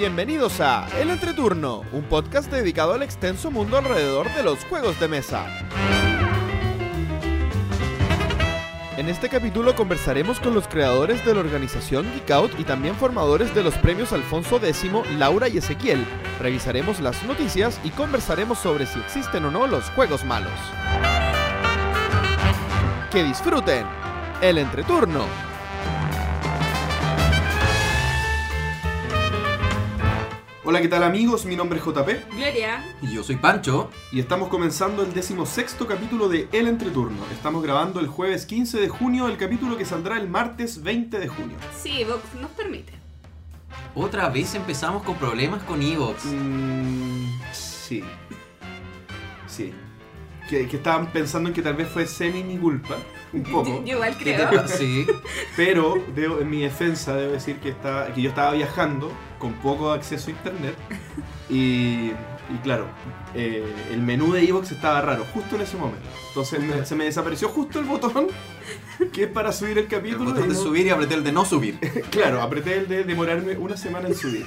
Bienvenidos 0.00 0.62
a 0.62 0.88
El 0.98 1.10
Entreturno, 1.10 1.84
un 1.92 2.04
podcast 2.04 2.50
dedicado 2.50 2.94
al 2.94 3.02
extenso 3.02 3.50
mundo 3.50 3.76
alrededor 3.76 4.34
de 4.34 4.42
los 4.42 4.64
juegos 4.64 4.98
de 4.98 5.08
mesa. 5.08 5.46
En 8.96 9.10
este 9.10 9.28
capítulo 9.28 9.76
conversaremos 9.76 10.40
con 10.40 10.54
los 10.54 10.66
creadores 10.68 11.22
de 11.26 11.34
la 11.34 11.40
organización 11.40 12.10
Geek 12.14 12.30
Out 12.30 12.52
y 12.58 12.64
también 12.64 12.94
formadores 12.94 13.54
de 13.54 13.62
los 13.62 13.74
premios 13.74 14.14
Alfonso 14.14 14.56
X, 14.56 14.90
Laura 15.18 15.48
y 15.48 15.58
Ezequiel. 15.58 16.02
Revisaremos 16.40 16.98
las 17.00 17.22
noticias 17.24 17.78
y 17.84 17.90
conversaremos 17.90 18.58
sobre 18.58 18.86
si 18.86 18.98
existen 19.00 19.44
o 19.44 19.50
no 19.50 19.66
los 19.66 19.84
juegos 19.90 20.24
malos. 20.24 20.58
Que 23.10 23.22
disfruten 23.22 23.84
el 24.40 24.56
entreturno. 24.56 25.49
Hola, 30.70 30.80
¿qué 30.80 30.86
tal 30.86 31.02
amigos? 31.02 31.46
Mi 31.46 31.56
nombre 31.56 31.80
es 31.80 31.84
JP 31.84 32.32
Gloria. 32.36 32.84
Y 33.02 33.12
yo 33.12 33.24
soy 33.24 33.34
Pancho. 33.34 33.90
y 34.12 34.20
estamos 34.20 34.48
comenzando 34.48 35.02
el 35.02 35.12
decimosexto 35.12 35.84
capítulo 35.84 36.28
de 36.28 36.48
El 36.52 36.68
Entreturno. 36.68 37.18
Estamos 37.32 37.64
grabando 37.64 37.98
el 37.98 38.06
jueves 38.06 38.46
15 38.46 38.78
de 38.78 38.88
junio, 38.88 39.26
el 39.26 39.36
capítulo 39.36 39.76
que 39.76 39.84
saldrá 39.84 40.16
el 40.16 40.28
martes 40.28 40.80
20 40.80 41.18
de 41.18 41.26
junio. 41.26 41.56
Sí, 41.76 42.04
Vox 42.04 42.22
nos 42.40 42.52
permite. 42.52 42.92
Otra 43.96 44.28
vez 44.28 44.54
empezamos 44.54 45.02
con 45.02 45.16
problemas 45.16 45.60
con 45.64 45.82
Evox. 45.82 46.26
Mm, 46.26 47.26
sí. 47.52 48.04
Sí. 49.48 49.72
Que, 50.48 50.68
que 50.68 50.76
estaban 50.76 51.10
pensando 51.10 51.48
en 51.48 51.54
que 51.56 51.62
tal 51.62 51.74
vez 51.74 51.88
fue 51.88 52.06
semi 52.06 52.44
mi 52.44 52.56
culpa, 52.58 52.94
un 53.32 53.42
poco. 53.52 53.68
Yo, 53.68 53.84
yo 53.84 53.94
igual 53.96 54.16
¿Qué 54.18 54.24
te 54.24 54.46
creo. 54.46 54.68
Sí. 54.68 55.06
Pero 55.56 55.94
debo- 56.14 56.40
en 56.40 56.50
mi 56.50 56.62
defensa 56.62 57.14
debo 57.14 57.32
decir 57.32 57.56
que, 57.58 57.70
estaba, 57.70 58.06
que 58.12 58.22
yo 58.22 58.28
estaba 58.30 58.52
viajando 58.52 59.10
con 59.38 59.52
poco 59.54 59.90
acceso 59.92 60.28
a 60.28 60.30
internet 60.32 60.74
y, 61.48 62.10
y 62.10 62.58
claro, 62.62 62.86
eh, 63.34 63.64
el 63.92 64.02
menú 64.02 64.32
de 64.32 64.42
Evox 64.44 64.72
estaba 64.72 65.00
raro 65.00 65.24
justo 65.32 65.56
en 65.56 65.62
ese 65.62 65.76
momento. 65.76 66.08
Entonces 66.28 66.60
me- 66.62 66.84
se 66.84 66.94
me 66.94 67.04
desapareció 67.04 67.48
justo 67.48 67.78
el 67.78 67.86
botón 67.86 68.26
que 69.12 69.24
es 69.24 69.28
para 69.30 69.52
subir 69.52 69.78
el 69.78 69.84
El 69.84 69.88
capítulo. 69.90 70.24
botón 70.30 70.44
y 70.44 70.48
de 70.48 70.54
no- 70.54 70.60
subir 70.60 70.86
y 70.86 70.90
apreté 70.90 71.14
el 71.14 71.24
de 71.24 71.32
no 71.32 71.44
subir. 71.44 71.78
Claro, 72.10 72.42
apreté 72.42 72.78
el 72.78 72.88
de 72.88 73.04
demorarme 73.04 73.56
una 73.56 73.76
semana 73.76 74.08
en 74.08 74.14
subir. 74.14 74.46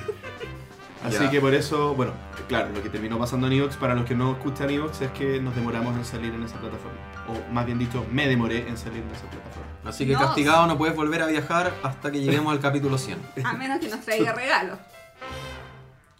Así 1.04 1.18
Ya. 1.23 1.30
que 1.30 1.42
por 1.42 1.54
eso, 1.54 1.94
bueno, 1.96 2.14
claro, 2.48 2.70
lo 2.73 2.82
que 2.82 2.90
terminó 2.90 3.20
pasando 3.20 3.48
en 3.48 3.54
Evox, 3.54 3.76
para 3.76 3.94
los 3.94 4.06
que 4.06 4.16
no 4.16 4.32
escuchan 4.34 4.70
Evox, 4.70 5.02
es 5.02 5.12
que 5.12 5.42
nos 5.42 5.54
demoramos 5.56 5.96
en 5.98 6.06
salir 6.06 6.34
en 6.34 6.44
esa 6.44 6.58
plataforma. 6.59 6.98
O 7.28 7.52
más 7.54 7.66
bien 7.66 7.78
dicho, 7.78 8.06
me 8.12 8.28
demoré 8.28 8.68
en 8.68 8.78
salir 8.78 9.04
en 9.04 9.09
esa 9.12 9.30
plataforma. 9.30 9.68
Así 9.84 10.06
que 10.06 10.14
No. 10.14 10.20
castigado 10.20 10.66
no 10.68 10.78
puedes 10.78 10.96
volver 10.96 11.22
a 11.22 11.28
viajar 11.28 11.74
hasta 11.84 12.09
que 12.12 12.22
lleguemos 12.22 12.54
al 12.54 12.59
capítulo 12.62 12.98
100. 12.98 13.18
A 13.44 13.54
menos 13.54 13.80
que 13.80 13.90
nos 13.90 14.00
traiga 14.02 14.31
regalos. 14.36 14.80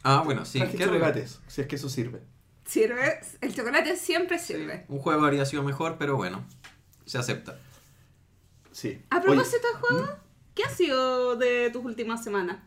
Ah, 0.04 0.22
bueno, 0.26 0.44
sí. 0.44 0.62
¿qué 0.62 0.78
chocolates, 0.78 1.40
si 1.48 1.62
es 1.62 1.68
que 1.68 1.76
eso 1.78 1.88
sirve. 1.88 2.22
Sirve. 2.66 3.20
El 3.42 3.56
chocolate 3.56 3.96
siempre 3.96 4.38
sirve. 4.38 4.86
Un 4.90 5.00
juego 5.00 5.24
habría 5.24 5.46
sido 5.46 5.64
mejor, 5.64 5.96
pero 5.98 6.18
bueno, 6.18 6.44
se 7.06 7.18
acepta. 7.18 7.58
Sí. 8.72 9.02
A 9.10 9.18
Oye, 9.18 9.26
propósito 9.28 9.68
de 9.68 9.74
juego, 9.80 10.08
¿qué 10.56 10.64
ha 10.64 10.70
sido 10.70 11.36
de 11.38 11.70
tus 11.72 11.86
últimas 11.86 12.22
semanas? 12.24 12.58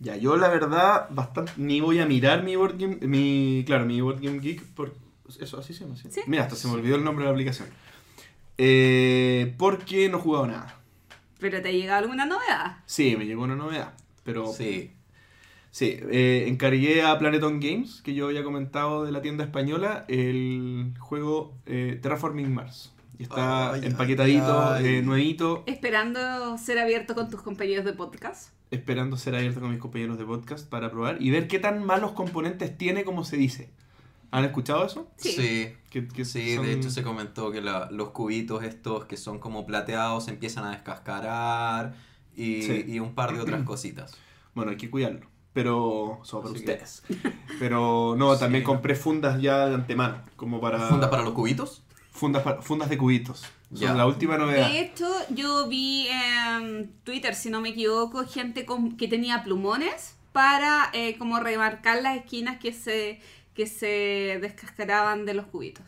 Ya, 0.00 0.16
yo 0.16 0.36
la 0.36 0.48
verdad, 0.48 1.08
bastante, 1.10 1.52
ni 1.56 1.80
voy 1.80 2.00
a 2.00 2.06
mirar 2.06 2.42
mi 2.42 2.56
board 2.56 2.78
game, 2.78 2.98
mi, 3.02 3.64
claro, 3.66 3.86
mi 3.86 4.00
board 4.00 4.20
game 4.20 4.38
geek, 4.38 4.62
por, 4.74 4.94
eso 5.40 5.58
así 5.58 5.74
se 5.74 5.84
llama, 5.84 5.96
¿sí? 5.96 6.08
Sí. 6.10 6.20
Mira, 6.26 6.44
hasta 6.44 6.56
se 6.56 6.68
me 6.68 6.74
olvidó 6.74 6.96
el 6.96 7.04
nombre 7.04 7.24
de 7.24 7.30
la 7.30 7.32
aplicación. 7.32 7.68
Eh, 8.58 9.54
porque 9.58 10.08
no 10.08 10.18
he 10.18 10.20
jugado 10.20 10.46
nada. 10.46 10.80
¿Pero 11.40 11.60
te 11.60 11.68
ha 11.68 11.72
llegado 11.72 11.98
alguna 12.04 12.26
novedad? 12.26 12.78
Sí, 12.86 13.16
me 13.16 13.26
llegó 13.26 13.42
una 13.42 13.56
novedad, 13.56 13.94
pero 14.24 14.46
Sí. 14.46 14.92
Sí, 15.74 15.98
eh, 16.08 16.44
encargué 16.46 17.02
a 17.02 17.18
Planeton 17.18 17.58
Games, 17.58 18.00
que 18.02 18.14
yo 18.14 18.26
había 18.26 18.44
comentado 18.44 19.04
de 19.04 19.10
la 19.10 19.22
tienda 19.22 19.42
española, 19.42 20.04
el 20.06 20.94
juego 21.00 21.52
eh, 21.66 21.98
Terraforming 22.00 22.54
Mars. 22.54 22.93
Y 23.18 23.22
está 23.24 23.76
empaquetadito, 23.78 24.60
ay, 24.72 24.84
ay. 24.86 24.94
eh, 24.96 25.02
nuevito, 25.02 25.62
Esperando 25.66 26.58
ser 26.58 26.78
abierto 26.78 27.14
con 27.14 27.30
tus 27.30 27.42
compañeros 27.42 27.84
de 27.84 27.92
podcast. 27.92 28.50
esperando 28.70 29.16
ser 29.16 29.36
abierto 29.36 29.60
con 29.60 29.70
mis 29.70 29.78
compañeros 29.78 30.18
de 30.18 30.24
podcast 30.24 30.68
para 30.68 30.90
probar 30.90 31.18
y 31.22 31.30
ver 31.30 31.46
qué 31.46 31.60
tan 31.60 31.84
malos 31.84 32.10
componentes 32.12 32.76
tiene 32.76 33.04
como 33.04 33.24
se 33.24 33.36
dice. 33.36 33.70
¿Han 34.32 34.44
escuchado 34.44 34.84
eso? 34.84 35.06
Sí. 35.16 35.30
Sí. 35.30 35.74
Sí, 36.24 36.56
son- 36.56 36.66
de 36.66 36.72
hecho 36.72 36.90
se 36.90 37.04
comentó 37.04 37.52
que 37.52 37.60
la- 37.60 37.88
los 37.92 38.10
cubitos 38.10 38.64
estos 38.64 39.04
que 39.04 39.16
son 39.16 39.38
como 39.38 39.64
plateados 39.64 40.26
empiezan 40.26 40.64
a 40.64 40.70
descascarar 40.72 41.94
y, 42.34 42.62
Sí. 42.62 42.84
y 42.88 42.98
un 42.98 43.14
par 43.14 43.32
de 43.32 43.40
otras 43.40 43.62
cositas. 43.62 44.16
Bueno, 44.54 44.70
hay 44.72 44.76
que 44.76 44.88
cuidarlo. 44.90 45.26
Pero... 45.52 46.20
Que- 46.28 46.36
ustedes. 46.48 47.02
Pero 47.60 48.14
no, 48.18 48.36
también 48.36 48.62
Sí. 48.62 48.66
compré 48.66 48.94
fundas 48.96 49.40
ya 49.40 49.66
de 49.68 49.74
antemano. 49.76 50.16
Como 50.36 50.60
para... 50.60 50.80
¿Funda 50.88 51.10
para 51.10 51.22
los 51.22 51.32
cubitos? 51.32 51.83
Fundas, 52.14 52.42
fundas 52.64 52.88
de 52.88 52.96
cubitos. 52.96 53.44
Son 53.74 53.98
la 53.98 54.06
última 54.06 54.38
novedad. 54.38 54.70
De 54.70 54.78
hecho, 54.80 55.06
yo 55.30 55.66
vi 55.68 56.06
en 56.08 56.92
Twitter, 57.02 57.34
si 57.34 57.50
no 57.50 57.60
me 57.60 57.70
equivoco, 57.70 58.24
gente 58.24 58.64
con- 58.64 58.96
que 58.96 59.08
tenía 59.08 59.42
plumones 59.42 60.14
para 60.32 60.90
eh, 60.92 61.16
como 61.18 61.40
remarcar 61.40 62.00
las 62.02 62.16
esquinas 62.16 62.58
que 62.60 62.72
se, 62.72 63.20
que 63.54 63.66
se 63.66 64.38
descascaraban 64.40 65.26
de 65.26 65.34
los 65.34 65.46
cubitos. 65.46 65.84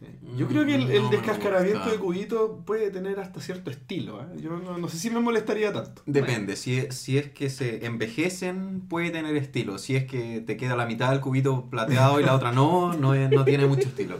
Sí. 0.00 0.06
Yo 0.36 0.46
creo 0.48 0.66
que 0.66 0.74
el, 0.74 0.90
el 0.90 1.00
Mm, 1.02 1.04
No 1.04 1.10
descascaramiento 1.10 1.88
de 1.90 1.96
cubito 1.98 2.62
puede 2.66 2.90
tener 2.90 3.18
hasta 3.18 3.40
cierto 3.40 3.70
estilo. 3.70 4.20
¿eh? 4.20 4.26
Yo 4.42 4.50
no, 4.50 4.76
no 4.76 4.88
sé 4.88 4.98
si 4.98 5.08
me 5.08 5.20
molestaría 5.20 5.72
tanto. 5.72 6.02
Depende, 6.04 6.56
si, 6.56 6.78
es- 6.78 6.96
si 6.96 7.16
es 7.16 7.30
que 7.30 7.48
se 7.48 7.86
envejecen 7.86 8.80
puede 8.88 9.10
tener 9.10 9.36
estilo, 9.36 9.78
si 9.78 9.94
es 9.96 10.04
que 10.04 10.40
te 10.44 10.56
queda 10.56 10.76
la 10.76 10.84
mitad 10.84 11.10
del 11.12 11.20
cubito 11.20 11.70
plateado 11.70 12.20
y 12.20 12.24
la 12.24 12.34
otra 12.34 12.50
no, 12.52 12.92
no, 12.92 13.14
es- 13.14 13.30
no 13.30 13.44
tiene 13.44 13.66
mucho 13.66 13.88
estilo. 13.88 14.18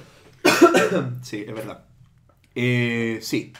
Sí, 1.23 1.45
es 1.47 1.55
verdad. 1.55 1.85
Eh, 2.55 3.19
sí. 3.23 3.53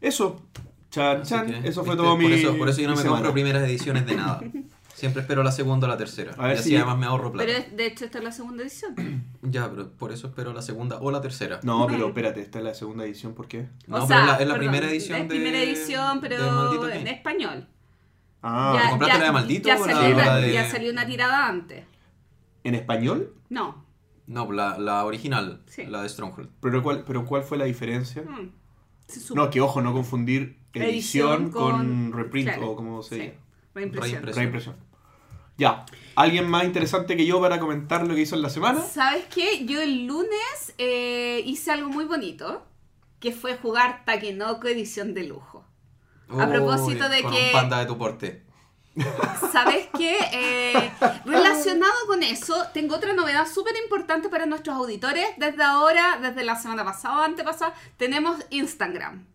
Eso. 0.00 0.42
Chan, 0.90 1.20
Así 1.22 1.30
chan. 1.30 1.46
que, 1.62 1.68
Eso 1.68 1.84
fue 1.84 1.94
¿viste? 1.94 1.96
todo 1.96 2.16
por 2.16 2.18
mi. 2.18 2.32
Eso, 2.32 2.56
por 2.56 2.68
eso 2.68 2.80
yo 2.80 2.88
no 2.88 2.92
mi 2.92 2.96
me 2.96 3.02
semana. 3.02 3.18
compro 3.20 3.32
primeras 3.34 3.62
ediciones 3.68 4.06
de 4.06 4.16
nada. 4.16 4.40
Siempre 4.94 5.22
espero 5.22 5.44
la 5.44 5.52
segunda 5.52 5.86
o 5.86 5.90
la 5.90 5.96
tercera. 5.96 6.34
A 6.38 6.48
ver 6.48 6.56
y 6.56 6.58
así 6.58 6.68
si- 6.70 6.76
además 6.76 6.98
me 6.98 7.06
ahorro 7.06 7.30
plata. 7.30 7.46
Pero 7.46 7.58
es- 7.58 7.76
de 7.76 7.86
hecho 7.86 8.04
esta 8.04 8.18
es 8.18 8.24
la 8.24 8.32
segunda 8.32 8.62
edición. 8.62 8.94
Ya, 9.42 9.70
pero 9.70 9.90
por 9.92 10.10
eso 10.12 10.26
espero 10.26 10.52
la 10.52 10.60
segunda 10.62 10.98
o 11.00 11.10
la 11.12 11.20
tercera. 11.20 11.60
No, 11.62 11.86
pero 11.86 12.08
espérate, 12.08 12.40
esta 12.40 12.58
es 12.58 12.64
la 12.64 12.74
segunda 12.74 13.04
edición, 13.04 13.34
¿por 13.34 13.46
qué? 13.46 13.68
No, 13.86 14.04
pero 14.04 14.04
es 14.04 14.08
la, 14.10 14.16
es 14.18 14.26
la 14.26 14.36
perdón, 14.38 14.58
primera 14.58 14.90
edición 14.90 15.18
es 15.20 15.28
de. 15.28 15.28
primera 15.28 15.58
edición, 15.62 16.20
pero 16.20 16.90
en 16.90 17.06
español. 17.06 17.68
Ah, 18.42 18.78
¿te 18.82 18.90
compraste 18.90 19.18
la 19.20 19.24
de 19.26 19.32
Maldito 19.32 19.68
ya 19.68 19.76
o 19.80 19.86
la- 19.86 19.92
salió, 19.94 20.16
la 20.16 20.22
una, 20.24 20.36
de- 20.36 20.52
ya 20.52 20.70
salió 20.70 20.90
una 20.92 21.06
tirada 21.06 21.46
antes. 21.48 21.84
¿en 22.64 22.74
español? 22.74 23.32
No. 23.48 23.84
No, 24.28 24.52
la, 24.52 24.78
la 24.78 25.04
original, 25.04 25.62
Sí. 25.66 25.84
la 25.86 26.02
de 26.02 26.08
Stronghold. 26.08 26.50
¿Pero 26.60 26.82
cuál, 26.82 27.02
pero 27.06 27.24
cuál 27.24 27.42
fue 27.42 27.58
la 27.58 27.64
diferencia? 27.64 28.22
Mm. 28.22 28.52
No, 29.34 29.48
que 29.50 29.60
ojo, 29.62 29.80
no 29.80 29.92
confundir 29.94 30.58
edición, 30.74 30.84
Edición 31.44 31.50
con, 31.50 31.70
con- 31.72 32.12
reprint 32.12 32.50
claro, 32.50 32.70
o 32.72 32.76
como 32.76 33.02
se 33.02 33.14
sí. 33.14 33.20
diga. 33.22 33.34
Reimpresión. 33.74 34.12
Reimpresión. 34.22 34.36
Reimpresión. 34.42 34.76
Ya. 35.56 35.86
¿Alguien 36.14 36.48
más 36.48 36.64
interesante 36.64 37.16
que 37.16 37.26
yo 37.26 37.40
para 37.40 37.58
comentar 37.58 38.06
lo 38.06 38.14
que 38.14 38.20
hizo 38.20 38.36
en 38.36 38.42
la 38.42 38.50
semana? 38.50 38.80
¿Sabes 38.80 39.24
qué? 39.34 39.64
Yo 39.64 39.80
el 39.80 40.06
lunes 40.06 40.74
eh, 40.78 41.42
hice 41.46 41.72
algo 41.72 41.88
muy 41.88 42.04
bonito, 42.04 42.64
que 43.20 43.32
fue 43.32 43.56
jugar 43.56 44.04
Takenoko 44.04 44.68
edición 44.68 45.14
de 45.14 45.24
lujo. 45.24 45.64
A 46.28 46.46
propósito 46.48 47.08
de 47.08 47.22
con 47.22 47.32
que- 47.32 47.46
un 47.46 47.52
panda 47.52 47.78
de 47.80 47.86
tu 47.86 47.96
porte. 47.96 48.42
¿Sabes 49.52 49.88
qué? 49.96 50.16
Eh, 50.32 50.90
relacionado 51.24 51.92
con 52.06 52.22
eso, 52.22 52.54
tengo 52.74 52.96
otra 52.96 53.12
novedad 53.14 53.46
súper 53.46 53.74
importante 53.82 54.28
para 54.28 54.46
nuestros 54.46 54.76
auditores. 54.76 55.26
Desde 55.36 55.62
ahora, 55.62 56.18
desde 56.20 56.44
la 56.44 56.56
semana 56.56 56.84
pasada 56.84 57.18
o 57.20 57.22
antepasada, 57.22 57.74
tenemos 57.96 58.36
Instagram, 58.50 59.26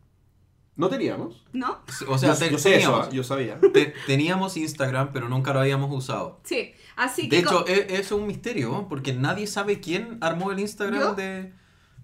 ¿No 0.75 0.89
teníamos? 0.89 1.45
¿no? 1.53 1.81
O 2.07 2.17
sea, 2.17 2.33
yo, 2.33 2.39
te- 2.39 2.49
yo 2.51 2.57
sé 2.57 2.81
yo 3.11 3.23
sabía. 3.23 3.59
te- 3.73 3.93
teníamos 4.07 4.57
Instagram, 4.57 5.11
pero 5.13 5.29
nunca 5.29 5.53
lo 5.53 5.59
habíamos 5.59 5.91
usado. 5.95 6.39
Sí, 6.43 6.73
así 6.95 7.29
que... 7.29 7.35
De 7.35 7.41
hecho, 7.43 7.67
e- 7.67 7.88
es, 7.99 8.11
un 8.11 8.25
misterio, 8.25 8.71
¿no? 8.71 8.88
porque 8.89 9.13
nadie 9.13 9.45
sabe 9.45 9.79
quién 9.79 10.17
armó 10.21 10.51
el 10.51 10.59
Instagram 10.59 10.99
¿Yo? 10.99 11.13
de... 11.13 11.53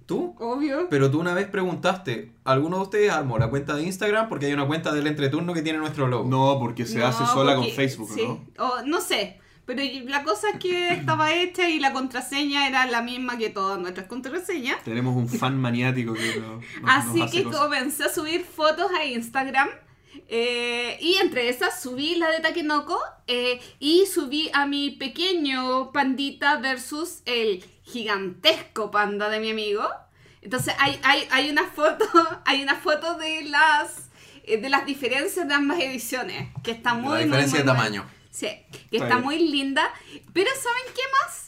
¿Tú? 0.09 0.35
Obvio. 0.39 0.87
Pero 0.89 1.11
tú 1.11 1.19
una 1.19 1.33
vez 1.35 1.47
preguntaste, 1.47 2.31
¿alguno 2.43 2.77
de 2.77 2.83
ustedes 2.83 3.11
armó 3.11 3.37
la 3.37 3.49
cuenta 3.51 3.75
de 3.75 3.83
Instagram? 3.83 4.27
Porque 4.27 4.47
hay 4.47 4.53
una 4.53 4.65
cuenta 4.65 4.91
del 4.91 5.05
entreturno 5.05 5.53
que 5.53 5.61
tiene 5.61 5.77
nuestro 5.77 6.07
logo. 6.07 6.27
No, 6.27 6.57
porque 6.59 6.85
se 6.87 6.97
No, 6.97 7.05
hace 7.05 7.23
sola 7.27 7.53
porque- 7.55 7.69
con 7.69 7.75
Facebook, 7.75 8.09
sí. 8.13 8.23
¿no? 8.25 8.43
O, 8.57 8.81
no 8.85 9.01
sé, 9.01 9.39
pero 9.65 9.83
la 10.09 10.23
cosa 10.23 10.49
es 10.49 10.59
que 10.59 10.89
estaba 10.93 11.31
hecha 11.31 11.69
y 11.69 11.79
la 11.79 11.93
contraseña 11.93 12.67
era 12.67 12.87
la 12.87 13.03
misma 13.03 13.37
que 13.37 13.51
todas 13.51 13.79
nuestras 13.79 14.07
contraseñas. 14.07 14.83
Tenemos 14.83 15.15
un 15.15 15.29
fan 15.29 15.55
maniático 15.61 16.13
que 16.15 16.39
no, 16.41 16.59
Así 16.89 17.19
nos 17.19 17.27
hace 17.29 17.37
que 17.37 17.43
cosas. 17.43 17.61
comencé 17.61 18.03
a 18.05 18.09
subir 18.09 18.41
fotos 18.43 18.87
a 18.99 19.05
Instagram. 19.05 19.69
eh, 20.27 20.97
y 21.01 21.13
entre 21.21 21.49
esas 21.49 21.79
subí 21.81 22.15
la 22.15 22.29
de 22.31 22.39
Takenoko 22.39 22.97
eh, 23.27 23.59
y 23.79 24.05
subí 24.07 24.49
a 24.53 24.65
mi 24.65 24.89
pequeño 24.91 25.91
pandita 25.91 26.57
versus 26.57 27.21
el 27.25 27.63
gigantesco 27.89 28.91
panda 28.91 29.29
de 29.29 29.39
mi 29.39 29.51
amigo. 29.51 29.87
Entonces 30.41 30.73
hay, 30.79 30.99
hay, 31.03 31.27
hay 31.31 31.49
una 31.49 31.65
foto, 31.67 32.05
hay 32.45 32.63
una 32.63 32.75
foto 32.75 33.17
de 33.17 33.43
las 33.43 34.09
eh, 34.43 34.57
de 34.57 34.69
las 34.69 34.85
diferencias 34.85 35.47
de 35.47 35.53
ambas 35.53 35.79
ediciones, 35.79 36.49
que 36.63 36.71
está 36.71 36.93
muy 36.93 37.09
la 37.09 37.15
muy, 37.15 37.23
diferencia 37.25 37.57
muy 37.59 37.59
de 37.59 37.63
buena. 37.71 37.83
tamaño. 37.83 38.05
Sí, 38.31 38.47
que 38.89 38.97
Está 38.97 39.17
muy 39.17 39.39
linda. 39.39 39.91
Pero 40.33 40.49
¿saben 40.55 40.93
qué 40.95 41.01
más? 41.21 41.45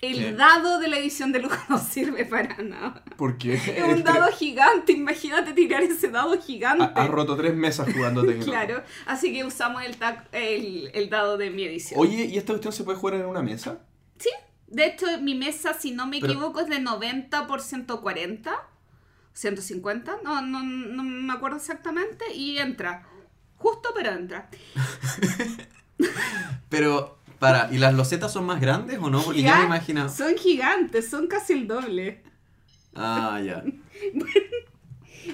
El 0.00 0.16
¿Qué? 0.18 0.32
dado 0.32 0.78
de 0.80 0.88
la 0.88 0.98
edición 0.98 1.30
de 1.32 1.38
lujo 1.40 1.56
no 1.68 1.78
sirve 1.92 2.24
para 2.24 2.56
nada. 2.58 3.04
Porque 3.16 3.54
Es 3.54 3.82
un 3.84 4.02
dado 4.02 4.30
gigante, 4.32 4.92
imagínate 4.92 5.52
tirar 5.52 5.82
ese 5.82 6.08
dado 6.08 6.40
gigante. 6.40 6.84
ha, 6.84 7.04
ha 7.04 7.06
roto 7.06 7.36
tres 7.36 7.54
mesas 7.54 7.92
jugando. 7.92 8.22
Claro, 8.44 8.82
así 9.06 9.32
que 9.32 9.44
usamos 9.44 9.82
el, 9.84 9.96
el, 10.32 10.90
el 10.94 11.08
dado 11.10 11.36
de 11.38 11.50
mi 11.50 11.64
edición. 11.64 12.00
Oye, 12.00 12.24
¿y 12.24 12.36
esta 12.36 12.52
cuestión 12.52 12.72
se 12.72 12.82
puede 12.84 12.98
jugar 12.98 13.14
en 13.16 13.26
una 13.26 13.42
mesa? 13.42 13.78
Sí, 14.18 14.30
de 14.72 14.86
hecho 14.86 15.06
mi 15.20 15.34
mesa, 15.34 15.74
si 15.74 15.92
no 15.92 16.06
me 16.06 16.18
Pero- 16.20 16.32
equivoco, 16.32 16.60
es 16.60 16.68
de 16.68 16.80
90 16.80 17.46
por 17.46 17.60
140, 17.60 18.52
150, 19.34 20.16
no, 20.24 20.42
no, 20.42 20.62
no 20.62 21.02
me 21.02 21.32
acuerdo 21.32 21.56
exactamente, 21.58 22.32
y 22.34 22.58
entra. 22.58 23.06
Justo, 23.56 23.90
pero 23.94 24.10
entra. 24.10 24.50
Pero, 26.68 27.18
para, 27.38 27.68
¿y 27.72 27.78
las 27.78 27.94
losetas 27.94 28.32
son 28.32 28.44
más 28.46 28.60
grandes 28.60 28.98
o 29.00 29.10
no? 29.10 29.22
Porque 29.22 29.42
yo 29.42 29.48
me 29.50 29.54
Gigan- 29.56 29.66
imagino. 29.66 30.08
Son 30.08 30.36
gigantes, 30.36 31.08
son 31.10 31.26
casi 31.26 31.52
el 31.52 31.68
doble. 31.68 32.22
Ah, 32.94 33.40
ya. 33.44 33.62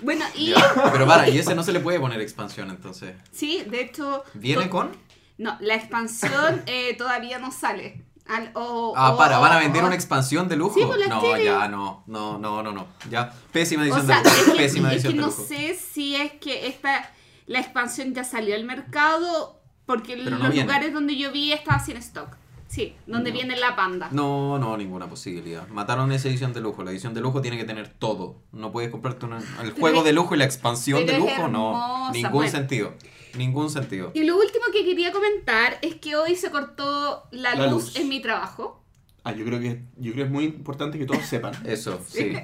Bueno, 0.03 0.23
y 0.35 0.51
Ya. 0.51 0.91
Pero 0.93 1.07
para, 1.07 1.31
y 1.31 1.39
ese 1.39 1.55
no 1.55 1.63
se 1.63 1.73
le 1.73 1.81
puede 1.81 1.99
poner 1.99 2.21
expansión 2.21 2.69
entonces. 2.69 3.17
sí, 3.33 3.65
de 3.71 3.81
hecho... 3.81 4.23
¿Viene 4.35 4.69
con? 4.69 4.91
No, 5.39 5.57
la 5.61 5.77
expansión 5.77 6.63
eh, 6.67 6.95
todavía 6.99 7.39
no 7.39 7.51
sale. 7.51 8.05
Al- 8.29 8.51
o- 8.55 8.93
Ah, 8.97 9.15
o- 9.15 9.17
para, 9.17 9.39
¿van 9.39 9.53
a 9.53 9.59
vender 9.59 9.83
o- 9.83 9.87
una 9.87 9.95
expansión 9.95 10.49
de 10.49 10.57
lujo? 10.57 10.75
Sí, 10.79 10.83
pues 10.87 11.09
no, 11.09 11.21
tienen. 11.21 11.45
ya, 11.47 11.69
no, 11.69 12.03
no, 12.07 12.39
no, 12.39 12.63
no, 12.63 12.73
no. 12.73 12.87
Ya, 13.11 13.33
pésima 13.53 13.83
O 13.83 13.87
edición 13.87 14.07
sea, 14.07 14.23
de 14.23 14.29
es 14.29 14.39
lujo. 14.41 14.53
que, 14.53 14.59
Pésima 14.59 14.93
es 14.95 15.03
que 15.03 15.15
no 15.15 15.27
lujo. 15.27 15.45
sé 15.45 15.75
si 15.75 16.15
es 16.17 16.33
que 16.33 16.67
esta, 16.69 17.11
la 17.47 17.59
expansión 17.61 18.13
ya 18.15 18.25
salió 18.25 18.55
al 18.55 18.65
mercado, 18.65 19.61
porque 19.87 20.17
Pero 20.23 20.37
los 20.37 20.55
lugares 20.55 20.93
donde 20.93 21.17
yo 21.17 21.33
vi 21.33 21.53
estaba 21.53 21.79
sin 21.81 21.97
stock. 21.97 22.37
Sí, 22.67 22.95
donde 23.07 23.31
No. 23.31 23.35
viene 23.39 23.57
la 23.57 23.75
panda. 23.77 24.11
No, 24.13 24.59
no, 24.59 24.77
ninguna 24.77 25.07
posibilidad. 25.07 25.67
Mataron 25.69 26.13
esa 26.13 26.29
edición 26.29 26.53
de 26.53 26.61
lujo. 26.61 26.85
La 26.85 26.91
edición 26.91 27.15
de 27.15 27.23
lujo 27.23 27.41
tiene 27.41 27.57
que 27.57 27.65
tener 27.65 27.89
todo. 27.89 28.43
No 28.53 28.73
puedes 28.73 28.91
comprarte 28.91 29.25
una- 29.25 29.39
el 29.63 29.73
juego 29.73 30.01
es- 30.01 30.05
de 30.05 30.13
lujo 30.13 30.35
y 30.35 30.39
la 30.39 30.45
expansión 30.45 31.01
pero 31.07 31.25
de 31.25 31.31
es 31.31 31.39
lujo. 31.39 31.49
No, 31.49 32.13
ningún 32.13 32.33
bueno. 32.33 32.51
sentido. 32.51 32.93
Ningún 33.39 33.71
sentido. 33.71 34.11
Y 34.15 34.25
lo 34.25 34.37
último 34.37 34.65
que 34.73 34.85
quería 34.85 35.13
comentar 35.13 35.79
es 35.83 35.95
que 35.97 36.17
hoy 36.17 36.35
se 36.37 36.51
cortó 36.51 37.25
la, 37.31 37.55
La 37.55 37.67
luz, 37.69 37.85
luz. 37.85 37.97
en 37.97 38.09
mi 38.09 38.21
trabajo. 38.21 38.83
Ah, 39.25 39.33
yo 39.33 39.45
creo 39.45 39.61
que, 39.61 39.83
yo 39.97 40.13
creo 40.13 40.15
que 40.15 40.23
es 40.23 40.31
muy 40.31 40.45
importante 40.45 40.99
que 40.99 41.07
todos 41.07 41.25
sepan. 41.25 41.55
Eso, 41.67 42.01
sí. 42.09 42.37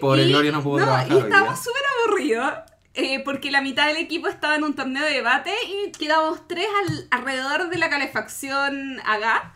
Pobre 0.00 0.24
Y- 0.24 0.28
Gloria 0.30 0.52
no 0.52 0.62
pudo 0.62 0.78
no, 0.78 0.84
trabajar 0.84 1.12
Y 1.12 1.18
estábamos 1.18 1.58
súper 1.58 1.82
aburridos. 2.06 2.52
eh, 2.94 3.20
porque 3.24 3.50
la 3.50 3.60
mitad 3.62 3.86
del 3.88 3.96
equipo 3.96 4.28
estaba 4.28 4.54
en 4.56 4.64
un 4.64 4.74
torneo 4.74 5.02
de 5.04 5.12
debate 5.12 5.52
y 5.66 5.90
quedamos 5.92 6.46
tres 6.46 6.66
al- 6.86 7.08
alrededor 7.10 7.68
de 7.70 7.78
la 7.78 7.88
calefacción 7.90 9.00
acá, 9.04 9.54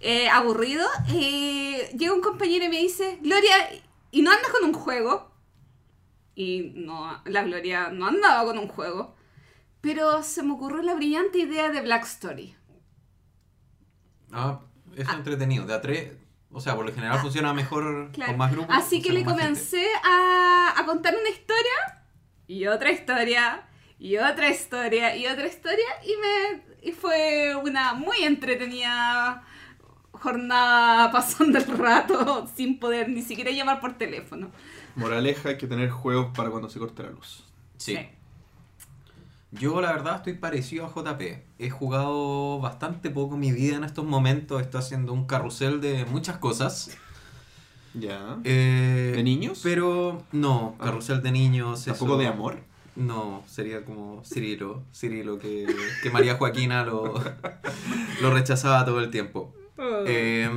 eh, 0.00 0.28
aburrido. 0.30 0.86
Eh, 1.12 1.90
llega 1.98 2.12
un 2.14 2.22
compañero 2.22 2.64
y 2.64 2.68
me 2.70 2.78
dice, 2.78 3.18
Gloria, 3.20 3.54
¿y 4.10 4.22
no 4.22 4.30
andas 4.30 4.50
con 4.50 4.64
un 4.64 4.72
juego? 4.72 5.30
Y 6.34 6.72
no, 6.76 7.20
la 7.26 7.42
Gloria 7.44 7.90
no 7.90 8.06
andaba 8.06 8.44
con 8.44 8.56
un 8.58 8.68
juego. 8.68 9.14
Pero 9.80 10.22
se 10.22 10.42
me 10.42 10.52
ocurrió 10.52 10.82
la 10.82 10.94
brillante 10.94 11.38
idea 11.38 11.70
de 11.70 11.80
Black 11.80 12.04
Story. 12.04 12.54
Ah, 14.32 14.60
es 14.96 15.08
entretenido. 15.08 15.66
De 15.66 15.74
a 15.74 15.80
tres, 15.80 16.12
o 16.52 16.60
sea, 16.60 16.76
por 16.76 16.86
lo 16.86 16.92
general 16.92 17.18
funciona 17.20 17.52
mejor 17.52 18.08
Ah. 18.08 18.12
Claro. 18.12 18.32
con 18.32 18.38
más 18.38 18.52
grupos. 18.52 18.74
Así 18.76 19.00
que 19.02 19.12
le 19.12 19.24
comencé 19.24 19.86
a, 20.04 20.74
a 20.76 20.84
contar 20.86 21.14
una 21.18 21.28
historia 21.30 22.04
y 22.46 22.66
otra 22.66 22.90
historia 22.90 23.66
y 23.98 24.16
otra 24.18 24.48
historia 24.50 25.16
y 25.16 25.26
otra 25.26 25.46
historia 25.46 25.86
y 26.04 26.14
me 26.20 26.70
y 26.82 26.92
fue 26.92 27.54
una 27.56 27.92
muy 27.94 28.22
entretenida 28.22 29.44
jornada 30.12 31.10
pasando 31.12 31.58
el 31.58 31.66
rato 31.78 32.46
sin 32.56 32.78
poder 32.78 33.08
ni 33.08 33.22
siquiera 33.22 33.50
llamar 33.50 33.80
por 33.80 33.96
teléfono. 33.98 34.50
Moraleja, 34.96 35.50
hay 35.50 35.58
que 35.58 35.66
tener 35.66 35.90
juegos 35.90 36.34
para 36.36 36.50
cuando 36.50 36.68
se 36.68 36.78
corte 36.78 37.02
la 37.02 37.10
luz. 37.10 37.44
Sí. 37.76 37.98
Yo 39.52 39.80
la 39.80 39.92
verdad 39.92 40.16
estoy 40.16 40.34
parecido 40.34 40.86
a 40.86 40.88
JP. 40.94 41.20
He 41.58 41.70
jugado 41.70 42.60
bastante 42.60 43.10
poco 43.10 43.36
mi 43.36 43.50
vida 43.52 43.76
en 43.76 43.84
estos 43.84 44.04
momentos. 44.04 44.60
Estoy 44.62 44.78
haciendo 44.80 45.12
un 45.12 45.26
carrusel 45.26 45.80
de 45.80 46.04
muchas 46.06 46.38
cosas. 46.38 46.96
Ya. 47.94 48.38
Eh, 48.44 49.12
¿De 49.16 49.22
niños? 49.24 49.60
Pero 49.64 50.22
no, 50.30 50.76
Ah. 50.78 50.84
carrusel 50.84 51.20
de 51.22 51.32
niños. 51.32 51.84
¿Tampoco 51.84 52.12
eso- 52.12 52.18
de 52.18 52.26
amor? 52.28 52.58
No, 52.94 53.42
sería 53.46 53.84
como 53.84 54.22
Cirilo. 54.24 54.82
Cirilo 54.94 55.38
que, 55.38 55.66
que 56.02 56.10
María 56.10 56.36
Joaquina 56.36 56.84
lo, 56.84 57.14
lo 58.20 58.30
rechazaba 58.32 58.84
todo 58.84 59.00
el 59.00 59.10
tiempo. 59.10 59.52
Eh, 60.06 60.48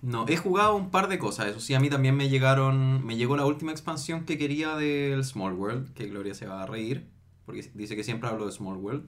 no, 0.00 0.24
he 0.28 0.36
jugado 0.36 0.74
un 0.74 0.90
par 0.90 1.08
de 1.08 1.18
cosas. 1.18 1.46
Eso 1.48 1.60
sí, 1.60 1.74
a 1.74 1.80
mí 1.80 1.88
también 1.90 2.16
me 2.16 2.28
llegaron. 2.28 3.04
Me 3.06 3.16
llegó 3.16 3.36
la 3.36 3.44
última 3.44 3.70
expansión 3.70 4.24
que 4.24 4.38
quería 4.38 4.74
del 4.76 5.22
Small 5.24 5.52
World. 5.52 5.92
Que 5.94 6.06
Gloria 6.06 6.34
se 6.34 6.46
va 6.46 6.62
a 6.62 6.66
reír. 6.66 7.06
Porque 7.46 7.70
dice 7.74 7.96
que 7.96 8.04
siempre 8.04 8.28
hablo 8.28 8.46
de 8.46 8.52
Small 8.52 8.76
World. 8.78 9.04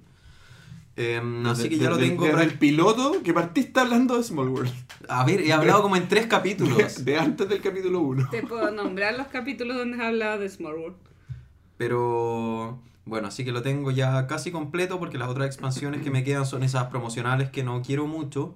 Eh, 0.97 1.21
así 1.47 1.69
que 1.69 1.77
ya 1.79 1.91
lo 1.91 1.99
tengo. 1.99 2.25
Pra- 2.27 2.43
el 2.43 2.57
piloto 2.59 3.21
que 3.25 3.35
partiste 3.35 3.81
hablando 3.81 4.17
de 4.17 4.23
Small 4.23 4.49
World. 4.49 4.73
A 5.09 5.25
ver, 5.25 5.41
he 5.41 5.53
hablado 5.53 5.83
como 5.83 5.97
en 5.97 6.07
tres 6.09 6.25
De, 6.25 6.29
capítulos. 6.29 7.05
de 7.05 7.19
antes 7.19 7.49
del 7.49 7.61
capítulo 7.61 8.01
1. 8.01 8.29
Te 8.31 8.43
puedo 8.43 8.71
nombrar 8.71 9.17
los 9.17 9.27
capítulos 9.29 9.77
donde 9.77 9.97
has 9.97 10.05
hablado 10.05 10.39
de 10.41 10.49
Small 10.49 10.75
World. 10.75 10.97
Pero 11.77 12.81
bueno, 13.05 13.29
así 13.29 13.45
que 13.45 13.53
lo 13.53 13.63
tengo 13.63 13.91
ya 13.91 14.27
casi 14.27 14.51
completo 14.53 14.99
porque 14.99 15.19
las 15.19 15.29
otras 15.29 15.47
expansiones 15.47 16.03
que 16.03 16.11
me 16.11 16.23
quedan 16.25 16.47
son 16.47 16.63
esas 16.63 16.85
promocionales 16.87 17.51
que 17.51 17.65
no 17.65 17.83
quiero 17.83 18.07
mucho. 18.07 18.55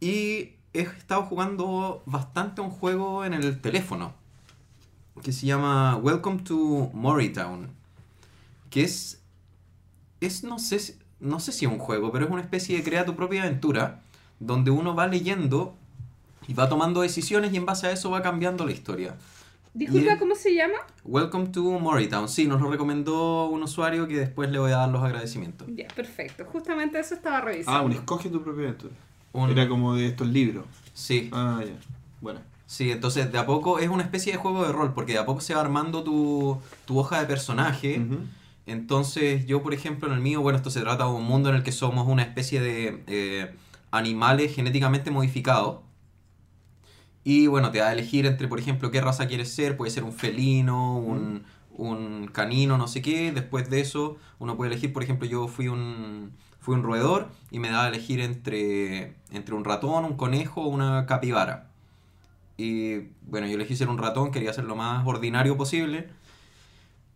Y 0.00 0.54
he 0.72 0.80
estado 0.82 1.22
jugando 1.24 2.02
bastante 2.06 2.60
un 2.60 2.70
juego 2.70 3.24
en 3.24 3.34
el 3.34 3.60
teléfono 3.60 4.14
que 5.22 5.32
se 5.32 5.46
llama 5.46 5.96
Welcome 5.96 6.42
to 6.44 6.90
Moritown. 6.94 7.76
Que 8.70 8.84
es. 8.84 9.22
Es, 10.20 10.42
no 10.44 10.58
sé, 10.58 10.78
si- 10.80 10.94
no 11.20 11.38
sé 11.40 11.52
si 11.52 11.64
es 11.64 11.70
un 11.72 11.78
juego, 11.78 12.10
pero 12.12 12.24
es 12.24 12.30
una 12.30 12.40
especie 12.42 12.76
de 12.76 12.82
crea 12.82 13.04
tu 13.04 13.14
propia 13.14 13.42
aventura 13.44 14.00
donde 14.40 14.70
uno 14.70 14.94
va 14.94 15.06
leyendo 15.06 15.74
y 16.48 16.54
va 16.54 16.68
tomando 16.68 17.02
decisiones 17.02 17.52
y 17.52 17.56
en 17.56 17.66
base 17.66 17.86
a 17.86 17.92
eso 17.92 18.10
va 18.10 18.20
cambiando 18.22 18.64
la 18.66 18.72
historia. 18.72 19.16
Disculpa. 19.74 20.18
¿cómo 20.18 20.34
se 20.34 20.54
llama? 20.54 20.74
Welcome 21.04 21.48
to 21.48 21.62
Moritown. 21.78 22.28
Sí, 22.28 22.46
nos 22.48 22.60
lo 22.60 22.68
recomendó 22.70 23.46
un 23.48 23.62
usuario 23.62 24.08
que 24.08 24.16
después 24.16 24.50
le 24.50 24.58
voy 24.58 24.72
a 24.72 24.78
dar 24.78 24.88
los 24.88 25.02
agradecimientos. 25.04 25.68
Ya, 25.76 25.86
perfecto. 25.88 26.44
Justamente 26.46 26.98
eso 26.98 27.14
estaba 27.14 27.40
revisando. 27.42 27.78
Ah, 27.78 27.82
un 27.82 27.92
escoge 27.92 28.28
tu 28.28 28.42
propia 28.42 28.64
aventura. 28.64 28.94
Un- 29.32 29.50
Era 29.50 29.68
como 29.68 29.94
de 29.94 30.06
estos 30.06 30.26
libros. 30.26 30.64
Sí, 30.94 31.28
Ah, 31.32 31.60
ya. 31.64 31.74
Bueno. 32.20 32.40
sí, 32.66 32.90
entonces 32.90 33.30
de 33.30 33.38
a 33.38 33.46
poco 33.46 33.78
es 33.78 33.88
una 33.88 34.02
especie 34.02 34.32
de 34.32 34.38
juego 34.38 34.66
de 34.66 34.72
rol, 34.72 34.94
porque 34.94 35.12
de 35.12 35.18
a 35.18 35.26
poco 35.26 35.40
se 35.40 35.54
va 35.54 35.60
armando 35.60 36.02
tu, 36.02 36.58
tu 36.86 36.98
hoja 36.98 37.20
de 37.20 37.26
personaje. 37.26 38.00
Ujú. 38.00 38.18
Entonces 38.68 39.46
yo, 39.46 39.62
por 39.62 39.72
ejemplo, 39.72 40.08
en 40.08 40.14
el 40.14 40.20
mío, 40.20 40.42
bueno, 40.42 40.58
esto 40.58 40.70
se 40.70 40.82
trata 40.82 41.04
de 41.04 41.10
un 41.10 41.24
mundo 41.24 41.48
en 41.48 41.56
el 41.56 41.62
que 41.62 41.72
somos 41.72 42.06
una 42.06 42.22
especie 42.22 42.60
de 42.60 43.02
eh, 43.06 43.54
animales 43.90 44.54
genéticamente 44.54 45.10
modificados. 45.10 45.80
Y 47.24 47.46
bueno, 47.46 47.70
te 47.70 47.78
da 47.78 47.88
a 47.88 47.92
elegir 47.92 48.26
entre, 48.26 48.46
por 48.46 48.58
ejemplo, 48.58 48.90
qué 48.90 49.00
raza 49.00 49.26
quieres 49.26 49.52
ser. 49.54 49.76
Puede 49.76 49.90
ser 49.90 50.04
un 50.04 50.12
felino, 50.12 50.98
un, 50.98 51.44
un 51.78 52.28
canino, 52.28 52.76
no 52.76 52.88
sé 52.88 53.00
qué. 53.00 53.32
Después 53.32 53.70
de 53.70 53.80
eso, 53.80 54.18
uno 54.38 54.56
puede 54.56 54.72
elegir, 54.72 54.92
por 54.92 55.02
ejemplo, 55.02 55.26
yo 55.26 55.48
fui 55.48 55.68
un, 55.68 56.32
fui 56.60 56.74
un 56.74 56.82
roedor 56.82 57.28
y 57.50 57.60
me 57.60 57.70
daba 57.70 57.86
a 57.86 57.88
elegir 57.88 58.20
entre, 58.20 59.14
entre 59.30 59.54
un 59.54 59.64
ratón, 59.64 60.04
un 60.04 60.16
conejo 60.16 60.62
o 60.62 60.68
una 60.68 61.06
capibara. 61.06 61.70
Y 62.58 62.98
bueno, 63.22 63.46
yo 63.46 63.54
elegí 63.54 63.76
ser 63.76 63.88
un 63.88 63.98
ratón, 63.98 64.30
quería 64.30 64.52
ser 64.52 64.64
lo 64.64 64.76
más 64.76 65.06
ordinario 65.06 65.56
posible. 65.56 66.08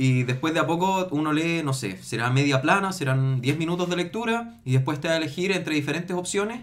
Y 0.03 0.25
después 0.25 0.53
de 0.53 0.59
a 0.59 0.67
poco 0.67 1.07
uno 1.13 1.33
lee, 1.33 1.63
no 1.63 1.73
sé, 1.73 1.97
será 2.03 2.29
media 2.29 2.61
plana, 2.61 2.93
serán 2.93 3.41
10 3.41 3.57
minutos 3.57 3.89
de 3.89 3.95
lectura 3.95 4.59
y 4.65 4.73
después 4.73 5.01
te 5.01 5.07
va 5.07 5.15
a 5.15 5.17
elegir 5.17 5.53
entre 5.53 5.77
diferentes 5.77 6.17
opciones 6.17 6.63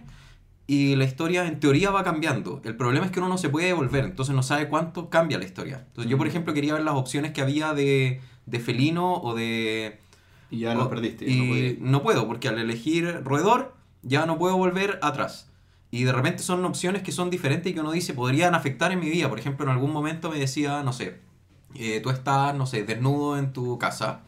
y 0.68 0.98
la 0.98 1.06
historia 1.06 1.48
en 1.48 1.58
teoría 1.62 1.90
va 1.90 2.04
cambiando. 2.04 2.62
El 2.66 2.76
problema 2.76 3.06
es 3.06 3.14
que 3.14 3.20
uno 3.20 3.30
no 3.30 3.38
se 3.38 3.48
puede 3.48 3.68
devolver, 3.68 4.04
entonces 4.04 4.36
no 4.36 4.44
sabe 4.44 4.68
cuánto 4.68 5.10
cambia 5.10 5.38
la 5.38 5.46
historia. 5.46 5.86
Entonces 5.88 6.12
yo, 6.12 6.18
por 6.18 6.28
ejemplo, 6.28 6.54
quería 6.54 6.74
ver 6.74 6.84
las 6.84 6.96
opciones 6.96 7.32
que 7.32 7.40
había 7.40 7.74
de, 7.74 8.20
de 8.46 8.60
felino 8.60 9.14
o 9.14 9.34
de... 9.36 10.00
Y 10.52 10.60
ya 10.60 10.76
lo 10.76 10.90
perdiste. 10.90 11.26
Y 11.30 11.78
no 11.80 11.92
no 11.92 12.04
puedo, 12.04 12.28
porque 12.28 12.50
al 12.50 12.60
elegir 12.60 13.22
roedor 13.24 13.74
ya 14.02 14.26
no 14.26 14.38
puedo 14.38 14.58
volver 14.58 15.00
atrás. 15.02 15.50
Y 15.92 16.04
de 16.04 16.12
repente 16.12 16.44
son 16.44 16.66
opciones 16.66 17.04
que 17.04 17.14
son 17.14 17.30
diferentes 17.30 17.72
y 17.72 17.74
que 17.74 17.80
uno 17.80 17.94
dice 17.94 18.14
podrían 18.14 18.54
afectar 18.54 18.92
en 18.92 19.00
mi 19.00 19.10
vida. 19.10 19.30
Por 19.30 19.40
ejemplo, 19.40 19.66
en 19.66 19.72
algún 19.72 19.94
momento 19.94 20.30
me 20.30 20.40
decía, 20.40 20.84
no 20.84 20.92
sé, 20.92 21.29
eh, 21.76 22.00
tú 22.02 22.10
estás, 22.10 22.56
no 22.56 22.66
sé, 22.66 22.84
desnudo 22.84 23.38
en 23.38 23.54
tu 23.54 23.78
casa. 23.78 24.20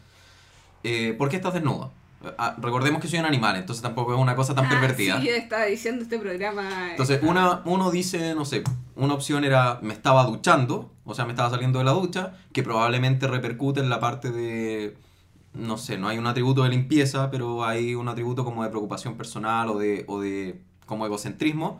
Eh, 0.83 1.13
¿Por 1.17 1.29
qué 1.29 1.35
estás 1.37 1.53
desnudo? 1.53 1.91
Ah, 2.37 2.55
recordemos 2.59 3.01
que 3.01 3.07
soy 3.07 3.17
un 3.19 3.25
animal, 3.25 3.55
entonces 3.55 3.81
tampoco 3.81 4.13
es 4.13 4.19
una 4.19 4.35
cosa 4.35 4.53
tan 4.53 4.65
Ah, 4.65 4.69
pervertida. 4.69 5.19
Sí, 5.19 5.29
estaba 5.29 5.65
diciendo 5.65 6.03
este 6.03 6.19
programa. 6.19 6.89
eh, 6.89 6.91
Entonces, 6.91 7.19
una, 7.23 7.61
uno 7.65 7.89
dice, 7.89 8.35
no 8.35 8.45
sé, 8.45 8.63
una 8.95 9.15
opción 9.15 9.43
era 9.43 9.79
me 9.81 9.93
estaba 9.93 10.23
duchando, 10.25 10.91
o 11.03 11.15
sea, 11.15 11.25
me 11.25 11.31
estaba 11.31 11.49
saliendo 11.49 11.79
de 11.79 11.85
la 11.85 11.91
ducha, 11.91 12.33
que 12.53 12.61
probablemente 12.61 13.25
repercute 13.27 13.79
en 13.79 13.89
la 13.89 13.99
parte 13.99 14.29
de, 14.31 14.95
no 15.55 15.77
sé, 15.79 15.97
no 15.97 16.09
hay 16.09 16.19
un 16.19 16.27
atributo 16.27 16.61
de 16.61 16.69
limpieza, 16.69 17.31
pero 17.31 17.65
hay 17.65 17.95
un 17.95 18.07
atributo 18.07 18.45
como 18.45 18.63
de 18.63 18.69
preocupación 18.69 19.17
personal 19.17 19.69
o 19.69 19.79
de, 19.79 20.05
o 20.07 20.19
de 20.19 20.61
como 20.85 21.07
egocentrismo. 21.07 21.79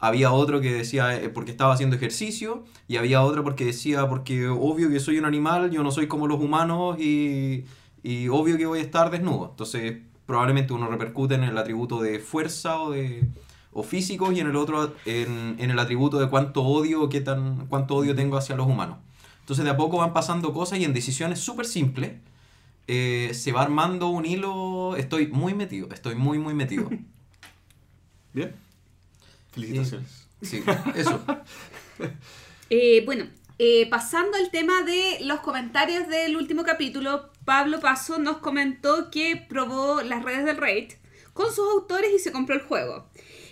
Había 0.00 0.32
otro 0.32 0.62
que 0.62 0.72
decía 0.72 1.14
eh, 1.14 1.28
porque 1.28 1.50
estaba 1.50 1.74
haciendo 1.74 1.94
ejercicio 1.94 2.64
y 2.88 2.96
había 2.96 3.22
otro 3.22 3.44
porque 3.44 3.66
decía 3.66 4.08
porque 4.08 4.48
obvio 4.48 4.88
que 4.88 4.98
soy 4.98 5.18
un 5.18 5.26
animal, 5.26 5.70
yo 5.70 5.82
no 5.82 5.90
soy 5.90 6.06
como 6.08 6.26
los 6.26 6.40
humanos 6.40 6.98
y, 6.98 7.66
y 8.02 8.28
obvio 8.28 8.56
que 8.56 8.64
voy 8.64 8.78
a 8.78 8.82
estar 8.82 9.10
desnudo. 9.10 9.48
Entonces 9.50 9.98
probablemente 10.24 10.72
uno 10.72 10.86
repercute 10.88 11.34
en 11.34 11.44
el 11.44 11.58
atributo 11.58 12.00
de 12.00 12.18
fuerza 12.18 12.80
o 12.80 12.92
de 12.92 13.28
o 13.72 13.82
físico 13.82 14.32
y 14.32 14.40
en 14.40 14.48
el 14.48 14.56
otro 14.56 14.94
en, 15.04 15.56
en 15.58 15.70
el 15.70 15.78
atributo 15.78 16.18
de 16.18 16.28
cuánto 16.28 16.62
odio 16.62 17.08
qué 17.08 17.20
tan 17.20 17.66
cuánto 17.66 17.94
odio 17.94 18.14
tengo 18.14 18.36
hacia 18.38 18.56
los 18.56 18.66
humanos. 18.66 18.98
Entonces 19.40 19.64
de 19.64 19.70
a 19.70 19.76
poco 19.76 19.98
van 19.98 20.12
pasando 20.14 20.52
cosas 20.52 20.78
y 20.78 20.84
en 20.84 20.94
decisiones 20.94 21.40
súper 21.40 21.66
simples 21.66 22.12
eh, 22.86 23.32
se 23.34 23.52
va 23.52 23.62
armando 23.62 24.08
un 24.08 24.24
hilo. 24.24 24.96
Estoy 24.96 25.26
muy 25.26 25.54
metido, 25.54 25.88
estoy 25.92 26.14
muy 26.14 26.38
muy 26.38 26.54
metido. 26.54 26.88
Bien. 28.32 28.69
Felicitaciones. 29.52 30.28
Sí, 30.42 30.62
eso. 30.94 31.20
Eh, 32.72 33.02
bueno, 33.04 33.26
eh, 33.58 33.90
pasando 33.90 34.38
al 34.38 34.50
tema 34.50 34.82
de 34.84 35.18
los 35.22 35.40
comentarios 35.40 36.08
del 36.08 36.36
último 36.36 36.62
capítulo, 36.62 37.30
Pablo 37.44 37.80
Paso 37.80 38.18
nos 38.18 38.38
comentó 38.38 39.10
que 39.10 39.36
probó 39.36 40.02
las 40.02 40.22
redes 40.22 40.44
del 40.46 40.56
Raid 40.56 40.92
con 41.34 41.52
sus 41.52 41.70
autores 41.70 42.10
y 42.14 42.18
se 42.18 42.32
compró 42.32 42.54
el 42.54 42.62
juego. 42.62 43.10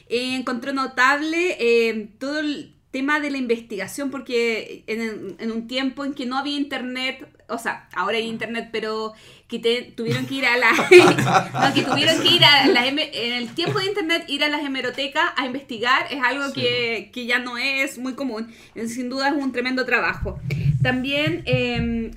Eh, 0.09 0.35
encontró 0.35 0.73
notable 0.73 1.57
eh, 1.61 2.11
todo 2.19 2.39
el 2.39 2.78
tema 2.91 3.21
de 3.21 3.31
la 3.31 3.39
investigación 3.39 4.11
porque 4.11 4.83
en, 4.87 5.37
en 5.39 5.53
un 5.53 5.67
tiempo 5.69 6.05
en 6.05 6.15
que 6.15 6.25
no 6.27 6.39
había 6.39 6.57
internet, 6.57 7.27
o 7.49 7.59
sea, 7.59 7.89
ahora 7.95 8.17
hay 8.17 8.27
internet, 8.27 8.71
pero 8.73 9.13
que 9.47 9.59
te- 9.59 9.93
tuvieron 9.97 10.27
que 10.27 10.35
ir 10.37 10.47
a 10.47 10.57
la... 10.57 10.71
no, 11.69 11.75
que 11.75 11.83
tuvieron 11.83 12.21
que 12.23 12.29
ir 12.29 12.45
a 12.45 12.67
las... 12.67 12.87
heme- 12.87 13.11
En 13.13 13.35
el 13.35 13.55
tiempo 13.55 13.79
de 13.79 13.87
internet, 13.87 14.25
ir 14.29 14.43
a 14.43 14.49
las 14.49 14.63
hemerotecas 14.63 15.25
a 15.37 15.47
investigar 15.47 16.07
es 16.11 16.21
algo 16.23 16.47
Sí. 16.49 16.61
que, 16.61 17.11
que 17.13 17.27
ya 17.27 17.39
no 17.39 17.59
es 17.59 17.99
muy 17.99 18.15
común. 18.15 18.49
Sin 18.87 19.09
duda 19.11 19.29
es 19.29 19.35
un 19.35 19.53
tremendo 19.53 19.85
trabajo. 19.85 20.39
También... 20.83 21.43
eh, 21.47 22.11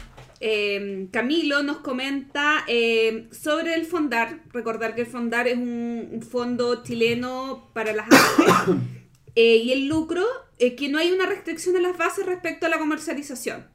eh, 0.43 1.07
Camilo 1.11 1.61
nos 1.61 1.77
comenta 1.77 2.63
eh, 2.67 3.27
sobre 3.31 3.75
el 3.75 3.85
Fondar. 3.85 4.39
Recordar 4.51 4.95
que 4.95 5.01
el 5.01 5.07
Fondar 5.07 5.47
es 5.47 5.55
un, 5.55 6.09
un 6.11 6.21
fondo 6.23 6.81
chileno 6.83 7.69
para 7.75 7.93
las 7.93 8.07
artes. 8.11 8.75
Eh, 9.35 9.57
y 9.57 9.71
el 9.71 9.87
lucro, 9.87 10.23
eh, 10.59 10.75
que 10.75 10.89
no 10.89 10.97
hay 10.99 11.11
una 11.11 11.25
restricción 11.25 11.75
en 11.75 11.83
las 11.83 11.97
bases 11.97 12.25
respecto 12.25 12.65
a 12.65 12.69
la 12.69 12.77
comercialización. 12.79 13.67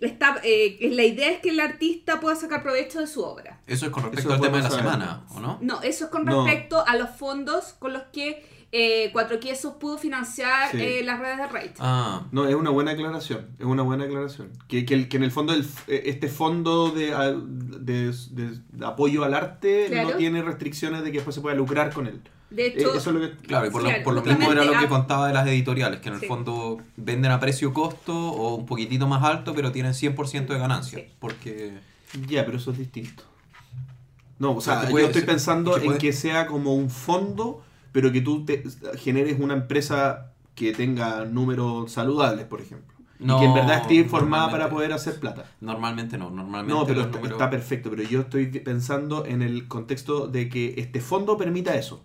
Está, 0.00 0.40
eh, 0.44 0.76
la 0.92 1.04
idea 1.04 1.30
es 1.30 1.40
que 1.40 1.48
el 1.50 1.60
artista 1.60 2.20
pueda 2.20 2.36
sacar 2.36 2.62
provecho 2.62 3.00
de 3.00 3.06
su 3.06 3.22
obra. 3.22 3.60
Eso 3.66 3.86
es 3.86 3.92
con 3.92 4.02
respecto 4.02 4.28
Eso 4.28 4.34
al 4.34 4.40
tema 4.42 4.58
de 4.58 4.62
la 4.64 4.70
saber. 4.70 4.84
semana, 4.84 5.24
¿o 5.30 5.40
no? 5.40 5.58
No, 5.62 5.80
eso 5.80 6.04
es 6.06 6.10
con 6.10 6.24
No. 6.26 6.44
respecto 6.44 6.84
a 6.86 6.96
los 6.96 7.10
fondos 7.10 7.74
con 7.78 7.92
los 7.94 8.02
que 8.12 8.44
eh, 8.72 9.10
Cuatro 9.12 9.38
Quesos 9.40 9.74
pudo 9.76 9.96
financiar 9.96 10.70
Sí. 10.72 10.78
eh, 10.82 11.02
las 11.02 11.18
redes 11.20 11.38
de 11.38 11.46
Raid. 11.46 11.70
Ah, 11.78 12.26
No, 12.32 12.46
es 12.48 12.54
una 12.56 12.68
buena 12.70 12.90
aclaración. 12.90 13.46
Es 13.58 13.64
una 13.64 13.82
buena 13.84 14.04
aclaración. 14.04 14.52
Que, 14.68 14.84
que, 14.84 14.92
el- 14.94 15.08
que 15.08 15.16
en 15.16 15.22
el 15.22 15.30
fondo 15.30 15.54
el 15.54 15.60
f- 15.60 15.84
eh, 15.94 16.02
este 16.06 16.28
fondo 16.28 16.90
de, 16.90 17.06
de- 17.80 18.12
de- 18.32 18.60
de 18.72 18.86
apoyo 18.86 19.24
al 19.24 19.34
arte 19.34 19.86
Claro. 19.88 20.10
no 20.10 20.16
tiene 20.16 20.42
restricciones 20.42 21.04
de 21.04 21.10
que 21.12 21.18
después 21.18 21.34
se 21.34 21.40
pueda 21.40 21.54
lucrar 21.56 21.92
con 21.94 22.06
él. 22.08 22.20
De 22.50 22.66
Eh, 22.66 22.74
hecho, 22.76 22.94
eso 22.94 23.10
es 23.10 23.16
lo 23.16 23.20
que. 23.20 23.36
claro, 23.38 23.66
y 23.66 23.70
por 23.70 23.82
lo, 23.82 23.90
por 24.04 24.14
lo 24.14 24.22
mismo 24.22 24.52
era 24.52 24.64
lo 24.64 24.78
que 24.78 24.86
contaba 24.88 25.26
de 25.28 25.34
las 25.34 25.46
editoriales, 25.48 26.00
que 26.00 26.08
en 26.08 26.14
el 26.14 26.20
sí. 26.20 26.26
fondo 26.26 26.78
venden 26.96 27.32
a 27.32 27.40
precio 27.40 27.72
costo 27.72 28.16
o 28.16 28.54
un 28.54 28.66
poquitito 28.66 29.06
más 29.08 29.24
alto, 29.24 29.52
pero 29.54 29.72
tienen 29.72 29.92
100% 29.94 30.46
de 30.54 30.58
ganancia. 30.58 30.98
Sí. 31.00 31.06
Porque. 31.18 31.78
Ya, 32.28 32.44
pero 32.46 32.58
eso 32.58 32.70
es 32.70 32.78
distinto. 32.78 33.24
No, 34.38 34.52
o 34.54 34.60
sea, 34.60 34.80
Ah, 34.80 34.90
yo 34.90 34.98
estoy 34.98 35.14
ser- 35.22 35.26
pensando 35.26 35.72
puede- 35.72 35.86
en 35.86 35.98
que 35.98 36.12
sea 36.12 36.46
como 36.46 36.74
un 36.74 36.90
fondo, 36.90 37.62
pero 37.92 38.12
que 38.12 38.20
tú 38.20 38.44
te 38.44 38.62
generes 38.98 39.40
una 39.40 39.54
empresa 39.54 40.32
que 40.54 40.72
tenga 40.72 41.24
números 41.24 41.90
saludables, 41.92 42.44
por 42.46 42.60
ejemplo. 42.60 42.94
No, 43.18 43.38
y 43.38 43.40
que 43.40 43.46
en 43.46 43.54
verdad 43.54 43.78
esté 43.80 43.94
informada 43.94 44.50
para 44.50 44.68
poder 44.68 44.92
hacer 44.92 45.18
plata. 45.18 45.50
Normalmente 45.62 46.18
no, 46.18 46.28
normalmente. 46.30 46.72
No, 46.78 46.86
pero 46.86 46.98
los 46.98 47.06
está, 47.06 47.18
números- 47.18 47.36
está 47.38 47.48
perfecto. 47.50 47.88
Pero 47.90 48.02
yo 48.02 48.20
estoy 48.20 48.46
pensando 48.46 49.24
en 49.24 49.40
el 49.40 49.68
contexto 49.68 50.28
de 50.28 50.50
que 50.50 50.74
este 50.76 51.00
fondo 51.00 51.38
permita 51.38 51.74
eso. 51.74 52.04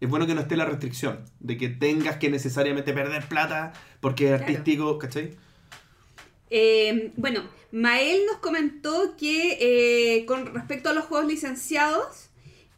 Es 0.00 0.08
bueno 0.08 0.26
que 0.26 0.34
no 0.34 0.40
esté 0.42 0.56
la 0.56 0.64
restricción 0.64 1.24
de 1.40 1.56
que 1.56 1.68
tengas 1.68 2.16
que 2.18 2.30
necesariamente 2.30 2.92
perder 2.92 3.26
plata 3.28 3.72
porque 4.00 4.24
es 4.26 4.30
Claro. 4.38 4.44
artístico, 4.44 4.98
¿cachai? 4.98 5.36
Eh, 6.50 7.12
bueno, 7.16 7.42
Mael 7.72 8.20
nos 8.26 8.36
comentó 8.38 9.16
que 9.16 9.58
eh, 10.20 10.24
con 10.26 10.46
respecto 10.54 10.88
a 10.88 10.92
los 10.94 11.04
juegos 11.06 11.26
licenciados, 11.26 12.30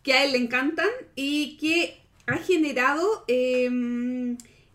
que 0.03 0.15
a 0.15 0.25
él 0.25 0.33
le 0.33 0.39
encantan 0.39 0.89
y 1.15 1.57
que 1.59 2.01
ha 2.27 2.39
generado 2.39 3.25
eh, 3.29 3.69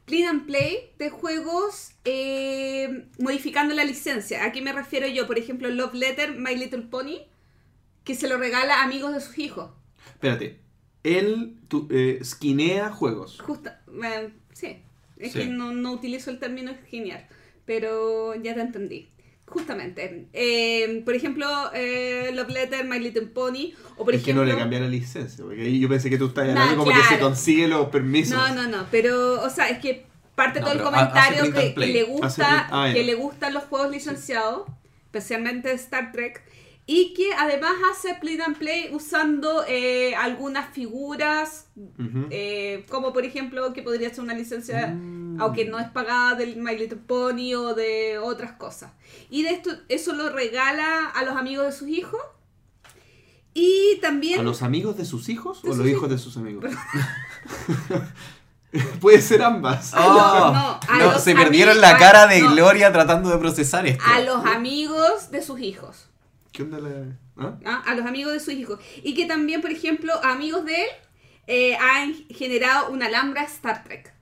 clean 0.05 0.29
and 0.29 0.45
play 0.45 0.91
de 0.99 1.09
juegos 1.09 1.91
eh, 2.05 3.05
modificando 3.19 3.73
la 3.73 3.83
licencia. 3.83 4.45
¿A 4.45 4.51
qué 4.51 4.61
me 4.61 4.71
refiero 4.71 5.07
yo? 5.07 5.25
Por 5.27 5.39
ejemplo, 5.39 5.67
Love 5.69 5.95
Letter, 5.95 6.35
My 6.37 6.55
Little 6.55 6.83
Pony, 6.83 7.23
que 8.03 8.13
se 8.15 8.27
lo 8.27 8.37
regala 8.37 8.81
a 8.81 8.83
amigos 8.83 9.13
de 9.13 9.19
sus 9.21 9.37
hijos. 9.39 9.71
Espérate. 10.07 10.59
Él 11.05 11.55
tu, 11.67 11.87
eh, 11.91 12.19
skinea 12.23 12.89
juegos. 12.91 13.39
Justa, 13.41 13.81
eh, 14.03 14.29
sí, 14.53 14.77
es 15.17 15.31
Sí. 15.33 15.39
que 15.39 15.45
no, 15.45 15.71
no 15.71 15.91
utilizo 15.93 16.31
el 16.31 16.39
término 16.39 16.73
genial, 16.89 17.25
pero 17.65 18.35
ya 18.35 18.53
te 18.55 18.61
entendí. 18.61 19.09
Justamente. 19.47 20.25
Eh, 20.33 21.03
por 21.05 21.13
ejemplo, 21.13 21.47
eh, 21.75 22.31
Love 22.33 22.49
Letter, 22.49 22.83
My 22.85 22.97
Little 22.99 23.27
Pony, 23.27 23.73
o 23.95 24.03
por 24.03 24.15
es 24.15 24.23
que 24.23 24.31
ejemplo... 24.31 24.43
no 24.43 24.51
le 24.51 24.57
cambian 24.57 24.81
la 24.81 24.89
licencia. 24.89 25.43
Porque 25.45 25.77
yo 25.79 25.87
pensé 25.87 26.09
que 26.09 26.17
tú 26.17 26.25
estás 26.27 26.47
Nah, 26.47 26.53
hablando 26.63 26.83
como 26.83 26.89
que 26.97 27.03
se 27.03 27.07
claro. 27.09 27.25
consigue 27.27 27.67
los 27.67 27.89
permisos. 27.89 28.35
No, 28.35 28.55
no, 28.55 28.67
no, 28.67 28.87
pero, 28.89 29.43
o 29.43 29.49
sea, 29.51 29.69
es 29.69 29.77
que 29.77 30.07
parte 30.33 30.59
No, 30.59 30.65
todo 30.65 30.75
el 30.77 30.81
comentario 30.83 31.53
que, 31.53 31.75
que 31.75 31.87
le 31.87 32.03
gusta, 32.03 32.67
ah, 32.71 32.89
que 32.91 33.03
le 33.03 33.13
gustan 33.13 33.53
los 33.53 33.65
juegos 33.65 33.91
licenciados, 33.91 34.63
especialmente 35.05 35.71
Star 35.73 36.11
Trek, 36.11 36.41
y 36.87 37.13
que 37.15 37.33
además 37.33 37.73
hace 37.91 38.13
print 38.15 38.41
and 38.41 38.57
play 38.57 38.89
usando 38.93 39.65
eh, 39.67 40.15
algunas 40.15 40.71
figuras. 40.73 41.67
Eh, 42.29 42.85
como 42.89 43.11
por 43.11 43.25
ejemplo 43.25 43.73
que 43.73 43.81
podría 43.81 44.09
ser 44.09 44.21
una 44.23 44.33
licencia, 44.35 44.87
Mm. 44.87 45.41
aunque 45.41 45.65
no 45.65 45.79
es 45.79 45.89
pagada 45.89 46.35
del 46.35 46.55
My 46.57 46.77
Little 46.77 46.99
Pony 47.05 47.55
o 47.55 47.73
de 47.73 48.17
otras 48.19 48.53
cosas. 48.53 48.91
Y 49.29 49.43
de 49.43 49.49
esto, 49.49 49.71
eso 49.89 50.13
lo 50.13 50.29
regala 50.29 51.07
a 51.07 51.23
los 51.23 51.35
amigos 51.35 51.65
de 51.65 51.71
sus 51.71 51.87
hijos. 51.89 52.21
Y 53.53 53.97
también... 54.01 54.39
¿A 54.39 54.43
los 54.43 54.61
amigos 54.61 54.95
de 54.97 55.05
sus 55.05 55.27
hijos 55.29 55.61
De 55.63 55.69
o 55.69 55.71
sus 55.71 55.79
los 55.79 55.87
hijos 55.87 55.97
hijos. 56.03 56.09
de 56.11 56.17
sus 56.19 56.37
amigos? 56.37 56.65
Puede 58.99 59.21
ser 59.21 59.41
ambas. 59.41 59.93
Oh, 59.93 60.51
no, 60.53 60.79
a 60.87 60.97
no, 60.99 61.11
los 61.13 61.23
se 61.23 61.33
perdieron 61.33 61.79
la 61.79 61.97
cara 61.97 62.27
de 62.27 62.41
no. 62.41 62.51
Gloria 62.51 62.91
tratando 62.91 63.29
de 63.29 63.37
procesar 63.37 63.87
esto. 63.87 64.03
A 64.05 64.19
los 64.19 64.45
amigos 64.45 65.31
de 65.31 65.41
sus 65.41 65.61
hijos. 65.61 66.09
¿Qué 66.55 66.63
onda 66.63 66.79
la.? 66.79 67.17
¿Ah? 67.37 67.57
¿ah? 67.65 67.83
A 67.85 67.95
los 67.95 68.05
amigos 68.05 68.31
de 68.33 68.39
sus 68.39 68.53
hijos. 68.53 68.79
Y 69.03 69.13
que 69.13 69.25
también, 69.25 69.61
por 69.61 69.71
ejemplo, 69.71 70.13
amigos 70.23 70.63
de 70.65 70.75
él 70.83 70.87
eh, 71.47 71.75
han 71.75 72.13
generado 72.29 72.89
una 72.91 73.07
Alhambra 73.07 73.43
Star 73.43 73.83
Trek. 73.83 74.13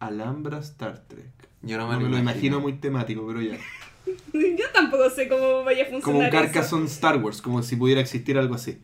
Alhambra 0.00 0.58
Star 0.58 1.04
Trek. 1.06 1.30
Yo 1.62 1.78
no 1.78 1.90
No 1.92 2.00
me, 2.00 2.08
lo 2.08 2.18
imagino 2.18 2.58
muy 2.60 2.72
temático, 2.74 3.24
pero 3.26 3.40
ya. 3.40 3.56
Yo 4.32 4.68
tampoco 4.74 5.08
sé 5.10 5.28
cómo 5.28 5.62
vaya 5.62 5.84
a 5.84 5.86
funcionar 5.86 6.02
Como 6.04 6.18
un 6.18 6.24
eso. 6.24 6.32
Carcassonne 6.36 6.86
Star 6.86 7.16
Wars, 7.18 7.40
como 7.40 7.62
si 7.62 7.76
pudiera 7.76 8.00
existir 8.00 8.36
algo 8.36 8.56
así. 8.56 8.80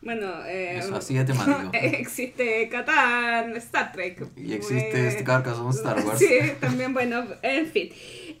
Bueno, 0.00 0.44
eh, 0.44 0.78
Eso, 0.78 0.94
así 0.94 1.14
de 1.14 1.24
temático. 1.24 1.70
existe 1.72 2.68
Catán, 2.68 3.56
Star 3.56 3.90
Trek. 3.90 4.24
Y 4.36 4.52
existe 4.52 5.00
Eh, 5.00 5.08
este 5.08 5.24
Carcassonne 5.24 5.70
Star 5.70 5.98
Wars. 6.06 6.18
Sí, 6.20 6.28
también, 6.60 6.92
bueno, 6.94 7.24
en 7.42 7.66
fin. 7.66 7.88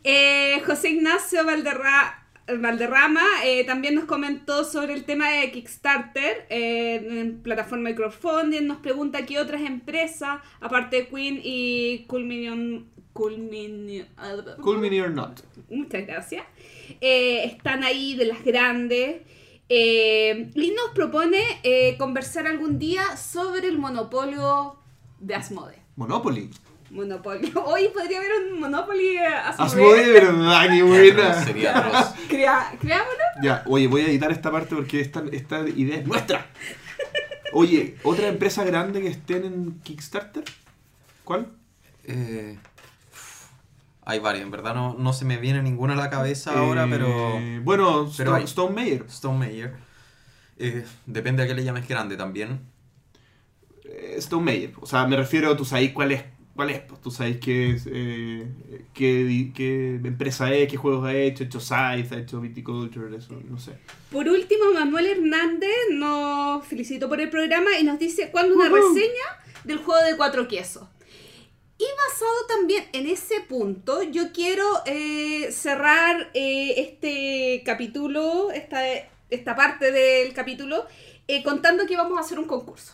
Eh, 0.04 0.62
José 0.64 0.90
Ignacio 0.90 1.42
Valderra- 1.44 2.20
Valderrama 2.46 3.22
eh, 3.44 3.64
también 3.64 3.94
nos 3.94 4.04
comentó 4.04 4.64
sobre 4.64 4.92
el 4.94 5.04
tema 5.04 5.30
de 5.30 5.50
Kickstarter 5.50 6.46
eh, 6.50 6.96
en 7.20 7.40
plataforma 7.42 7.88
de 7.88 7.94
crowdfunding. 7.94 8.66
Nos 8.66 8.78
pregunta 8.78 9.24
qué 9.24 9.38
otras 9.38 9.62
empresas, 9.62 10.40
aparte 10.60 10.96
de 10.96 11.08
Queen 11.08 11.40
y 11.42 12.04
Culminion. 12.06 12.86
Culminion 13.14 14.08
Culmini 14.60 15.00
or 15.00 15.10
not. 15.10 15.40
muchas 15.70 16.04
gracias, 16.04 16.44
eh, 17.00 17.44
están 17.44 17.84
ahí 17.84 18.14
de 18.16 18.24
las 18.26 18.44
grandes. 18.44 19.22
eh, 19.68 20.50
y 20.54 20.70
nos 20.72 20.90
propone 20.94 21.40
eh, 21.62 21.96
conversar 21.96 22.46
algún 22.46 22.78
día 22.78 23.16
sobre 23.16 23.68
el 23.68 23.78
monopolio 23.78 24.76
de 25.20 25.34
Asmode. 25.34 25.78
Monopoly. 25.96 26.50
Monopolio. 26.94 27.64
Hoy 27.66 27.88
podría 27.92 28.18
haber 28.18 28.30
un 28.52 28.60
Monopoly 28.60 29.16
eh, 29.16 29.26
Asmode 29.26 29.66
Asmode. 29.68 30.04
de 30.06 30.12
verdad, 30.12 30.68
qué 30.70 30.82
buena. 30.82 31.44
Sería 31.44 31.78
atroz. 31.86 32.14
Crea- 32.28 32.72
creámoslo. 32.80 33.18
Ya, 33.42 33.62
oye, 33.66 33.86
voy 33.88 34.02
a 34.02 34.06
editar 34.06 34.30
esta 34.32 34.50
parte 34.50 34.74
porque 34.74 35.00
esta, 35.00 35.22
esta 35.32 35.60
idea 35.68 35.96
es 35.98 36.06
nuestra. 36.06 36.46
Oye, 37.56 37.96
¿otra 38.02 38.26
empresa 38.26 38.64
grande 38.64 39.00
que 39.00 39.06
estén 39.06 39.44
en 39.44 39.78
Kickstarter? 39.80 40.42
¿Cuál? 41.22 41.46
Eh, 42.02 42.58
hay 44.04 44.18
varias, 44.18 44.42
en 44.44 44.50
verdad 44.50 44.74
no, 44.74 44.96
no 44.98 45.12
se 45.12 45.24
me 45.24 45.36
viene 45.36 45.62
ninguna 45.62 45.92
a 45.92 45.96
la 45.96 46.10
cabeza 46.10 46.52
ahora, 46.58 46.84
Eh, 46.84 46.88
pero 46.90 47.38
Bueno, 47.62 48.10
pero 48.16 48.36
Stone 48.38 48.74
Mayer. 48.74 49.04
Stone 49.08 49.38
Mayer. 49.38 49.76
Eh, 50.58 50.84
depende 51.06 51.44
a 51.44 51.46
qué 51.46 51.54
le 51.54 51.62
llames 51.62 51.86
grande 51.86 52.16
también. 52.16 52.58
Eh, 53.84 54.14
Stone 54.18 54.42
Meyer. 54.44 54.72
O 54.80 54.86
sea, 54.86 55.06
me 55.06 55.16
refiero, 55.16 55.56
tú 55.56 55.64
sabes 55.64 55.92
cuál 55.92 56.10
es. 56.10 56.24
¿Cuál 56.54 56.70
es? 56.70 56.80
Pues 56.82 57.00
tú 57.00 57.10
sabes 57.10 57.38
qué, 57.38 57.72
es, 57.72 57.88
eh, 57.90 58.46
qué, 58.94 59.50
qué 59.54 60.00
empresa 60.04 60.52
es, 60.54 60.70
qué 60.70 60.76
juegos 60.76 61.04
ha 61.04 61.14
hecho, 61.14 61.42
ha 61.42 61.46
hecho 61.46 61.58
Scythe, 61.58 62.14
ha 62.14 62.18
hecho 62.18 62.40
Viticulture, 62.40 63.16
eso, 63.16 63.34
no 63.48 63.58
sé. 63.58 63.72
Por 64.12 64.28
último, 64.28 64.72
Manuel 64.72 65.06
Hernández 65.06 65.74
nos 65.90 66.64
felicitó 66.64 67.08
por 67.08 67.20
el 67.20 67.28
programa 67.28 67.76
y 67.80 67.82
nos 67.82 67.98
dice 67.98 68.30
cuándo 68.30 68.54
una 68.54 68.66
Ujú. 68.66 68.76
reseña 68.76 69.24
del 69.64 69.78
juego 69.78 70.00
de 70.04 70.16
cuatro 70.16 70.46
quesos. 70.46 70.86
Y 71.76 71.84
basado 72.08 72.46
también 72.46 72.84
en 72.92 73.08
ese 73.08 73.40
punto, 73.40 74.04
yo 74.04 74.30
quiero 74.32 74.64
eh, 74.86 75.50
cerrar 75.50 76.30
eh, 76.34 76.74
este 76.76 77.62
capítulo, 77.66 78.52
esta, 78.52 78.80
esta 79.28 79.56
parte 79.56 79.90
del 79.90 80.32
capítulo, 80.34 80.86
eh, 81.26 81.42
contando 81.42 81.84
que 81.86 81.96
vamos 81.96 82.16
a 82.16 82.20
hacer 82.20 82.38
un 82.38 82.44
concurso. 82.46 82.92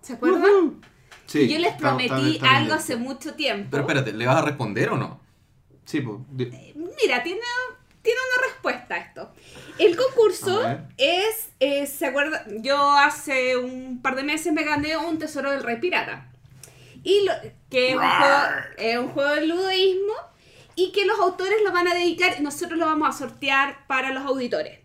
¿Se 0.00 0.12
acuerdan? 0.12 0.42
Ujú. 0.44 0.80
Sí, 1.26 1.40
Y 1.40 1.48
yo 1.54 1.58
les 1.58 1.74
prometí 1.74 2.04
estamos- 2.04 2.26
estamos 2.34 2.56
algo 2.56 2.74
hace 2.74 2.96
mucho 2.96 3.34
tiempo. 3.34 3.68
Pero 3.70 3.82
espérate, 3.82 4.12
¿le 4.12 4.26
vas 4.26 4.36
a 4.36 4.42
responder 4.42 4.90
o 4.90 4.96
no? 4.96 5.20
Sí, 5.84 6.00
pues. 6.00 6.18
Mira, 6.30 7.22
tiene, 7.22 7.40
tiene 8.02 8.18
una 8.36 8.46
respuesta 8.48 8.94
a 8.94 8.98
esto. 8.98 9.32
El 9.78 9.96
concurso 9.96 10.62
es, 10.96 11.50
eh, 11.60 11.86
¿se 11.86 12.06
acuerda? 12.06 12.44
Yo 12.60 12.92
hace 12.92 13.56
un 13.56 14.00
par 14.02 14.14
de 14.16 14.22
meses 14.22 14.52
me 14.52 14.64
gané 14.64 14.96
un 14.96 15.18
tesoro 15.18 15.50
del 15.50 15.62
rey 15.62 15.76
pirata. 15.80 16.30
Y 17.02 17.24
lo, 17.26 17.32
que 17.70 17.90
es 17.90 17.96
un, 17.96 18.00
juego, 18.02 18.36
es 18.78 18.98
un 18.98 19.08
juego 19.10 19.30
de 19.34 19.46
ludoísmo 19.46 20.14
y 20.74 20.90
que 20.92 21.04
los 21.04 21.18
autores 21.18 21.56
lo 21.62 21.70
van 21.72 21.86
a 21.88 21.94
dedicar 21.94 22.34
y 22.38 22.42
nosotros 22.42 22.78
lo 22.78 22.86
vamos 22.86 23.08
a 23.14 23.18
sortear 23.18 23.86
para 23.86 24.10
los 24.10 24.24
auditores. 24.24 24.78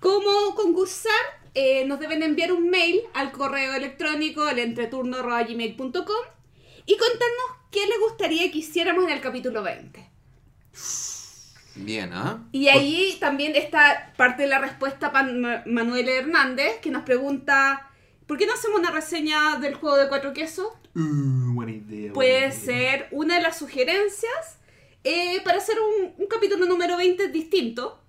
¿Cómo 0.00 0.54
concursar? 0.54 1.12
Eh, 1.54 1.84
nos 1.86 1.98
deben 2.00 2.22
enviar 2.22 2.52
un 2.52 2.70
mail 2.70 3.00
al 3.14 3.32
correo 3.32 3.74
electrónico 3.74 4.48
el 4.48 4.58
entreturno.gmail.com 4.58 6.02
y 6.86 6.96
contarnos 6.96 7.46
qué 7.70 7.86
les 7.86 7.98
gustaría 8.00 8.50
que 8.50 8.58
hiciéramos 8.58 9.04
en 9.04 9.10
el 9.10 9.20
capítulo 9.20 9.62
20. 9.62 10.08
Bien, 11.76 12.10
¿ah? 12.12 12.48
Y 12.52 12.68
ahí 12.68 13.16
también 13.20 13.54
está 13.54 14.12
parte 14.16 14.42
de 14.42 14.48
la 14.48 14.58
respuesta 14.58 15.12
para 15.12 15.28
Manuel 15.66 16.08
Hernández, 16.08 16.78
que 16.80 16.90
nos 16.90 17.04
pregunta, 17.04 17.90
¿por 18.26 18.36
qué 18.36 18.46
no 18.46 18.54
hacemos 18.54 18.80
una 18.80 18.90
reseña 18.90 19.58
del 19.58 19.74
juego 19.74 19.96
de 19.96 20.08
cuatro 20.08 20.32
quesos? 20.32 20.68
Uh, 20.96 21.54
buena 21.54 21.72
idea. 21.72 22.12
buena 22.12 22.14
Puede 22.14 22.38
idea. 22.38 22.50
ser 22.52 23.08
una 23.12 23.36
de 23.36 23.42
las 23.42 23.58
sugerencias 23.58 24.58
eh, 25.04 25.40
para 25.44 25.58
hacer 25.58 25.76
un, 25.80 26.14
un 26.18 26.26
capítulo 26.26 26.66
número 26.66 26.96
20 26.96 27.28
distinto. 27.28 28.02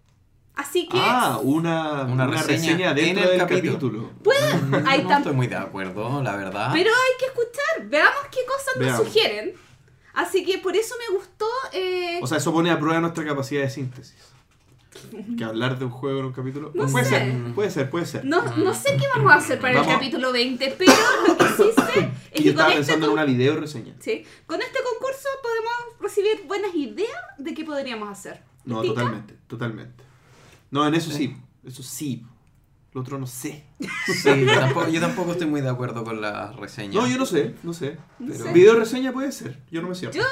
Así 0.60 0.88
que 0.90 0.98
Ah, 1.00 1.40
una, 1.42 2.02
Una 2.04 2.12
una, 2.14 2.28
reseña 2.28 2.48
reseña, 2.48 2.90
en 2.90 2.96
dentro 2.96 3.24
el 3.24 3.30
del 3.30 3.40
capítulo. 3.40 3.72
capítulo. 3.74 4.10
Mm, 4.66 5.08
no 5.08 5.18
estoy 5.18 5.34
muy 5.34 5.48
de 5.48 5.56
acuerdo, 5.56 6.22
la 6.22 6.36
verdad. 6.36 6.70
pero 6.74 6.90
hay 6.90 7.18
que 7.18 7.26
escuchar, 7.28 7.88
veamos 7.90 8.20
qué 8.30 8.40
cosas 8.46 8.76
nos 8.76 8.86
Veamos. 8.86 9.06
sugieren. 9.08 9.54
Así 10.16 10.44
que 10.44 10.58
por 10.58 10.76
eso 10.76 10.96
me 11.08 11.16
gustó... 11.16 11.46
eh, 11.72 12.20
O 12.22 12.28
sea, 12.28 12.40
eso 12.40 12.52
pone 12.52 12.72
a 12.72 12.78
prueba 12.80 13.00
nuestra 13.00 13.24
capacidad 13.26 13.62
de 13.62 13.70
síntesis. 13.70 14.18
Que 15.38 15.44
hablar 15.46 15.80
de 15.80 15.86
un 15.86 15.92
juego 15.92 16.20
en 16.20 16.26
un 16.26 16.34
capítulo. 16.34 16.72
No 16.74 16.88
puede 16.88 17.06
sé. 17.06 17.12
ser, 17.12 17.54
puede 17.56 17.72
ser, 17.72 17.90
puede 17.90 18.06
ser. 18.06 18.26
no, 18.26 18.42
no 18.58 18.74
sé 18.74 18.98
qué 18.98 19.06
vamos 19.16 19.32
a 19.32 19.36
hacer 19.36 19.60
para 19.62 19.76
Vamos. 19.76 19.88
el 19.88 19.94
capítulo 19.94 20.34
20, 20.34 20.76
pero 20.78 20.92
lo 21.28 21.38
que 21.38 21.46
sí 21.46 21.72
sé 21.94 22.00
es 22.34 22.42
Y 22.42 22.44
yo 22.44 22.52
que 22.52 22.56
con 22.56 22.66
estaba 22.66 22.68
este 22.70 22.76
pensando 22.80 23.06
en 23.06 23.12
con- 23.12 23.14
una 23.14 23.24
video 23.24 23.56
reseña. 23.56 23.94
Sí, 24.00 24.26
con 24.46 24.62
este 24.62 24.80
concurso 24.84 25.30
podemos 25.42 26.02
recibir 26.02 26.44
buenas 26.48 26.76
ideas 26.76 27.18
de 27.38 27.54
qué 27.54 27.64
podríamos 27.64 28.10
hacer. 28.10 28.42
No, 28.66 28.82
¿Te 28.82 28.88
tinca? 28.88 29.02
totalmente, 29.02 29.36
totalmente. 29.48 30.04
No, 30.72 30.88
en 30.88 30.94
eso 30.96 31.12
sí, 31.12 31.36
eso 31.66 31.84
sí. 31.84 32.26
Lo 32.94 33.02
otro 33.02 33.20
no 33.20 33.28
sé. 33.28 33.64
Sí, 34.08 34.46
yo 34.46 34.60
tampoco, 34.60 34.88
yo 34.90 35.00
tampoco 35.00 35.32
estoy 35.34 35.46
muy 35.48 35.62
de 35.62 35.70
acuerdo 35.70 36.04
con 36.04 36.22
la 36.22 36.52
reseña. 36.54 37.00
No, 37.00 37.08
yo 37.08 37.18
no 37.20 37.26
sé, 37.28 37.54
no 37.64 37.72
sé. 37.74 37.98
No 38.18 38.32
Pero- 38.32 38.46
sé. 38.46 38.54
Video 38.54 38.76
reseña 38.76 39.12
puede 39.14 39.32
ser, 39.32 39.60
yo 39.72 39.82
no 39.84 39.90
me 39.90 39.96
cierro. 39.96 40.14
Yo, 40.16 40.24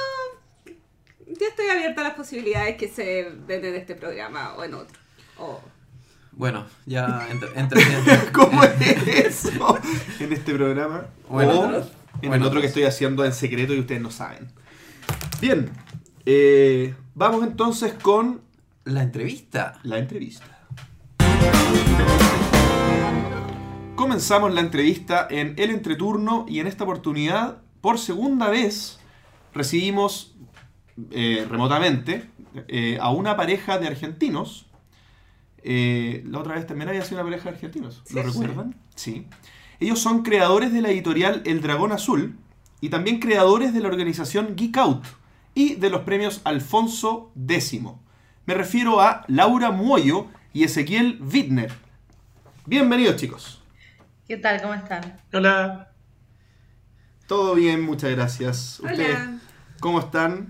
yo 1.28 1.48
estoy 1.48 1.68
abierta 1.70 2.02
a 2.02 2.04
las 2.06 2.14
posibilidades 2.16 2.76
que 2.78 2.88
se 2.88 3.32
den 3.48 3.64
en 3.66 3.76
este 3.76 3.94
programa 3.96 4.56
o 4.56 4.64
en 4.64 4.74
otro. 4.74 4.98
O- 5.38 5.62
Bueno, 6.32 6.66
ya 6.88 7.28
entra- 7.56 7.80
¿Cómo 8.34 8.64
es 8.64 9.08
eso? 9.08 9.78
En 10.20 10.34
este 10.34 10.54
programa. 10.56 11.06
O 11.30 11.42
en 11.42 11.50
o 11.50 11.60
otros. 11.62 11.92
en 12.24 12.32
O 12.32 12.36
el 12.36 12.44
otro 12.44 12.60
que 12.62 12.68
estoy 12.68 12.84
haciendo 12.84 13.24
en 13.24 13.34
secreto 13.34 13.74
y 13.76 13.80
ustedes 13.80 14.02
no 14.02 14.10
saben. 14.10 14.52
Bien, 15.40 15.70
eh, 16.26 16.96
vamos 17.14 17.44
entonces 17.46 17.94
con 17.94 18.42
la 18.88 19.04
entrevista. 19.04 19.80
la 19.84 20.00
entrevista. 20.00 20.46
Comenzamos 23.96 24.54
la 24.54 24.62
entrevista 24.62 25.28
en 25.30 25.56
el 25.58 25.72
entreturno 25.72 26.46
y 26.48 26.60
en 26.60 26.68
esta 26.68 26.84
oportunidad, 26.84 27.62
por 27.82 27.98
segunda 28.00 28.50
vez, 28.50 29.00
recibimos 29.54 30.36
eh, 31.12 31.46
remotamente 31.50 32.30
eh, 32.68 32.98
a 33.02 33.12
una 33.12 33.36
pareja 33.36 33.78
de 33.80 33.88
argentinos. 33.88 34.68
Eh, 35.64 36.24
la 36.28 36.40
otra 36.40 36.56
vez 36.56 36.66
también 36.68 36.90
había 36.90 37.04
sido 37.04 37.18
una 37.22 37.30
pareja 37.30 37.50
de 37.50 37.56
argentinos, 37.56 38.04
¿lo 38.14 38.22
Sí. 38.22 38.28
recuerdan? 38.28 38.76
Sí. 38.96 39.28
Ellos 39.80 40.00
son 40.00 40.22
creadores 40.24 40.72
de 40.72 40.82
la 40.82 40.90
editorial 40.90 41.42
El 41.46 41.62
Dragón 41.62 41.92
Azul 41.92 42.38
y 42.80 42.90
también 42.90 43.20
creadores 43.20 43.74
de 43.74 43.80
la 43.82 43.90
organización 43.90 44.56
Geek 44.56 44.78
Out 44.78 45.04
y 45.56 45.76
de 45.76 45.90
los 45.90 46.02
premios 46.02 46.42
Alfonso 46.46 47.32
X. 47.48 47.82
Me 48.48 48.54
refiero 48.54 49.02
a 49.02 49.24
Laura 49.28 49.72
Muoyo 49.72 50.28
y 50.54 50.64
Ezequiel 50.64 51.20
Wittner. 51.22 51.72
Bienvenidos 52.66 53.18
chicos. 53.18 53.62
¿Qué 54.28 54.38
tal? 54.38 54.62
¿Cómo 54.62 54.74
están? 54.74 55.20
Hola. 55.34 55.92
Todo 57.28 57.56
bien, 57.56 57.82
muchas 57.82 58.12
gracias. 58.12 58.80
¿Ustedes 58.80 59.18
Hola. 59.18 59.40
cómo 59.82 60.00
están? 60.00 60.50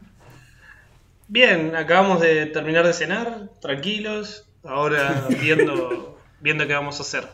Bien, 1.28 1.76
acabamos 1.76 2.22
de 2.22 2.46
terminar 2.46 2.86
de 2.86 2.94
cenar, 2.94 3.50
tranquilos, 3.62 4.46
ahora 4.64 5.26
viendo, 5.42 6.20
viendo 6.40 6.68
qué 6.68 6.74
vamos 6.74 7.00
a 7.00 7.02
hacer. 7.02 7.28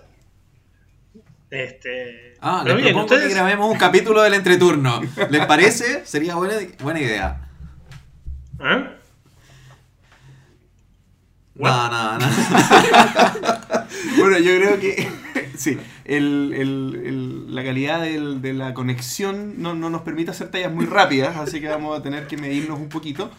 Este, 1.50 2.36
Ah, 2.42 2.64
les 2.66 2.76
bien, 2.76 2.88
propongo 2.88 3.10
que 3.10 3.16
ustedes. 3.16 3.36
grabemos 3.36 3.70
un 3.70 3.78
capítulo 3.78 4.22
del 4.24 4.34
entreturno. 4.34 5.02
¿Les 5.30 5.46
parece? 5.46 6.06
Sería 6.06 6.36
buena, 6.36 6.56
buena 6.82 7.00
idea. 7.02 7.50
¿Eh? 8.60 8.88
No, 11.56 11.90
no, 11.90 12.18
no. 12.18 12.26
Bueno, 14.18 14.38
yo 14.40 14.58
creo 14.58 14.80
que 14.80 15.08
sí, 15.58 15.78
el- 16.06 16.52
el- 16.56 17.02
el- 17.06 17.56
la 17.56 17.64
calidad 17.64 18.02
del- 18.02 18.42
de 18.42 18.54
la 18.54 18.74
conexión 18.74 19.62
no, 19.62 19.74
no 19.76 19.90
nos 19.90 20.02
permite 20.02 20.32
hacer 20.32 20.50
tallas 20.50 20.72
muy 20.72 20.86
rápidas, 20.86 21.38
así 21.38 21.62
que 21.62 21.68
vamos 21.68 21.98
a 21.98 22.02
tener 22.04 22.28
que 22.28 22.38
medirnos 22.38 22.80
un 22.80 22.90
poquito. 22.90 23.32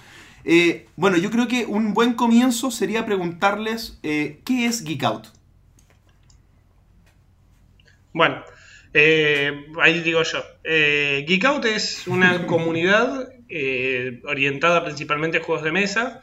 Eh, 0.44 0.86
bueno, 0.96 1.16
yo 1.16 1.30
creo 1.30 1.48
que 1.48 1.66
un 1.66 1.92
buen 1.94 2.14
comienzo 2.14 2.70
sería 2.70 3.04
preguntarles 3.06 3.98
eh, 4.02 4.40
¿qué 4.44 4.66
es 4.66 4.84
Geek 4.84 5.02
Out? 5.04 5.26
Bueno, 8.12 8.42
eh, 8.92 9.66
ahí 9.82 10.00
digo 10.00 10.22
yo. 10.22 10.38
Eh, 10.62 11.24
Geek 11.26 11.44
Out 11.46 11.64
es 11.64 12.06
una 12.06 12.46
comunidad 12.46 13.28
eh, 13.48 14.20
orientada 14.26 14.84
principalmente 14.84 15.38
a 15.38 15.42
juegos 15.42 15.64
de 15.64 15.72
mesa, 15.72 16.22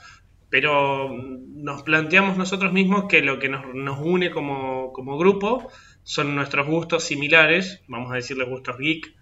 pero 0.52 1.10
nos 1.56 1.82
planteamos 1.82 2.38
nosotros 2.38 2.74
mismos 2.74 3.06
que 3.10 3.22
lo 3.22 3.40
que 3.40 3.50
nos, 3.50 3.64
une 4.00 4.30
como, 4.30 4.92
como 4.92 5.18
grupo 5.18 5.72
son 6.04 6.36
nuestros 6.36 6.68
gustos 6.68 7.06
similares, 7.06 7.82
vamos 7.88 8.12
a 8.12 8.16
decirles 8.16 8.50
gustos 8.50 8.78
geek, 8.78 9.16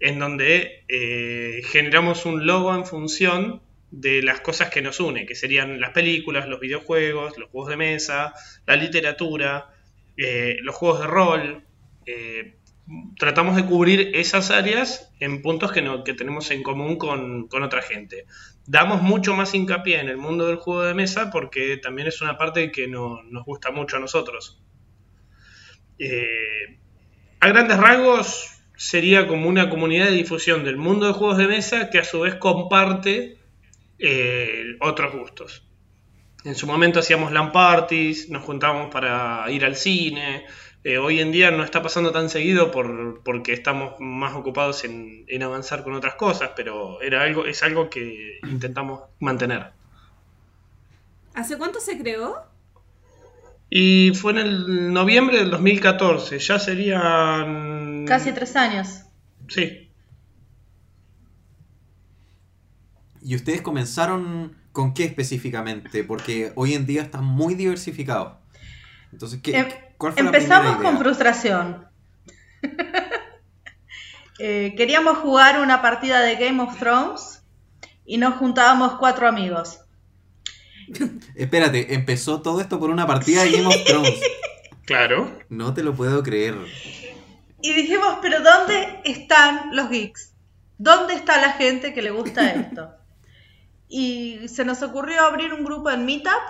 en 0.00 0.18
donde 0.18 0.84
eh, 0.88 1.60
generamos 1.66 2.24
un 2.24 2.46
logo 2.46 2.74
en 2.74 2.86
función 2.86 3.62
de 3.90 4.22
las 4.22 4.40
cosas 4.40 4.70
que 4.70 4.80
nos 4.80 5.00
une, 5.00 5.26
que 5.26 5.34
serían 5.34 5.80
las 5.80 5.90
películas, 5.90 6.48
los 6.48 6.60
videojuegos, 6.60 7.36
los 7.36 7.50
juegos 7.50 7.70
de 7.70 7.76
mesa, 7.76 8.32
la 8.66 8.76
literatura, 8.76 9.68
eh, 10.16 10.56
los 10.62 10.74
juegos 10.74 11.00
de 11.00 11.06
rol. 11.06 11.64
eh, 12.06 12.54
tratamos 13.18 13.56
de 13.56 13.64
cubrir 13.64 14.10
esas 14.14 14.50
áreas 14.50 15.12
en 15.20 15.42
puntos 15.42 15.72
que, 15.72 15.82
tenemos 16.14 16.50
en 16.50 16.62
común 16.62 16.96
con, 16.96 17.48
otra 17.62 17.82
gente. 17.82 18.26
Damos 18.66 19.02
mucho 19.02 19.34
más 19.34 19.54
hincapié 19.54 20.00
en 20.00 20.08
el 20.08 20.16
mundo 20.16 20.46
del 20.46 20.56
juego 20.56 20.82
de 20.82 20.94
mesa 20.94 21.30
porque 21.30 21.76
también 21.76 22.08
es 22.08 22.20
una 22.20 22.36
parte 22.36 22.72
que 22.72 22.88
no- 22.88 23.22
nos 23.22 23.44
gusta 23.44 23.70
mucho 23.70 23.96
a 23.96 24.00
nosotros. 24.00 24.60
Eh, 25.98 26.78
a 27.40 27.48
grandes 27.48 27.76
rasgos 27.76 28.60
sería 28.76 29.26
como 29.26 29.48
una 29.48 29.68
comunidad 29.68 30.06
de 30.06 30.12
difusión 30.12 30.64
del 30.64 30.76
mundo 30.78 31.06
de 31.06 31.12
juegos 31.12 31.36
de 31.36 31.46
mesa 31.46 31.90
que 31.90 31.98
a 31.98 32.04
su 32.04 32.20
vez 32.20 32.36
comparte 32.36 33.38
eh, 33.98 34.64
otros 34.80 35.14
gustos. 35.14 35.66
En 36.44 36.54
su 36.54 36.66
momento 36.66 37.00
hacíamos 37.00 37.32
LAN 37.32 37.52
parties, 37.52 38.30
nos 38.30 38.42
juntábamos 38.42 38.90
para 38.90 39.44
ir 39.50 39.64
al 39.66 39.76
cine. 39.76 40.46
Eh, 40.82 40.96
hoy 40.96 41.20
en 41.20 41.30
día 41.30 41.50
no 41.50 41.62
está 41.62 41.82
pasando 41.82 42.10
tan 42.10 42.30
seguido 42.30 42.70
por, 42.70 43.22
porque 43.22 43.52
estamos 43.52 43.94
más 44.00 44.34
ocupados 44.34 44.84
en, 44.84 45.24
en 45.28 45.42
avanzar 45.42 45.84
con 45.84 45.92
otras 45.92 46.14
cosas, 46.14 46.52
pero 46.56 47.02
era 47.02 47.22
algo, 47.22 47.44
es 47.44 47.62
algo 47.62 47.90
que 47.90 48.38
intentamos 48.44 49.02
mantener. 49.18 49.72
¿Hace 51.34 51.58
cuánto 51.58 51.80
se 51.80 51.98
creó? 51.98 52.36
Y 53.68 54.12
fue 54.14 54.32
en 54.32 54.38
el 54.38 54.92
noviembre 54.92 55.38
del 55.38 55.50
2014, 55.50 56.38
ya 56.38 56.58
serían... 56.58 58.04
Casi 58.06 58.32
tres 58.32 58.56
años. 58.56 59.02
Sí. 59.48 59.90
¿Y 63.22 63.36
ustedes 63.36 63.60
comenzaron 63.60 64.56
con 64.72 64.94
qué 64.94 65.04
específicamente? 65.04 66.04
Porque 66.04 66.52
hoy 66.56 66.72
en 66.72 66.86
día 66.86 67.02
están 67.02 67.24
muy 67.24 67.54
diversificados. 67.54 68.38
Entonces, 69.12 69.40
¿qué, 69.42 69.58
Em- 69.58 69.68
¿cuál 70.00 70.14
fue 70.14 70.22
la 70.22 70.28
Empezamos 70.30 70.76
con 70.82 70.98
frustración. 70.98 71.86
Eh, 74.42 74.72
queríamos 74.74 75.18
jugar 75.18 75.60
una 75.60 75.82
partida 75.82 76.20
de 76.22 76.36
Game 76.36 76.62
of 76.62 76.78
Thrones 76.78 77.42
y 78.06 78.16
nos 78.16 78.36
juntábamos 78.36 78.94
cuatro 78.94 79.28
amigos. 79.28 79.80
Espérate, 81.34 81.92
empezó 81.92 82.40
todo 82.40 82.62
esto 82.62 82.80
por 82.80 82.88
una 82.88 83.06
partida 83.06 83.42
de 83.42 83.52
Game 83.52 83.66
of 83.66 83.84
Thrones. 83.84 84.20
Claro. 84.86 85.38
No 85.50 85.72
te 85.72 85.84
lo 85.84 85.94
puedo 85.94 86.20
creer. 86.22 86.56
Y 87.62 87.74
dijimos, 87.74 88.16
pero 88.22 88.40
¿dónde 88.40 89.00
están 89.04 89.76
los 89.76 89.88
geeks? 89.88 90.32
¿Dónde 90.78 91.14
está 91.14 91.40
la 91.40 91.52
gente 91.52 91.94
que 91.94 92.02
le 92.02 92.10
gusta 92.10 92.50
esto? 92.50 92.90
Y 93.88 94.48
se 94.48 94.64
nos 94.64 94.82
ocurrió 94.82 95.22
abrir 95.22 95.52
un 95.52 95.64
grupo 95.64 95.90
en 95.90 96.06
Meetup 96.06 96.42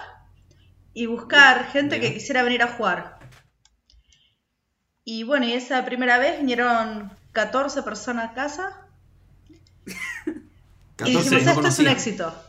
y 0.95 1.05
buscar 1.05 1.71
gente 1.71 2.01
que 2.01 2.15
quisiera 2.15 2.43
venir 2.43 2.63
a 2.63 2.69
jugar. 2.69 3.20
Y 5.05 5.25
bueno, 5.25 5.47
y 5.47 5.53
esa 5.55 5.85
primera 5.85 6.19
vez 6.19 6.39
vinieron 6.39 7.11
14 7.33 7.83
personas 7.83 8.31
a 8.31 8.35
casa 8.35 8.87
y 9.87 9.93
14 10.97 11.31
dijimos, 11.31 11.45
no 11.45 11.51
esto 11.53 11.69
es 11.69 11.79
un 11.79 11.89
éxito. 11.89 12.45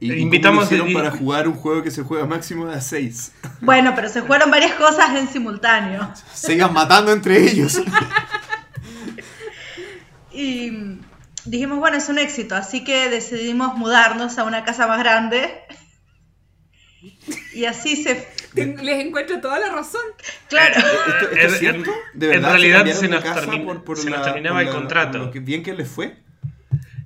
Y, 0.00 0.12
invitamos- 0.14 0.42
¿cómo 0.42 0.60
lo 0.60 0.64
hicieron 0.66 0.88
y- 0.90 0.94
para 0.94 1.10
jugar 1.10 1.46
un 1.48 1.54
juego 1.54 1.82
que 1.82 1.90
se 1.90 2.02
juega 2.02 2.26
máximo 2.26 2.66
de 2.66 2.74
a 2.76 2.80
6. 2.80 3.32
Bueno, 3.60 3.92
pero 3.94 4.08
se 4.08 4.20
jugaron 4.22 4.50
varias 4.50 4.72
cosas 4.74 5.16
en 5.16 5.28
simultáneo. 5.28 6.12
Sigan 6.34 6.72
matando 6.72 7.12
entre 7.12 7.38
ellos. 7.38 7.80
Y 10.34 10.98
dijimos, 11.44 11.78
bueno, 11.78 11.98
es 11.98 12.08
un 12.08 12.18
éxito, 12.18 12.56
así 12.56 12.84
que 12.84 13.10
decidimos 13.10 13.76
mudarnos 13.76 14.38
a 14.38 14.44
una 14.44 14.64
casa 14.64 14.86
más 14.86 14.98
grande. 14.98 15.60
Y 17.52 17.66
así 17.66 18.02
se... 18.02 18.26
Ten- 18.54 18.84
Les 18.84 19.04
encuentro 19.04 19.40
toda 19.40 19.58
la 19.58 19.70
razón. 19.70 20.02
Claro. 20.48 20.74
¿Esto, 20.76 21.24
esto 21.24 21.30
En- 21.32 21.46
es 21.46 21.58
cierto? 21.58 21.90
en- 22.12 22.18
¿De 22.20 22.26
en 22.26 22.32
verdad 22.32 22.50
realidad 22.50 22.76
cambiaron 22.78 23.00
se 23.02 23.08
nos 23.08 23.22
casa 23.24 23.34
termina- 23.40 23.82
se 23.96 24.10
nos 24.10 24.22
terminaba 24.22 24.56
por 24.58 24.66
el 24.66 24.70
contrato. 24.72 25.12
por 25.18 25.26
lo 25.26 25.30
que 25.30 25.40
bien 25.40 25.62
que 25.62 25.72
les 25.74 25.88
fue? 25.88 26.16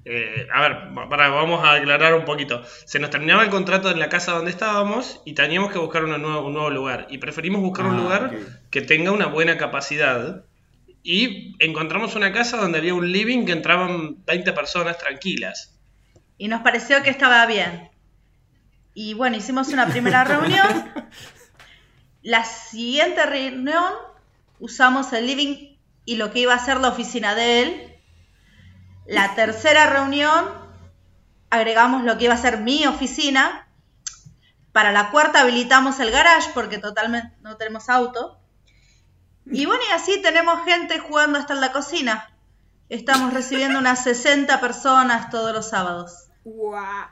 Eh, 0.09 0.47
a 0.55 0.61
ver, 0.61 0.77
para, 1.11 1.29
vamos 1.31 1.65
a 1.65 1.73
aclarar 1.75 2.15
un 2.15 2.25
poquito. 2.25 2.63
Se 2.85 2.99
nos 3.01 3.11
terminaba 3.11 3.43
el 3.43 3.51
contrato 3.51 3.91
en 3.91 3.99
la 3.99 4.09
casa 4.09 4.33
donde 4.33 4.53
estábamos 4.53 5.21
y 5.25 5.33
teníamos 5.35 5.73
que 5.73 5.79
buscar 5.79 6.05
una 6.05 6.17
nueva- 6.19 6.43
un 6.43 6.53
nuevo 6.53 6.71
lugar. 6.71 7.09
Y 7.11 7.19
preferimos 7.19 7.61
buscar 7.61 7.87
un 7.87 7.97
Ah, 7.97 8.01
lugar 8.01 8.31
que 8.71 8.83
tenga 8.83 9.11
una 9.11 9.27
buena 9.27 9.57
capacidad. 9.59 10.45
Y 11.03 11.55
encontramos 11.59 12.15
una 12.17 12.33
casa 12.33 12.57
donde 12.57 12.79
había 12.79 12.95
un 12.95 13.11
living 13.11 13.47
que 13.47 13.53
entraban 13.53 14.25
20 14.25 14.53
personas 14.53 14.99
tranquilas. 14.99 15.77
Y 16.39 16.49
nos 16.49 16.63
pareció 16.63 17.03
que 17.03 17.11
estaba 17.11 17.45
bien. 17.47 17.91
Y 18.95 19.15
bueno, 19.15 19.37
hicimos 19.37 19.69
una 19.69 19.87
primera 19.89 20.23
reunión. 20.25 20.67
La 22.27 22.45
siguiente 22.45 23.25
reunión 23.25 23.95
usamos 24.59 25.13
el 25.13 25.29
living 25.29 25.77
y 26.05 26.17
lo 26.17 26.33
que 26.33 26.41
iba 26.41 26.55
a 26.55 26.59
ser 26.59 26.81
la 26.81 26.89
oficina 26.89 27.37
de 27.37 27.63
él. 27.63 28.03
La 29.07 29.37
tercera 29.37 29.87
reunión 29.87 30.45
agregamos 31.51 32.03
lo 32.03 32.19
que 32.19 32.25
iba 32.25 32.35
a 32.35 32.37
ser 32.37 32.59
mi 32.59 32.85
oficina. 32.85 33.69
Para 34.73 34.91
la 34.91 35.13
cuarta 35.13 35.43
habilitamos 35.43 36.01
el 36.01 36.11
garage 36.11 36.51
porque 36.53 36.79
totalmente 36.79 37.33
no 37.43 37.57
tenemos 37.59 37.89
auto. 37.89 38.41
Y 39.45 39.67
bueno, 39.67 39.85
y 39.89 39.93
así 39.93 40.21
tenemos 40.21 40.65
gente 40.65 40.99
jugando 40.99 41.39
hasta 41.39 41.55
en 41.55 41.61
la 41.61 41.71
cocina. 41.71 42.37
Estamos 42.89 43.35
recibiendo 43.35 43.79
unas 43.79 44.03
60 44.03 44.61
personas 44.61 45.31
todos 45.31 45.55
los 45.55 45.69
sábados. 45.69 46.27
¡Wow! 46.43 47.07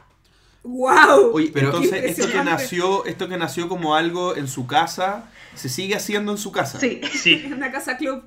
¡Wow! 0.64 1.30
Oye, 1.34 1.50
Pero- 1.52 1.66
entonces 1.68 2.04
esto 2.04 2.30
que 2.32 2.42
nació, 2.42 3.04
esto 3.06 3.28
que 3.28 3.36
nació 3.36 3.68
como 3.68 3.94
algo 3.94 4.34
en 4.34 4.48
su 4.48 4.66
casa, 4.66 5.30
se 5.54 5.68
sigue 5.68 5.94
haciendo 5.94 6.32
en 6.32 6.38
su 6.38 6.50
casa. 6.52 6.80
Sí. 6.80 7.00
Sí. 7.12 7.44
Una 7.54 7.70
casa 7.70 7.96
club. 7.96 8.24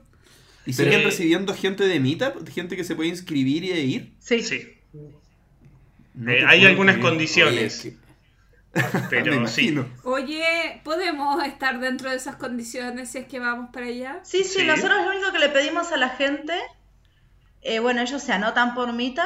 ¿Y 0.65 0.73
Pero- 0.73 0.91
siguen 0.91 1.05
recibiendo 1.05 1.53
gente 1.55 1.85
de 1.87 1.99
Meetup? 1.99 2.47
¿Gente 2.49 2.75
que 2.75 2.83
se 2.83 2.95
puede 2.95 3.09
inscribir 3.09 3.63
y 3.63 3.69
de 3.69 3.81
ir? 3.81 4.13
Sí. 4.19 4.43
Sí. 4.43 4.73
No 6.13 6.31
Eh, 6.31 6.45
hay 6.47 6.65
algunas 6.65 6.95
creer. 6.95 7.09
condiciones. 7.09 7.79
Oye, 7.85 7.97
Pero 9.09 9.39
Me 9.41 9.47
sí. 9.47 9.75
Oye, 10.03 10.81
¿podemos 10.83 11.43
estar 11.43 11.79
dentro 11.79 12.09
de 12.11 12.17
esas 12.17 12.35
condiciones 12.35 13.09
si 13.09 13.17
es 13.19 13.25
que 13.27 13.39
vamos 13.39 13.69
para 13.73 13.87
allá? 13.87 14.19
Sí, 14.23 14.43
sí, 14.43 14.59
Sí. 14.59 14.65
nosotros 14.65 15.03
lo 15.05 15.09
único 15.11 15.31
que 15.31 15.39
le 15.39 15.49
pedimos 15.49 15.91
a 15.91 15.97
la 15.97 16.09
gente, 16.09 16.53
eh, 17.63 17.79
bueno, 17.79 18.01
ellos 18.01 18.21
se 18.21 18.33
anotan 18.33 18.75
por 18.75 18.93
Meetup 18.93 19.23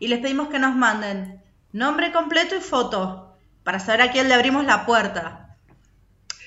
y 0.00 0.08
les 0.08 0.18
pedimos 0.20 0.48
que 0.48 0.58
nos 0.58 0.74
manden 0.74 1.40
nombre 1.74 2.12
completo 2.12 2.56
y 2.56 2.60
foto 2.60 3.36
para 3.64 3.80
saber 3.80 4.02
a 4.02 4.12
quién 4.12 4.28
le 4.28 4.34
abrimos 4.34 4.64
la 4.64 4.86
puerta. 4.86 5.56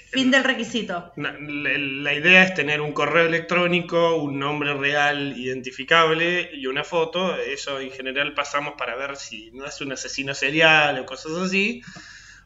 Fin 0.10 0.32
del 0.32 0.46
requisito. 0.46 1.12
La, 1.18 1.36
la 1.38 2.14
idea 2.14 2.44
es 2.44 2.54
tener 2.54 2.80
un 2.80 2.94
correo 2.94 3.26
electrónico, 3.26 4.16
un 4.16 4.40
nombre 4.40 4.74
real 4.74 5.38
identificable 5.38 6.50
y 6.54 6.66
una 6.66 6.86
foto. 6.86 7.36
Eso 7.36 7.82
en 7.82 7.92
general 7.92 8.34
pasamos 8.34 8.76
para 8.78 8.96
ver 8.96 9.18
si 9.18 9.52
no 9.52 9.66
es 9.66 9.82
un 9.82 9.92
asesino 9.92 10.34
serial 10.34 10.98
o 10.98 11.06
cosas 11.06 11.34
así. 11.34 11.82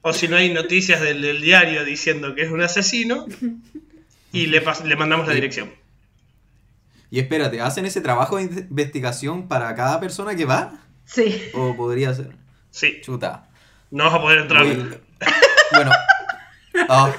O 0.02 0.12
si 0.12 0.28
no 0.28 0.38
hay 0.38 0.52
noticias 0.52 1.00
del, 1.02 1.22
del 1.22 1.40
diario 1.40 1.86
diciendo 1.86 2.34
que 2.34 2.42
es 2.42 2.52
un 2.52 2.62
asesino. 2.62 3.28
Y 4.34 4.48
le, 4.48 4.64
le 4.86 4.96
mandamos 4.96 5.28
la 5.28 5.34
dirección. 5.36 5.72
Y 7.12 7.20
espérate, 7.20 7.62
¿hacen 7.62 7.86
ese 7.86 8.02
trabajo 8.02 8.38
de 8.38 8.44
investigación 8.44 9.48
para 9.48 9.76
cada 9.76 10.00
persona 10.00 10.36
que 10.36 10.46
va? 10.46 10.80
Sí. 11.06 11.44
¿O 11.54 11.76
podría 11.76 12.14
ser? 12.14 12.41
Sí, 12.72 13.00
Chuta. 13.02 13.48
no 13.92 14.06
vas 14.06 14.14
a 14.16 14.22
poder 14.22 14.40
entrar. 14.40 14.66
Muy- 14.66 14.98
Bueno. 15.74 15.92
Ah, 16.90 17.12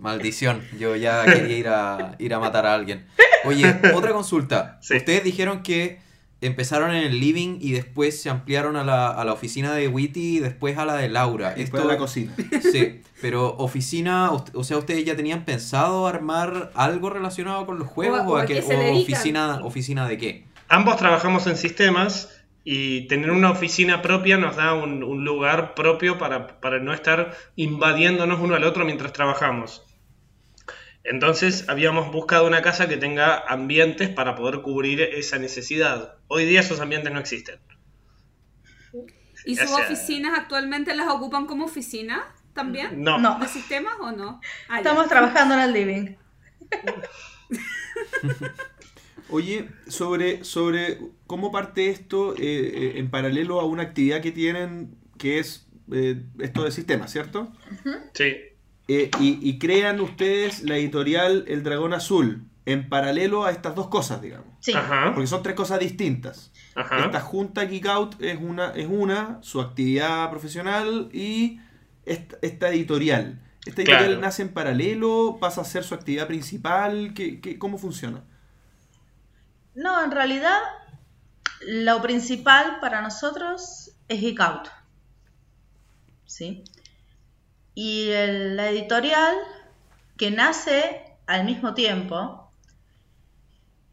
maldición. 0.00 0.62
Yo 0.78 0.96
ya 0.96 1.24
quería 1.24 1.56
ir 1.56 1.68
a, 1.68 2.14
ir 2.18 2.34
a 2.34 2.38
matar 2.38 2.66
a 2.66 2.74
alguien. 2.74 3.06
Oye, 3.44 3.78
otra 3.94 4.12
consulta. 4.12 4.78
Sí. 4.80 4.96
Ustedes 4.96 5.24
dijeron 5.24 5.62
que 5.62 6.00
empezaron 6.40 6.90
en 6.94 7.02
el 7.04 7.18
living 7.20 7.58
y 7.60 7.72
después 7.72 8.20
se 8.22 8.30
ampliaron 8.30 8.76
a 8.76 8.84
la, 8.84 9.08
a 9.10 9.24
la 9.24 9.32
oficina 9.32 9.72
de 9.74 9.88
Witty 9.88 10.36
y 10.36 10.38
después 10.40 10.78
a 10.78 10.84
la 10.84 10.94
de 10.96 11.08
Laura. 11.08 11.54
Después 11.54 11.82
de 11.82 11.88
la 11.88 11.98
cocina. 11.98 12.32
Sí, 12.72 13.02
pero 13.20 13.56
oficina, 13.56 14.30
o 14.32 14.64
sea, 14.64 14.78
¿ustedes 14.78 15.04
ya 15.04 15.16
tenían 15.16 15.44
pensado 15.44 16.06
armar 16.06 16.70
algo 16.74 17.10
relacionado 17.10 17.66
con 17.66 17.78
los 17.78 17.88
juegos 17.88 18.20
O- 18.24 18.36
a 18.36 18.42
a 18.42 18.46
se 18.46 18.60
o 18.60 19.00
oficina, 19.00 19.60
oficina 19.64 20.08
de 20.08 20.18
qué? 20.18 20.44
Ambos 20.68 20.96
trabajamos 20.96 21.46
en 21.48 21.56
sistemas 21.56 22.37
y 22.70 23.08
tener 23.08 23.30
una 23.30 23.50
oficina 23.50 24.02
propia 24.02 24.36
nos 24.36 24.56
da 24.56 24.74
un, 24.74 25.02
un 25.02 25.24
lugar 25.24 25.74
propio 25.74 26.18
para, 26.18 26.60
para 26.60 26.78
no 26.80 26.92
estar 26.92 27.34
invadiéndonos 27.56 28.38
uno 28.40 28.56
al 28.56 28.64
otro 28.64 28.84
mientras 28.84 29.14
trabajamos. 29.14 29.86
Entonces 31.02 31.66
habíamos 31.70 32.12
buscado 32.12 32.46
una 32.46 32.60
casa 32.60 32.86
que 32.86 32.98
tenga 32.98 33.38
ambientes 33.38 34.10
para 34.10 34.34
poder 34.34 34.60
cubrir 34.60 35.00
esa 35.00 35.38
necesidad. 35.38 36.16
Hoy 36.26 36.44
día 36.44 36.60
esos 36.60 36.80
ambientes 36.80 37.10
no 37.10 37.20
existen. 37.20 37.58
¿Y 39.46 39.58
O 39.58 39.62
sus 39.62 39.70
sea- 39.74 39.86
oficinas 39.86 40.38
actualmente 40.38 40.94
las 40.94 41.08
ocupan 41.08 41.46
como 41.46 41.64
oficina 41.64 42.34
también? 42.52 43.02
No. 43.02 43.18
No. 43.18 43.38
¿De 43.38 43.48
sistemas 43.48 43.94
o 43.98 44.12
no? 44.12 44.42
Ah. 44.68 44.76
Estamos 44.76 45.08
trabajando 45.08 45.54
en 45.54 45.60
el 45.60 45.72
living. 45.72 46.16
Oye, 49.30 49.68
sobre, 49.88 50.44
sobre 50.44 50.98
cómo 51.26 51.50
parte 51.52 51.90
esto 51.90 52.34
eh, 52.34 52.38
eh, 52.40 52.92
en 52.96 53.10
paralelo 53.10 53.60
a 53.60 53.64
una 53.64 53.82
actividad 53.82 54.20
que 54.22 54.32
tienen 54.32 54.96
que 55.18 55.38
es 55.38 55.66
eh, 55.92 56.22
esto 56.38 56.64
de 56.64 56.70
sistemas, 56.70 57.10
¿cierto? 57.12 57.52
Sí. 58.14 58.34
Eh, 58.88 59.10
y, 59.20 59.38
y 59.42 59.58
crean 59.58 60.00
ustedes 60.00 60.62
la 60.62 60.76
editorial 60.78 61.44
El 61.48 61.62
Dragón 61.62 61.92
Azul 61.92 62.44
en 62.64 62.88
paralelo 62.88 63.44
a 63.44 63.50
estas 63.50 63.74
dos 63.74 63.88
cosas, 63.88 64.20
digamos. 64.22 64.46
Sí. 64.60 64.72
Ajá. 64.74 65.12
Porque 65.14 65.26
son 65.26 65.42
tres 65.42 65.54
cosas 65.56 65.80
distintas. 65.80 66.52
Ajá. 66.74 67.04
Esta 67.06 67.20
junta 67.20 67.64
Geek 67.64 67.86
Out 67.86 68.22
es 68.22 68.38
una, 68.40 68.70
es 68.70 68.86
una, 68.88 69.38
su 69.42 69.60
actividad 69.60 70.30
profesional 70.30 71.08
y 71.12 71.60
esta, 72.06 72.36
esta 72.42 72.68
editorial. 72.70 73.42
¿Esta 73.66 73.82
editorial 73.82 74.06
Claro. 74.06 74.20
nace 74.22 74.42
en 74.42 74.48
paralelo? 74.50 75.36
¿Pasa 75.40 75.60
a 75.62 75.64
ser 75.64 75.84
su 75.84 75.94
actividad 75.94 76.26
principal? 76.26 77.12
¿Qué, 77.14 77.40
qué- 77.40 77.58
cómo 77.58 77.76
funciona? 77.78 78.22
No, 79.78 80.02
en 80.02 80.10
realidad 80.10 80.58
lo 81.60 82.02
principal 82.02 82.80
para 82.80 83.00
nosotros 83.00 83.92
es 84.08 84.20
Geek 84.20 84.40
Out. 84.40 84.68
¿Sí? 86.26 86.64
Y 87.76 88.08
la 88.08 88.70
editorial 88.70 89.36
que 90.16 90.32
nace 90.32 91.16
al 91.28 91.44
mismo 91.44 91.74
tiempo 91.74 92.50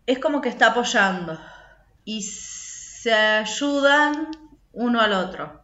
es 0.08 0.18
como 0.18 0.42
que 0.42 0.50
está 0.50 0.72
apoyando 0.72 1.40
y 2.04 2.24
se 2.24 3.14
ayudan 3.14 4.32
uno 4.74 5.02
al 5.02 5.14
otro. 5.14 5.62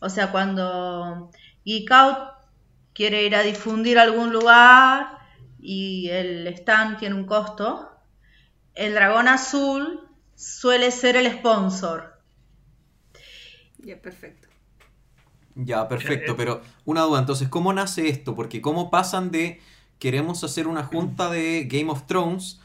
O 0.00 0.08
sea, 0.08 0.32
cuando 0.32 1.30
Geek 1.64 1.92
Out 1.92 2.18
quiere 2.92 3.22
ir 3.22 3.36
a 3.36 3.42
difundir 3.42 4.00
algún 4.00 4.32
lugar 4.32 5.16
y 5.60 6.08
el 6.10 6.44
stand 6.48 6.98
tiene 6.98 7.14
un 7.14 7.24
costo, 7.24 7.93
el 8.74 8.94
dragón 8.94 9.28
azul 9.28 10.08
suele 10.34 10.90
ser 10.90 11.16
el 11.16 11.30
sponsor. 11.32 12.20
Ya, 13.78 14.00
perfecto. 14.00 14.48
Ya, 15.54 15.88
perfecto, 15.88 16.36
pero 16.36 16.62
una 16.84 17.02
duda, 17.02 17.20
entonces, 17.20 17.48
¿cómo 17.48 17.72
nace 17.72 18.08
esto? 18.08 18.34
Porque 18.34 18.60
¿cómo 18.60 18.90
pasan 18.90 19.30
de 19.30 19.60
queremos 19.98 20.44
hacer 20.44 20.66
una 20.66 20.84
junta 20.84 21.30
de 21.30 21.64
Game 21.70 21.90
of 21.90 22.06
Thrones, 22.06 22.60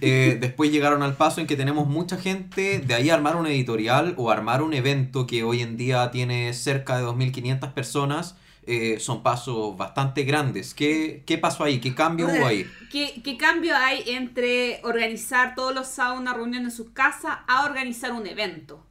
eh, 0.00 0.36
después 0.40 0.70
llegaron 0.70 1.02
al 1.02 1.14
paso 1.14 1.40
en 1.40 1.46
que 1.46 1.56
tenemos 1.56 1.86
mucha 1.86 2.16
gente, 2.18 2.80
de 2.80 2.94
ahí 2.94 3.10
armar 3.10 3.36
una 3.36 3.50
editorial 3.50 4.14
o 4.18 4.30
armar 4.30 4.62
un 4.62 4.74
evento 4.74 5.26
que 5.26 5.44
hoy 5.44 5.62
en 5.62 5.76
día 5.76 6.10
tiene 6.10 6.52
cerca 6.52 6.98
de 6.98 7.04
2.500 7.04 7.72
personas, 7.72 8.36
eh, 8.66 8.98
son 9.00 9.22
pasos 9.22 9.76
bastante 9.76 10.22
grandes. 10.24 10.74
¿Qué, 10.74 11.22
qué 11.26 11.38
pasó 11.38 11.64
ahí? 11.64 11.80
¿Qué 11.80 11.94
cambio 11.94 12.26
hubo 12.28 12.46
ahí? 12.46 12.66
¿Qué, 12.92 13.20
qué 13.24 13.36
cambio 13.36 13.74
hay 13.76 14.02
entre 14.06 14.80
organizar 14.84 15.54
todos 15.54 15.74
los 15.74 15.88
sábados 15.88 16.20
una 16.20 16.34
reunión 16.34 16.64
en 16.64 16.70
su 16.70 16.92
casa 16.92 17.44
a 17.48 17.64
organizar 17.64 18.12
un 18.12 18.26
evento? 18.26 18.86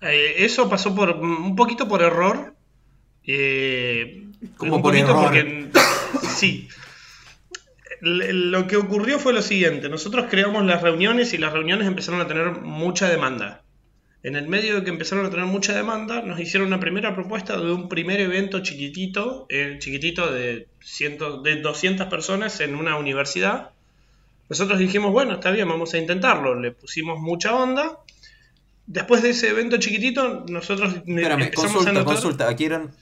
Eh, 0.00 0.34
eso 0.44 0.68
pasó 0.68 0.94
por 0.94 1.10
un 1.16 1.56
poquito 1.56 1.88
por 1.88 2.02
error. 2.02 2.54
eh, 3.26 4.26
Como 4.58 4.76
un 4.76 4.82
por 4.82 4.92
poquito 4.92 5.10
error. 5.10 5.24
porque- 5.24 5.70
sí. 6.28 6.68
Lo 8.00 8.66
que 8.66 8.76
ocurrió 8.76 9.18
fue 9.18 9.32
lo 9.32 9.40
siguiente. 9.40 9.88
Nosotros 9.88 10.26
creamos 10.28 10.64
las 10.66 10.82
reuniones 10.82 11.32
y 11.32 11.38
las 11.38 11.52
reuniones 11.54 11.86
empezaron 11.86 12.20
a 12.20 12.26
tener 12.26 12.50
mucha 12.60 13.08
demanda. 13.08 13.62
En 14.24 14.36
el 14.36 14.48
medio 14.48 14.76
de 14.76 14.84
que 14.84 14.90
empezaron 14.90 15.26
a 15.26 15.30
tener 15.30 15.44
mucha 15.44 15.74
demanda, 15.74 16.22
nos 16.22 16.40
hicieron 16.40 16.68
una 16.68 16.80
primera 16.80 17.14
propuesta 17.14 17.58
de 17.58 17.70
un 17.70 17.90
primer 17.90 18.20
evento 18.20 18.62
chiquitito, 18.62 19.44
eh, 19.50 19.76
chiquitito 19.78 20.32
de, 20.32 20.66
ciento, 20.80 21.42
de 21.42 21.60
200 21.60 22.06
personas 22.06 22.58
en 22.60 22.74
una 22.74 22.96
universidad. 22.96 23.72
Nosotros 24.48 24.78
dijimos, 24.78 25.12
bueno, 25.12 25.34
está 25.34 25.50
bien, 25.50 25.68
vamos 25.68 25.92
a 25.92 25.98
intentarlo. 25.98 26.58
Le 26.58 26.72
pusimos 26.72 27.20
mucha 27.20 27.54
onda. 27.54 27.98
Después 28.86 29.20
de 29.22 29.30
ese 29.30 29.50
evento 29.50 29.76
chiquitito, 29.76 30.46
nosotros 30.48 30.94
Espérame, 30.94 31.42
empezamos 31.42 31.70
a 31.70 31.74
consulta, 31.74 31.92
notar... 31.92 32.14
consulta, 32.14 32.48
aquí 32.48 32.64
eran... 32.64 32.94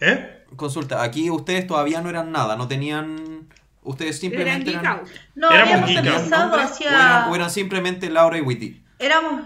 ¿Eh? 0.00 0.44
Consulta, 0.54 1.02
aquí 1.02 1.30
ustedes 1.30 1.66
todavía 1.66 2.02
no 2.02 2.10
eran 2.10 2.30
nada, 2.30 2.56
no 2.56 2.68
tenían... 2.68 3.48
Ustedes 3.82 4.22
Eran 4.22 4.30
simplemente 4.32 4.70
eran... 4.70 4.86
Out. 4.86 5.08
No, 5.34 5.50
Éramos 5.50 5.82
habíamos 5.82 5.90
empezado 6.06 6.56
hacia... 6.56 6.90
¿O 6.90 6.92
eran, 6.92 7.30
o 7.30 7.34
eran 7.36 7.50
simplemente 7.50 8.10
Laura 8.10 8.36
y 8.36 8.42
Witty? 8.42 8.82
Éramos, 8.98 9.44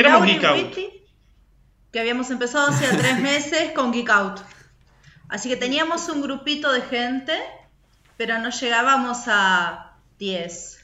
Éramos 0.00 0.26
Geek 0.26 0.44
Out. 0.44 0.76
Que 1.92 2.00
habíamos 2.00 2.30
empezado 2.30 2.68
hace 2.68 2.96
tres 2.98 3.20
meses 3.20 3.72
con 3.72 3.92
Geek 3.92 4.10
Out. 4.10 4.40
Así 5.28 5.48
que 5.48 5.56
teníamos 5.56 6.08
un 6.08 6.22
grupito 6.22 6.72
de 6.72 6.82
gente, 6.82 7.32
pero 8.16 8.38
no 8.38 8.50
llegábamos 8.50 9.24
a 9.26 9.96
10. 10.18 10.78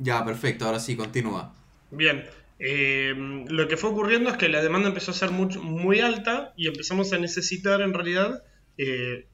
Ya, 0.00 0.24
perfecto, 0.24 0.66
ahora 0.66 0.78
sí, 0.80 0.96
continúa. 0.96 1.54
Bien. 1.90 2.24
Eh, 2.58 3.14
lo 3.48 3.66
que 3.68 3.76
fue 3.76 3.90
ocurriendo 3.90 4.30
es 4.30 4.36
que 4.36 4.48
la 4.48 4.60
demanda 4.62 4.88
empezó 4.88 5.10
a 5.10 5.14
ser 5.14 5.30
mucho- 5.30 5.62
muy 5.62 6.00
alta 6.00 6.52
y 6.56 6.68
empezamos 6.68 7.12
a 7.12 7.18
necesitar 7.18 7.80
en 7.80 7.94
realidad 7.94 8.42
eh, 8.78 9.26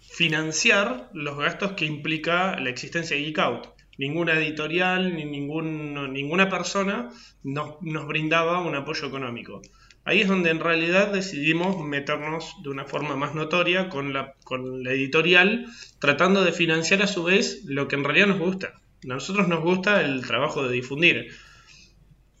financiar 0.00 1.10
los 1.12 1.38
gastos 1.38 1.72
que 1.72 1.84
implica 1.84 2.58
la 2.58 2.70
existencia 2.70 3.16
de 3.16 3.22
Geek 3.24 3.38
Out. 3.38 3.66
Ninguna 3.98 4.34
editorial 4.34 5.14
ni 5.14 5.24
ningún, 5.24 6.12
ninguna 6.12 6.48
persona 6.48 7.10
nos, 7.42 7.80
nos 7.82 8.06
brindaba 8.06 8.60
un 8.60 8.74
apoyo 8.74 9.06
económico. 9.06 9.62
Ahí 10.04 10.20
es 10.20 10.28
donde 10.28 10.50
en 10.50 10.60
realidad 10.60 11.12
decidimos 11.12 11.82
meternos 11.82 12.56
de 12.62 12.68
una 12.68 12.84
forma 12.84 13.16
más 13.16 13.34
notoria 13.34 13.88
con 13.88 14.12
la, 14.12 14.34
con 14.44 14.82
la 14.84 14.92
editorial, 14.92 15.66
tratando 15.98 16.44
de 16.44 16.52
financiar 16.52 17.02
a 17.02 17.06
su 17.06 17.24
vez 17.24 17.64
lo 17.64 17.88
que 17.88 17.96
en 17.96 18.04
realidad 18.04 18.26
nos 18.26 18.38
gusta. 18.38 18.74
A 19.04 19.06
nosotros 19.06 19.48
nos 19.48 19.62
gusta 19.62 20.02
el 20.02 20.26
trabajo 20.26 20.66
de 20.66 20.74
difundir. 20.74 21.28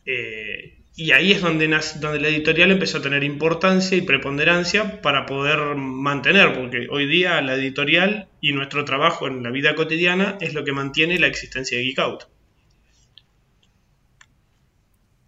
Eh, 0.04 0.83
y 0.96 1.10
ahí 1.12 1.32
es 1.32 1.40
donde, 1.42 1.66
nace- 1.68 1.98
donde 1.98 2.20
la 2.20 2.28
editorial 2.28 2.70
empezó 2.70 2.98
a 2.98 3.02
tener 3.02 3.24
importancia 3.24 3.96
y 3.96 4.02
preponderancia 4.02 5.00
para 5.02 5.26
poder 5.26 5.74
mantener, 5.76 6.54
porque 6.54 6.86
hoy 6.90 7.06
día 7.06 7.40
la 7.42 7.54
editorial 7.54 8.28
y 8.40 8.52
nuestro 8.52 8.84
trabajo 8.84 9.26
en 9.26 9.42
la 9.42 9.50
vida 9.50 9.74
cotidiana 9.74 10.38
es 10.40 10.54
lo 10.54 10.64
que 10.64 10.72
mantiene 10.72 11.18
la 11.18 11.26
existencia 11.26 11.76
de 11.78 11.84
Geek 11.84 11.98
Out. 11.98 12.24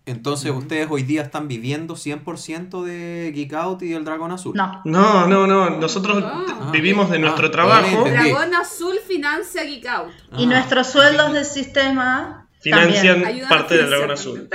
Entonces, 0.09 0.52
¿ustedes 0.52 0.87
hoy 0.88 1.02
día 1.02 1.22
están 1.22 1.48
viviendo 1.48 1.96
100% 1.96 2.85
de 2.85 3.33
Geek 3.35 3.52
Out 3.55 3.83
y 3.83 3.92
el 3.92 4.05
Dragón 4.05 4.31
Azul? 4.31 4.55
No. 4.57 4.81
No, 4.85 5.26
no, 5.26 5.48
no, 5.48 5.70
nosotros 5.70 6.22
Ah. 6.24 6.70
vivimos 6.72 7.11
de 7.11 7.18
nuestro 7.18 7.48
Ah, 7.48 7.50
trabajo, 7.50 8.07
Entendí. 8.07 8.31
Dragón 8.31 8.55
Azul 8.55 8.94
financia 9.05 9.64
Geek 9.64 9.85
Out. 9.87 10.12
Y 10.38 10.44
Ah. 10.44 10.46
nuestros 10.46 10.87
sueldos 10.87 11.33
del 11.33 11.44
sistema 11.44 12.48
financian 12.61 13.14
también. 13.22 13.26
Ayudan 13.26 13.48
parte 13.48 13.76
del 13.79 13.88
Dragón 13.90 14.11
Azul. 14.12 14.48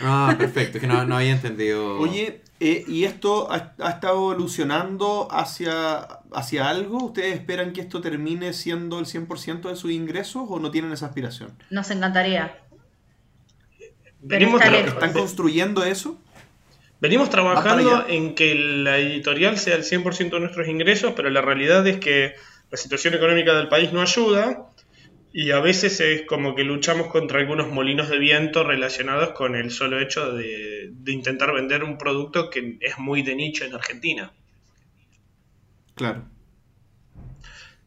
Ah, 0.00 0.34
perfecto, 0.38 0.78
es 0.78 0.80
que 0.80 0.86
no, 0.86 1.04
no 1.04 1.16
había 1.16 1.32
entendido. 1.32 1.98
Oye, 1.98 2.40
eh, 2.60 2.84
¿y 2.86 3.04
esto 3.04 3.50
ha, 3.50 3.74
ha 3.78 3.90
estado 3.90 4.14
evolucionando 4.32 5.28
hacia, 5.30 5.98
hacia 6.32 6.68
algo? 6.68 7.04
¿Ustedes 7.04 7.34
esperan 7.34 7.72
que 7.72 7.80
esto 7.80 8.00
termine 8.00 8.52
siendo 8.52 8.98
el 8.98 9.06
100% 9.06 9.68
de 9.68 9.76
sus 9.76 9.90
ingresos 9.90 10.44
o 10.48 10.58
no 10.58 10.70
tienen 10.70 10.92
esa 10.92 11.06
aspiración? 11.06 11.52
Nos 11.70 11.90
encantaría. 11.90 12.58
Venimos, 14.20 14.62
está. 14.62 14.78
¿Están 14.78 15.12
construyendo 15.12 15.84
eso? 15.84 16.18
venimos 17.02 17.30
trabajando 17.30 18.06
en 18.08 18.36
que 18.36 18.54
la 18.54 18.96
editorial 18.98 19.58
sea 19.58 19.74
el 19.74 19.82
100% 19.82 20.30
de 20.30 20.40
nuestros 20.40 20.68
ingresos, 20.68 21.14
pero 21.16 21.30
la 21.30 21.40
realidad 21.40 21.84
es 21.88 21.98
que 21.98 22.36
la 22.70 22.78
situación 22.78 23.14
económica 23.14 23.54
del 23.54 23.68
país 23.68 23.92
no 23.92 24.00
ayuda 24.00 24.68
y 25.32 25.50
a 25.50 25.60
veces 25.60 26.00
es 26.00 26.22
como 26.26 26.54
que 26.54 26.64
luchamos 26.64 27.06
contra 27.08 27.40
algunos 27.40 27.68
molinos 27.68 28.08
de 28.08 28.18
viento 28.18 28.64
relacionados 28.64 29.30
con 29.30 29.56
el 29.56 29.70
solo 29.70 30.00
hecho 30.00 30.32
de, 30.32 30.90
de 30.92 31.12
intentar 31.12 31.52
vender 31.52 31.84
un 31.84 31.98
producto 31.98 32.50
que 32.50 32.78
es 32.80 32.98
muy 32.98 33.22
de 33.22 33.34
nicho 33.34 33.64
en 33.64 33.74
Argentina. 33.74 34.32
Claro. 35.94 36.24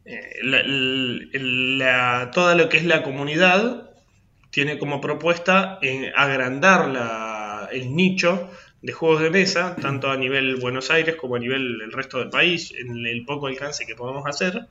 Eh, 0.05 0.39
la- 0.43 0.62
la- 0.63 2.31
toda 2.31 2.55
lo 2.55 2.69
que 2.69 2.77
es 2.77 2.86
la 2.86 3.01
comunidad 3.03 3.89
tiene 4.51 4.77
como 4.77 5.01
propuesta 5.01 5.79
eh, 5.81 6.12
agrandar 6.15 6.88
la- 6.89 7.69
el 7.71 7.95
nicho 7.95 8.49
de 8.81 8.93
juegos 8.93 9.21
de 9.21 9.31
mesa, 9.31 9.75
tanto 9.81 10.12
a 10.12 10.17
nivel 10.17 10.58
Buenos 10.58 10.91
Aires 10.91 11.15
como 11.15 11.36
a 11.36 11.39
nivel 11.39 11.81
el 11.81 11.91
resto 11.91 12.19
del 12.19 12.29
país, 12.29 12.71
en 12.77 13.05
el 13.08 13.25
poco 13.25 13.47
alcance 13.47 13.86
que 13.88 13.95
podamos 13.95 14.25
hacer. 14.27 14.67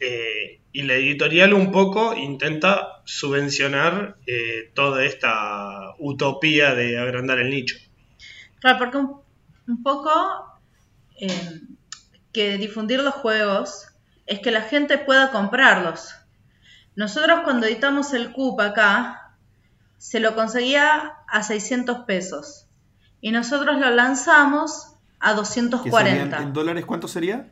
Eh, 0.00 0.60
y 0.72 0.82
la 0.82 0.94
editorial 0.94 1.54
un 1.54 1.72
poco 1.72 2.14
intenta 2.14 3.02
subvencionar 3.04 4.16
eh, 4.26 4.70
toda 4.74 5.04
esta 5.04 5.94
utopía 5.98 6.74
de 6.74 6.98
agrandar 6.98 7.38
el 7.38 7.50
nicho. 7.50 7.76
Claro, 8.60 8.78
porque 8.78 8.96
un, 8.98 9.20
un 9.66 9.82
poco 9.82 10.10
eh, 11.20 11.60
que 12.32 12.58
difundir 12.58 13.00
los 13.00 13.14
juegos 13.14 13.88
es 14.26 14.40
que 14.40 14.50
la 14.50 14.62
gente 14.62 14.98
pueda 14.98 15.30
comprarlos. 15.30 16.14
Nosotros 16.94 17.40
cuando 17.44 17.66
editamos 17.66 18.12
el 18.12 18.32
CUP 18.32 18.60
acá, 18.60 19.34
se 19.96 20.20
lo 20.20 20.34
conseguía 20.34 21.14
a 21.26 21.42
600 21.42 22.00
pesos. 22.00 22.66
Y 23.20 23.32
nosotros 23.32 23.78
lo 23.78 23.90
lanzamos 23.90 24.94
a 25.18 25.34
¿Que 25.34 25.44
serían 25.44 25.70
240. 25.70 26.42
en 26.42 26.52
dólares 26.52 26.84
cuánto 26.86 27.08
sería? 27.08 27.50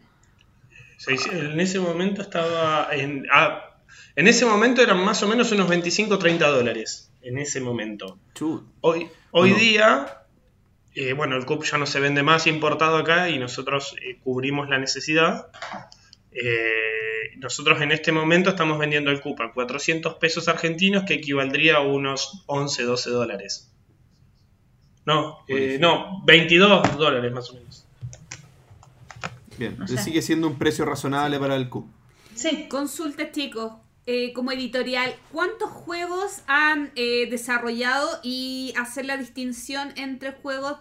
En 1.33 1.61
ese 1.61 1.79
momento 1.79 2.23
estaba 2.23 2.89
en, 2.93 3.27
ah, 3.33 3.77
en 4.15 4.29
ese 4.29 4.47
momento 4.47 4.83
eran 4.83 5.05
más 5.05 5.23
o 5.23 5.29
menos 5.29 5.53
unos 5.53 5.69
25 5.69 6.19
30 6.19 6.49
dólares. 6.49 7.11
En 7.23 7.39
ese 7.39 7.61
momento. 7.61 8.19
Hoy, 8.81 9.09
hoy 9.33 9.53
día, 9.53 10.23
eh, 10.95 11.13
bueno, 11.13 11.37
el 11.37 11.45
CUP 11.45 11.65
ya 11.65 11.77
no 11.77 11.85
se 11.85 11.99
vende 11.99 12.23
más 12.23 12.47
importado 12.47 12.97
acá 12.99 13.29
y 13.29 13.39
nosotros 13.39 13.97
eh, 14.01 14.19
cubrimos 14.23 14.69
la 14.69 14.79
necesidad. 14.79 15.49
Eh, 16.31 17.35
nosotros 17.39 17.81
en 17.83 17.91
este 17.91 18.13
momento 18.13 18.51
estamos 18.51 18.79
vendiendo 18.79 19.11
el 19.11 19.21
CUP 19.21 19.41
a 19.41 19.53
400 19.53 20.15
pesos 20.15 20.47
argentinos, 20.47 21.03
que 21.03 21.15
equivaldría 21.15 21.77
a 21.77 21.81
unos 21.81 22.45
11, 22.47 22.85
12 22.85 23.11
dólares. 23.11 23.73
No, 25.05 25.39
no, 25.81 26.23
22 26.25 26.97
dólares 26.97 27.33
más 27.33 27.51
o 27.51 27.55
menos. 27.55 27.86
Bien. 29.59 29.77
No 29.79 29.87
sé. 29.87 29.99
Sigue 29.99 30.23
siendo 30.23 30.47
un 30.49 30.59
precio 30.59 30.85
razonable 30.85 31.39
para 31.39 31.57
el 31.57 31.69
Q. 31.69 31.89
Sí, 32.35 32.67
Consulta, 32.69 33.31
chicos. 33.33 33.73
eh, 34.07 34.33
como 34.35 34.53
editorial, 34.53 35.15
¿cuántos 35.33 35.71
juegos 35.71 36.43
han 36.47 36.93
eh, 36.95 37.29
desarrollado 37.29 38.09
y 38.23 38.73
hacer 38.79 39.05
la 39.07 39.17
distinción 39.17 39.93
entre 39.97 40.33
juegos 40.33 40.77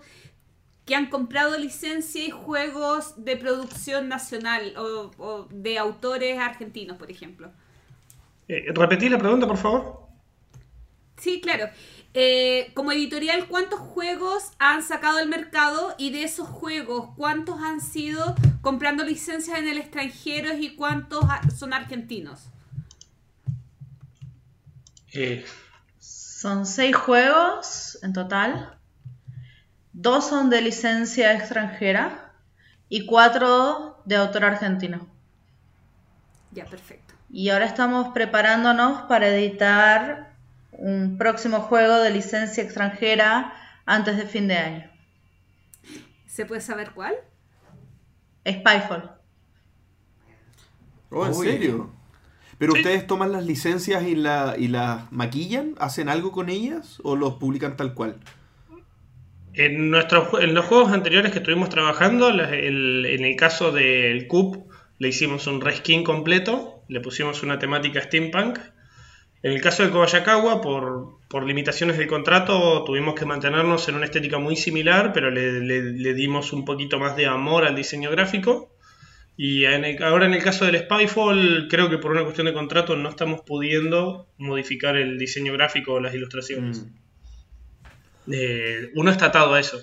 que 0.86 0.94
han 0.96 1.10
comprado 1.10 1.58
licencia 1.58 2.24
y 2.24 2.30
juegos 2.30 3.24
de 3.26 3.36
producción 3.38 4.08
nacional 4.10 4.74
o, 4.78 5.12
o 5.18 5.48
de 5.50 5.80
autores 5.80 6.38
argentinos, 6.38 6.98
por 6.98 7.10
ejemplo? 7.10 7.52
Eh, 8.48 8.66
¿Repetí 8.76 9.10
la 9.10 9.18
pregunta, 9.18 9.48
por 9.48 9.58
favor? 9.58 10.06
Sí, 11.18 11.42
claro. 11.42 11.70
Eh, 12.17 12.71
como 12.73 12.93
editorial, 12.93 13.45
¿cuántos 13.47 13.78
juegos 13.82 14.54
han 14.58 14.82
sacado 14.84 15.17
al 15.17 15.28
mercado 15.28 15.93
y 15.97 16.12
de 16.12 16.23
esos 16.23 16.47
juegos, 16.47 17.10
cuántos 17.17 17.60
han 17.60 17.82
sido 17.82 18.36
comprando 18.62 19.04
licencias 19.04 19.60
en 19.60 19.67
el 19.67 19.78
extranjero 19.78 20.56
y 20.58 20.78
cuántos 20.78 21.25
son 21.58 21.73
argentinos? 21.73 22.47
Eh, 25.12 25.45
Son 25.99 26.65
seis 26.65 26.95
juegos 26.95 27.99
en 28.01 28.13
total. 28.13 28.78
Dos 29.91 30.25
son 30.28 30.49
de 30.49 30.62
licencia 30.62 31.34
extranjera 31.34 32.32
y 32.88 33.06
cuatro 33.06 34.01
de 34.06 34.15
autor 34.15 34.45
argentino. 34.45 35.06
Ya, 36.51 36.65
perfecto. 36.65 37.13
Y 37.30 37.49
ahora 37.49 37.65
estamos 37.65 38.13
preparándonos 38.13 39.01
para 39.04 39.28
editar 39.28 40.35
un 40.78 41.18
próximo 41.18 41.60
juego 41.62 42.00
de 42.00 42.12
licencia 42.12 42.64
extranjera 42.64 43.54
antes 43.86 44.18
de 44.18 44.26
fin 44.26 44.48
de 44.48 44.56
año. 44.58 44.92
¿Se 46.28 46.46
puede 46.46 46.62
saber 46.62 46.92
cuál? 46.92 47.14
Spyfall. 48.48 49.12
Oh, 51.12 51.26
¿en 51.26 51.34
Uy. 51.34 51.46
serio? 51.48 51.92
¿Pero 52.58 52.74
Sí. 52.74 52.80
ustedes 52.80 53.06
toman 53.08 53.32
las 53.32 53.46
licencias 53.46 54.04
y, 54.04 54.16
la, 54.16 54.56
y 54.58 54.68
las 54.70 55.12
maquillan? 55.12 55.76
¿Hacen 55.80 56.10
algo 56.10 56.32
con 56.32 56.50
ellas 56.50 57.00
o 57.04 57.16
los 57.16 57.36
publican 57.36 57.76
tal 57.78 57.94
cual? 57.94 58.18
En, 59.54 59.94
en 59.94 60.54
los 60.54 60.66
juegos 60.66 60.92
anteriores 60.92 61.32
que 61.32 61.40
estuvimos 61.40 61.70
trabajando, 61.70 62.32
la- 62.32 62.50
el- 62.54 63.06
en 63.06 63.24
el 63.26 63.36
caso 63.36 63.72
del 63.72 64.28
CUP, 64.28 64.70
le 65.00 65.08
hicimos 65.10 65.48
un 65.48 65.62
reskin 65.62 66.04
completo, 66.04 66.84
le 66.88 67.00
pusimos 67.02 67.44
una 67.44 67.60
temática 67.60 68.02
steampunk. 68.02 68.60
En 69.46 69.52
el 69.52 69.62
caso 69.62 69.84
de 69.84 69.92
Kobayakawa, 69.92 70.60
por, 70.60 71.20
por 71.30 71.46
limitaciones 71.46 72.00
del 72.00 72.08
contrato, 72.08 72.84
tuvimos 72.84 73.14
que 73.14 73.26
mantenernos 73.26 73.88
en 73.88 73.94
una 73.94 74.06
estética 74.06 74.40
muy 74.40 74.56
similar, 74.56 75.14
pero 75.14 75.30
le, 75.30 75.60
le- 75.60 75.84
le 75.94 76.14
dimos 76.16 76.52
un 76.52 76.66
poquito 76.66 76.98
más 76.98 77.16
de 77.16 77.28
amor 77.28 77.64
al 77.64 77.76
diseño 77.76 78.10
gráfico. 78.10 78.72
Y 79.38 79.66
en 79.66 79.86
el- 79.86 80.02
ahora 80.02 80.26
en 80.26 80.34
el 80.34 80.42
caso 80.42 80.66
del 80.66 80.80
Spyfall, 80.80 81.68
creo 81.70 81.92
que 81.92 82.00
por 82.00 82.10
una 82.10 82.24
cuestión 82.24 82.48
de 82.48 82.54
contrato 82.54 82.96
no 82.96 83.08
estamos 83.10 83.42
pudiendo 83.42 84.28
modificar 84.40 84.96
el 84.96 85.20
diseño 85.20 85.54
gráfico 85.54 85.94
o 85.94 86.00
las 86.00 86.16
ilustraciones. 86.16 86.82
Mm. 86.82 88.32
Eh, 88.34 88.90
uno 88.96 89.12
está 89.12 89.26
atado 89.28 89.54
a 89.54 89.60
eso. 89.60 89.78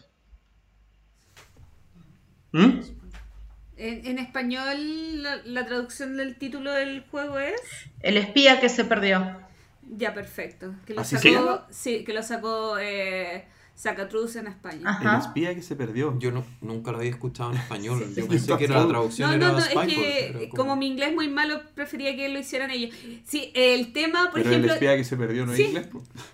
¿Mm? 2.50 2.80
En, 3.76 4.06
en 4.06 4.18
español, 4.18 5.22
la, 5.22 5.36
la 5.44 5.66
traducción 5.66 6.16
del 6.16 6.36
título 6.36 6.72
del 6.72 7.02
juego 7.12 7.38
es. 7.38 7.60
El 8.00 8.16
espía 8.16 8.58
que 8.58 8.68
se 8.68 8.84
perdió. 8.84 9.40
Ya, 9.94 10.14
perfecto. 10.14 10.74
Que 10.86 10.94
lo 10.94 11.02
¿Así 11.02 11.16
sacó, 11.16 11.62
sí, 11.70 12.02
que 12.04 12.14
lo 12.14 12.22
sacó 12.22 12.78
eh, 12.80 13.44
Sacatruz 13.74 14.36
en 14.36 14.46
España. 14.46 14.88
Ajá. 14.88 15.16
El 15.16 15.20
espía 15.20 15.54
que 15.54 15.60
se 15.62 15.76
perdió. 15.76 16.18
Yo 16.18 16.30
no, 16.30 16.44
nunca 16.62 16.92
lo 16.92 16.98
había 16.98 17.10
escuchado 17.10 17.50
en 17.52 17.58
español. 17.58 18.02
Sí, 18.08 18.20
Yo 18.20 18.28
pensé 18.28 18.56
que 18.56 18.64
era 18.64 18.80
la 18.80 18.88
traducción 18.88 19.28
No, 19.30 19.36
era 19.36 19.48
no, 19.48 19.52
no, 19.58 19.64
es 19.64 19.94
que 19.94 20.30
pero 20.32 20.50
como... 20.50 20.76
mi 20.76 20.86
inglés 20.86 21.10
es 21.10 21.14
muy 21.14 21.28
malo, 21.28 21.60
prefería 21.74 22.16
que 22.16 22.28
lo 22.30 22.38
hicieran 22.38 22.70
ellos. 22.70 22.94
Sí, 23.24 23.50
el 23.54 23.92
tema, 23.92 24.24
por 24.30 24.34
Pero 24.34 24.48
ejemplo... 24.50 24.70
el 24.72 24.74
espía 24.76 24.96
que 24.96 25.04
se 25.04 25.16
perdió 25.16 25.44
no 25.44 25.52
es 25.52 25.58
Sí. 25.58 25.64
inglés. 25.64 25.88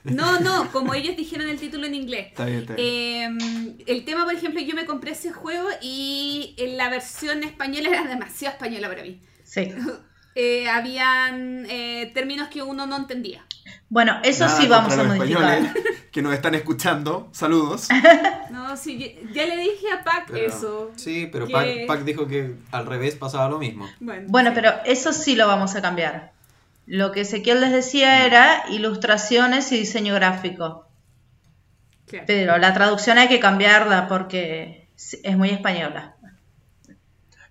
No, 0.05 0.39
no, 0.41 0.71
como 0.71 0.95
ellos 0.95 1.17
dijeron 1.17 1.49
el 1.49 1.59
título 1.59 1.87
en 1.87 1.95
inglés. 1.95 2.29
Está 2.29 2.45
bien, 2.45 2.59
está 2.61 2.75
bien. 2.75 3.39
Eh, 3.39 3.77
el 3.87 4.05
tema, 4.05 4.25
por 4.25 4.35
ejemplo, 4.35 4.61
yo 4.61 4.75
me 4.75 4.85
compré 4.85 5.13
ese 5.13 5.33
juego 5.33 5.69
y 5.83 6.55
la 6.77 6.91
versión 6.91 7.43
española 7.43 7.89
era 7.89 8.05
demasiado 8.05 8.55
española 8.55 8.89
para 8.89 9.03
mí. 9.03 9.21
Sí. 9.43 9.73
Eh, 10.41 10.69
habían 10.69 11.67
eh, 11.69 12.13
términos 12.15 12.47
que 12.47 12.63
uno 12.63 12.87
no 12.87 12.97
entendía. 12.97 13.45
Bueno, 13.89 14.21
eso 14.23 14.45
Nada 14.47 14.57
sí 14.61 14.69
vamos 14.69 14.93
a 14.93 15.03
los 15.03 15.17
modificar. 15.17 15.59
españoles 15.59 15.85
que 16.13 16.23
nos 16.23 16.33
están 16.33 16.55
escuchando. 16.55 17.29
Saludos. 17.33 17.89
No, 18.51 18.77
sí, 18.77 18.99
ya, 19.33 19.47
ya 19.47 19.47
le 19.55 19.63
dije 19.63 19.91
a 19.93 20.05
Pac 20.05 20.29
Pero- 20.31 20.47
eso. 20.47 20.93
Sí, 20.97 21.29
pero 21.33 21.47
que- 21.47 21.53
Pac, 21.53 21.67
Pac 21.87 22.01
dijo 22.05 22.27
que 22.27 22.55
al 22.71 22.87
revés 22.87 23.15
pasaba 23.17 23.49
lo 23.49 23.59
mismo. 23.59 23.89
Bueno, 24.01 24.27
Bueno, 24.29 24.51
sí. 24.51 24.55
pero 24.55 24.73
eso 24.85 25.13
sí 25.13 25.37
lo 25.37 25.47
vamos 25.47 25.75
a 25.75 25.83
cambiar. 25.83 26.33
Lo 26.87 27.11
que 27.13 27.23
Ezequiel 27.23 27.61
les 27.61 27.73
decía 27.73 28.25
era 28.27 28.65
ilustraciones 28.71 29.73
y 29.73 29.79
diseño 29.79 30.15
gráfico. 30.15 30.87
Claro. 32.07 32.25
Pero 32.27 32.59
la 32.59 32.73
traducción 32.75 33.19
hay 33.19 33.29
que 33.29 33.41
cambiarla 33.41 34.07
porque 34.09 34.89
es 35.23 35.37
muy 35.37 35.51
española. 35.51 36.15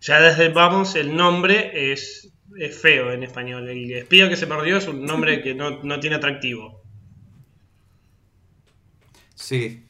Ya 0.02 0.20
desde 0.20 0.50
vamos, 0.50 0.96
el 0.96 1.16
nombre 1.16 1.92
es, 1.94 2.30
es 2.60 2.82
feo 2.82 3.12
en 3.12 3.24
español. 3.24 3.68
El 3.70 3.92
espía 3.92 4.30
que 4.30 4.36
se 4.38 4.48
perdió 4.48 4.78
es 4.78 4.88
un 4.88 5.06
nombre 5.06 5.42
que 5.44 5.54
no, 5.56 5.84
no 5.84 6.00
tiene 6.00 6.16
atractivo. 6.18 6.82
Sí. 9.36 9.84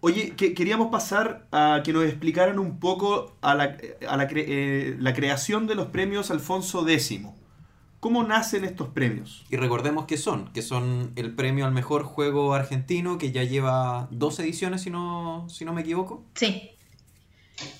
Oye, 0.00 0.34
que, 0.36 0.52
queríamos 0.54 0.90
pasar 0.90 1.46
a 1.50 1.80
que 1.84 1.92
nos 1.92 2.04
explicaran 2.04 2.58
un 2.58 2.78
poco 2.78 3.36
a 3.40 3.54
la, 3.54 3.76
a 4.06 4.16
la, 4.18 4.28
cre- 4.28 4.44
eh, 4.46 4.96
la 4.98 5.14
creación 5.14 5.66
de 5.66 5.74
los 5.74 5.86
premios 5.88 6.30
Alfonso 6.30 6.86
X. 6.86 7.22
¿Cómo 8.00 8.22
nacen 8.22 8.64
estos 8.64 8.88
premios? 8.88 9.46
Y 9.48 9.56
recordemos 9.56 10.04
que 10.04 10.18
son, 10.18 10.52
que 10.52 10.60
son 10.60 11.12
el 11.16 11.34
premio 11.34 11.64
al 11.64 11.72
mejor 11.72 12.02
juego 12.02 12.52
argentino 12.52 13.16
que 13.16 13.32
ya 13.32 13.44
lleva 13.44 14.08
dos 14.10 14.38
ediciones 14.40 14.82
si 14.82 14.90
no, 14.90 15.48
si 15.48 15.64
no 15.64 15.72
me 15.72 15.80
equivoco. 15.80 16.22
Sí. 16.34 16.73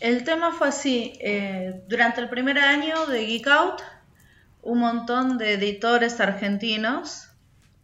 El 0.00 0.24
tema 0.24 0.52
fue 0.52 0.68
así. 0.68 1.18
eh, 1.20 1.82
durante 1.88 2.20
el 2.20 2.28
primer 2.28 2.58
año 2.58 3.06
de 3.06 3.26
Geek 3.26 3.46
Out, 3.48 3.82
un 4.62 4.78
montón 4.78 5.38
de 5.38 5.54
editores 5.54 6.20
argentinos 6.20 7.28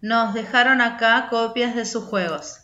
nos 0.00 0.32
dejaron 0.32 0.80
acá 0.80 1.28
copias 1.28 1.74
de 1.74 1.84
sus 1.84 2.04
juegos. 2.04 2.60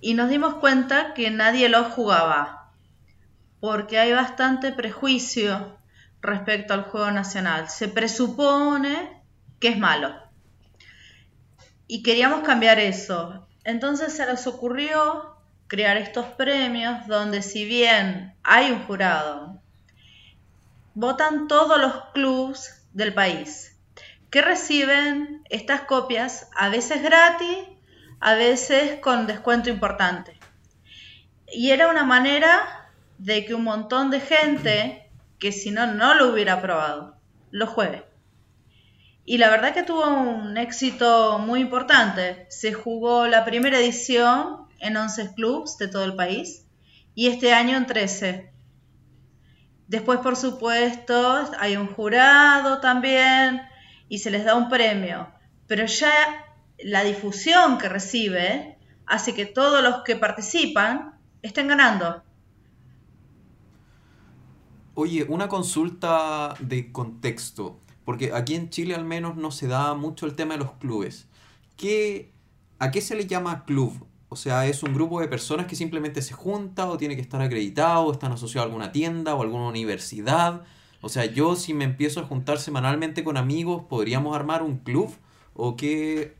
Y 0.00 0.14
nos 0.14 0.28
dimos 0.30 0.54
cuenta 0.54 1.14
que 1.14 1.30
nadie 1.30 1.68
los 1.68 1.88
jugaba, 1.88 2.72
porque 3.60 3.98
hay 3.98 4.12
bastante 4.12 4.72
prejuicio 4.72 5.78
respecto 6.20 6.74
al 6.74 6.84
juego 6.84 7.10
nacional. 7.10 7.68
Se 7.68 7.88
presupone 7.88 9.22
que 9.60 9.68
es 9.68 9.78
malo. 9.78 10.14
Y 11.86 12.02
queríamos 12.02 12.40
cambiar 12.40 12.78
eso. 12.78 13.46
Entonces 13.64 14.14
se 14.14 14.26
nos 14.26 14.46
ocurrió 14.46 15.29
crear 15.70 15.96
estos 15.96 16.26
premios 16.26 17.06
donde 17.06 17.42
si 17.42 17.64
bien 17.64 18.34
hay 18.42 18.72
un 18.72 18.82
jurado, 18.86 19.62
votan 20.94 21.46
todos 21.46 21.80
los 21.80 22.06
clubs 22.12 22.84
del 22.92 23.14
país 23.14 23.78
que 24.30 24.42
reciben 24.42 25.44
estas 25.48 25.82
copias 25.82 26.50
a 26.56 26.70
veces 26.70 27.04
gratis, 27.04 27.56
a 28.18 28.34
veces 28.34 28.98
con 28.98 29.28
descuento 29.28 29.70
importante. 29.70 30.36
Y 31.52 31.70
era 31.70 31.88
una 31.88 32.02
manera 32.02 32.90
de 33.18 33.44
que 33.44 33.54
un 33.54 33.62
montón 33.62 34.10
de 34.10 34.18
gente 34.18 35.08
que 35.38 35.52
si 35.52 35.70
no 35.70 35.86
no 35.86 36.14
lo 36.14 36.32
hubiera 36.32 36.60
probado, 36.60 37.14
lo 37.52 37.68
juegue. 37.68 38.04
Y 39.24 39.38
la 39.38 39.50
verdad 39.50 39.72
que 39.72 39.84
tuvo 39.84 40.08
un 40.08 40.58
éxito 40.58 41.38
muy 41.38 41.60
importante. 41.60 42.46
Se 42.50 42.72
jugó 42.72 43.28
la 43.28 43.44
primera 43.44 43.78
edición 43.78 44.68
en 44.80 44.96
11 44.96 45.34
clubs 45.34 45.78
de 45.78 45.88
todo 45.88 46.04
el 46.04 46.16
país 46.16 46.66
y 47.14 47.28
este 47.28 47.52
año 47.52 47.76
en 47.76 47.86
13. 47.86 48.52
Después, 49.88 50.20
por 50.20 50.36
supuesto, 50.36 51.50
hay 51.58 51.76
un 51.76 51.88
jurado 51.88 52.80
también 52.80 53.62
y 54.08 54.18
se 54.18 54.30
les 54.30 54.44
da 54.44 54.54
un 54.54 54.68
premio. 54.68 55.28
Pero 55.66 55.86
ya 55.86 56.12
la 56.78 57.02
difusión 57.04 57.78
que 57.78 57.88
recibe 57.88 58.78
hace 59.06 59.34
que 59.34 59.46
todos 59.46 59.82
los 59.82 60.02
que 60.04 60.16
participan 60.16 61.18
estén 61.42 61.68
ganando. 61.68 62.22
Oye, 64.94 65.24
una 65.28 65.48
consulta 65.48 66.54
de 66.60 66.92
contexto, 66.92 67.80
porque 68.04 68.32
aquí 68.32 68.54
en 68.54 68.70
Chile 68.70 68.94
al 68.94 69.04
menos 69.04 69.36
no 69.36 69.50
se 69.50 69.66
da 69.66 69.94
mucho 69.94 70.26
el 70.26 70.34
tema 70.34 70.54
de 70.54 70.60
los 70.60 70.72
clubes. 70.72 71.26
¿Qué, 71.76 72.32
¿A 72.78 72.90
qué 72.90 73.00
se 73.00 73.14
le 73.14 73.26
llama 73.26 73.64
club? 73.64 74.06
O 74.30 74.36
sea, 74.36 74.66
¿es 74.68 74.84
un 74.84 74.94
grupo 74.94 75.20
de 75.20 75.26
personas 75.26 75.66
que 75.66 75.74
simplemente 75.74 76.22
se 76.22 76.34
junta 76.34 76.86
o 76.88 76.96
tiene 76.96 77.16
que 77.16 77.20
estar 77.20 77.42
acreditado, 77.42 78.12
están 78.12 78.30
asociados 78.30 78.66
a 78.66 78.68
alguna 78.68 78.92
tienda 78.92 79.34
o 79.34 79.42
alguna 79.42 79.68
universidad? 79.68 80.62
O 81.00 81.08
sea, 81.08 81.24
yo 81.24 81.56
si 81.56 81.74
me 81.74 81.84
empiezo 81.84 82.20
a 82.20 82.22
juntar 82.22 82.60
semanalmente 82.60 83.24
con 83.24 83.36
amigos, 83.36 83.82
¿podríamos 83.88 84.36
armar 84.36 84.62
un 84.62 84.78
club? 84.78 85.12
¿O 85.54 85.76
qué, 85.76 86.36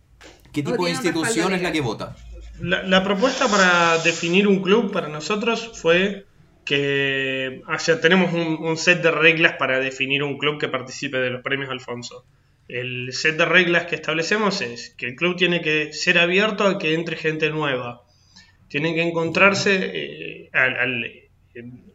qué 0.53 0.61
O 0.61 0.71
tipo 0.71 0.85
de 0.85 0.93
institución 0.93 1.53
es 1.53 1.63
la 1.63 1.73
que 1.73 1.81
vota? 1.81 2.15
La, 2.61 2.85
la 2.85 3.03
propuesta 3.03 3.49
para 3.49 3.99
definir 3.99 4.47
un 4.47 4.63
club 4.63 4.93
para 4.93 5.09
nosotros 5.09 5.73
fue 5.75 6.27
que 6.65 7.63
o 7.67 7.79
sea, 7.81 8.01
tenemos 8.01 8.33
un, 8.33 8.65
un 8.65 8.77
set 8.77 9.03
de 9.03 9.11
reglas 9.11 9.55
para 9.59 9.81
definir 9.81 10.23
un 10.23 10.39
club 10.39 10.61
que 10.61 10.69
participe 10.69 11.17
de 11.17 11.31
los 11.31 11.43
premios 11.43 11.71
Alfonso. 11.71 12.25
El 12.73 13.13
set 13.13 13.37
de 13.37 13.45
reglas 13.45 13.87
que 13.87 13.97
establecemos 13.97 14.61
es 14.63 14.91
que 14.97 15.07
el 15.07 15.17
club 15.17 15.37
tiene 15.37 15.61
que 15.63 15.93
ser 15.93 16.19
abierto 16.19 16.65
a 16.67 16.79
que 16.79 16.95
entre 16.95 17.17
gente 17.17 17.51
nueva. 17.51 18.03
Tienen 18.69 18.95
que 18.95 19.03
encontrarse 19.03 19.91
eh, 19.95 20.51
al, 20.53 20.77
al, 20.77 21.05
eh, 21.05 21.25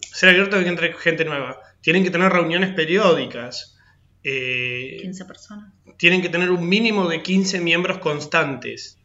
ser 0.01 0.29
abierto 0.29 0.57
a 0.57 0.63
que 0.63 0.69
entre 0.69 0.93
gente 0.93 1.25
nueva. 1.25 1.59
Tienen 1.81 2.03
que 2.03 2.11
tener 2.11 2.31
reuniones 2.31 2.73
periódicas. 2.73 3.77
Eh, 4.23 4.97
15 5.01 5.25
personas. 5.25 5.73
tienen 5.97 6.21
que 6.21 6.29
tener 6.29 6.51
un 6.51 6.67
mínimo 6.67 7.07
de 7.07 7.21
15 7.21 7.59
miembros 7.61 7.99
constantes. 7.99 8.99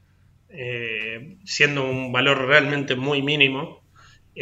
eh, 0.53 1.37
siendo 1.45 1.85
un 1.89 2.13
valor 2.13 2.47
realmente 2.47 2.97
muy 2.97 3.23
mínimo. 3.23 3.80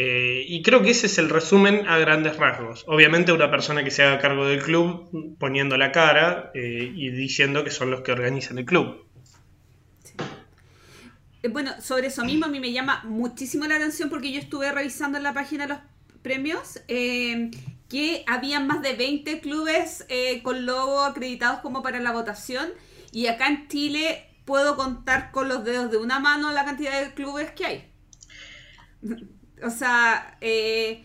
Eh, 0.00 0.44
y 0.46 0.62
creo 0.62 0.80
que 0.80 0.90
ese 0.90 1.08
es 1.08 1.18
el 1.18 1.28
resumen 1.28 1.88
a 1.88 1.98
grandes 1.98 2.36
rasgos. 2.36 2.84
Obviamente 2.86 3.32
una 3.32 3.50
persona 3.50 3.82
que 3.82 3.90
se 3.90 4.04
haga 4.04 4.20
cargo 4.20 4.46
del 4.46 4.62
club 4.62 5.36
poniendo 5.40 5.76
la 5.76 5.90
cara 5.90 6.52
eh, 6.54 6.92
y 6.94 7.10
diciendo 7.10 7.64
que 7.64 7.72
son 7.72 7.90
los 7.90 8.02
que 8.02 8.12
organizan 8.12 8.58
el 8.58 8.64
club. 8.64 9.04
Eh, 11.42 11.48
Bueno, 11.48 11.72
sobre 11.80 12.06
eso 12.06 12.24
mismo 12.24 12.46
a 12.46 12.48
mí 12.48 12.60
me 12.60 12.70
llama 12.70 13.02
muchísimo 13.06 13.66
la 13.66 13.74
atención 13.74 14.08
porque 14.08 14.30
yo 14.30 14.38
estuve 14.38 14.70
revisando 14.70 15.18
en 15.18 15.24
la 15.24 15.34
página 15.34 15.66
los 15.66 15.78
premios 16.22 16.80
que 16.86 18.24
habían 18.28 18.68
más 18.68 18.82
de 18.82 18.92
20 18.92 19.40
clubes 19.40 20.06
con 20.44 20.64
logo 20.64 21.02
acreditados 21.02 21.58
como 21.58 21.82
para 21.82 21.98
la 21.98 22.12
votación 22.12 22.68
y 23.10 23.26
acá 23.26 23.48
en 23.48 23.66
Chile 23.66 24.26
puedo 24.44 24.76
contar 24.76 25.32
con 25.32 25.48
los 25.48 25.64
dedos 25.64 25.90
de 25.90 25.96
una 25.96 26.20
mano 26.20 26.52
la 26.52 26.64
cantidad 26.64 27.02
de 27.02 27.14
clubes 27.14 27.50
que 27.50 27.64
hay. 27.64 27.92
O 29.64 29.70
sea, 29.70 30.36
eh, 30.40 31.04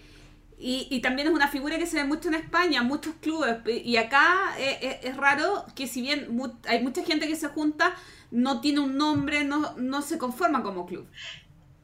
y, 0.58 0.88
y 0.92 1.02
también 1.02 1.28
es 1.28 1.34
una 1.34 1.48
figura 1.50 1.78
que 1.78 1.86
se 1.88 1.98
ve 1.98 2.04
mucho 2.06 2.30
en 2.30 2.36
España, 2.36 2.84
muchos 2.84 3.16
clubes. 3.22 3.58
Y 3.68 3.98
acá 3.98 4.54
eh, 4.58 4.78
eh, 4.82 5.00
es 5.04 5.18
raro 5.18 5.66
que 5.76 5.88
si 5.88 6.02
bien 6.02 6.36
mu- 6.36 6.54
hay 6.68 6.82
mucha 6.84 7.04
gente 7.04 7.28
que 7.28 7.36
se 7.36 7.48
junta, 7.50 7.94
no 8.32 8.62
tiene 8.62 8.80
un 8.82 8.98
nombre, 8.98 9.44
no, 9.44 9.74
no 9.78 10.02
se 10.02 10.18
conforma 10.18 10.64
como 10.64 10.86
club. 10.86 11.08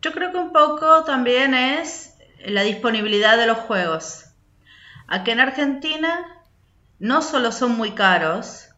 Yo 0.02 0.12
creo 0.14 0.32
que 0.32 0.38
un 0.38 0.54
poco 0.54 1.04
también 1.04 1.54
es 1.54 2.16
la 2.46 2.62
disponibilidad 2.64 3.38
de 3.38 3.48
los 3.48 3.58
juegos. 3.60 4.26
Aquí 5.08 5.32
en 5.32 5.40
Argentina 5.42 6.26
no 7.00 7.22
solo 7.22 7.52
son 7.52 7.76
muy 7.78 7.92
caros, 7.94 8.70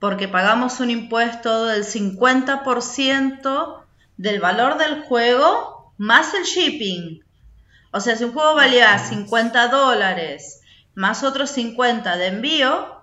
porque 0.00 0.28
pagamos 0.28 0.80
un 0.80 0.90
impuesto 0.90 1.66
del 1.66 1.84
50% 1.84 3.84
del 4.18 4.40
valor 4.40 4.78
del 4.78 5.02
juego 5.04 5.94
más 5.98 6.34
el 6.34 6.44
shipping. 6.44 7.23
O 7.94 8.00
sea, 8.00 8.16
si 8.16 8.24
un 8.24 8.32
juego 8.32 8.56
valía 8.56 8.98
50 8.98 9.68
dólares 9.68 10.62
más 10.96 11.22
otros 11.22 11.50
50 11.50 12.16
de 12.16 12.26
envío, 12.26 13.00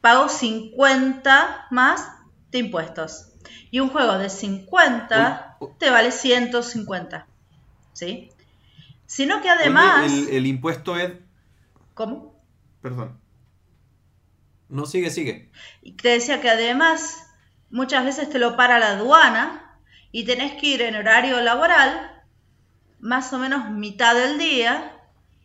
pago 0.00 0.30
50 0.30 1.66
más 1.70 2.08
de 2.50 2.58
impuestos. 2.60 3.32
Y 3.70 3.80
un 3.80 3.90
juego 3.90 4.16
de 4.16 4.30
50 4.30 5.56
Uy, 5.60 5.66
uy. 5.68 5.74
te 5.78 5.90
vale 5.90 6.10
150. 6.10 7.26
¿Sí? 7.92 8.30
Sino 9.04 9.42
que 9.42 9.50
además... 9.50 10.10
el, 10.10 10.30
el 10.30 10.46
impuesto 10.46 10.96
es. 10.96 11.12
¿Cómo? 11.92 12.34
Perdón. 12.80 13.20
No, 14.70 14.86
sigue, 14.86 15.10
sigue. 15.10 15.50
Y 15.82 15.92
te 15.92 16.08
decía 16.08 16.40
que 16.40 16.48
además 16.48 17.26
muchas 17.68 18.06
veces 18.06 18.30
te 18.30 18.38
lo 18.38 18.56
para 18.56 18.78
la 18.78 18.92
aduana 18.92 19.76
y 20.12 20.24
tenés 20.24 20.58
que 20.58 20.66
ir 20.66 20.80
en 20.80 20.96
horario 20.96 21.42
laboral, 21.42 22.19
más 23.00 23.32
o 23.32 23.38
menos 23.38 23.70
mitad 23.70 24.14
del 24.14 24.38
día, 24.38 24.96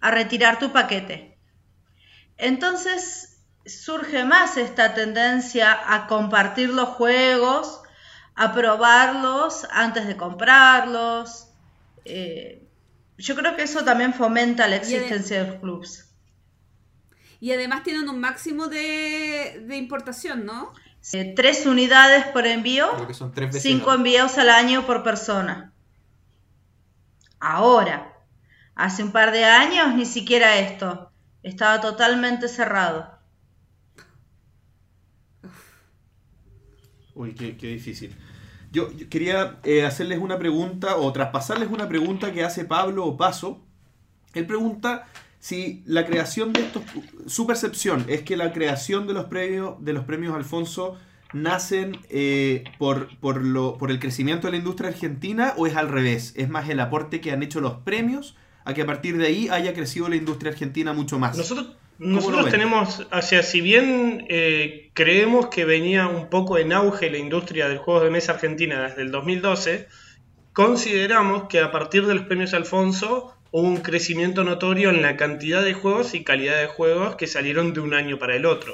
a 0.01 0.12
retirar 0.12 0.60
tu 0.60 0.72
paquete. 0.72 1.38
Entonces 2.38 3.41
surge 3.66 4.24
más 4.26 4.58
esta 4.58 4.93
tendencia 4.93 5.78
a 5.93 6.08
compartir 6.08 6.70
los 6.70 6.89
juegos, 6.89 7.82
a 8.36 8.53
probarlos 8.53 9.66
antes 9.72 10.08
de 10.08 10.18
comprarlos. 10.18 11.47
Eh, 12.03 12.68
yo 13.18 13.36
creo 13.36 13.56
que 13.56 13.64
eso 13.64 13.84
también 13.84 14.14
fomenta 14.14 14.68
la 14.68 14.76
existencia 14.76 15.43
de 15.43 15.51
los 15.51 15.60
clubs. 15.62 16.12
Y 17.39 17.51
además 17.51 17.84
tienen 17.84 18.10
un 18.10 18.20
máximo 18.20 18.68
de, 18.68 19.64
de 19.66 19.78
importación, 19.78 20.45
¿no? 20.45 20.72
Eh, 21.14 21.34
tres 21.36 21.66
unidades 21.66 22.26
por 22.28 22.47
envío. 22.47 22.91
Creo 22.95 23.08
que 23.08 23.14
son 23.14 23.32
tres 23.32 23.47
veces. 23.47 23.64
Cinco 23.64 23.93
envíos 23.93 24.38
al 24.38 24.49
año 24.49 24.86
por 24.86 25.03
persona. 25.03 25.72
Ahora, 27.39 28.13
hace 28.75 29.03
un 29.03 29.11
par 29.11 29.31
de 29.31 29.45
años 29.45 29.93
ni 29.95 30.05
siquiera 30.05 30.57
esto. 30.59 31.11
Estaba 31.43 31.79
totalmente 31.81 32.47
cerrado. 32.47 33.15
Uy, 37.13 37.33
qué, 37.33 37.53
difícil. 37.67 38.13
Yo, 38.71 38.89
quería 39.09 39.59
eh, 39.63 39.86
hacerles 39.86 40.19
una 40.19 40.38
pregunta 40.38 40.97
o 40.97 41.13
traspasarles 41.13 41.69
una 41.69 41.88
pregunta 41.88 42.33
que 42.33 42.43
hace 42.43 42.65
Pablo 42.65 43.05
Opaso. 43.05 43.63
Él 44.33 44.45
pregunta 44.45 45.07
si 45.39 45.83
la 45.86 46.05
creación 46.05 46.51
de 46.51 46.61
estos. 46.61 46.83
Su 47.27 47.47
percepción 47.47 48.05
es 48.09 48.23
que 48.23 48.36
la 48.36 48.51
creación 48.51 49.07
de 49.07 49.13
los 49.13 49.25
premios, 49.25 49.75
de 49.83 49.93
los 49.93 50.03
premios 50.03 50.36
Alfonso 50.36 50.97
nacen 51.36 51.99
eh, 52.09 52.63
por, 52.77 53.15
por, 53.19 53.43
lo, 53.43 53.77
por 53.77 53.91
el 53.91 53.99
crecimiento 53.99 54.47
de 54.47 54.51
la 54.51 54.57
industria 54.57 54.89
argentina 54.89 55.53
o 55.57 55.67
es 55.67 55.75
al 55.75 55.89
revés. 55.89 56.33
Es 56.38 56.47
más 56.47 56.69
el 56.69 56.79
aporte 56.79 57.19
que 57.19 57.31
han 57.31 57.43
hecho 57.43 57.59
los 57.59 57.73
premios 57.73 58.38
a 58.63 58.73
que 58.73 58.81
a 58.81 58.86
partir 58.86 59.17
de 59.17 59.27
ahí 59.27 59.49
haya 59.49 59.73
crecido 59.73 60.07
la 60.07 60.15
industria 60.15 60.53
argentina 60.53 60.93
mucho 60.93 61.19
más. 61.19 61.38
Nosotros, 61.38 61.75
nosotros 61.99 62.49
tenemos, 62.49 63.05
o 63.11 63.21
sea, 63.21 63.43
si 63.43 63.59
bien 63.59 64.25
eh, 64.29 64.89
creemos 64.93 65.47
que 65.47 65.65
venía 65.65 66.07
un 66.07 66.29
poco 66.29 66.57
en 66.57 66.71
auge 66.71 67.09
la 67.11 67.17
industria 67.17 67.67
del 67.67 67.79
juego 67.79 68.01
de 68.01 68.11
mesa 68.11 68.31
argentina 68.31 68.83
desde 68.83 69.01
el 69.01 69.11
2012, 69.11 69.88
consideramos 70.53 71.49
que 71.49 71.59
a 71.59 71.69
partir 71.69 72.07
de 72.07 72.15
los 72.15 72.23
premios 72.23 72.53
Alfonso 72.53 73.36
hubo 73.51 73.67
un 73.67 73.77
crecimiento 73.77 74.45
notorio 74.45 74.89
en 74.89 75.01
la 75.01 75.17
cantidad 75.17 75.61
de 75.61 75.73
juegos 75.73 76.13
y 76.15 76.23
calidad 76.23 76.61
de 76.61 76.67
juegos 76.67 77.17
que 77.17 77.27
salieron 77.27 77.73
de 77.73 77.81
un 77.81 77.93
año 77.93 78.17
para 78.17 78.38
el 78.38 78.45
otro. 78.45 78.73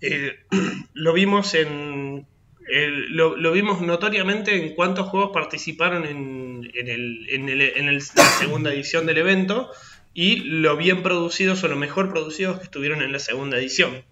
Eh, 0.00 0.38
lo 0.94 1.12
vimos 1.12 1.54
en 1.54 2.26
el- 2.68 3.16
lo, 3.16 3.36
lo 3.36 3.52
vimos 3.52 3.80
notoriamente 3.80 4.54
en 4.56 4.74
cuántos 4.74 5.08
juegos 5.08 5.30
participaron 5.32 6.06
en, 6.06 6.70
en 6.74 6.88
el- 6.88 7.26
en 7.30 7.48
el- 7.48 7.60
en 7.62 7.88
el- 7.88 8.02
la 8.14 8.24
segunda 8.38 8.72
edición 8.72 9.06
del 9.06 9.18
evento 9.18 9.70
y 10.14 10.36
lo 10.36 10.76
bien 10.76 11.02
producidos 11.02 11.62
o 11.64 11.68
lo 11.68 11.76
mejor 11.76 12.10
producidos 12.10 12.58
que 12.58 12.64
estuvieron 12.64 13.02
en 13.02 13.12
la 13.12 13.18
segunda 13.18 13.56
edición. 13.58 14.04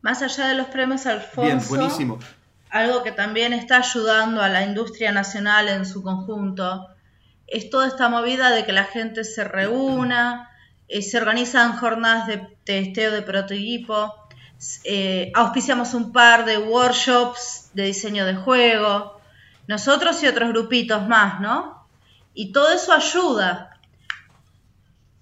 Más 0.00 0.22
allá 0.22 0.48
de 0.48 0.54
los 0.54 0.68
premios 0.68 1.04
Bien, 1.04 1.16
Alfonso, 1.18 1.68
buenísimo. 1.68 2.18
algo 2.70 3.02
que 3.02 3.12
también 3.12 3.52
está 3.52 3.78
ayudando 3.78 4.40
a 4.42 4.48
la 4.48 4.64
industria 4.64 5.12
nacional 5.12 5.68
en 5.68 5.84
su 5.86 6.02
conjunto 6.02 6.86
es 7.46 7.70
toda 7.70 7.88
esta 7.88 8.08
movida 8.08 8.50
de 8.50 8.64
que 8.64 8.72
la 8.72 8.84
gente 8.84 9.24
se 9.24 9.42
reúna, 9.44 10.50
eh, 10.88 11.02
se 11.02 11.18
organizan 11.18 11.76
jornadas 11.76 12.26
de 12.26 12.38
testeo 12.64 13.12
de 13.12 13.22
prototipo, 13.22 14.14
eh, 14.84 15.30
auspiciamos 15.34 15.94
un 15.94 16.12
par 16.12 16.44
de 16.44 16.58
workshops 16.58 17.70
de 17.74 17.84
diseño 17.84 18.24
de 18.24 18.34
juego, 18.34 19.20
nosotros 19.66 20.22
y 20.22 20.26
otros 20.26 20.48
grupitos 20.48 21.06
más, 21.06 21.40
¿no? 21.40 21.86
Y 22.34 22.52
todo 22.52 22.72
eso 22.72 22.92
ayuda, 22.92 23.78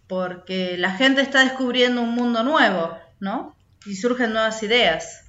porque 0.07 0.77
la 0.79 0.93
gente 0.93 1.21
está 1.21 1.41
descubriendo 1.41 2.01
un 2.01 2.15
mundo 2.15 2.43
nuevo, 2.45 2.97
¿no? 3.21 3.57
Y 3.85 3.97
surgen 3.97 4.33
nuevas 4.33 4.63
ideas. 4.63 5.25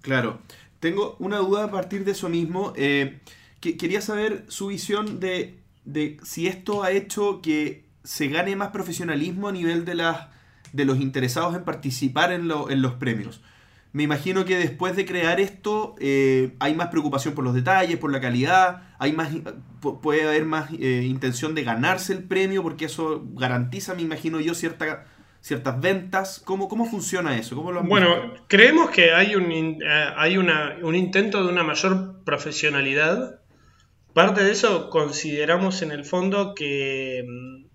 Claro. 0.00 0.40
Tengo 0.78 1.16
una 1.18 1.38
duda 1.38 1.64
a 1.64 1.70
partir 1.70 2.04
de 2.04 2.12
eso 2.12 2.28
mismo. 2.28 2.72
eh, 2.76 3.20
que, 3.60 3.76
quería 3.76 4.00
saber 4.00 4.44
su 4.48 4.68
visión 4.68 5.20
de, 5.20 5.59
de 5.84 6.18
si 6.22 6.46
esto 6.46 6.82
ha 6.82 6.90
hecho 6.92 7.40
que 7.42 7.84
se 8.04 8.28
gane 8.28 8.56
más 8.56 8.68
profesionalismo 8.68 9.48
a 9.48 9.52
nivel 9.52 9.84
de, 9.84 9.94
las, 9.94 10.28
de 10.72 10.84
los 10.84 10.98
interesados 11.00 11.54
en 11.56 11.64
participar 11.64 12.32
en, 12.32 12.48
lo- 12.48 12.70
en 12.70 12.82
los 12.82 12.94
premios. 12.94 13.42
Me 13.92 14.04
imagino 14.04 14.44
que 14.44 14.56
después 14.56 14.94
de 14.94 15.04
crear 15.04 15.40
esto 15.40 15.96
eh, 15.98 16.54
hay 16.60 16.74
más 16.76 16.88
preocupación 16.88 17.34
por 17.34 17.42
los 17.44 17.54
detalles, 17.54 17.98
por 17.98 18.12
la 18.12 18.20
calidad, 18.20 18.82
hay 19.00 19.12
más, 19.12 19.32
pu- 19.82 20.00
puede 20.00 20.22
haber 20.28 20.44
más 20.44 20.70
eh, 20.78 21.02
intención 21.04 21.54
de 21.56 21.64
ganarse 21.64 22.12
el 22.12 22.22
premio 22.22 22.62
porque 22.62 22.84
eso 22.84 23.24
garantiza, 23.34 23.94
me 23.94 24.02
imagino 24.02 24.38
yo, 24.38 24.54
cierta, 24.54 25.06
ciertas 25.40 25.80
ventas. 25.80 26.40
¿Cómo, 26.44 26.68
¿Cómo 26.68 26.86
funciona 26.86 27.36
eso? 27.36 27.56
¿Cómo 27.56 27.72
lo 27.72 27.82
Bueno, 27.82 28.14
visto? 28.30 28.44
creemos 28.46 28.90
que 28.90 29.12
hay 29.12 29.34
un, 29.34 29.50
in- 29.50 29.82
eh, 29.82 30.04
hay 30.16 30.38
una- 30.38 30.76
un 30.84 30.94
intento 30.94 31.42
de 31.44 31.52
una 31.52 31.64
mayor 31.64 32.22
profesionalidad. 32.24 33.39
Parte 34.14 34.42
de 34.44 34.52
eso 34.52 34.90
consideramos 34.90 35.82
en 35.82 35.92
el 35.92 36.04
fondo 36.04 36.54
que, 36.54 37.24
mm, 37.26 37.66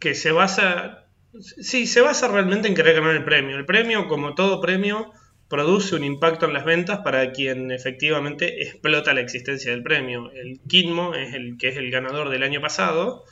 que 0.00 0.14
se 0.14 0.32
basa, 0.32 1.06
sí, 1.40 1.86
se 1.86 2.00
basa 2.00 2.28
realmente 2.28 2.68
en 2.68 2.74
querer 2.74 2.96
ganar 2.96 3.14
el 3.16 3.24
premio. 3.24 3.56
El 3.56 3.66
premio, 3.66 4.08
como 4.08 4.34
todo 4.34 4.60
premio, 4.60 5.12
produce 5.48 5.94
un 5.96 6.04
impacto 6.04 6.46
en 6.46 6.54
las 6.54 6.64
ventas 6.64 7.00
para 7.04 7.30
quien 7.32 7.70
efectivamente 7.70 8.62
explota 8.62 9.14
la 9.14 9.20
existencia 9.20 9.70
del 9.70 9.82
premio. 9.82 10.30
El 10.32 10.60
Kinmo 10.68 11.14
es 11.14 11.34
el 11.34 11.56
que 11.58 11.68
es 11.68 11.76
el 11.76 11.90
ganador 11.90 12.30
del 12.30 12.42
año 12.42 12.60
pasado. 12.60 13.24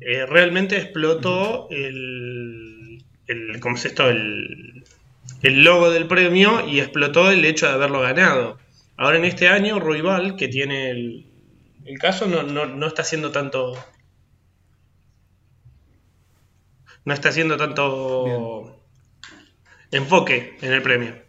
eh, 0.00 0.26
realmente 0.26 0.76
explotó 0.76 1.68
el, 1.70 3.04
el, 3.28 3.60
¿cómo 3.60 3.76
es 3.76 3.84
esto? 3.86 4.08
El, 4.10 4.84
el 5.42 5.64
logo 5.64 5.90
del 5.90 6.06
premio 6.08 6.66
y 6.68 6.80
explotó 6.80 7.30
el 7.30 7.44
hecho 7.44 7.66
de 7.66 7.72
haberlo 7.74 8.00
ganado. 8.00 8.58
Ahora 8.96 9.18
en 9.18 9.24
este 9.24 9.48
año, 9.48 9.80
Royval, 9.80 10.36
que 10.36 10.48
tiene 10.48 10.90
el, 10.90 11.26
el 11.84 11.98
caso, 11.98 12.26
no, 12.26 12.42
no, 12.42 12.66
no 12.66 12.86
está 12.86 13.02
haciendo 13.02 13.30
tanto. 13.30 13.74
No 17.04 17.12
está 17.12 17.28
haciendo 17.28 17.56
tanto. 17.56 18.80
enfoque 19.90 20.56
en 20.62 20.72
el 20.72 20.82
premio. 20.82 21.24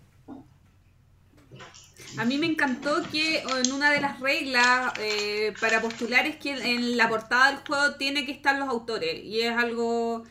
A 2.18 2.24
mí 2.24 2.38
me 2.38 2.46
encantó 2.46 3.04
que 3.12 3.40
en 3.40 3.72
una 3.74 3.92
de 3.92 4.00
las 4.00 4.22
reglas 4.22 4.94
eh, 5.00 5.54
para 5.60 5.82
postular 5.82 6.26
es 6.26 6.38
que 6.38 6.52
en 6.52 6.96
la 6.96 7.10
portada 7.10 7.52
del 7.52 7.58
juego 7.68 7.96
tiene 7.96 8.26
que 8.26 8.32
estar 8.32 8.58
los 8.58 8.70
autores. 8.70 9.22
Y 9.22 9.42
es 9.42 9.56
algo 9.58 10.24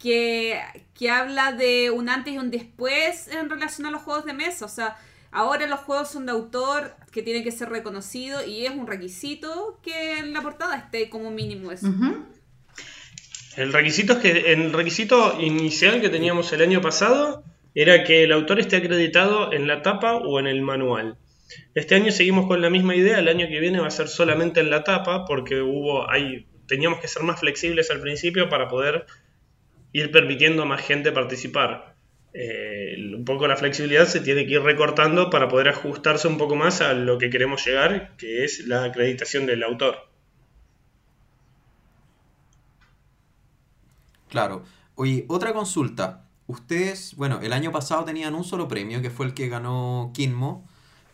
que, 0.00 0.60
que 0.94 1.10
habla 1.10 1.52
de 1.52 1.92
un 1.92 2.08
antes 2.08 2.34
y 2.34 2.38
un 2.38 2.50
después 2.50 3.28
en 3.28 3.48
relación 3.48 3.86
a 3.86 3.92
los 3.92 4.02
juegos 4.02 4.24
de 4.24 4.32
mesa. 4.32 4.64
O 4.64 4.68
sea, 4.68 4.96
ahora 5.30 5.66
los 5.66 5.80
juegos 5.80 6.10
son 6.10 6.26
de 6.26 6.32
autor 6.32 6.94
que 7.12 7.22
tiene 7.22 7.42
que 7.42 7.52
ser 7.52 7.68
reconocido 7.68 8.44
y 8.44 8.66
es 8.66 8.72
un 8.72 8.86
requisito 8.86 9.80
que 9.82 10.18
en 10.18 10.32
la 10.32 10.42
portada 10.42 10.76
esté 10.76 11.08
como 11.08 11.30
mínimo 11.30 11.72
eso. 11.72 11.88
El 13.56 13.72
requisito 13.72 14.14
es 14.14 14.18
que 14.18 14.52
el 14.52 14.72
requisito 14.72 15.40
inicial 15.40 16.00
que 16.00 16.08
teníamos 16.08 16.52
el 16.52 16.62
año 16.62 16.80
pasado 16.80 17.44
era 17.74 18.04
que 18.04 18.24
el 18.24 18.32
autor 18.32 18.60
esté 18.60 18.76
acreditado 18.76 19.52
en 19.52 19.66
la 19.66 19.82
tapa 19.82 20.16
o 20.16 20.38
en 20.38 20.46
el 20.46 20.62
manual. 20.62 21.16
Este 21.74 21.94
año 21.94 22.12
seguimos 22.12 22.46
con 22.46 22.60
la 22.60 22.70
misma 22.70 22.94
idea, 22.94 23.18
el 23.18 23.28
año 23.28 23.48
que 23.48 23.60
viene 23.60 23.80
va 23.80 23.88
a 23.88 23.90
ser 23.90 24.08
solamente 24.08 24.60
en 24.60 24.70
la 24.70 24.84
tapa 24.84 25.24
porque 25.24 25.60
hubo 25.60 26.08
hay 26.10 26.46
teníamos 26.68 27.00
que 27.00 27.08
ser 27.08 27.22
más 27.22 27.40
flexibles 27.40 27.90
al 27.90 28.00
principio 28.00 28.48
para 28.48 28.68
poder 28.68 29.06
ir 29.92 30.12
permitiendo 30.12 30.62
a 30.62 30.66
más 30.66 30.82
gente 30.82 31.10
participar. 31.10 31.96
Eh, 32.40 32.94
un 33.16 33.24
poco 33.24 33.48
la 33.48 33.56
flexibilidad 33.56 34.06
se 34.06 34.20
tiene 34.20 34.46
que 34.46 34.52
ir 34.52 34.62
recortando 34.62 35.28
para 35.28 35.48
poder 35.48 35.70
ajustarse 35.70 36.28
un 36.28 36.38
poco 36.38 36.54
más 36.54 36.80
a 36.80 36.92
lo 36.94 37.18
que 37.18 37.30
queremos 37.30 37.66
llegar, 37.66 38.16
que 38.16 38.44
es 38.44 38.64
la 38.68 38.84
acreditación 38.84 39.44
del 39.44 39.64
autor. 39.64 39.96
Claro. 44.28 44.62
Oye, 44.94 45.24
otra 45.28 45.52
consulta. 45.52 46.28
Ustedes, 46.46 47.16
bueno, 47.16 47.40
el 47.42 47.52
año 47.52 47.72
pasado 47.72 48.04
tenían 48.04 48.34
un 48.36 48.44
solo 48.44 48.68
premio, 48.68 49.02
que 49.02 49.10
fue 49.10 49.26
el 49.26 49.34
que 49.34 49.48
ganó 49.48 50.12
Kinmo. 50.14 50.64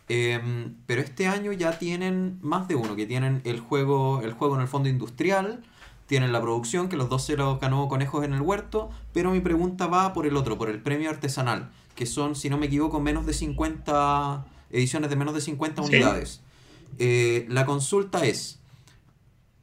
em, 0.07 0.75
pero 0.85 1.01
este 1.01 1.25
año 1.27 1.51
ya 1.53 1.79
tienen 1.79 2.37
más 2.43 2.67
de 2.67 2.75
uno, 2.75 2.95
que 2.95 3.07
tienen 3.07 3.41
el 3.45 3.59
juego, 3.59 4.21
el 4.21 4.33
juego 4.33 4.55
en 4.55 4.61
el 4.61 4.67
fondo 4.67 4.89
industrial, 4.89 5.63
tienen 6.07 6.31
la 6.31 6.41
producción, 6.41 6.87
que 6.89 6.97
los 6.97 7.09
dos 7.09 7.23
se 7.25 7.35
los 7.35 7.59
ganó 7.59 7.87
Conejos 7.87 8.23
en 8.25 8.33
el 8.33 8.41
Huerto, 8.41 8.89
pero 9.13 9.31
mi 9.31 9.39
pregunta 9.39 9.87
va 9.87 10.13
por 10.13 10.25
el 10.27 10.35
otro, 10.37 10.57
por 10.57 10.69
el 10.69 10.81
premio 10.81 11.09
artesanal, 11.09 11.71
que 11.95 12.05
son, 12.05 12.35
si 12.35 12.49
no 12.49 12.57
me 12.57 12.67
equivoco, 12.67 12.99
menos 12.99 13.25
de 13.25 13.33
50 13.33 14.45
ediciones 14.71 15.09
de 15.09 15.15
menos 15.15 15.33
de 15.33 15.41
50 15.41 15.81
Sí. 15.83 15.89
unidades. 15.89 16.41
Eh, 16.99 17.45
la 17.49 17.65
consulta 17.65 18.23
es, 18.25 18.59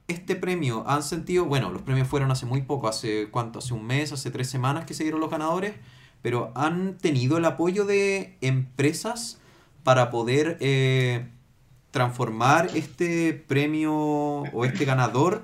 este 0.09 0.37
premio 0.37 0.85
han 0.87 1.03
sentido, 1.03 1.45
bueno, 1.45 1.71
los 1.71 1.83
premios 1.83 2.09
fueron 2.09 2.31
hace 2.31 2.45
muy 2.47 2.63
poco, 2.63 2.89
hace 2.89 3.29
cuánto, 3.31 3.61
hace 3.61 3.73
un 3.75 3.87
mes, 3.87 4.13
hace 4.13 4.31
tres 4.31 4.51
semanas 4.51 4.85
que 4.85 4.95
se 4.95 5.05
dieron 5.05 5.21
los 5.21 5.31
ganadores, 5.31 5.75
pero 6.23 6.53
han 6.55 6.99
tenido 6.99 7.37
el 7.39 7.45
apoyo 7.45 7.85
de 7.85 8.37
empresas 8.41 9.39
para 9.85 10.11
poder 10.11 10.57
eh, 10.61 11.29
transformar 11.91 12.71
este 12.75 13.33
premio 13.33 13.93
o 13.95 14.65
este 14.65 14.85
ganador 14.85 15.43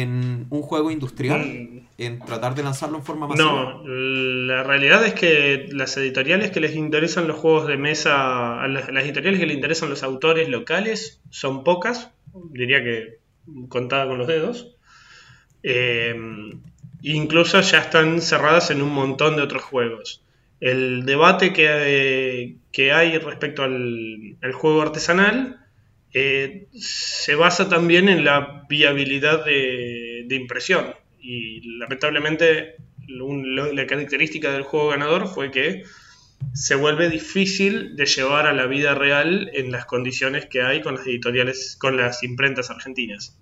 en 0.00 0.46
un 0.50 0.62
juego 0.62 0.90
industrial, 0.90 1.82
en 1.98 2.18
tratar 2.20 2.54
de 2.54 2.62
lanzarlo 2.62 2.98
en 2.98 3.04
forma 3.04 3.26
masiva. 3.26 3.50
No, 3.50 3.82
la 3.84 4.62
realidad 4.62 5.04
es 5.04 5.14
que 5.14 5.68
las 5.70 5.96
editoriales 5.96 6.50
que 6.50 6.60
les 6.60 6.74
interesan 6.74 7.28
los 7.28 7.36
juegos 7.36 7.66
de 7.66 7.76
mesa, 7.76 8.66
las 8.68 9.04
editoriales 9.04 9.40
que 9.40 9.46
les 9.46 9.56
interesan 9.56 9.90
los 9.90 10.02
autores 10.02 10.48
locales 10.48 11.20
son 11.30 11.62
pocas, 11.62 12.10
diría 12.50 12.82
que 12.82 13.18
contada 13.68 14.06
con 14.06 14.18
los 14.18 14.26
dedos. 14.26 14.76
Eh, 15.62 16.14
incluso 17.02 17.60
ya 17.60 17.78
están 17.78 18.20
cerradas 18.20 18.70
en 18.70 18.82
un 18.82 18.92
montón 18.92 19.36
de 19.36 19.42
otros 19.42 19.62
juegos. 19.62 20.22
El 20.60 21.04
debate 21.04 21.52
que, 21.52 21.66
eh, 21.68 22.56
que 22.70 22.92
hay 22.92 23.18
respecto 23.18 23.62
al, 23.62 24.36
al 24.40 24.52
juego 24.52 24.80
artesanal 24.80 25.61
eh, 26.14 26.68
se 26.74 27.34
basa 27.34 27.68
también 27.68 28.08
en 28.08 28.24
la 28.24 28.66
viabilidad 28.68 29.44
de, 29.44 30.26
impresión. 30.30 30.94
Y 31.20 31.78
lamentablemente 31.78 32.76
la 33.06 33.86
característica 33.86 34.52
del 34.52 34.62
juego 34.62 34.88
ganador 34.88 35.28
fue 35.28 35.50
que 35.50 35.84
se 36.54 36.74
vuelve 36.74 37.08
difícil 37.08 37.96
de 37.96 38.06
llevar 38.06 38.46
a 38.46 38.52
la 38.52 38.66
vida 38.66 38.94
real 38.94 39.50
en 39.54 39.70
las 39.70 39.84
condiciones 39.84 40.46
que 40.46 40.62
hay 40.62 40.82
con 40.82 40.96
las 40.96 41.06
editoriales, 41.06 41.76
con 41.78 41.96
las 41.96 42.22
imprentas 42.22 42.70
argentinas. 42.70 43.38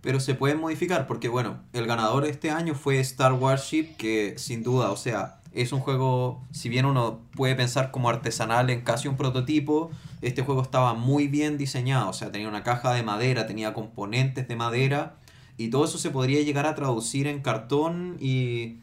Pero 0.00 0.18
se 0.18 0.34
pueden 0.34 0.58
modificar 0.58 1.06
porque, 1.06 1.28
bueno, 1.28 1.62
el 1.72 1.86
ganador 1.86 2.26
este 2.26 2.50
año 2.50 2.74
fue 2.74 2.98
Star 3.00 3.32
Wars 3.32 3.68
Ship, 3.70 3.96
que 3.96 4.34
sin 4.36 4.62
duda, 4.62 4.90
o 4.90 4.96
sea, 4.96 5.40
es 5.52 5.72
un 5.72 5.80
juego, 5.80 6.42
si 6.50 6.68
bien 6.68 6.86
uno 6.86 7.20
puede 7.36 7.54
pensar 7.54 7.90
como 7.90 8.08
artesanal 8.08 8.70
en 8.70 8.80
casi 8.80 9.08
un 9.08 9.16
prototipo, 9.16 9.90
este 10.22 10.42
juego 10.42 10.62
estaba 10.62 10.94
muy 10.94 11.26
bien 11.28 11.58
diseñado, 11.58 12.08
o 12.08 12.12
sea, 12.12 12.32
tenía 12.32 12.48
una 12.48 12.62
caja 12.62 12.94
de 12.94 13.02
madera, 13.02 13.46
tenía 13.46 13.74
componentes 13.74 14.48
de 14.48 14.56
madera, 14.56 15.16
y 15.58 15.68
todo 15.68 15.84
eso 15.84 15.98
se 15.98 16.10
podría 16.10 16.40
llegar 16.42 16.64
a 16.66 16.74
traducir 16.74 17.26
en 17.26 17.40
cartón 17.42 18.16
y 18.20 18.78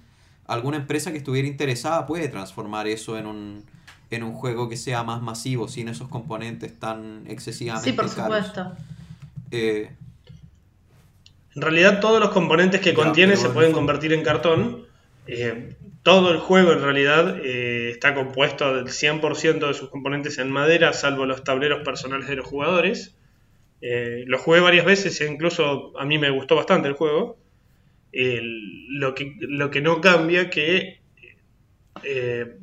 alguna 0.45 0.77
empresa 0.77 1.11
que 1.11 1.17
estuviera 1.17 1.47
interesada 1.47 2.05
puede 2.05 2.27
transformar 2.27 2.87
eso 2.87 3.17
en 3.17 3.25
un, 3.25 3.63
en 4.11 4.23
un 4.23 4.33
juego 4.33 4.69
que 4.69 4.77
sea 4.77 5.03
más 5.03 5.21
masivo, 5.21 5.67
sin 5.67 5.87
esos 5.89 6.07
componentes 6.09 6.77
tan 6.77 7.23
excesivamente 7.27 7.89
Sí, 7.89 7.95
por 7.95 8.13
caros. 8.13 8.45
supuesto. 8.47 8.71
Eh, 9.51 9.91
En 11.55 11.61
realidad 11.61 11.99
todos 11.99 12.19
los 12.19 12.29
componentes 12.29 12.79
que 12.81 12.91
Ya, 12.91 12.95
contiene 12.95 13.35
se 13.35 13.47
en 13.47 13.53
pueden 13.53 13.71
fondo- 13.71 13.79
convertir 13.79 14.13
en 14.13 14.23
cartón. 14.23 14.85
Eh, 15.27 15.75
todo 16.03 16.31
el 16.31 16.37
juego 16.37 16.71
en 16.71 16.81
realidad 16.81 17.39
eh, 17.43 17.89
está 17.91 18.13
compuesto 18.13 18.75
del 18.75 18.87
100% 18.87 19.67
de 19.67 19.73
sus 19.73 19.89
componentes 19.89 20.37
en 20.37 20.49
madera, 20.49 20.93
salvo 20.93 21.25
los 21.25 21.43
tableros 21.43 21.83
personales 21.83 22.27
de 22.27 22.35
los 22.35 22.47
jugadores. 22.47 23.15
Eh, 23.81 24.23
lo 24.27 24.37
jugué 24.37 24.59
varias 24.59 24.85
veces 24.85 25.19
e 25.21 25.25
incluso 25.25 25.97
a 25.97 26.05
mí 26.05 26.17
me 26.17 26.29
gustó 26.29 26.55
bastante 26.55 26.87
el 26.87 26.93
juego. 26.93 27.37
Lo, 28.11 29.13
que, 29.13 29.81
no 29.81 30.01
cambia 30.01 30.49
que 30.49 30.99
eh, 32.03 32.57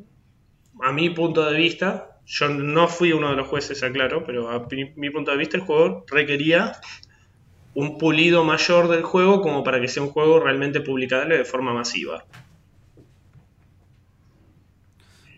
a 0.82 0.92
mi 0.92 1.10
punto 1.10 1.48
de 1.48 1.56
vista, 1.56 2.18
yo 2.26 2.48
no 2.48 2.88
fui 2.88 3.12
uno 3.12 3.30
de 3.30 3.36
los 3.36 3.46
jueces, 3.46 3.82
aclaro, 3.82 4.24
pero 4.24 4.50
a 4.50 4.66
mi 4.96 5.10
punto 5.10 5.30
de 5.30 5.36
vista 5.36 5.56
el 5.56 5.62
juego 5.62 6.04
requería 6.08 6.72
un 7.74 7.98
pulido 7.98 8.42
mayor 8.42 8.88
del 8.88 9.02
juego 9.02 9.42
como 9.42 9.62
para 9.62 9.80
que 9.80 9.88
sea 9.88 10.02
un 10.02 10.08
juego 10.08 10.40
realmente 10.40 10.80
publicable 10.80 11.36
de 11.36 11.44
forma 11.44 11.74
masiva. 11.74 12.24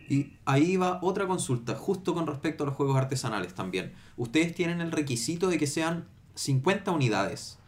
Y 0.08 0.32
ahí 0.46 0.76
va 0.76 1.00
otra 1.02 1.26
consulta, 1.26 1.74
justo 1.74 2.14
con 2.14 2.26
respecto 2.26 2.64
a 2.64 2.66
los 2.66 2.76
juegos 2.76 2.96
artesanales 2.96 3.54
también. 3.54 3.92
Ustedes 4.16 4.54
tienen 4.54 4.80
el 4.80 4.90
requisito 4.90 5.48
de 5.48 5.58
que 5.58 5.66
sean 5.66 6.06
50 6.34 6.90
unidades. 6.92 7.58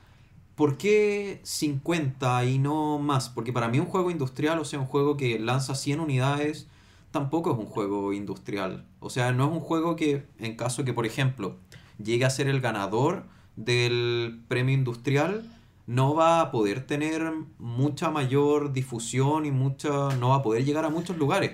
¿Por 0.55 0.79
qué 0.79 1.41
50 1.43 2.45
y 2.47 2.59
no 2.59 2.99
más? 2.99 3.29
Porque 3.29 3.53
para 3.53 3.69
mí 3.69 3.79
un 3.79 3.87
juego 3.87 4.11
industrial, 4.11 4.59
o 4.59 4.65
sea, 4.65 4.79
un 4.79 4.87
juego 4.87 5.17
que 5.17 5.39
lanza 5.39 5.75
100 5.75 6.01
unidades, 6.01 6.67
tampoco 7.11 7.53
es 7.53 7.59
un 7.59 7.67
juego 7.67 8.13
industrial. 8.13 8.87
O 9.01 9.11
sea, 9.11 9.33
no 9.33 9.47
es 9.47 9.53
un 9.53 9.61
juego 9.61 9.97
que, 9.97 10.27
en 10.39 10.57
caso 10.57 10.85
que, 10.85 10.95
por 10.95 11.07
ejemplo, 11.07 11.57
llegue 12.03 12.25
a 12.25 12.31
ser 12.31 12.49
el 12.49 12.61
ganador 12.61 13.25
del 13.57 14.41
premio 14.49 14.75
industrial, 14.75 15.45
no 15.87 16.15
va 16.15 16.41
a 16.41 16.51
poder 16.51 16.87
tener 16.87 17.33
mucha 17.59 18.11
mayor 18.11 18.73
difusión 18.73 19.45
y 19.45 19.51
mucha, 19.51 20.15
no 20.17 20.31
va 20.31 20.37
a 20.37 20.43
poder 20.43 20.65
llegar 20.65 20.85
a 20.85 20.91
muchos 20.91 21.17
lugares. 21.19 21.53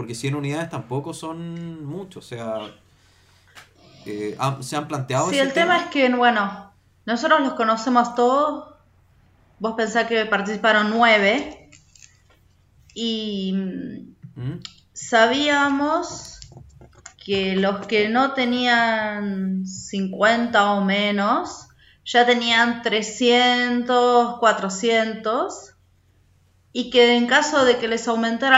Porque 0.00 0.14
100 0.14 0.34
unidades 0.34 0.70
tampoco 0.70 1.12
son 1.12 1.84
mucho. 1.84 2.20
O 2.20 2.22
sea, 2.22 2.60
eh, 4.06 4.34
se 4.60 4.74
han 4.74 4.88
planteado 4.88 5.28
Sí, 5.28 5.38
el 5.38 5.52
tema 5.52 5.76
es 5.76 5.86
que, 5.88 6.08
bueno, 6.08 6.72
nosotros 7.04 7.42
los 7.42 7.52
conocemos 7.52 8.14
todos. 8.14 8.76
Vos 9.58 9.74
pensás 9.76 10.06
que 10.06 10.24
participaron 10.24 10.88
nueve. 10.88 11.68
Y 12.94 13.52
mm, 14.36 14.60
sabíamos 14.94 16.40
que 17.22 17.56
los 17.56 17.86
que 17.86 18.08
no 18.08 18.32
tenían 18.32 19.66
50 19.66 20.72
o 20.72 20.82
menos 20.82 21.68
ya 22.06 22.24
tenían 22.24 22.80
300, 22.80 24.38
400 24.38 25.74
y 26.72 26.88
que 26.88 27.18
en 27.18 27.26
caso 27.26 27.66
de 27.66 27.76
que 27.76 27.86
les 27.86 28.08
aumentara 28.08 28.56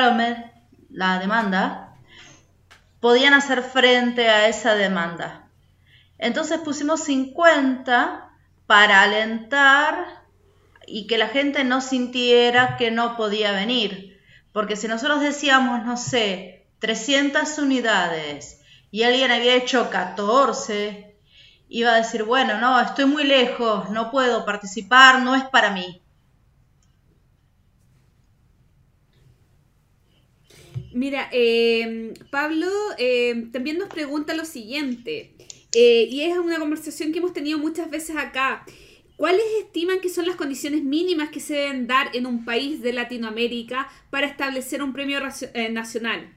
la 0.92 1.18
demanda, 1.18 1.96
podían 3.00 3.34
hacer 3.34 3.62
frente 3.62 4.28
a 4.28 4.48
esa 4.48 4.74
demanda. 4.74 5.48
Entonces 6.18 6.60
pusimos 6.60 7.04
50 7.04 8.30
para 8.66 9.02
alentar 9.02 10.22
y 10.86 11.06
que 11.06 11.18
la 11.18 11.28
gente 11.28 11.64
no 11.64 11.80
sintiera 11.80 12.76
que 12.76 12.90
no 12.90 13.16
podía 13.16 13.52
venir. 13.52 14.20
Porque 14.52 14.76
si 14.76 14.86
nosotros 14.86 15.20
decíamos, 15.20 15.84
no 15.84 15.96
sé, 15.96 16.66
300 16.78 17.58
unidades 17.58 18.60
y 18.90 19.04
alguien 19.04 19.30
había 19.30 19.54
hecho 19.54 19.88
14, 19.88 21.16
iba 21.68 21.92
a 21.92 21.96
decir, 21.96 22.24
bueno, 22.24 22.58
no, 22.58 22.78
estoy 22.80 23.06
muy 23.06 23.24
lejos, 23.24 23.88
no 23.90 24.10
puedo 24.10 24.44
participar, 24.44 25.22
no 25.22 25.34
es 25.34 25.44
para 25.44 25.70
mí. 25.70 26.01
Mira, 30.94 31.28
eh, 31.32 32.12
Pablo 32.30 32.68
eh, 32.98 33.48
también 33.52 33.78
nos 33.78 33.88
pregunta 33.88 34.34
lo 34.34 34.44
siguiente, 34.44 35.34
eh, 35.74 36.08
y 36.10 36.22
es 36.22 36.36
una 36.36 36.58
conversación 36.58 37.12
que 37.12 37.18
hemos 37.18 37.32
tenido 37.32 37.58
muchas 37.58 37.90
veces 37.90 38.16
acá. 38.16 38.64
¿Cuáles 39.16 39.44
estiman 39.60 40.00
que 40.00 40.08
son 40.08 40.26
las 40.26 40.36
condiciones 40.36 40.82
mínimas 40.82 41.30
que 41.30 41.40
se 41.40 41.54
deben 41.54 41.86
dar 41.86 42.10
en 42.14 42.26
un 42.26 42.44
país 42.44 42.82
de 42.82 42.92
Latinoamérica 42.92 43.88
para 44.10 44.26
establecer 44.26 44.82
un 44.82 44.92
premio 44.92 45.20
eh, 45.54 45.68
nacional? 45.70 46.34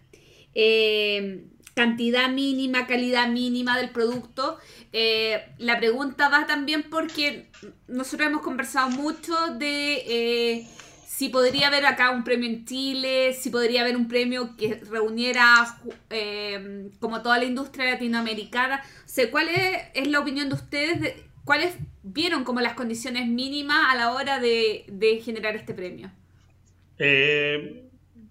Eh, 0.53 1.45
cantidad 1.73 2.29
mínima, 2.29 2.85
calidad 2.85 3.27
mínima 3.27 3.77
del 3.77 3.89
producto. 3.89 4.59
Eh, 4.93 5.41
la 5.57 5.79
pregunta 5.79 6.29
va 6.29 6.45
también 6.45 6.83
porque 6.89 7.49
nosotros 7.87 8.29
hemos 8.29 8.41
conversado 8.41 8.89
mucho 8.91 9.33
de 9.57 10.65
si 11.05 11.29
podría 11.29 11.67
haber 11.67 11.85
acá 11.85 12.09
un 12.11 12.23
premio 12.23 12.49
en 12.49 12.65
Chile, 12.65 13.33
si 13.33 13.49
podría 13.49 13.81
haber 13.81 13.95
un 13.95 14.07
premio 14.07 14.55
que 14.57 14.81
reuniera 14.89 15.77
eh, 16.09 16.89
como 16.99 17.21
toda 17.21 17.37
la 17.37 17.45
industria 17.45 17.91
latinoamericana. 17.91 18.81
O 19.05 19.07
sea, 19.09 19.29
¿cuál 19.31 19.49
es, 19.49 19.77
es 19.93 20.07
la 20.07 20.19
opinión 20.19 20.49
de 20.49 20.55
ustedes? 20.55 20.99
De, 21.01 21.23
¿Cuáles 21.43 21.75
vieron 22.01 22.43
como 22.43 22.59
las 22.59 22.73
condiciones 22.73 23.27
mínimas 23.27 23.85
a 23.89 23.95
la 23.95 24.11
hora 24.13 24.39
de, 24.39 24.85
de 24.87 25.19
generar 25.21 25.55
este 25.55 25.73
premio? 25.75 26.09
Eh, 26.97 27.83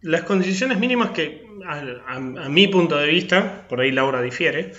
las 0.02 0.22
condiciones 0.22 0.78
mínimas 0.78 1.10
que, 1.10 1.46
a, 1.66 1.74
a- 2.12 2.16
a 2.16 2.48
mi 2.48 2.68
punto 2.68 2.96
de 2.96 3.06
vista, 3.08 3.66
por 3.68 3.80
ahí 3.80 3.92
Laura 3.92 4.20
difiere, 4.20 4.72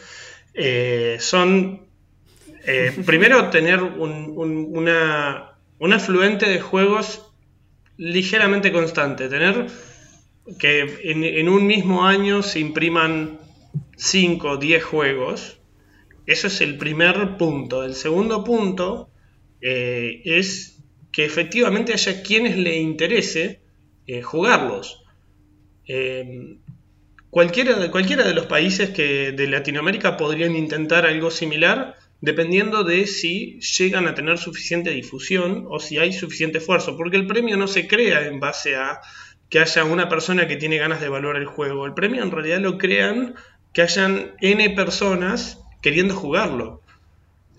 eh, 0.54 1.18
son, 1.20 1.88
eh, 2.66 2.92
primero, 3.06 3.50
tener 3.50 3.82
un, 3.82 4.34
un- 4.36 4.68
una, 4.78 5.52
un 5.80 5.94
afluente 5.94 6.48
de 6.50 6.60
juegos 6.60 7.25
ligeramente 7.98 8.72
constante, 8.72 9.30
tener 9.30 9.68
que 10.60 11.00
en, 11.04 11.50
un 11.50 11.66
mismo 11.66 12.06
año 12.06 12.44
se 12.44 12.60
impriman 12.60 13.40
5 13.98 14.50
o 14.50 14.58
10 14.58 14.84
juegos. 14.84 15.58
Eso 16.26 16.48
es 16.48 16.62
el 16.62 16.78
primer 16.78 17.38
punto. 17.38 17.84
El 17.84 17.96
segundo 17.96 18.44
punto 18.44 19.10
eh, 19.62 20.22
es 20.26 20.80
que 21.12 21.26
efectivamente 21.26 21.94
haya 21.94 22.22
quienes 22.22 22.58
le 22.58 22.78
interese 22.78 23.62
eh, 24.08 24.22
jugarlos. 24.22 25.04
Eh, 25.88 26.58
cualquiera, 27.30 27.90
cualquiera 27.92 28.24
de 28.24 28.34
los 28.34 28.46
países 28.46 28.90
que 28.90 29.32
de 29.32 29.48
Latinoamérica 29.48 30.18
podrían 30.18 30.56
intentar 30.56 31.06
algo 31.06 31.32
similar 31.32 31.96
dependiendo 32.22 32.84
de 32.84 33.08
si 33.08 33.60
llegan 33.60 34.08
a 34.08 34.16
tener 34.16 34.38
suficiente 34.38 34.92
difusión 34.92 35.66
o 35.70 35.80
si 35.80 35.98
hay 35.98 36.14
suficiente 36.14 36.58
esfuerzo, 36.58 36.98
porque 36.98 37.18
el 37.18 37.28
premio 37.28 37.58
no 37.58 37.68
se 37.68 37.88
crea 37.88 38.26
en 38.26 38.40
base 38.40 38.76
a 38.76 39.02
que 39.50 39.60
haya 39.60 39.84
una 39.84 40.10
persona 40.10 40.48
que 40.48 40.56
tiene 40.56 40.78
ganas 40.78 41.00
de 41.00 41.08
evaluar 41.08 41.36
el 41.36 41.46
juego. 41.46 41.86
El 41.86 41.94
premio 41.94 42.24
en 42.24 42.32
realidad 42.32 42.60
lo 42.60 42.78
crean 42.78 43.36
que 43.74 43.82
hayan 43.82 44.34
N 44.42 44.70
personas 44.72 45.60
queriendo 45.82 46.16
jugarlo. 46.16 46.82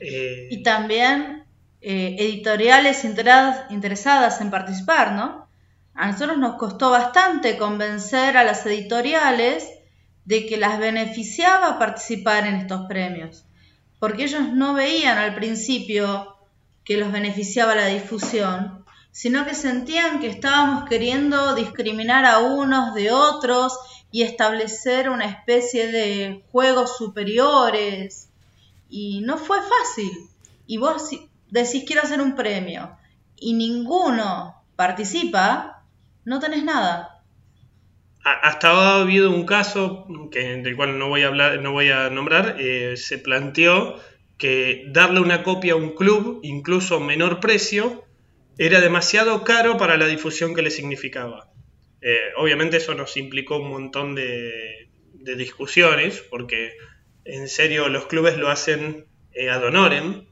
Eh, 0.01 0.49
Y 0.51 0.63
también 0.63 1.45
eh, 1.81 2.17
editoriales 2.19 3.05
interesadas 3.05 4.41
en 4.41 4.51
participar, 4.51 5.13
¿no? 5.13 5.47
A 5.95 6.09
nosotros 6.09 6.37
nos 6.37 6.57
costó 6.57 6.91
bastante 6.91 7.57
convencer 7.57 8.37
a 8.37 8.45
las 8.45 8.67
editoriales 8.67 9.67
de 10.27 10.45
que 10.47 10.59
las 10.59 10.79
beneficiaba 10.79 11.79
participar 11.79 12.47
en 12.47 12.57
estos 12.57 12.87
premios, 12.87 13.46
porque 14.07 14.23
ellos 14.23 14.53
no 14.53 14.73
veían 14.73 15.19
al 15.19 15.35
principio 15.35 16.37
que 16.85 16.97
los 16.97 17.11
beneficiaba 17.11 17.75
la 17.75 17.87
difusión, 17.87 18.85
sino 19.11 19.45
que 19.45 19.53
sentían 19.53 20.21
que 20.21 20.29
estábamos 20.29 20.89
queriendo 20.89 21.57
discriminar 21.57 22.25
a 22.25 22.39
unos 22.39 22.95
de 22.95 23.11
otros 23.11 23.77
y 24.13 24.23
establecer 24.23 25.11
una 25.11 25.25
especie 25.25 25.91
de 25.91 26.45
juegos 26.53 26.97
superiores. 26.97 28.29
Y 28.89 29.23
no 29.23 29.39
fue 29.39 29.59
fácil. 29.61 30.13
Y 30.69 30.77
vos 30.77 31.11
decís 31.51 31.83
quiero 31.85 32.03
hacer 32.03 32.21
un 32.21 32.37
premio 32.37 32.97
y 33.35 33.55
ninguno 33.55 34.63
participa, 34.77 35.83
no 36.25 36.39
tenés 36.39 36.63
nada. 36.63 37.16
Hasta 38.29 38.71
ha 38.73 39.01
habido 39.03 39.31
un 39.31 39.47
caso 39.47 40.05
que, 40.33 40.57
del 40.57 40.75
cual 40.75 40.99
no 40.99 41.09
voy 41.09 41.23
a 41.23 41.29
hablar, 41.29 41.61
no 41.61 41.71
voy 41.71 41.91
a 41.91 42.11
nombrar, 42.11 42.57
eh, 42.59 42.97
se 42.97 43.19
planteó 43.19 44.01
que 44.37 44.85
darle 44.89 45.21
una 45.21 45.45
copia 45.45 45.75
a 45.75 45.77
un 45.77 45.95
club, 45.95 46.41
incluso 46.43 46.99
menor 46.99 47.39
precio, 47.39 48.05
era 48.59 48.81
demasiado 48.81 49.45
caro 49.45 49.77
para 49.77 49.97
la 49.97 50.09
difusión 50.09 50.57
que 50.57 50.63
le 50.63 50.71
significaba. 50.71 51.53
Eh, 52.01 52.19
obviamente 52.37 52.79
eso 52.79 52.97
nos 52.97 53.17
implicó 53.17 53.59
un 53.59 53.69
montón 53.69 54.17
de, 54.17 54.89
de 55.13 55.37
discusiones, 55.37 56.21
porque 56.29 56.73
en 57.25 57.47
serio 57.47 57.89
los 57.89 58.07
clubes 58.07 58.39
lo 58.39 58.49
hacen 58.49 59.07
eh, 59.35 59.51
ad 59.51 59.63
honorem 59.63 60.27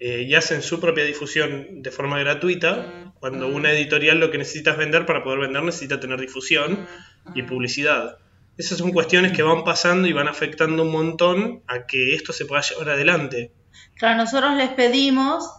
eh, 0.00 0.22
y 0.22 0.34
hacen 0.34 0.62
su 0.62 0.80
propia 0.80 1.04
difusión 1.04 1.82
de 1.82 1.90
forma 1.90 2.18
gratuita, 2.18 3.12
cuando 3.20 3.48
una 3.48 3.70
editorial 3.70 4.18
lo 4.18 4.30
que 4.30 4.38
necesita 4.38 4.72
es 4.72 4.76
vender 4.76 5.06
para 5.06 5.22
poder 5.22 5.40
vender 5.40 5.62
necesita 5.62 6.00
tener 6.00 6.20
difusión 6.20 6.86
y 7.34 7.42
publicidad. 7.42 8.18
Esas 8.56 8.78
son 8.78 8.92
cuestiones 8.92 9.32
que 9.32 9.42
van 9.42 9.64
pasando 9.64 10.06
y 10.06 10.12
van 10.12 10.28
afectando 10.28 10.82
un 10.82 10.92
montón 10.92 11.62
a 11.66 11.86
que 11.86 12.14
esto 12.14 12.32
se 12.32 12.44
pueda 12.44 12.62
llevar 12.62 12.90
adelante. 12.90 13.52
Claro, 13.96 14.16
nosotros 14.18 14.54
les 14.54 14.70
pedimos 14.70 15.50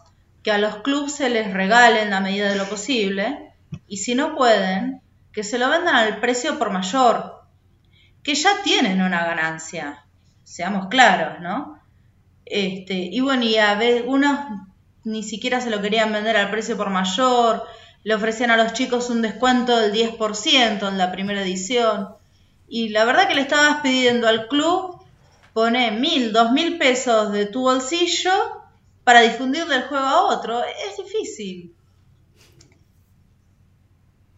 que 0.43 0.51
a 0.51 0.57
los 0.57 0.77
clubes 0.77 1.15
se 1.15 1.29
les 1.29 1.51
regalen 1.51 2.13
a 2.13 2.21
medida 2.21 2.49
de 2.49 2.55
lo 2.55 2.65
posible 2.65 3.53
y 3.88 3.97
si 3.97 4.15
no 4.15 4.36
pueden, 4.36 5.01
que 5.33 5.43
se 5.43 5.57
lo 5.57 5.69
vendan 5.69 5.95
al 5.95 6.19
precio 6.19 6.57
por 6.59 6.71
mayor, 6.71 7.41
que 8.23 8.36
ya 8.36 8.61
tienen 8.63 9.01
una 9.01 9.25
ganancia, 9.25 10.05
seamos 10.43 10.88
claros, 10.88 11.41
¿no? 11.41 11.74
Este, 12.45 12.93
y 12.93 13.19
bueno, 13.21 13.43
y 13.43 13.57
a 13.57 13.75
ver, 13.75 14.05
unos 14.07 14.39
ni 15.03 15.23
siquiera 15.23 15.61
se 15.61 15.69
lo 15.69 15.81
querían 15.81 16.11
vender 16.11 16.37
al 16.37 16.51
precio 16.51 16.77
por 16.77 16.89
mayor, 16.89 17.63
le 18.03 18.15
ofrecían 18.15 18.51
a 18.51 18.57
los 18.57 18.73
chicos 18.73 19.09
un 19.09 19.21
descuento 19.21 19.77
del 19.77 19.91
10% 19.93 20.87
en 20.87 20.97
la 20.97 21.11
primera 21.11 21.41
edición. 21.41 22.09
Y 22.67 22.89
la 22.89 23.05
verdad 23.05 23.27
que 23.27 23.35
le 23.35 23.41
estabas 23.41 23.81
pidiendo 23.81 24.27
al 24.27 24.47
club 24.47 25.01
pone 25.53 25.91
mil, 25.91 26.33
dos 26.33 26.51
mil 26.51 26.77
pesos 26.77 27.31
de 27.31 27.45
tu 27.45 27.61
bolsillo 27.61 28.31
para 29.03 29.21
difundirle 29.21 29.75
el 29.75 29.83
juego 29.83 30.05
a 30.05 30.23
otro. 30.35 30.61
Es 30.63 30.97
difícil. 30.97 31.73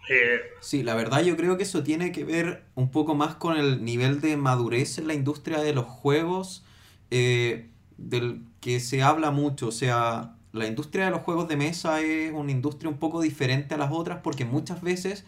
Eh, 0.09 0.39
Sí, 0.61 0.83
la 0.83 0.95
verdad 0.95 1.23
yo 1.23 1.35
creo 1.35 1.57
que 1.57 1.63
eso 1.63 1.83
tiene 1.83 2.11
que 2.11 2.23
ver 2.23 2.65
un 2.75 2.91
poco 2.91 3.15
más 3.15 3.35
con 3.35 3.57
el 3.57 3.83
nivel 3.83 4.21
de 4.21 4.37
madurez 4.37 4.97
en 4.97 5.07
la 5.07 5.13
industria 5.13 5.59
de 5.59 5.73
los 5.73 5.85
juegos, 5.85 6.63
eh, 7.11 7.71
del 7.97 8.41
que 8.61 8.79
se 8.79 9.01
habla 9.03 9.31
mucho. 9.31 9.67
O 9.67 9.71
sea, 9.71 10.33
la 10.53 10.67
industria 10.67 11.05
de 11.05 11.11
los 11.11 11.21
juegos 11.21 11.47
de 11.47 11.55
mesa 11.57 12.01
es 12.01 12.31
una 12.33 12.51
industria 12.51 12.89
un 12.89 12.97
poco 12.97 13.21
diferente 13.21 13.75
a 13.75 13.77
las 13.77 13.91
otras 13.91 14.19
porque 14.23 14.45
muchas 14.45 14.81
veces 14.81 15.25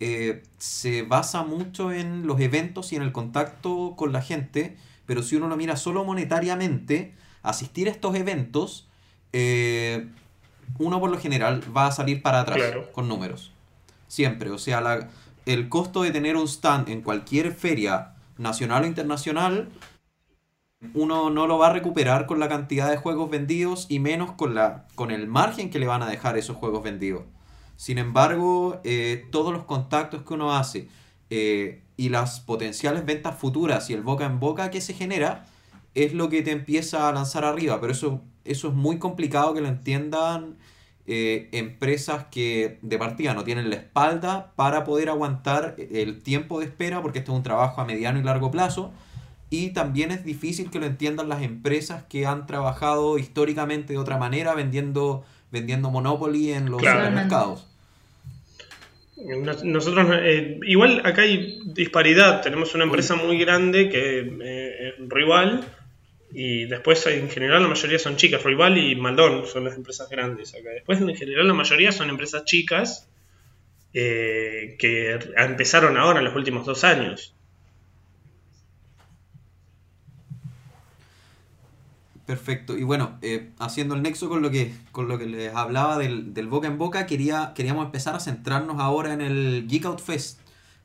eh, 0.00 0.42
se 0.58 1.02
basa 1.02 1.42
mucho 1.42 1.92
en 1.92 2.26
los 2.26 2.40
eventos 2.40 2.92
y 2.92 2.96
en 2.96 3.02
el 3.02 3.12
contacto 3.12 3.94
con 3.96 4.12
la 4.12 4.22
gente, 4.22 4.76
pero 5.06 5.22
si 5.22 5.36
uno 5.36 5.48
lo 5.48 5.56
mira 5.56 5.76
solo 5.76 6.04
monetariamente, 6.04 7.14
asistir 7.42 7.88
a 7.88 7.90
estos 7.90 8.14
eventos, 8.16 8.88
eh, 9.32 10.08
uno 10.78 11.00
por 11.00 11.10
lo 11.10 11.18
general 11.18 11.62
va 11.76 11.86
a 11.86 11.92
salir 11.92 12.22
para 12.22 12.40
atrás 12.40 12.58
Claro. 12.58 12.90
con 12.92 13.08
números. 13.08 13.52
Siempre. 14.08 14.50
O 14.50 14.58
sea, 14.58 14.80
la- 14.80 15.08
el 15.46 15.68
costo 15.68 16.02
de 16.02 16.10
tener 16.10 16.36
un 16.36 16.46
stand 16.48 16.88
en 16.88 17.02
cualquier 17.02 17.52
feria 17.52 18.12
nacional 18.38 18.84
o 18.84 18.86
internacional, 18.86 19.68
uno 20.94 21.30
no 21.30 21.46
lo 21.46 21.58
va 21.58 21.68
a 21.68 21.72
recuperar 21.72 22.26
con 22.26 22.40
la 22.40 22.48
cantidad 22.48 22.90
de 22.90 22.96
juegos 22.96 23.30
vendidos 23.30 23.86
y 23.88 23.98
menos 23.98 24.32
con, 24.32 24.54
la, 24.54 24.86
con 24.94 25.10
el 25.10 25.26
margen 25.26 25.70
que 25.70 25.78
le 25.78 25.86
van 25.86 26.02
a 26.02 26.08
dejar 26.08 26.38
esos 26.38 26.56
juegos 26.56 26.82
vendidos. 26.82 27.22
Sin 27.76 27.98
embargo, 27.98 28.80
eh, 28.84 29.26
todos 29.30 29.52
los 29.52 29.64
contactos 29.64 30.22
que 30.22 30.34
uno 30.34 30.54
hace 30.54 30.88
eh, 31.30 31.82
y 31.96 32.08
las 32.08 32.40
potenciales 32.40 33.04
ventas 33.04 33.38
futuras 33.38 33.88
y 33.90 33.94
el 33.94 34.02
boca 34.02 34.24
en 34.24 34.40
boca 34.40 34.70
que 34.70 34.80
se 34.80 34.94
genera 34.94 35.46
es 35.94 36.14
lo 36.14 36.28
que 36.28 36.42
te 36.42 36.50
empieza 36.50 37.08
a 37.08 37.12
lanzar 37.12 37.44
arriba. 37.44 37.80
Pero 37.80 37.92
eso, 37.92 38.22
eso 38.44 38.68
es 38.68 38.74
muy 38.74 38.98
complicado 38.98 39.54
que 39.54 39.60
lo 39.60 39.68
entiendan 39.68 40.56
eh, 41.06 41.48
empresas 41.52 42.26
que 42.30 42.78
de 42.82 42.98
partida 42.98 43.34
no 43.34 43.44
tienen 43.44 43.70
la 43.70 43.76
espalda 43.76 44.52
para 44.56 44.84
poder 44.84 45.08
aguantar 45.08 45.74
el 45.78 46.22
tiempo 46.22 46.60
de 46.60 46.66
espera, 46.66 47.02
porque 47.02 47.18
esto 47.18 47.32
es 47.32 47.36
un 47.36 47.42
trabajo 47.42 47.80
a 47.80 47.84
mediano 47.84 48.18
y 48.18 48.22
largo 48.22 48.50
plazo. 48.50 48.92
Y 49.50 49.70
también 49.70 50.12
es 50.12 50.24
difícil 50.24 50.70
que 50.70 50.78
lo 50.78 50.86
entiendan 50.86 51.28
las 51.28 51.42
empresas 51.42 52.04
que 52.04 52.24
han 52.24 52.46
trabajado 52.46 53.18
históricamente 53.18 53.92
de 53.94 53.98
otra 53.98 54.16
manera 54.16 54.54
vendiendo, 54.54 55.24
vendiendo 55.50 55.90
Monopoly 55.90 56.52
en 56.52 56.70
los 56.70 56.80
Claro. 56.80 57.00
supermercados. 57.00 57.66
Nos- 59.42 59.64
Nosotros, 59.64 60.06
eh, 60.22 60.58
igual 60.66 61.02
acá 61.04 61.22
hay 61.22 61.58
disparidad. 61.66 62.40
Tenemos 62.42 62.74
una 62.74 62.84
empresa 62.84 63.16
muy 63.16 63.38
grande 63.38 63.88
que 63.90 64.20
eh, 64.20 64.88
es 64.88 65.08
Rival 65.08 65.64
y 66.32 66.66
después 66.66 67.04
en 67.06 67.28
general 67.28 67.62
la 67.62 67.68
mayoría 67.68 67.98
son 67.98 68.16
chicas. 68.16 68.42
Rival 68.44 68.78
y 68.78 68.94
Maldon 68.96 69.46
son 69.46 69.64
las 69.64 69.74
empresas 69.76 70.08
grandes 70.08 70.54
acá. 70.54 70.70
Después 70.70 71.00
en 71.00 71.14
general 71.16 71.48
la 71.48 71.54
mayoría 71.54 71.92
son 71.92 72.08
empresas 72.08 72.44
chicas 72.44 73.08
eh, 73.92 74.76
que 74.78 75.18
empezaron 75.36 75.96
ahora 75.98 76.20
en 76.20 76.24
los 76.24 76.36
últimos 76.36 76.64
dos 76.64 76.84
años. 76.84 77.34
Perfecto. 82.30 82.78
Y 82.78 82.84
bueno, 82.84 83.18
eh, 83.22 83.50
haciendo 83.58 83.96
el 83.96 84.02
nexo 84.02 84.28
con 84.28 84.40
lo 84.40 84.52
que, 84.52 84.72
con 84.92 85.08
lo 85.08 85.18
que 85.18 85.26
les 85.26 85.52
hablaba 85.52 85.98
del, 85.98 86.32
del 86.32 86.46
boca 86.46 86.68
en 86.68 86.78
boca, 86.78 87.04
quería, 87.04 87.54
queríamos 87.56 87.84
empezar 87.84 88.14
a 88.14 88.20
centrarnos 88.20 88.78
ahora 88.78 89.12
en 89.12 89.20
el 89.20 89.66
Geek 89.66 89.84
Out 89.86 90.00
Fest. 90.00 90.38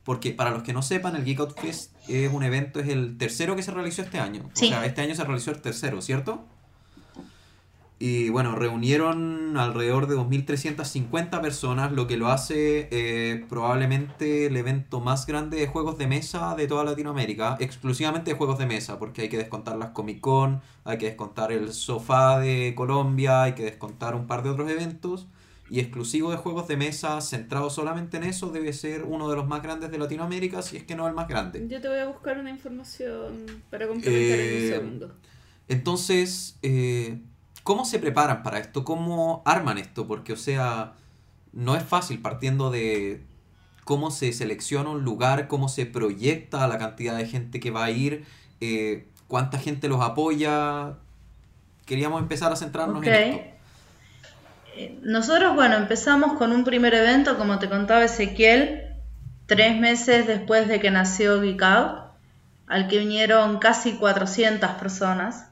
Porque 0.03 0.31
para 0.31 0.49
los 0.49 0.63
que 0.63 0.73
no 0.73 0.81
sepan, 0.81 1.15
el 1.15 1.23
Geek 1.23 1.39
Out 1.41 1.59
Fest 1.59 1.91
es 2.07 2.33
un 2.33 2.41
evento, 2.41 2.79
es 2.79 2.87
el 2.87 3.19
tercero 3.19 3.55
que 3.55 3.61
se 3.61 3.69
realizó 3.69 4.01
este 4.01 4.17
año. 4.17 4.49
Sí. 4.53 4.65
O 4.65 4.69
sea, 4.69 4.87
este 4.87 5.01
año 5.01 5.13
se 5.13 5.23
realizó 5.23 5.51
el 5.51 5.61
tercero, 5.61 6.01
¿cierto? 6.01 6.47
Y 7.97 8.27
bueno, 8.29 8.55
reunieron 8.55 9.55
alrededor 9.57 10.07
de 10.07 10.15
2.350 10.17 11.41
personas, 11.41 11.93
lo 11.93 12.07
que 12.07 12.17
lo 12.17 12.27
hace 12.27 12.89
eh, 12.91 13.45
probablemente 13.47 14.47
el 14.47 14.57
evento 14.57 14.99
más 14.99 15.25
grande 15.25 15.57
de 15.57 15.67
juegos 15.67 15.97
de 15.97 16.05
mesa 16.07 16.55
de 16.55 16.67
toda 16.67 16.83
Latinoamérica, 16.83 17.55
exclusivamente 17.59 18.31
de 18.31 18.37
juegos 18.37 18.59
de 18.59 18.65
mesa, 18.65 18.99
porque 18.99 19.21
hay 19.21 19.29
que 19.29 19.37
descontar 19.37 19.77
las 19.77 19.91
Comic 19.91 20.19
Con, 20.19 20.61
hay 20.83 20.97
que 20.97 21.05
descontar 21.05 21.53
el 21.53 21.71
Sofá 21.71 22.37
de 22.39 22.73
Colombia, 22.75 23.43
hay 23.43 23.53
que 23.53 23.63
descontar 23.63 24.13
un 24.13 24.27
par 24.27 24.43
de 24.43 24.49
otros 24.49 24.69
eventos, 24.69 25.27
y 25.69 25.79
exclusivo 25.79 26.31
de 26.31 26.37
juegos 26.37 26.67
de 26.67 26.77
mesa, 26.77 27.21
centrado 27.21 27.69
solamente 27.69 28.17
en 28.17 28.23
eso, 28.23 28.51
debe 28.51 28.73
ser 28.73 29.03
uno 29.03 29.29
de 29.29 29.37
los 29.37 29.47
más 29.47 29.63
grandes 29.63 29.89
de 29.89 29.97
Latinoamérica, 29.97 30.61
si 30.61 30.77
es 30.77 30.83
que 30.83 30.95
no 30.95 31.07
el 31.07 31.13
más 31.13 31.27
grande. 31.27 31.65
Yo 31.67 31.79
te 31.81 31.87
voy 31.87 31.99
a 31.99 32.07
buscar 32.07 32.37
una 32.39 32.49
información 32.49 33.45
para 33.71 33.87
complementar 33.87 34.39
en 34.39 34.45
Eh, 34.45 34.61
un 34.61 34.73
segundo. 34.73 35.15
Entonces, 35.67 36.59
eh, 36.61 37.19
¿cómo 37.65 37.83
se 37.83 37.99
preparan 37.99 38.43
para 38.43 38.59
esto? 38.59 38.85
¿Cómo 38.85 39.41
arman 39.43 39.79
esto? 39.79 40.07
Porque, 40.07 40.31
o 40.31 40.37
sea, 40.37 40.93
no 41.51 41.75
es 41.75 41.83
fácil 41.83 42.21
partiendo 42.21 42.69
de 42.69 43.23
cómo 43.83 44.11
se 44.11 44.31
selecciona 44.33 44.91
un 44.91 45.03
lugar, 45.03 45.47
cómo 45.47 45.67
se 45.67 45.87
proyecta 45.87 46.67
la 46.67 46.77
cantidad 46.77 47.17
de 47.17 47.25
gente 47.25 47.59
que 47.59 47.71
va 47.71 47.85
a 47.85 47.89
ir, 47.89 48.23
eh, 48.61 49.07
cuánta 49.27 49.57
gente 49.57 49.87
los 49.87 49.99
apoya. 50.01 50.93
Queríamos 51.85 52.21
empezar 52.21 52.53
a 52.53 52.55
centrarnos 52.55 53.03
en 53.03 53.13
esto. 53.13 53.43
Eh, 54.77 54.99
Nosotros, 55.01 55.55
bueno, 55.55 55.75
empezamos 55.75 56.37
con 56.37 56.51
un 56.51 56.65
primer 56.65 56.93
evento, 56.93 57.35
como 57.35 57.57
te 57.57 57.67
contaba 57.67 58.03
Ezequiel, 58.03 58.93
tres 59.47 59.79
meses 59.79 60.27
después 60.27 60.67
de 60.67 60.79
que 60.79 60.91
nació 60.91 61.41
Geek 61.41 61.63
Out, 61.63 61.99
al 62.67 62.87
que 62.87 62.99
vinieron 62.99 63.57
casi 63.57 63.93
400 63.93 64.69
personas. 64.73 65.47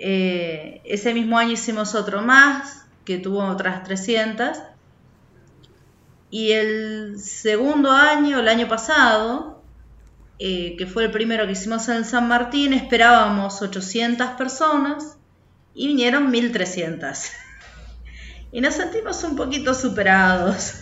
Eh, 0.00 0.80
ese 0.84 1.12
mismo 1.12 1.38
año 1.38 1.52
hicimos 1.52 1.94
otro 1.94 2.22
más, 2.22 2.86
que 3.04 3.18
tuvo 3.18 3.44
otras 3.44 3.82
300. 3.82 4.58
Y 6.30 6.52
el 6.52 7.18
segundo 7.18 7.90
año, 7.90 8.38
el 8.38 8.48
año 8.48 8.68
pasado, 8.68 9.62
eh, 10.38 10.76
que 10.76 10.86
fue 10.86 11.04
el 11.04 11.10
primero 11.10 11.46
que 11.46 11.52
hicimos 11.52 11.88
en 11.88 12.04
San 12.04 12.28
Martín, 12.28 12.72
esperábamos 12.72 13.60
800 13.60 14.28
personas 14.30 15.16
y 15.74 15.88
vinieron 15.88 16.30
1300. 16.30 17.30
Y 18.50 18.62
nos 18.62 18.76
sentimos 18.76 19.22
un 19.24 19.36
poquito 19.36 19.74
superados. 19.74 20.76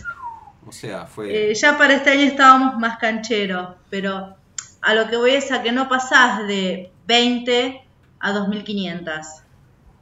O 0.65 0.71
sea, 0.71 1.05
fue... 1.05 1.51
Eh, 1.51 1.53
ya 1.53 1.77
para 1.77 1.95
este 1.95 2.11
año 2.11 2.21
estábamos 2.21 2.79
más 2.79 2.97
cancheros, 2.97 3.75
pero 3.89 4.37
a 4.81 4.93
lo 4.93 5.09
que 5.09 5.17
voy 5.17 5.31
es 5.31 5.51
a 5.51 5.61
que 5.61 5.73
no 5.73 5.89
pasás 5.89 6.47
de 6.47 6.93
20 7.07 7.86
a 8.19 8.31
2500. 8.33 9.27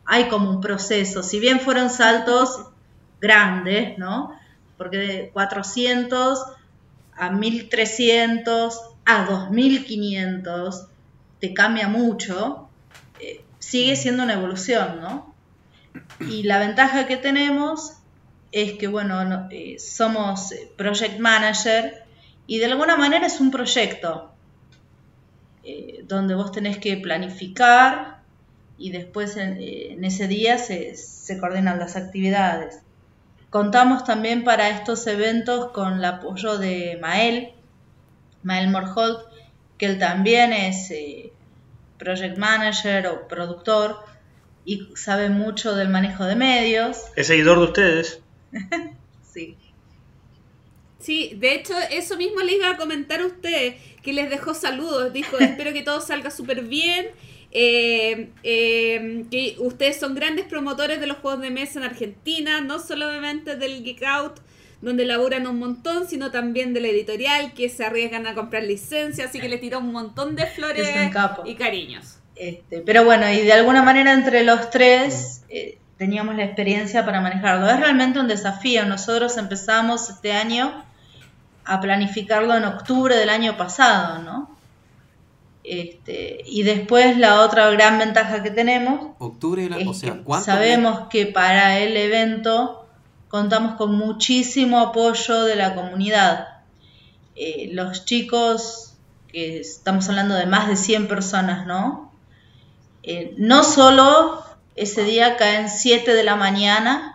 Hay 0.05 0.27
como 0.29 0.49
un 0.49 0.61
proceso, 0.61 1.23
si 1.23 1.39
bien 1.39 1.59
fueron 1.59 1.89
saltos 1.89 2.67
grandes, 3.19 3.97
¿no? 3.97 4.31
Porque 4.77 4.97
de 4.97 5.31
400 5.31 6.39
a 7.13 7.31
1300 7.31 8.79
a 9.05 9.25
2500 9.25 10.87
te 11.39 11.53
cambia 11.53 11.87
mucho, 11.87 12.69
eh, 13.19 13.45
sigue 13.59 13.95
siendo 13.95 14.23
una 14.23 14.33
evolución, 14.33 14.99
¿no? 15.01 15.35
Y 16.19 16.43
la 16.43 16.59
ventaja 16.59 17.07
que 17.07 17.17
tenemos 17.17 17.93
es 18.51 18.73
que, 18.77 18.87
bueno, 18.87 19.23
no- 19.25 19.47
eh, 19.51 19.77
somos 19.79 20.51
eh, 20.51 20.73
project 20.77 21.19
manager 21.19 21.93
y 22.47 22.59
de 22.59 22.65
alguna 22.65 22.95
manera 22.97 23.27
es 23.27 23.39
un 23.39 23.51
proyecto 23.51 24.34
eh, 25.65 26.03
donde 26.07 26.35
vos 26.35 26.51
tenés 26.51 26.77
que 26.77 26.95
planificar 26.97 28.19
y 28.77 28.91
después 28.91 29.37
en, 29.37 29.57
eh, 29.57 29.93
en 29.93 30.05
ese 30.05 30.27
día 30.27 30.57
se, 30.57 30.95
se 30.95 31.39
coordinan 31.39 31.79
las 31.79 31.95
actividades. 31.95 32.81
Contamos 33.49 34.03
también 34.03 34.43
para 34.43 34.69
estos 34.69 35.07
eventos 35.07 35.71
con 35.71 35.93
el 35.93 36.05
apoyo 36.05 36.57
de 36.57 36.97
Mael, 37.01 37.53
Mael 38.43 38.69
Morholt, 38.69 39.21
que 39.77 39.85
él 39.85 39.99
también 39.99 40.53
es 40.53 40.91
eh, 40.91 41.31
project 41.97 42.37
manager 42.37 43.07
o 43.07 43.27
productor 43.27 43.99
y 44.65 44.89
sabe 44.95 45.29
mucho 45.29 45.75
del 45.75 45.89
manejo 45.89 46.25
de 46.25 46.35
medios. 46.35 46.97
Es 47.15 47.27
seguidor 47.27 47.59
de 47.59 47.65
ustedes. 47.65 48.21
Sí. 49.33 49.57
Sí, 50.97 51.33
de 51.35 51.55
hecho, 51.55 51.73
eso 51.91 52.15
mismo 52.15 52.39
le 52.39 52.53
iba 52.53 52.69
a 52.69 52.77
comentar 52.77 53.19
a 53.19 53.25
usted, 53.25 53.75
que 54.05 54.13
les 54.13 54.29
dejó 54.29 54.53
saludos. 54.53 55.11
Dijo, 55.11 55.37
espero 55.39 55.73
que 55.73 55.81
todo 55.81 55.99
salga 55.99 56.29
súper 56.29 56.61
bien. 56.63 57.07
eh, 57.57 58.31
eh, 58.43 59.25
que 59.31 59.55
ustedes 59.59 59.97
son 59.97 60.13
grandes 60.13 60.45
promotores 60.45 60.99
de 60.99 61.07
los 61.07 61.17
juegos 61.17 61.41
de 61.41 61.51
mesa 61.51 61.79
en 61.79 61.85
Argentina, 61.85 62.59
no 62.59 62.79
solamente 62.79 63.55
del 63.55 63.81
Geek 63.81 64.03
Out, 64.03 64.39
donde 64.81 65.05
laburan 65.05 65.47
un 65.47 65.57
montón, 65.57 66.05
sino 66.05 66.31
también 66.31 66.73
de 66.73 66.81
la 66.81 66.89
editorial, 66.89 67.53
que 67.53 67.69
se 67.69 67.85
arriesgan 67.85 68.27
a 68.27 68.33
comprar 68.33 68.63
licencias, 68.63 69.29
así 69.29 69.39
que 69.39 69.47
le 69.47 69.57
tiró 69.57 69.79
un 69.79 69.93
montón 69.93 70.35
de 70.35 70.45
flores 70.47 70.85
y 71.45 71.55
cariños. 71.55 72.19
Este, 72.35 72.81
pero 72.81 73.05
bueno, 73.05 73.31
y 73.31 73.37
de 73.37 73.53
alguna 73.53 73.81
manera 73.81 74.11
entre 74.11 74.43
los 74.43 74.69
tres 74.69 75.43
eh, 75.47 75.77
teníamos 75.97 76.35
la 76.35 76.43
experiencia 76.43 77.05
para 77.05 77.21
manejarlo. 77.21 77.69
Es 77.69 77.79
realmente 77.79 78.19
un 78.19 78.27
desafío. 78.27 78.85
Nosotros 78.85 79.37
empezamos 79.37 80.09
este 80.09 80.33
año 80.33 80.83
a 81.65 81.81
planificarlo 81.81 82.55
en 82.55 82.65
octubre 82.65 83.15
del 83.15 83.29
año 83.29 83.57
pasado, 83.57 84.19
¿no? 84.19 84.55
Este, 85.63 86.43
y 86.45 86.61
después 86.63 87.17
la 87.17 87.41
otra 87.41 87.69
gran 87.71 87.97
ventaja 87.97 88.43
que 88.43 88.51
tenemos 88.51 89.15
Octubre, 89.17 89.67
la- 89.67 89.77
o 89.77 89.91
es 89.91 89.97
sea, 89.97 90.13
que 90.13 90.21
¿cuántos 90.21 90.45
sabemos 90.45 91.07
que 91.09 91.25
para 91.25 91.79
el 91.79 91.97
evento 91.97 92.85
contamos 93.29 93.73
con 93.75 93.95
muchísimo 93.97 94.79
apoyo 94.79 95.43
de 95.43 95.55
la 95.55 95.73
comunidad. 95.73 96.47
Eh, 97.35 97.69
los 97.73 98.05
chicos, 98.05 98.93
que 99.27 99.59
estamos 99.59 100.07
hablando 100.07 100.35
de 100.35 100.45
más 100.45 100.67
de 100.67 100.77
100 100.77 101.07
personas, 101.07 101.65
¿no? 101.65 102.11
Eh, 103.03 103.33
no 103.37 103.63
solo 103.63 104.43
ese 104.75 105.03
día 105.03 105.35
caen 105.35 105.67
7 105.69 106.13
de 106.13 106.23
la 106.23 106.35
mañana 106.35 107.14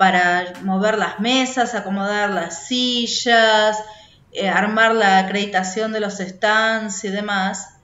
para 0.00 0.54
mover 0.62 0.96
las 0.96 1.20
mesas, 1.20 1.74
acomodar 1.74 2.30
las 2.30 2.66
sillas, 2.66 3.84
eh, 4.32 4.48
armar 4.48 4.94
la 4.94 5.18
acreditación 5.18 5.92
de 5.92 6.00
los 6.00 6.20
stands 6.20 7.04
y 7.04 7.10
demás, 7.10 7.76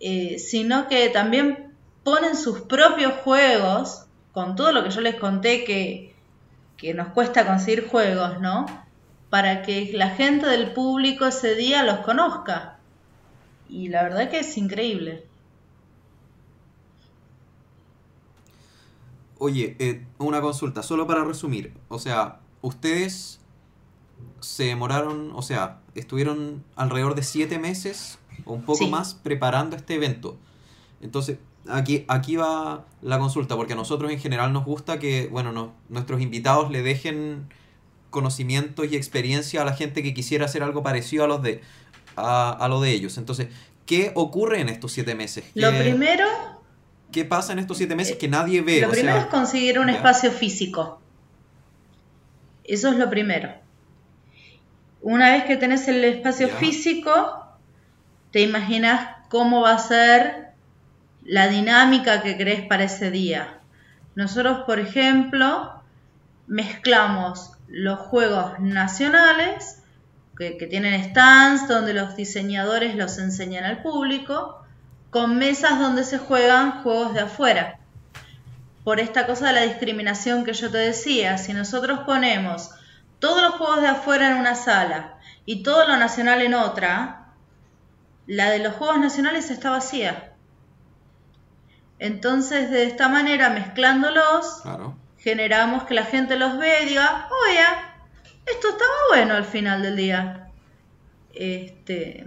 eh, 0.00 0.40
sino 0.40 0.88
que 0.88 1.08
también 1.10 1.76
ponen 2.02 2.34
sus 2.34 2.62
propios 2.62 3.12
juegos, 3.22 4.06
con 4.32 4.56
todo 4.56 4.72
lo 4.72 4.82
que 4.82 4.90
yo 4.90 5.00
les 5.00 5.14
conté 5.14 5.62
que, 5.62 6.12
que 6.76 6.92
nos 6.92 7.10
cuesta 7.10 7.46
conseguir 7.46 7.86
juegos, 7.86 8.40
¿no? 8.40 8.66
Para 9.30 9.62
que 9.62 9.92
la 9.92 10.10
gente 10.10 10.48
del 10.48 10.72
público 10.72 11.24
ese 11.24 11.54
día 11.54 11.84
los 11.84 11.98
conozca. 11.98 12.78
Y 13.68 13.90
la 13.90 14.02
verdad 14.02 14.28
que 14.28 14.40
es 14.40 14.58
increíble. 14.58 15.27
Oye, 19.38 19.76
eh, 19.78 20.04
una 20.18 20.40
consulta, 20.40 20.82
solo 20.82 21.06
para 21.06 21.24
resumir. 21.24 21.72
O 21.88 21.98
sea, 21.98 22.40
ustedes 22.60 23.40
se 24.40 24.64
demoraron, 24.64 25.30
o 25.34 25.42
sea, 25.42 25.80
estuvieron 25.94 26.64
alrededor 26.76 27.14
de 27.14 27.22
siete 27.22 27.58
meses 27.58 28.18
o 28.44 28.52
un 28.54 28.62
poco 28.62 28.84
Sí. 28.84 28.90
más 28.90 29.14
preparando 29.14 29.76
este 29.76 29.94
evento. 29.94 30.36
Entonces, 31.00 31.38
aquí, 31.68 32.04
aquí 32.08 32.36
va 32.36 32.84
la 33.02 33.18
consulta, 33.18 33.54
porque 33.56 33.74
a 33.74 33.76
nosotros 33.76 34.10
en 34.10 34.18
general 34.18 34.52
nos 34.52 34.64
gusta 34.64 34.98
que, 34.98 35.28
bueno, 35.28 35.52
no- 35.52 35.72
nuestros 35.88 36.20
invitados 36.20 36.70
le 36.70 36.82
dejen 36.82 37.48
conocimientos 38.10 38.90
y 38.90 38.96
experiencia 38.96 39.62
a 39.62 39.64
la 39.64 39.74
gente 39.74 40.02
que 40.02 40.14
quisiera 40.14 40.46
hacer 40.46 40.62
algo 40.62 40.82
parecido 40.82 41.24
a 41.24 41.28
los 41.28 41.42
de 41.42 41.60
a, 42.16 42.50
a 42.50 42.68
lo 42.68 42.80
de 42.80 42.90
ellos. 42.92 43.16
Entonces, 43.18 43.48
¿qué 43.86 44.10
ocurre 44.16 44.60
en 44.60 44.68
estos 44.68 44.90
siete 44.92 45.14
meses? 45.14 45.44
Lo 45.54 45.70
¿Qué, 45.70 45.80
primero, 45.82 46.24
¿qué 47.12 47.24
pasa 47.24 47.52
en 47.52 47.58
estos 47.58 47.76
siete 47.78 47.94
meses 47.96 48.16
que 48.16 48.28
nadie 48.28 48.60
ve? 48.62 48.80
lo 48.80 48.88
O 48.88 48.90
primero 48.90 49.14
sea, 49.14 49.22
es 49.22 49.28
conseguir 49.28 49.78
un 49.78 49.86
ya. 49.88 49.94
espacio 49.94 50.30
físico. 50.30 51.00
Eso 52.64 52.88
es 52.90 52.96
lo 52.98 53.08
primero. 53.08 53.50
Una 55.00 55.30
vez 55.30 55.44
que 55.44 55.56
tenés 55.56 55.86
el 55.88 56.04
espacio 56.04 56.48
Ya. 56.48 56.54
físico, 56.56 57.46
te 58.30 58.40
imaginas 58.40 59.08
cómo 59.30 59.62
va 59.62 59.72
a 59.74 59.78
ser 59.78 60.48
la 61.24 61.48
dinámica 61.48 62.22
que 62.22 62.36
crees 62.36 62.66
para 62.66 62.84
ese 62.84 63.10
día. 63.10 63.58
Nosotros, 64.14 64.64
por 64.66 64.80
ejemplo, 64.80 65.72
mezclamos 66.46 67.52
los 67.68 67.98
juegos 68.00 68.58
nacionales, 68.60 69.82
que, 70.36 70.56
que 70.56 70.66
tienen 70.66 71.02
stands 71.10 71.68
donde 71.68 71.92
los 71.94 72.16
diseñadores 72.16 72.94
los 72.96 73.18
enseñan 73.18 73.64
al 73.64 73.82
público, 73.82 74.62
con 75.10 75.38
mesas 75.38 75.78
donde 75.78 76.04
se 76.04 76.18
juegan 76.18 76.82
juegos 76.82 77.14
de 77.14 77.20
afuera. 77.20 77.78
Por 78.84 79.00
esta 79.00 79.26
cosa 79.26 79.48
de 79.48 79.52
la 79.54 79.62
discriminación 79.62 80.44
que 80.44 80.52
yo 80.54 80.70
te 80.70 80.78
decía, 80.78 81.38
si 81.38 81.52
nosotros 81.52 82.00
ponemos 82.00 82.70
todos 83.18 83.42
los 83.42 83.54
juegos 83.54 83.80
de 83.82 83.88
afuera 83.88 84.30
en 84.30 84.36
una 84.38 84.54
sala 84.54 85.14
y 85.44 85.62
todo 85.62 85.86
lo 85.88 85.96
nacional 85.96 86.40
en 86.42 86.54
otra, 86.54 87.26
la 88.26 88.50
de 88.50 88.58
los 88.60 88.74
juegos 88.74 88.98
nacionales 88.98 89.50
está 89.50 89.70
vacía. 89.70 90.32
Entonces, 91.98 92.70
de 92.70 92.84
esta 92.84 93.08
manera, 93.08 93.50
mezclándolos, 93.50 94.60
Claro. 94.62 94.96
generamos 95.18 95.82
que 95.84 95.94
la 95.94 96.04
gente 96.04 96.36
los 96.36 96.56
ve 96.58 96.82
y 96.84 96.88
diga, 96.90 97.28
oye, 97.48 97.64
esto 98.46 98.68
estaba 98.68 98.90
bueno 99.10 99.34
al 99.34 99.44
final 99.44 99.82
del 99.82 99.96
día. 99.96 100.48
Este, 101.34 102.26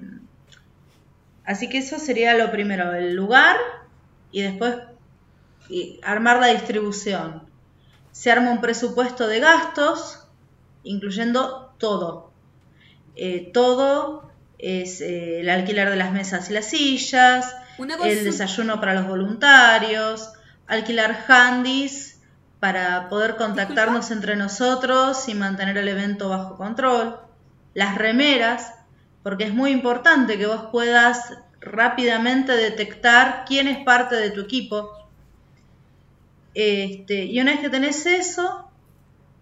así 1.46 1.70
que 1.70 1.80
eso 1.80 2.00
sería 2.00 2.36
lo 2.36 2.52
primero, 2.52 2.94
el 2.94 3.14
lugar 3.16 3.58
y 4.32 4.42
después 4.42 4.76
y 5.70 6.00
armar 6.04 6.40
la 6.40 6.48
distribución. 6.48 7.44
Se 8.12 8.32
arma 8.32 8.52
un 8.52 8.62
presupuesto 8.62 9.28
de 9.28 9.40
gastos, 9.40 10.28
incluyendo 10.84 11.74
todo. 11.78 12.32
Eh, 13.16 13.52
todo 13.54 14.30
es 14.58 15.02
eh, 15.02 15.42
el 15.42 15.50
alquiler 15.50 15.90
de 15.90 15.96
las 15.96 16.12
mesas 16.12 16.50
y 16.50 16.54
las 16.54 16.66
sillas, 16.66 17.56
el 18.04 18.24
desayuno 18.24 18.80
para 18.80 18.94
los 18.94 19.08
voluntarios, 19.08 20.34
alquilar 20.68 21.26
handys 21.28 22.20
para 22.60 23.10
poder 23.10 23.38
contactarnos 23.38 24.12
entre 24.12 24.36
nosotros 24.36 25.28
y 25.28 25.34
mantener 25.34 25.78
el 25.78 25.88
evento 25.88 26.30
bajo 26.30 26.58
control, 26.58 27.18
las 27.74 27.98
remeras, 27.98 28.76
porque 29.24 29.46
es 29.46 29.54
muy 29.54 29.72
importante 29.72 30.38
que 30.38 30.48
vos 30.48 30.68
puedas 30.72 31.38
rápidamente 31.60 32.54
detectar 32.54 33.46
quién 33.48 33.68
es 33.68 33.84
parte 33.84 34.16
de 34.16 34.32
tu 34.32 34.42
equipo. 34.42 34.92
Este, 36.54 37.26
y 37.26 37.40
una 37.40 37.52
vez 37.52 37.62
que 37.62 37.70
tenés 37.70 38.06
eso, 38.06 38.70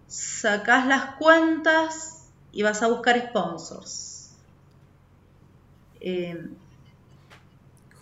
sacás 0.06 0.86
las 0.86 1.16
cuentas 1.16 2.28
y 2.52 2.62
vas 2.62 2.82
a 2.82 2.88
buscar 2.88 3.18
sponsors. 3.28 4.36
Eh, 6.00 6.48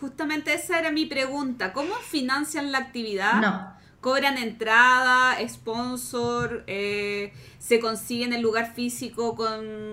Justamente 0.00 0.54
esa 0.54 0.78
era 0.78 0.90
mi 0.92 1.06
pregunta. 1.06 1.72
¿Cómo 1.72 1.94
financian 1.96 2.70
la 2.70 2.78
actividad? 2.78 3.40
no. 3.40 3.77
¿Cobran 4.08 4.38
entrada, 4.38 5.36
sponsor? 5.46 6.64
eh, 6.66 7.30
¿Se 7.58 7.78
consiguen 7.78 8.32
el 8.32 8.40
lugar 8.40 8.72
físico 8.72 9.34
con 9.36 9.50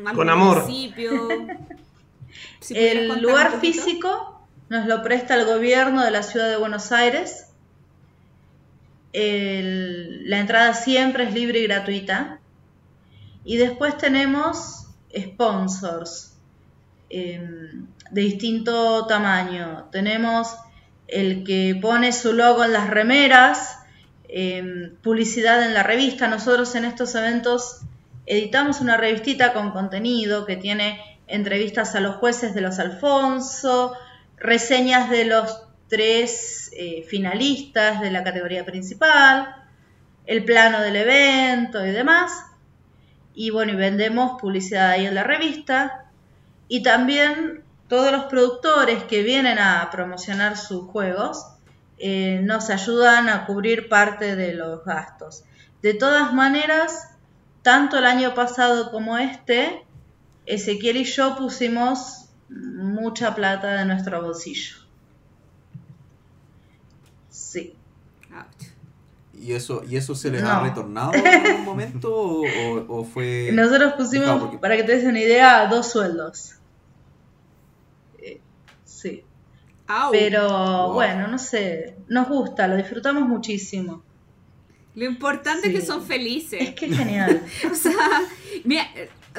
algún 0.08 0.16
Con 0.16 0.30
amor. 0.30 0.62
municipio? 0.64 1.28
Si 2.62 2.74
El 2.78 3.22
lugar 3.22 3.60
físico 3.60 4.48
nos 4.70 4.86
lo 4.88 5.04
presta 5.04 5.36
el 5.36 5.46
gobierno 5.46 6.02
de 6.04 6.12
la 6.12 6.24
ciudad 6.24 6.50
de 6.50 6.56
Buenos 6.58 6.92
Aires. 6.94 7.48
El- 9.14 10.30
la 10.30 10.40
entrada 10.40 10.74
siempre 10.74 11.26
es 11.26 11.34
libre 11.34 11.60
y 11.60 11.64
gratuita. 11.68 12.40
Y 13.44 13.58
después 13.58 13.98
tenemos 13.98 14.88
sponsors 15.18 16.34
em, 17.10 17.86
de 18.12 18.22
distinto 18.22 19.06
tamaño. 19.08 19.90
Tenemos 19.92 20.56
el 21.08 21.44
que 21.44 21.78
pone 21.82 22.12
su 22.12 22.34
logo 22.34 22.64
en 22.66 22.74
las 22.74 22.90
remeras, 22.90 23.80
em, 24.38 24.98
publicidad 24.98 25.64
en 25.64 25.74
la 25.74 25.82
revista. 25.82 26.28
Nosotros 26.28 26.76
en 26.76 26.84
estos 26.84 27.16
eventos 27.16 27.80
editamos 28.26 28.82
una 28.82 28.98
revistita 28.98 29.54
con 29.54 29.72
contenido 29.72 30.46
que 30.46 30.58
tiene 30.58 31.00
entrevistas 31.28 31.96
a 31.96 32.02
los 32.02 32.18
jueces 32.18 32.54
de 32.54 32.60
los 32.60 32.80
Alfonso, 32.80 33.94
reseñas 34.36 35.10
de 35.10 35.24
los 35.24 35.62
tres 35.88 36.70
eh, 36.76 37.06
finalistas 37.08 38.02
de 38.02 38.12
la 38.12 38.26
categoría 38.26 38.66
principal, 38.66 39.56
el 40.26 40.44
plano 40.44 40.82
del 40.82 40.98
evento 40.98 41.86
y 41.86 41.92
demás. 41.92 42.34
Y 43.34 43.52
bueno, 43.52 43.78
vendemos 43.78 44.42
publicidad 44.42 44.90
ahí 44.90 45.06
en 45.06 45.16
la 45.16 45.24
revista. 45.24 46.12
Y 46.68 46.84
también 46.84 47.64
todos 47.88 48.12
los 48.12 48.26
productores 48.26 49.06
que 49.06 49.24
vienen 49.24 49.60
a 49.60 49.88
promocionar 49.92 50.58
sus 50.58 50.90
juegos 50.90 51.55
eh, 51.98 52.42
nos 52.44 52.70
ayudan 52.70 53.30
a 53.30 53.46
cubrir 53.46 53.88
parte 53.90 54.36
de 54.36 54.54
los 54.54 54.84
gastos. 54.86 55.44
De 55.82 55.94
todas 55.94 56.34
maneras, 56.34 57.10
tanto 57.62 57.98
el 57.98 58.06
año 58.06 58.34
pasado 58.34 58.92
como 58.92 59.18
este, 59.18 59.84
Ezequiel 60.46 60.98
y 60.98 61.04
yo 61.06 61.36
pusimos 61.38 62.26
mucha 62.50 63.34
plata 63.36 63.74
de 63.76 63.86
nuestro 63.86 64.22
bolsillo. 64.22 64.76
Sí. 67.30 67.76
¿Y 69.34 69.52
eso, 69.54 69.84
¿Y 69.88 69.98
eso 69.98 70.16
se 70.16 70.32
les 70.32 70.42
No. 70.42 70.50
ha 70.50 70.64
retornado 70.64 71.14
en 71.14 71.28
algún 71.28 71.66
momento 71.66 72.10
o, 72.14 73.04
fue...? 73.04 73.50
Nosotros 73.54 73.94
Claro, 73.94 73.98
pusimos, 73.98 74.40
porque- 74.42 74.58
para 74.58 74.76
que 74.78 74.84
te 74.84 74.96
des 74.96 75.06
una 75.06 75.20
idea, 75.20 75.68
dos 75.68 75.92
sueldos. 75.92 76.54
Eh, 78.20 78.40
Sí. 78.86 79.24
Au. 79.88 80.12
Pero 80.12 80.48
Wow. 80.50 80.94
bueno, 80.94 81.28
no 81.28 81.38
sé, 81.38 81.96
nos 82.08 82.28
gusta, 82.28 82.68
lo 82.68 82.76
disfrutamos 82.78 83.28
muchísimo. 83.28 84.04
Lo 84.96 85.06
importante 85.06 85.68
es 85.68 85.74
que 85.80 85.86
son 85.86 86.04
felices. 86.06 86.62
Es 86.62 86.74
que 86.76 86.86
es 86.86 86.98
genial. 86.98 87.42
O 87.72 87.76
sea, 87.76 87.94
mira, 88.64 88.88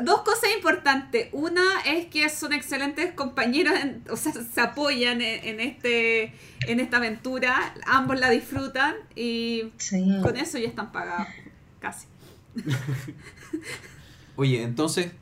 dos 0.02 0.20
cosas 0.20 0.50
importantes. 0.54 1.28
Una 1.32 1.62
es 1.86 2.06
que 2.06 2.28
son 2.28 2.52
excelentes 2.52 3.12
compañeros, 3.14 3.72
en- 3.82 4.04
o 4.10 4.16
sea, 4.16 4.32
se 4.32 4.60
apoyan 4.60 5.20
en, 5.22 5.44
en 5.46 5.60
este 5.60 6.34
en 6.68 6.80
esta 6.80 6.98
aventura, 6.98 7.74
ambos 7.86 8.20
la 8.20 8.28
disfrutan 8.30 8.94
y 9.14 9.72
Sí. 9.78 10.04
con 10.22 10.36
eso 10.36 10.58
ya 10.58 10.68
están 10.68 10.92
pagados, 10.92 11.28
casi. 11.80 12.06
Oye, 14.36 14.62
entonces, 14.62 15.12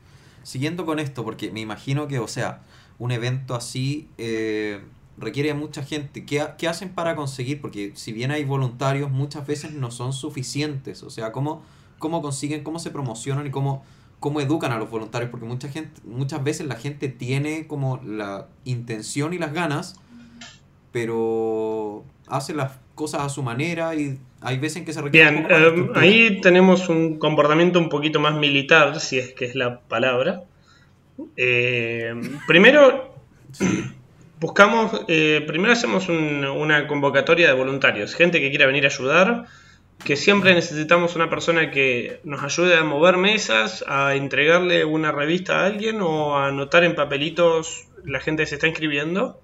siguiendo 0.43 0.85
con 0.85 0.99
esto, 0.99 1.23
porque 1.23 1.51
me 1.51 1.61
imagino 1.61 2.07
que, 2.07 2.19
o 2.19 2.27
sea, 2.27 2.61
un 2.99 3.11
evento 3.11 3.55
así 3.55 4.09
eh, 4.17 4.81
requiere 5.17 5.51
a 5.51 5.55
mucha 5.55 5.83
gente. 5.83 6.25
¿Qué, 6.25 6.43
qué 6.57 6.67
hacen 6.67 6.89
para 6.89 7.15
conseguir? 7.15 7.61
Porque 7.61 7.91
si 7.95 8.11
bien 8.13 8.31
hay 8.31 8.43
voluntarios, 8.43 9.11
muchas 9.11 9.45
veces 9.47 9.71
no 9.71 9.91
son 9.91 10.13
suficientes. 10.13 11.03
O 11.03 11.09
sea, 11.09 11.31
¿cómo, 11.31 11.63
cómo 11.99 12.21
consiguen, 12.21 12.63
cómo 12.63 12.79
se 12.79 12.91
promocionan 12.91 13.47
y 13.47 13.51
cómo, 13.51 13.83
cómo 14.19 14.41
educan 14.41 14.71
a 14.71 14.77
los 14.77 14.89
voluntarios? 14.89 15.31
Porque 15.31 15.45
mucha 15.45 15.69
gente, 15.69 16.01
muchas 16.03 16.43
veces 16.43 16.67
la 16.67 16.75
gente 16.75 17.07
tiene 17.09 17.67
como 17.67 18.01
la 18.03 18.47
intención 18.65 19.33
y 19.33 19.37
las 19.37 19.53
ganas, 19.53 19.99
pero 20.91 22.03
hace 22.27 22.53
las 22.53 22.73
cosas 22.95 23.21
a 23.21 23.29
su 23.29 23.43
manera 23.43 23.95
y 23.95 24.17
hay 24.41 24.57
veces 24.57 24.77
en 24.77 24.85
que 24.85 24.93
se 24.93 25.01
requiere 25.01 25.31
Bien, 25.31 25.51
estructura. 25.51 26.01
ahí 26.01 26.39
tenemos 26.41 26.87
un 26.89 27.19
comportamiento 27.19 27.79
un 27.79 27.89
poquito 27.89 28.19
más 28.19 28.35
militar, 28.35 28.99
si 28.99 29.17
es 29.19 29.33
que 29.33 29.45
es 29.45 29.55
la 29.55 29.81
palabra. 29.81 30.43
Eh, 31.35 32.13
primero, 32.47 33.15
buscamos, 34.39 35.01
eh, 35.07 35.43
primero 35.47 35.73
hacemos 35.73 36.09
un- 36.09 36.45
una 36.45 36.87
convocatoria 36.87 37.47
de 37.47 37.53
voluntarios, 37.53 38.15
gente 38.15 38.39
que 38.39 38.49
quiera 38.49 38.65
venir 38.67 38.83
a 38.85 38.89
ayudar, 38.89 39.45
que 40.03 40.15
siempre 40.17 40.53
necesitamos 40.53 41.15
una 41.15 41.29
persona 41.29 41.71
que 41.71 42.19
nos 42.23 42.43
ayude 42.43 42.75
a 42.75 42.83
mover 42.83 43.17
mesas, 43.17 43.83
a 43.87 44.15
entregarle 44.15 44.83
una 44.85 45.11
revista 45.11 45.61
a 45.61 45.65
alguien 45.65 46.01
o 46.01 46.37
a 46.37 46.47
anotar 46.47 46.83
en 46.83 46.95
papelitos 46.95 47.87
la 48.03 48.19
gente 48.19 48.43
que 48.43 48.47
se 48.47 48.55
está 48.55 48.67
inscribiendo. 48.67 49.39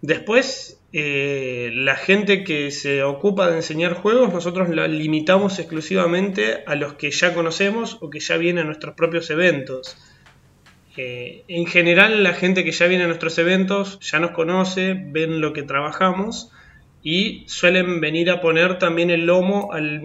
Después, 0.00 0.80
eh, 0.92 1.70
la 1.74 1.96
gente 1.96 2.44
que 2.44 2.70
se 2.70 3.02
ocupa 3.02 3.50
de 3.50 3.56
enseñar 3.56 3.94
juegos, 3.94 4.32
nosotros 4.32 4.68
la 4.70 4.86
limitamos 4.88 5.58
exclusivamente 5.58 6.62
a 6.66 6.74
los 6.74 6.94
que 6.94 7.10
ya 7.10 7.34
conocemos 7.34 7.98
o 8.00 8.10
que 8.10 8.20
ya 8.20 8.36
vienen 8.36 8.64
a 8.64 8.66
nuestros 8.66 8.94
propios 8.94 9.30
eventos. 9.30 9.96
Eh, 10.96 11.44
en 11.48 11.66
general, 11.66 12.22
la 12.22 12.34
gente 12.34 12.64
que 12.64 12.70
ya 12.70 12.86
viene 12.86 13.04
a 13.04 13.06
nuestros 13.06 13.36
eventos 13.38 13.98
ya 14.00 14.20
nos 14.20 14.30
conoce, 14.30 14.94
ven 14.94 15.40
lo 15.40 15.52
que 15.52 15.62
trabajamos 15.62 16.52
y 17.02 17.44
suelen 17.48 18.00
venir 18.00 18.30
a 18.30 18.40
poner 18.40 18.78
también 18.78 19.10
el 19.10 19.26
lomo 19.26 19.72
al, 19.72 20.00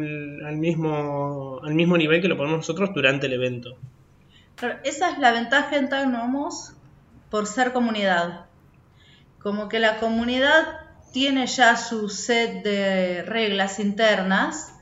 mismo, 0.57 1.61
nivel 1.63 2.21
que 2.21 2.27
lo 2.27 2.35
ponemos 2.35 2.59
nosotros 2.59 2.89
durante 2.93 3.27
el 3.27 3.33
evento. 3.33 3.77
Esa 4.83 5.11
es 5.11 5.19
la 5.19 5.31
ventaja 5.31 5.77
en 5.77 5.87
Tagnomos 5.87 6.73
por 7.29 7.45
ser 7.47 7.71
comunidad. 7.71 8.47
Como 9.41 9.69
que 9.69 9.79
la 9.79 9.99
comunidad 9.99 10.81
tiene 11.13 11.47
ya 11.47 11.77
su 11.77 12.09
set 12.09 12.63
de 12.63 13.23
reglas 13.23 13.79
internas 13.79 14.73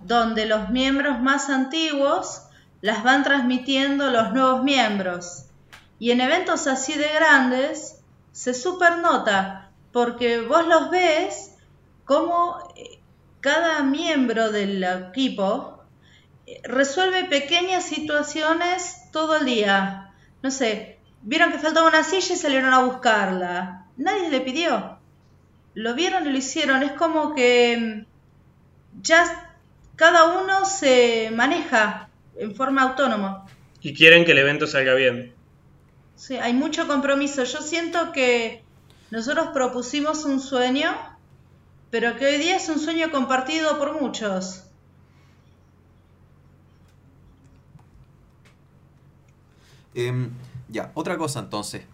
donde 0.00 0.46
los 0.46 0.70
miembros 0.70 1.20
más 1.20 1.50
antiguos 1.50 2.44
las 2.80 3.02
van 3.02 3.24
transmitiendo 3.24 4.10
los 4.10 4.32
nuevos 4.32 4.62
miembros. 4.62 5.46
Y 5.98 6.12
en 6.12 6.20
eventos 6.20 6.66
así 6.66 6.94
de 6.94 7.08
grandes 7.08 8.00
se 8.32 8.54
supernota 8.54 9.70
porque 9.92 10.40
vos 10.40 10.66
los 10.66 10.90
ves 10.90 11.54
como 12.04 12.72
eh, 12.76 13.00
cada 13.40 13.82
miembro 13.82 14.50
del 14.50 14.82
equipo 14.82 15.82
eh, 16.46 16.60
resuelve 16.64 17.24
pequeñas 17.24 17.84
situaciones 17.84 19.10
todo 19.12 19.36
el 19.36 19.44
día. 19.44 20.14
No 20.42 20.50
sé, 20.50 20.98
vieron 21.22 21.52
que 21.52 21.58
faltaba 21.58 21.88
una 21.88 22.04
silla 22.04 22.34
y 22.34 22.38
salieron 22.38 22.72
a 22.72 22.84
buscarla. 22.84 23.86
Nadie 23.96 24.30
le 24.30 24.40
pidió. 24.40 24.98
Lo 25.74 25.94
vieron 25.94 26.26
y 26.26 26.32
lo 26.32 26.38
hicieron. 26.38 26.82
Es 26.82 26.92
como 26.92 27.34
que 27.34 27.76
mm, 27.76 29.02
ya 29.02 29.54
cada 29.96 30.40
uno 30.40 30.64
se 30.64 31.30
maneja 31.32 32.09
en 32.36 32.54
forma 32.54 32.82
autónoma. 32.82 33.46
Y 33.80 33.94
quieren 33.94 34.24
que 34.24 34.32
el 34.32 34.38
evento 34.38 34.66
salga 34.66 34.94
bien. 34.94 35.34
Sí, 36.16 36.36
hay 36.36 36.52
mucho 36.52 36.86
compromiso. 36.86 37.44
Yo 37.44 37.62
siento 37.62 38.12
que 38.12 38.62
nosotros 39.10 39.48
propusimos 39.54 40.24
un 40.24 40.40
sueño, 40.40 40.90
pero 41.90 42.16
que 42.16 42.26
hoy 42.26 42.38
día 42.38 42.56
es 42.56 42.68
un 42.68 42.78
sueño 42.78 43.10
compartido 43.10 43.78
por 43.78 44.00
muchos. 44.00 44.64
Em, 49.94 50.30
ya, 50.68 50.92
otra 50.94 51.16
cosa 51.16 51.40
entonces. 51.40 51.84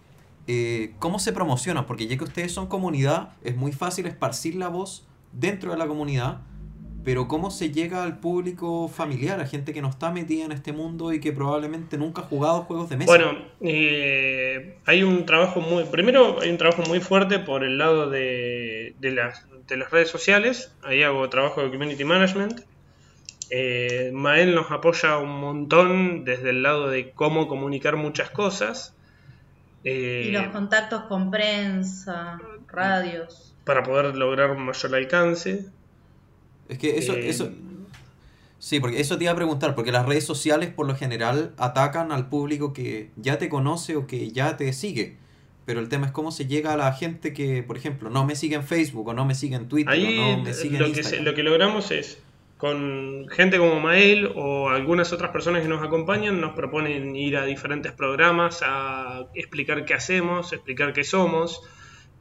Eh, 0.47 0.95
¿Cómo 0.99 1.18
se 1.18 1.32
promocionan? 1.32 1.87
Porque 1.87 2.07
ya 2.07 2.16
que 2.16 2.24
ustedes 2.24 2.53
son 2.53 2.66
comunidad, 2.66 3.30
es 3.43 3.57
muy 3.57 3.72
fácil 3.72 4.07
esparcir 4.07 4.55
la 4.55 4.68
voz 4.68 5.05
dentro 5.32 5.72
de 5.72 5.78
la 5.78 5.87
comunidad, 5.87 6.41
pero 7.07 7.28
¿cómo 7.28 7.52
se 7.52 7.70
llega 7.70 8.02
al 8.02 8.18
público 8.18 8.88
familiar, 8.88 9.40
a 9.40 9.46
gente 9.46 9.72
que 9.72 9.80
no 9.80 9.88
está 9.88 10.11
metida 10.11 10.44
en 10.44 10.50
este 10.50 10.72
mundo 10.72 11.12
y 11.12 11.20
que 11.20 11.32
probablemente 11.32 11.96
nunca 11.96 12.22
ha 12.22 12.24
jugado 12.24 12.62
juegos 12.62 12.88
de 12.90 12.96
mesa? 12.96 13.07
Bueno, 13.07 13.38
eh, 13.61 14.78
hay 14.86 15.04
un 15.04 15.24
trabajo 15.24 15.61
muy. 15.61 15.84
Primero, 15.84 16.40
hay 16.40 16.50
un 16.50 16.59
trabajo 16.59 16.82
muy 16.88 16.98
fuerte 16.98 17.38
por 17.38 17.62
el 17.62 17.78
lado 17.78 18.11
de, 18.11 18.96
de 18.98 19.12
las, 19.12 19.46
de 19.68 19.76
las 19.76 19.92
redes 19.92 20.11
sociales. 20.11 20.74
Ahí 20.82 21.04
hago 21.04 21.28
trabajo 21.28 21.62
de 21.62 21.70
community 21.70 22.02
management. 22.02 22.62
Eh, 23.50 24.11
Mael 24.12 24.57
nos 24.57 24.72
apoya 24.72 25.18
un 25.18 25.38
montón 25.40 26.24
desde 26.24 26.50
el 26.50 26.64
lado 26.64 26.88
de 26.88 27.12
cómo 27.12 27.46
comunicar 27.46 27.94
muchas 27.94 28.30
cosas. 28.30 28.96
Eh, 29.84 30.24
Y 30.26 30.32
los 30.32 30.48
contactos 30.48 31.02
con 31.02 31.30
prensa, 31.30 32.40
radios. 32.66 33.54
para 33.64 33.84
poder 33.84 34.16
lograr 34.16 34.50
un 34.50 34.64
mayor 34.66 34.92
alcance. 34.96 35.66
Es 36.68 36.78
que 36.78 36.98
eso, 36.98 37.14
Eh, 37.14 37.28
eso. 37.28 37.50
Sí, 38.58 38.80
porque 38.80 39.00
eso 39.00 39.18
te 39.18 39.24
iba 39.24 39.32
a 39.32 39.36
preguntar, 39.36 39.74
porque 39.74 39.92
las 39.92 40.06
redes 40.06 40.24
sociales 40.24 40.70
por 40.70 40.86
lo 40.86 40.96
general 40.96 41.52
atacan 41.58 42.10
al 42.10 42.28
público 42.28 42.72
que 42.72 43.10
ya 43.16 43.38
te 43.38 43.48
conoce 43.48 43.96
o 43.96 44.06
que 44.06 44.30
ya 44.30 44.56
te 44.56 44.72
sigue. 44.72 45.16
Pero 45.66 45.80
el 45.80 45.88
tema 45.88 46.06
es 46.06 46.12
cómo 46.12 46.30
se 46.32 46.46
llega 46.46 46.72
a 46.72 46.76
la 46.76 46.92
gente 46.92 47.32
que, 47.32 47.62
por 47.62 47.76
ejemplo, 47.76 48.08
no 48.08 48.24
me 48.24 48.34
sigue 48.36 48.54
en 48.56 48.62
Facebook 48.64 49.08
o 49.08 49.12
no 49.14 49.24
me 49.24 49.34
sigue 49.34 49.56
en 49.56 49.68
Twitter 49.68 49.92
Ahí 49.92 50.18
o 50.18 50.36
no 50.38 50.42
me 50.44 50.54
sigue 50.54 50.76
en 50.76 50.82
lo, 50.82 50.88
que 50.88 50.94
se- 50.94 51.00
Instagram. 51.00 51.24
lo 51.26 51.34
que 51.34 51.42
logramos 51.42 51.90
es, 51.90 52.18
con 52.56 53.26
gente 53.30 53.58
como 53.58 53.78
Mael 53.80 54.30
o 54.34 54.70
algunas 54.70 55.12
otras 55.12 55.30
personas 55.32 55.62
que 55.62 55.68
nos 55.68 55.82
acompañan, 55.84 56.40
nos 56.40 56.54
proponen 56.54 57.14
ir 57.14 57.36
a 57.36 57.44
diferentes 57.44 57.92
programas 57.92 58.62
a 58.64 59.26
explicar 59.34 59.84
qué 59.84 59.92
hacemos, 59.94 60.52
explicar 60.52 60.92
qué 60.94 61.04
somos. 61.04 61.60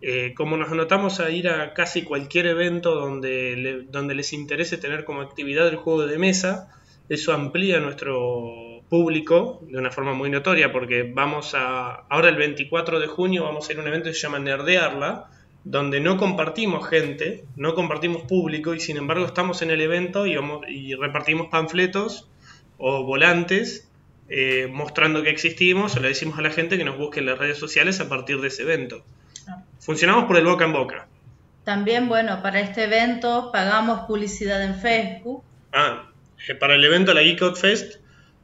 Eh, 0.02 0.34
como 0.36 0.58
nos 0.58 0.72
anotamos 0.72 1.20
a 1.20 1.30
ir 1.32 1.48
a 1.50 1.74
casi 1.74 2.04
cualquier 2.04 2.46
evento 2.48 2.94
donde, 2.96 3.86
donde 3.90 4.14
les 4.16 4.34
interese 4.34 4.78
tener 4.78 5.04
como 5.06 5.22
actividad 5.22 5.68
el 5.68 5.78
juego 5.78 6.06
de 6.06 6.18
mesa, 6.20 6.70
eso 7.10 7.34
amplía 7.34 7.80
nuestro 7.80 8.82
público 8.90 9.62
de 9.70 9.78
una 9.80 9.90
forma 9.92 10.14
muy 10.14 10.30
notoria 10.30 10.72
porque 10.72 11.04
vamos 11.12 11.56
a, 11.56 12.06
ahora 12.10 12.30
el 12.30 12.36
24 12.36 13.00
de 13.00 13.08
junio 13.08 13.44
vamos 13.44 13.68
a 13.68 13.74
ir 13.74 13.80
a 13.80 13.82
un 13.82 13.88
evento 13.88 14.10
que 14.10 14.14
se 14.16 14.22
llama 14.22 14.40
Nerdearla, 14.40 15.30
donde 15.64 16.00
no 16.00 16.18
compartimos 16.18 16.88
gente, 16.88 17.46
no 17.56 17.74
compartimos 17.74 18.24
público 18.24 18.76
y 18.76 18.80
sin 18.80 18.98
embargo 18.98 19.26
estamos 19.26 19.62
en 19.64 19.72
el 19.72 19.82
evento 19.82 20.28
y, 20.28 20.36
vamos- 20.36 20.62
y 20.70 20.94
repartimos 20.94 21.48
panfletos 21.48 22.30
o 22.78 23.04
volantes 23.04 23.90
eh, 24.30 24.68
mostrando 24.72 25.24
que 25.24 25.30
existimos 25.30 25.96
o 25.96 26.00
le 26.00 26.10
decimos 26.10 26.38
a 26.38 26.42
la 26.42 26.52
gente 26.52 26.78
que 26.78 26.84
nos 26.84 26.98
busque 26.98 27.20
en 27.20 27.26
las 27.28 27.40
redes 27.40 27.58
sociales 27.58 28.00
a 28.02 28.10
partir 28.10 28.40
de 28.42 28.48
ese 28.50 28.64
evento. 28.64 29.04
Funcionamos 29.80 30.26
por 30.26 30.38
el 30.38 30.46
boca 30.46 30.66
en 30.66 30.74
boca. 30.74 31.08
También, 31.64 32.08
bueno, 32.08 32.42
para 32.42 32.60
este 32.60 32.84
evento 32.86 33.52
pagamos 33.52 34.02
publicidad 34.08 34.62
en 34.64 34.76
Facebook. 34.76 35.44
Ah, 35.74 36.12
para 36.60 36.76
el 36.76 36.84
evento 36.84 37.14
la 37.14 37.22
Geek 37.22 37.42
Out 37.42 37.58
Fest 37.58 37.96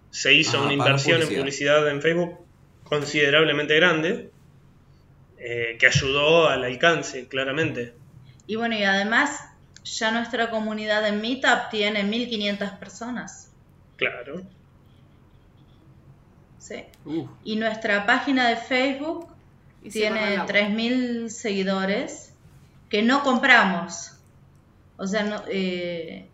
se 0.09 0.33
hizo 0.33 0.57
Ah, 0.57 0.63
una 0.63 0.73
inversión 0.73 1.21
en 1.21 1.27
publicidad. 1.27 1.77
publicidad 1.77 1.89
en 1.89 2.01
Facebook 2.01 2.39
considerablemente 2.83 3.75
grande 3.75 4.31
eh, 5.37 5.77
que 5.79 5.87
ayudó 5.87 6.49
al 6.49 6.63
alcance, 6.63 7.27
claramente. 7.27 7.93
Y 8.47 8.55
bueno, 8.57 8.75
y 8.75 8.83
además 8.83 9.39
ya 9.83 10.11
nuestra 10.11 10.49
comunidad 10.49 11.07
en 11.07 11.21
Meetup 11.21 11.69
tiene 11.71 12.03
1500 12.03 12.71
personas. 12.71 13.51
Claro. 13.97 14.41
Sí. 16.59 16.83
Uh, 17.05 17.27
Y 17.43 17.55
nuestra 17.55 18.05
página 18.05 18.49
de 18.49 18.55
Facebook 18.57 19.30
Y 19.83 19.89
tiene 19.89 20.19
corre 20.19 20.35
la 20.37 20.43
voz. 20.43 20.51
3.000 20.51 21.29
seguidores 21.29 22.33
que 22.89 23.01
no 23.01 23.23
compramos. 23.23 24.11
O 24.97 25.07
sea, 25.07 25.23
no- 25.23 25.43
eh, 25.49 26.25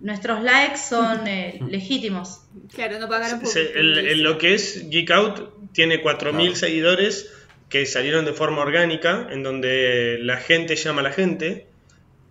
nuestros 0.00 0.42
likes 0.42 0.76
son 0.78 1.26
eh, 1.26 1.60
legítimos. 1.68 2.42
Claro, 2.74 2.98
no 2.98 3.08
pagaron 3.08 3.40
por 3.40 3.48
Se- 3.48 3.72
el- 3.78 3.98
el- 3.98 4.22
lo 4.22 4.38
que 4.38 4.54
es 4.54 4.88
Geek 4.90 5.10
Out 5.10 5.72
tiene 5.72 6.02
4.000 6.02 6.32
Claro. 6.52 6.56
seguidores 6.56 7.32
que 7.68 7.86
salieron 7.86 8.24
de 8.24 8.32
forma 8.32 8.62
orgánica, 8.62 9.28
en 9.30 9.42
donde 9.44 10.18
la 10.20 10.36
gente 10.38 10.74
llama 10.76 11.00
a 11.00 11.04
la 11.04 11.12
gente. 11.12 11.66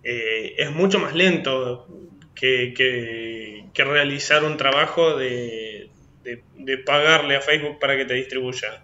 Eh, 0.04 0.54
es 0.58 0.70
mucho 0.70 0.98
más 0.98 1.14
lento 1.14 1.86
que, 2.34 2.72
que- 2.76 3.64
que 3.72 3.84
realizar 3.84 4.44
un 4.44 4.56
trabajo 4.56 5.16
de, 5.16 5.88
de- 6.24 6.42
de 6.56 6.78
pagarle 6.78 7.36
a 7.36 7.40
Facebook 7.40 7.78
para 7.78 7.96
que 7.96 8.04
te 8.04 8.14
distribuya. 8.14 8.82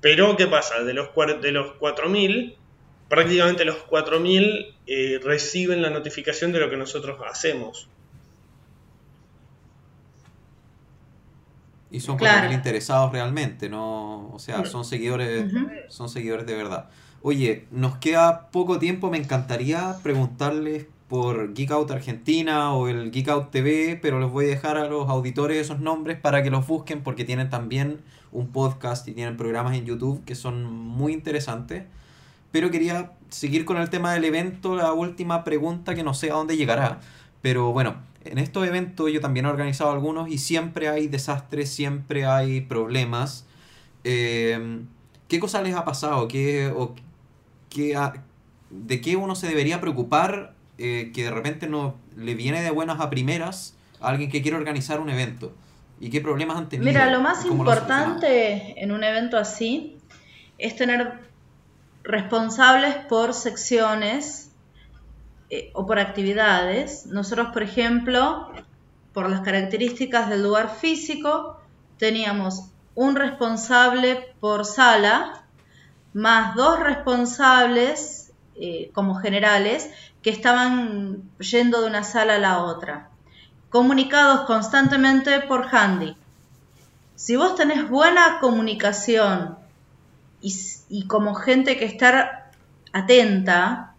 Pero, 0.00 0.36
¿qué 0.36 0.46
pasa? 0.46 0.82
De 0.84 0.94
los, 0.94 1.08
de 1.42 1.52
los 1.52 1.72
4.000, 1.78 2.54
prácticamente 3.08 3.64
los 3.64 3.78
4.000 3.88 4.74
eh, 4.86 5.20
reciben 5.22 5.82
la 5.82 5.90
notificación 5.90 6.52
de 6.52 6.60
lo 6.60 6.70
que 6.70 6.76
nosotros 6.76 7.18
hacemos. 7.28 7.88
y 11.90 12.00
son 12.00 12.18
Claro. 12.18 12.48
4.000 12.48 12.54
interesados 12.54 13.12
realmente, 13.12 13.68
¿no? 13.68 14.30
O 14.32 14.38
sea, 14.38 14.64
son 14.66 14.84
seguidores, 14.84 15.50
son 15.88 16.08
seguidores 16.08 16.46
de 16.46 16.54
verdad. 16.54 16.90
Oye, 17.22 17.66
nos 17.70 17.96
queda 17.96 18.50
poco 18.50 18.78
tiempo, 18.78 19.10
me 19.10 19.18
encantaría 19.18 19.96
preguntarles 20.02 20.86
por 21.08 21.54
Geek 21.54 21.70
Out 21.70 21.90
Argentina 21.90 22.74
o 22.74 22.88
el 22.88 23.10
Geek 23.10 23.28
Out 23.28 23.50
TV, 23.50 23.98
pero 24.00 24.20
les 24.20 24.30
voy 24.30 24.44
a 24.44 24.48
dejar 24.48 24.76
a 24.76 24.86
los 24.86 25.08
auditores 25.08 25.56
esos 25.56 25.80
nombres 25.80 26.18
para 26.20 26.42
que 26.42 26.50
los 26.50 26.66
busquen 26.66 27.02
porque 27.02 27.24
tienen 27.24 27.48
también 27.48 28.00
un 28.30 28.48
podcast 28.48 29.08
y 29.08 29.12
tienen 29.12 29.36
programas 29.36 29.74
en 29.74 29.86
YouTube 29.86 30.22
que 30.24 30.34
son 30.34 30.64
muy 30.64 31.12
interesantes. 31.12 31.84
Pero 32.52 32.70
quería 32.70 33.12
seguir 33.30 33.64
con 33.64 33.78
el 33.78 33.90
tema 33.90 34.12
del 34.12 34.24
evento, 34.24 34.76
la 34.76 34.92
última 34.92 35.44
pregunta 35.44 35.94
que 35.94 36.02
no 36.02 36.14
sé 36.14 36.30
a 36.30 36.34
dónde 36.34 36.56
llegará. 36.56 37.00
Pero 37.40 37.72
bueno, 37.72 37.96
en 38.24 38.38
estos 38.38 38.66
eventos 38.66 39.10
yo 39.10 39.20
también 39.20 39.46
he 39.46 39.48
organizado 39.48 39.90
algunos 39.90 40.28
y 40.30 40.38
siempre 40.38 40.88
hay 40.88 41.08
desastres, 41.08 41.70
siempre 41.70 42.26
hay 42.26 42.60
problemas. 42.60 43.46
Eh, 44.04 44.80
¿Qué 45.28 45.40
cosa 45.40 45.62
les 45.62 45.74
ha 45.74 45.84
pasado? 45.84 46.28
¿Qué, 46.28 46.72
o 46.74 46.94
qué 47.70 47.96
¿De 48.70 49.00
qué 49.00 49.16
uno 49.16 49.34
se 49.34 49.46
debería 49.46 49.80
preocupar 49.80 50.54
eh, 50.78 51.10
que 51.14 51.24
de 51.24 51.30
repente 51.30 51.68
no 51.68 51.96
le 52.16 52.34
viene 52.34 52.62
de 52.62 52.70
buenas 52.70 53.00
a 53.00 53.10
primeras 53.10 53.76
a 54.00 54.08
alguien 54.08 54.30
que 54.30 54.42
quiere 54.42 54.56
organizar 54.56 55.00
un 55.00 55.10
evento? 55.10 55.52
¿Y 56.00 56.10
qué 56.10 56.20
problemas 56.20 56.56
han 56.56 56.68
tenido? 56.68 56.86
Mira, 56.86 57.10
lo 57.10 57.20
más 57.20 57.44
importante 57.44 58.80
en 58.82 58.92
un 58.92 59.02
evento 59.02 59.36
así 59.36 59.98
es 60.56 60.76
tener 60.76 61.20
responsables 62.04 62.94
por 63.08 63.34
secciones 63.34 64.50
eh, 65.50 65.70
o 65.74 65.86
por 65.86 65.98
actividades. 65.98 67.06
Nosotros, 67.06 67.48
por 67.52 67.62
ejemplo, 67.62 68.52
por 69.12 69.28
las 69.28 69.40
características 69.40 70.28
del 70.28 70.42
lugar 70.42 70.70
físico, 70.76 71.60
teníamos 71.98 72.70
un 72.94 73.16
responsable 73.16 74.34
por 74.40 74.64
sala, 74.64 75.44
más 76.12 76.54
dos 76.54 76.80
responsables 76.80 78.32
eh, 78.56 78.90
como 78.92 79.14
generales 79.14 79.90
que 80.22 80.30
estaban 80.30 81.22
yendo 81.38 81.80
de 81.80 81.86
una 81.88 82.04
sala 82.04 82.36
a 82.36 82.38
la 82.38 82.62
otra, 82.62 83.08
comunicados 83.70 84.42
constantemente 84.46 85.40
por 85.40 85.66
handy. 85.74 86.16
Si 87.14 87.36
vos 87.36 87.54
tenés 87.56 87.88
buena 87.88 88.38
comunicación 88.40 89.56
y, 90.40 91.06
como 91.06 91.34
gente 91.34 91.76
que 91.76 91.84
estar 91.84 92.50
atenta, 92.92 93.94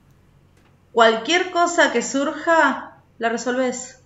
cualquier 0.93 1.51
cosa 1.51 1.91
que 1.91 2.01
surja 2.01 2.97
la 3.17 3.29
resolves. 3.29 4.01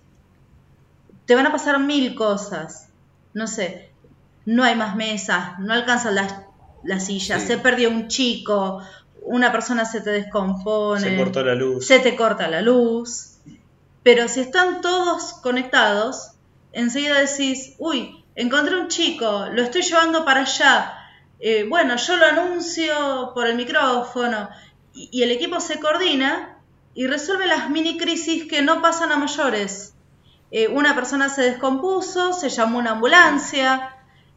Te 1.26 1.34
van 1.34 1.46
a 1.46 1.52
pasar 1.52 1.78
mil 1.78 2.14
cosas. 2.14 2.88
No 3.32 3.46
sé, 3.46 3.90
no 4.46 4.62
hay 4.64 4.74
más 4.74 4.96
mesas, 4.96 5.58
no 5.58 5.72
alcanzan 5.72 6.16
las, 6.16 6.34
las 6.82 7.06
sillas, 7.06 7.40
Sí. 7.42 7.48
se 7.48 7.58
perdió 7.58 7.88
un 7.90 8.08
chico, 8.08 8.82
una 9.24 9.50
persona 9.52 9.84
se 9.84 10.00
te 10.00 10.10
descompone, 10.10 11.00
Se 11.00 11.16
cortó 11.16 11.42
la 11.42 11.54
luz. 11.54 11.86
se 11.86 11.98
te 12.00 12.14
corta 12.16 12.48
la 12.48 12.60
luz. 12.60 13.38
Pero 14.02 14.28
si 14.28 14.40
están 14.40 14.80
todos 14.82 15.32
conectados, 15.42 16.32
enseguida 16.72 17.20
decís, 17.20 17.74
uy, 17.78 18.24
encontré 18.34 18.76
un 18.78 18.88
chico, 18.88 19.46
lo 19.52 19.62
estoy 19.62 19.82
llevando 19.82 20.24
para 20.24 20.42
allá. 20.42 20.92
Eh, 21.40 21.64
bueno, 21.68 21.96
yo 21.96 22.16
lo 22.16 22.26
anuncio 22.26 23.32
por 23.34 23.46
el 23.46 23.56
micrófono 23.56 24.48
y, 24.92 25.08
y 25.12 25.22
el 25.22 25.30
equipo 25.30 25.58
se 25.60 25.80
coordina 25.80 26.58
y 26.94 27.06
resuelve 27.06 27.46
las 27.46 27.70
mini 27.70 27.96
crisis 27.98 28.44
que 28.46 28.62
no 28.62 28.80
pasan 28.82 29.10
a 29.10 29.16
mayores. 29.16 29.94
Eh, 30.50 30.68
una 30.68 30.94
persona 30.94 31.28
se 31.28 31.42
descompuso, 31.42 32.32
se 32.32 32.48
llamó 32.50 32.78
una 32.78 32.92
ambulancia, 32.92 33.96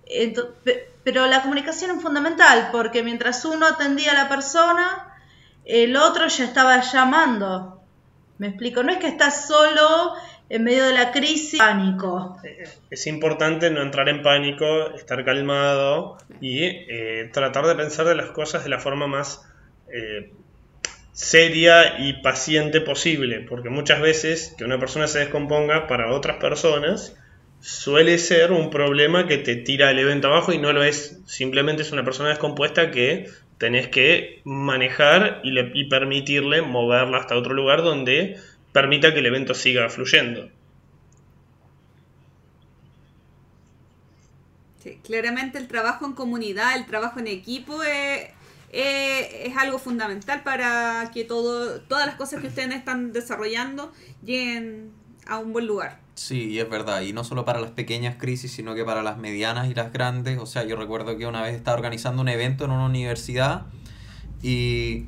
ento- 0.09 0.49
pe- 0.63 0.89
pero 1.07 1.25
la 1.25 1.41
comunicación 1.41 1.91
es 1.91 2.03
fundamental 2.03 2.67
porque 2.69 3.01
mientras 3.01 3.45
uno 3.45 3.65
atendía 3.65 4.11
a 4.11 4.23
la 4.23 4.27
persona, 4.27 5.15
el 5.63 5.95
otro 5.95 6.27
ya 6.27 6.43
estaba 6.43 6.81
llamando. 6.81 7.81
Me 8.39 8.47
explico, 8.47 8.83
no 8.83 8.91
es 8.91 8.97
que 8.97 9.07
estás 9.07 9.47
solo 9.47 10.15
en 10.49 10.65
medio 10.65 10.85
de 10.85 10.91
la 10.91 11.13
crisis, 11.13 11.59
pánico. 11.59 12.35
Es 12.89 13.07
importante 13.07 13.71
no 13.71 13.83
entrar 13.83 14.09
en 14.09 14.21
pánico, 14.21 14.93
estar 14.95 15.23
calmado 15.23 16.17
y 16.41 16.65
eh, 16.65 17.29
tratar 17.31 17.67
de 17.67 17.75
pensar 17.75 18.05
de 18.05 18.15
las 18.15 18.31
cosas 18.31 18.65
de 18.65 18.69
la 18.69 18.79
forma 18.79 19.07
más 19.07 19.49
eh, 19.87 20.33
seria 21.13 21.99
y 21.99 22.21
paciente 22.21 22.81
posible, 22.81 23.45
porque 23.47 23.69
muchas 23.69 24.01
veces 24.01 24.53
que 24.57 24.65
una 24.65 24.77
persona 24.77 25.07
se 25.07 25.19
descomponga 25.19 25.87
para 25.87 26.11
otras 26.11 26.35
personas 26.35 27.15
suele 27.67 28.17
ser 28.17 28.51
un 28.53 28.69
problema 28.69 29.27
que 29.27 29.37
te 29.37 29.55
tira 29.57 29.91
el 29.91 29.99
evento 29.99 30.27
abajo 30.29 30.53
y 30.53 30.57
no 30.57 30.71
lo 30.73 30.83
es, 30.83 31.19
simplemente 31.25 31.81
es 31.81 31.91
una 31.91 32.03
persona 32.05 32.29
descompuesta 32.29 32.91
que 32.91 33.29
tenés 33.57 33.87
que 33.89 34.41
manejar 34.45 35.41
y, 35.43 35.51
le- 35.51 35.71
permitirle 35.89 36.61
moverla 36.61 37.17
hasta 37.19 37.35
otro 37.35 37.53
lugar 37.53 37.83
donde 37.83 38.37
permita 38.71 39.13
que 39.13 39.19
el 39.19 39.25
evento 39.25 39.53
siga 39.53 39.89
fluyendo. 39.89 40.49
Sí, 44.83 44.99
claramente 45.03 45.57
el 45.57 45.67
trabajo 45.67 46.05
en 46.05 46.13
comunidad, 46.13 46.75
el 46.77 46.85
trabajo 46.85 47.19
en 47.19 47.27
equipo 47.27 47.83
es, 47.83 48.29
es- 48.71 49.27
es 49.49 49.57
algo 49.57 49.79
fundamental 49.79 50.43
para 50.43 51.09
que 51.13 51.23
todo, 51.25 51.81
todas 51.81 52.05
las 52.05 52.15
cosas 52.15 52.41
que 52.41 52.47
ustedes 52.47 52.75
están 52.75 53.11
desarrollando 53.13 53.91
lleguen 54.23 54.91
a 55.25 55.39
un 55.39 55.51
buen 55.53 55.65
lugar. 55.67 56.06
Sí, 56.17 56.59
es 56.59 56.67
verdad, 56.67 57.01
y 57.01 57.13
no 57.13 57.23
solo 57.23 57.45
para 57.45 57.61
las 57.61 57.69
pequeñas 57.69 58.15
crisis, 58.17 58.51
sino 58.51 58.73
que 58.73 58.83
para 58.83 59.03
las 59.03 59.19
medianas 59.19 59.69
y 59.69 59.75
las 59.75 59.93
grandes. 59.93 60.39
O 60.39 60.47
sea, 60.47 60.63
yo 60.63 60.75
recuerdo 60.75 61.15
que 61.15 61.27
una 61.27 61.43
vez 61.43 61.55
estaba 61.55 61.77
organizando 61.77 62.23
un 62.23 62.27
evento 62.27 62.65
en 62.65 62.71
una 62.71 62.85
universidad 62.85 63.67
y 64.41 65.05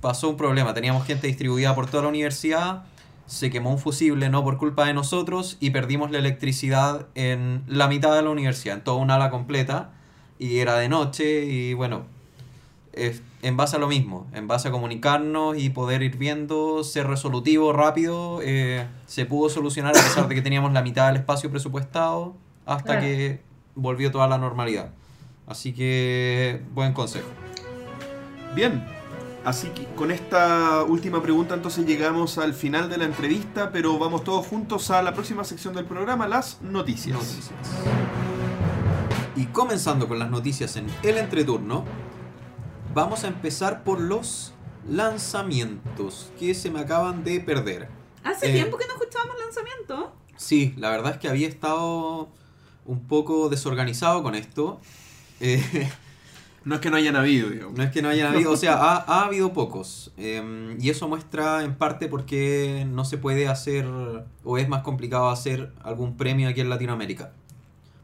pasó 0.00 0.30
un 0.30 0.38
problema. 0.38 0.72
Teníamos 0.72 1.06
gente 1.06 1.26
distribuida 1.26 1.74
por 1.74 1.90
toda 1.90 2.04
la 2.04 2.08
universidad, 2.08 2.84
se 3.26 3.50
quemó 3.50 3.70
un 3.70 3.78
fusible 3.78 4.30
no 4.30 4.42
por 4.42 4.56
culpa 4.56 4.86
de 4.86 4.94
nosotros 4.94 5.58
y 5.60 5.70
perdimos 5.70 6.10
la 6.10 6.18
electricidad 6.20 7.06
en 7.14 7.62
la 7.66 7.86
mitad 7.86 8.16
de 8.16 8.22
la 8.22 8.30
universidad, 8.30 8.78
en 8.78 8.82
toda 8.82 8.96
una 8.96 9.16
ala 9.16 9.28
completa, 9.28 9.90
y 10.38 10.60
era 10.60 10.76
de 10.76 10.88
noche 10.88 11.44
y 11.44 11.74
bueno, 11.74 12.06
es- 12.92 13.22
en 13.42 13.56
base 13.56 13.76
a 13.76 13.78
lo 13.78 13.88
mismo, 13.88 14.26
en 14.34 14.46
base 14.48 14.68
a 14.68 14.70
comunicarnos 14.70 15.56
y 15.58 15.70
poder 15.70 16.02
ir 16.02 16.16
viendo, 16.16 16.84
ser 16.84 17.06
resolutivo 17.06 17.72
rápido, 17.72 18.40
eh, 18.42 18.86
se 19.06 19.24
pudo 19.26 19.48
solucionar 19.48 19.96
a 19.96 20.00
pesar 20.02 20.28
de 20.28 20.34
que 20.34 20.42
teníamos 20.42 20.72
la 20.72 20.82
mitad 20.82 21.06
del 21.06 21.16
espacio 21.16 21.50
presupuestado 21.50 22.34
hasta 22.66 22.84
Claro. 22.84 23.00
que 23.02 23.40
volvió 23.74 24.10
toda 24.10 24.26
la 24.28 24.38
normalidad. 24.38 24.90
Así 25.46 25.72
que 25.72 26.62
buen 26.74 26.92
consejo. 26.92 27.28
Bien, 28.54 28.84
así 29.44 29.68
que 29.68 29.84
con 29.96 30.10
esta 30.10 30.82
última 30.84 31.22
pregunta 31.22 31.54
entonces 31.54 31.86
llegamos 31.86 32.36
al 32.38 32.52
final 32.54 32.88
de 32.90 32.98
la 32.98 33.04
entrevista, 33.04 33.70
pero 33.72 33.98
vamos 33.98 34.22
todos 34.24 34.46
juntos 34.46 34.90
a 34.90 35.02
la 35.02 35.12
próxima 35.14 35.44
sección 35.44 35.74
del 35.74 35.86
programa, 35.86 36.28
las 36.28 36.60
noticias. 36.62 37.14
Noticias. 37.16 37.50
Y 39.36 39.46
comenzando 39.46 40.06
con 40.08 40.18
las 40.18 40.30
noticias 40.30 40.76
en 40.76 40.86
el 41.02 41.16
entreturno, 41.18 41.84
vamos 42.94 43.24
a 43.24 43.28
empezar 43.28 43.84
por 43.84 44.00
los 44.00 44.52
lanzamientos 44.88 46.32
que 46.38 46.54
se 46.54 46.70
me 46.70 46.80
acaban 46.80 47.24
de 47.24 47.40
perder. 47.40 47.88
Hace 48.24 48.50
Eh, 48.50 48.52
tiempo 48.54 48.76
que 48.78 48.86
no 48.86 48.94
escuchábamos 48.94 49.36
lanzamiento. 49.38 50.12
Sí, 50.36 50.74
la 50.76 50.90
verdad 50.90 51.12
es 51.12 51.18
que 51.18 51.28
había 51.28 51.48
estado 51.48 52.28
un 52.86 53.06
poco 53.06 53.48
desorganizado 53.48 54.22
con 54.22 54.34
esto. 54.34 54.80
Eh, 55.40 55.88
No 56.62 56.74
es 56.74 56.82
que 56.82 56.90
no 56.90 56.98
hayan 56.98 57.16
habido, 57.16 57.48
digamos. 57.48 57.74
no 57.74 57.82
es 57.82 57.90
que 57.90 58.02
no 58.02 58.10
hayan 58.10 58.34
habido, 58.34 58.50
o 58.52 58.56
sea, 58.56 58.74
ha, 58.78 58.96
ha 58.98 59.24
habido 59.24 59.54
pocos. 59.54 60.12
Eh, 60.18 60.76
y 60.78 60.90
eso 60.90 61.08
muestra 61.08 61.64
en 61.64 61.74
parte 61.74 62.06
por 62.06 62.26
qué 62.26 62.86
no 62.86 63.06
se 63.06 63.16
puede 63.16 63.48
hacer, 63.48 63.86
o 64.44 64.58
es 64.58 64.68
más 64.68 64.82
complicado 64.82 65.30
hacer 65.30 65.72
algún 65.82 66.18
premio 66.18 66.50
aquí 66.50 66.60
en 66.60 66.68
Latinoamérica. 66.68 67.32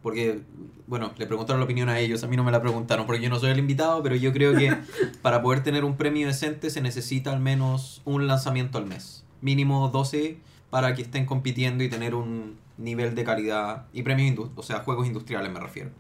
Porque, 0.07 0.43
bueno, 0.87 1.13
le 1.19 1.27
preguntaron 1.27 1.59
la 1.59 1.65
opinión 1.65 1.89
a 1.89 1.99
ellos, 1.99 2.23
a 2.23 2.29
mí 2.29 2.37
no 2.37 2.45
me 2.45 2.53
la 2.53 2.63
preguntaron, 2.63 3.07
porque 3.07 3.21
yo 3.21 3.29
no 3.29 3.41
soy 3.41 3.51
el 3.51 3.59
invitado, 3.59 4.05
pero 4.05 4.15
yo 4.15 4.33
creo 4.33 4.57
que 4.57 4.73
para 5.21 5.43
poder 5.43 5.65
tener 5.65 5.85
un 5.85 5.97
premio 5.97 6.29
decente 6.29 6.71
se 6.71 6.81
necesita 6.81 7.33
al 7.33 7.41
menos 7.41 8.03
un 8.05 8.29
lanzamiento 8.29 8.79
al 8.79 8.87
mes. 8.87 9.25
Mínimo 9.41 9.89
12 9.89 10.39
para 10.71 10.95
que 10.95 11.03
estén 11.03 11.27
compitiendo 11.27 11.83
y 11.83 11.89
tener 11.89 12.15
un 12.15 12.57
nivel 12.79 13.17
de 13.17 13.25
calidad 13.25 13.87
y 13.93 14.05
premios, 14.05 14.49
o 14.55 14.63
sea, 14.63 14.79
juegos 14.79 15.09
industriales 15.09 15.51
me 15.51 15.59
refiero. 15.59 15.91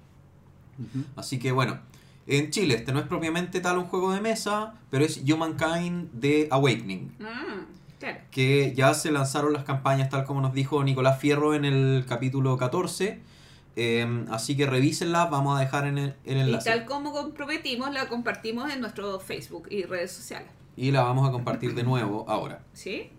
Así 1.16 1.40
que 1.40 1.50
bueno, 1.50 1.80
en 2.28 2.50
Chile 2.50 2.76
este 2.76 2.92
no 2.92 3.00
es 3.00 3.06
propiamente 3.08 3.60
tal 3.60 3.76
un 3.76 3.86
juego 3.86 4.12
de 4.12 4.20
mesa, 4.20 4.74
pero 4.88 5.04
es 5.04 5.20
Humankind 5.28 6.12
de 6.12 6.46
Awakening, 6.52 7.08
claro. 7.18 8.20
que 8.30 8.72
ya 8.72 8.94
se 8.94 9.10
lanzaron 9.10 9.52
las 9.52 9.64
campañas 9.64 10.10
tal 10.10 10.22
como 10.22 10.40
nos 10.42 10.54
dijo 10.54 10.84
Nicolás 10.84 11.18
Fierro 11.18 11.56
en 11.56 11.64
el 11.64 12.04
capítulo 12.06 12.56
14. 12.56 13.34
Eh, 13.76 14.24
así 14.30 14.56
que 14.56 14.66
revísenlas, 14.66 15.30
vamos 15.30 15.56
a 15.56 15.60
dejar 15.60 15.86
en 15.86 15.98
el, 15.98 16.14
el 16.24 16.36
Y 16.38 16.40
enlace. 16.40 16.70
tal 16.70 16.84
como 16.86 17.12
comprometimos, 17.12 17.92
la 17.92 18.08
compartimos 18.08 18.72
en 18.72 18.80
nuestro 18.80 19.20
Facebook 19.20 19.68
y 19.70 19.84
redes 19.84 20.12
sociales. 20.12 20.48
Y 20.76 20.90
la 20.90 21.02
vamos 21.02 21.28
a 21.28 21.32
compartir 21.32 21.74
de 21.74 21.82
nuevo 21.84 22.24
ahora. 22.28 22.60
¿Sí? 22.72 23.10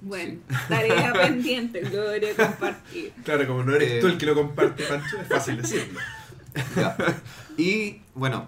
Bueno, 0.00 0.38
tarea 0.68 1.12
pendiente, 1.12 1.80
Gloria, 1.80 2.28
compartir. 2.36 3.12
Claro, 3.24 3.46
como 3.48 3.64
no 3.64 3.74
eres 3.74 3.90
Eh, 3.90 3.98
tú 4.00 4.06
el 4.06 4.16
que 4.18 4.26
lo 4.26 4.34
comparte, 4.36 4.84
Pancho, 4.84 5.20
es 5.20 5.28
fácil 5.28 5.56
decirlo. 5.60 5.98
Ya. 6.76 6.96
Y 7.56 8.00
bueno, 8.14 8.46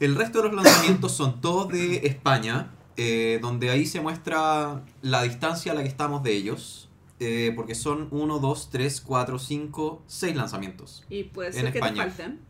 el 0.00 0.14
resto 0.16 0.42
de 0.42 0.48
los 0.48 0.54
lanzamientos 0.64 1.12
son 1.12 1.40
todos 1.40 1.68
de 1.68 2.06
España, 2.06 2.68
eh, 2.96 3.38
donde 3.40 3.70
ahí 3.70 3.86
se 3.86 4.00
muestra 4.00 4.82
la 5.02 5.22
distancia 5.22 5.72
a 5.72 5.74
la 5.74 5.82
que 5.82 5.88
estamos 5.88 6.22
de 6.22 6.32
ellos, 6.32 6.83
eh, 7.20 7.52
porque 7.54 7.74
son 7.74 8.08
1, 8.10 8.38
2, 8.38 8.70
3, 8.70 9.00
4, 9.00 9.38
5, 9.38 10.02
6 10.06 10.36
lanzamientos 10.36 11.04
Y 11.08 11.24
puede 11.24 11.48
En 11.48 11.54
ser 11.54 11.64
que 11.66 11.72
te 11.72 11.78
España. 11.78 12.04
falten. 12.04 12.40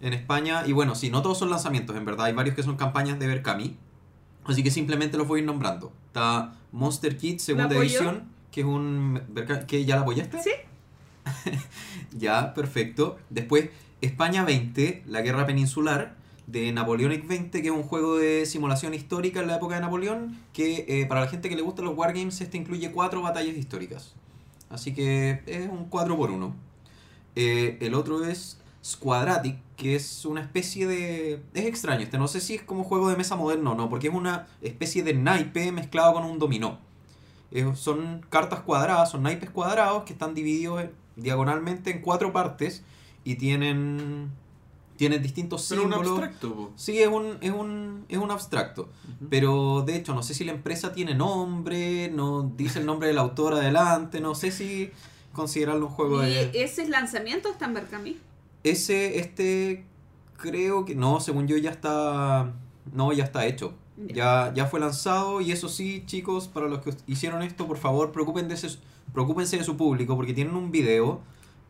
en 0.00 0.12
España. 0.12 0.64
Y 0.66 0.72
bueno, 0.72 0.94
sí, 0.94 1.10
no 1.10 1.22
todos 1.22 1.38
son 1.38 1.50
lanzamientos, 1.50 1.96
en 1.96 2.04
verdad, 2.04 2.26
hay 2.26 2.32
varios 2.34 2.54
que 2.56 2.62
son 2.62 2.76
campañas 2.76 3.18
de 3.18 3.26
Berkami, 3.26 3.76
así 4.44 4.62
que 4.62 4.70
simplemente 4.70 5.16
los 5.16 5.26
voy 5.28 5.38
a 5.38 5.42
ir 5.42 5.46
nombrando. 5.46 5.92
Está 6.06 6.54
Monster 6.72 7.16
Kid, 7.16 7.38
segunda 7.38 7.74
edición, 7.76 8.24
que 8.50 8.60
es 8.62 8.66
un... 8.66 9.20
¿Que 9.66 9.84
ya 9.84 9.96
la 9.96 10.02
apoyaste? 10.02 10.42
Sí. 10.42 10.50
Ya, 12.18 12.52
perfecto. 12.54 13.18
Después, 13.30 13.70
España 14.00 14.44
20, 14.44 15.04
la 15.06 15.22
guerra 15.22 15.46
peninsular, 15.46 16.16
de 16.46 16.72
Napoleonic 16.72 17.26
20, 17.26 17.62
que 17.62 17.68
es 17.68 17.74
un 17.74 17.82
juego 17.82 18.16
de 18.16 18.44
simulación 18.46 18.94
histórica 18.94 19.40
en 19.40 19.46
la 19.46 19.56
época 19.56 19.76
de 19.76 19.80
Napoleón, 19.82 20.38
que 20.52 20.84
eh, 20.88 21.06
para 21.06 21.20
la 21.22 21.28
gente 21.28 21.48
que 21.48 21.56
le 21.56 21.62
gustan 21.62 21.84
los 21.84 21.96
wargames, 21.96 22.40
este 22.40 22.56
incluye 22.58 22.90
cuatro 22.92 23.22
batallas 23.22 23.56
históricas. 23.56 24.14
Así 24.70 24.94
que 24.94 25.42
es 25.46 25.68
un 25.68 25.84
4 25.86 26.16
por 26.16 26.30
1 26.30 26.54
el 27.34 27.94
otro 27.94 28.24
es 28.24 28.58
Squadratic, 28.84 29.56
que 29.76 29.94
es 29.94 30.24
una 30.24 30.40
especie 30.40 30.86
de... 30.86 31.42
Es 31.54 31.64
extraño, 31.66 32.02
este 32.02 32.18
no 32.18 32.28
sé 32.28 32.40
si 32.40 32.54
es 32.54 32.62
como 32.62 32.84
juego 32.84 33.08
de 33.08 33.16
mesa 33.16 33.36
moderno 33.36 33.72
o 33.72 33.74
no, 33.74 33.88
porque 33.88 34.08
es 34.08 34.14
una 34.14 34.46
especie 34.60 35.02
de 35.02 35.14
naipe 35.14 35.72
mezclado 35.72 36.12
con 36.14 36.24
un 36.24 36.38
dominó. 36.38 36.78
Eh, 37.52 37.70
son 37.74 38.24
cartas 38.28 38.60
cuadradas, 38.60 39.10
son 39.10 39.22
naipes 39.22 39.50
cuadrados 39.50 40.04
que 40.04 40.12
están 40.14 40.34
divididos 40.34 40.82
en- 40.82 40.90
diagonalmente 41.16 41.90
en 41.90 42.00
cuatro 42.00 42.32
partes 42.32 42.82
y 43.24 43.36
tienen, 43.36 44.30
tienen 45.02 45.20
distintos 45.22 45.66
Pero 45.68 45.82
un 45.82 45.88
símbolos. 45.90 46.12
abstracto, 46.12 46.54
po. 46.54 46.70
Sí, 46.76 46.98
es 47.00 47.08
un, 47.08 47.38
es 47.40 47.50
un, 47.50 48.04
es 48.08 48.18
un 48.18 48.30
abstracto. 48.30 48.88
Pero 49.28 49.82
de 49.82 49.96
hecho, 49.96 50.14
no 50.14 50.22
sé 50.22 50.32
si 50.34 50.44
la 50.44 50.52
empresa 50.52 50.92
tiene 50.92 51.14
nombre, 51.14 52.08
no 52.10 52.52
dice 52.56 52.78
el 52.78 52.86
nombre 52.86 53.08
del 53.08 53.18
autor 53.18 53.54
adelante, 53.54 54.20
no 54.20 54.34
sé 54.36 54.52
si 54.52 54.90
considerarlo 55.32 55.86
un 55.86 55.92
juego 55.92 56.22
¿Y 56.22 56.30
de... 56.30 56.50
ese 56.64 56.88
lanzamiento 56.88 57.48
está 57.48 57.64
en 57.64 57.74
Berkami? 57.74 58.16
Ese, 58.62 59.18
este, 59.18 59.84
creo 60.36 60.84
que 60.84 60.94
no, 60.94 61.18
según 61.20 61.48
yo 61.48 61.56
ya 61.56 61.70
está, 61.70 62.52
no, 62.92 63.12
ya 63.12 63.24
está 63.24 63.44
hecho. 63.46 63.74
Ya, 64.08 64.52
ya 64.54 64.66
fue 64.66 64.80
lanzado 64.80 65.40
y 65.40 65.52
eso 65.52 65.68
sí, 65.68 66.04
chicos, 66.06 66.48
para 66.48 66.66
los 66.68 66.78
que 66.80 66.94
hicieron 67.06 67.42
esto, 67.42 67.66
por 67.66 67.76
favor, 67.76 68.10
preocúpense, 68.12 68.48
de 68.66 68.68
su- 68.72 68.78
preocúpense 69.12 69.58
de 69.58 69.64
su 69.64 69.76
público 69.76 70.16
porque 70.16 70.32
tienen 70.32 70.54
un 70.56 70.70
video, 70.70 71.20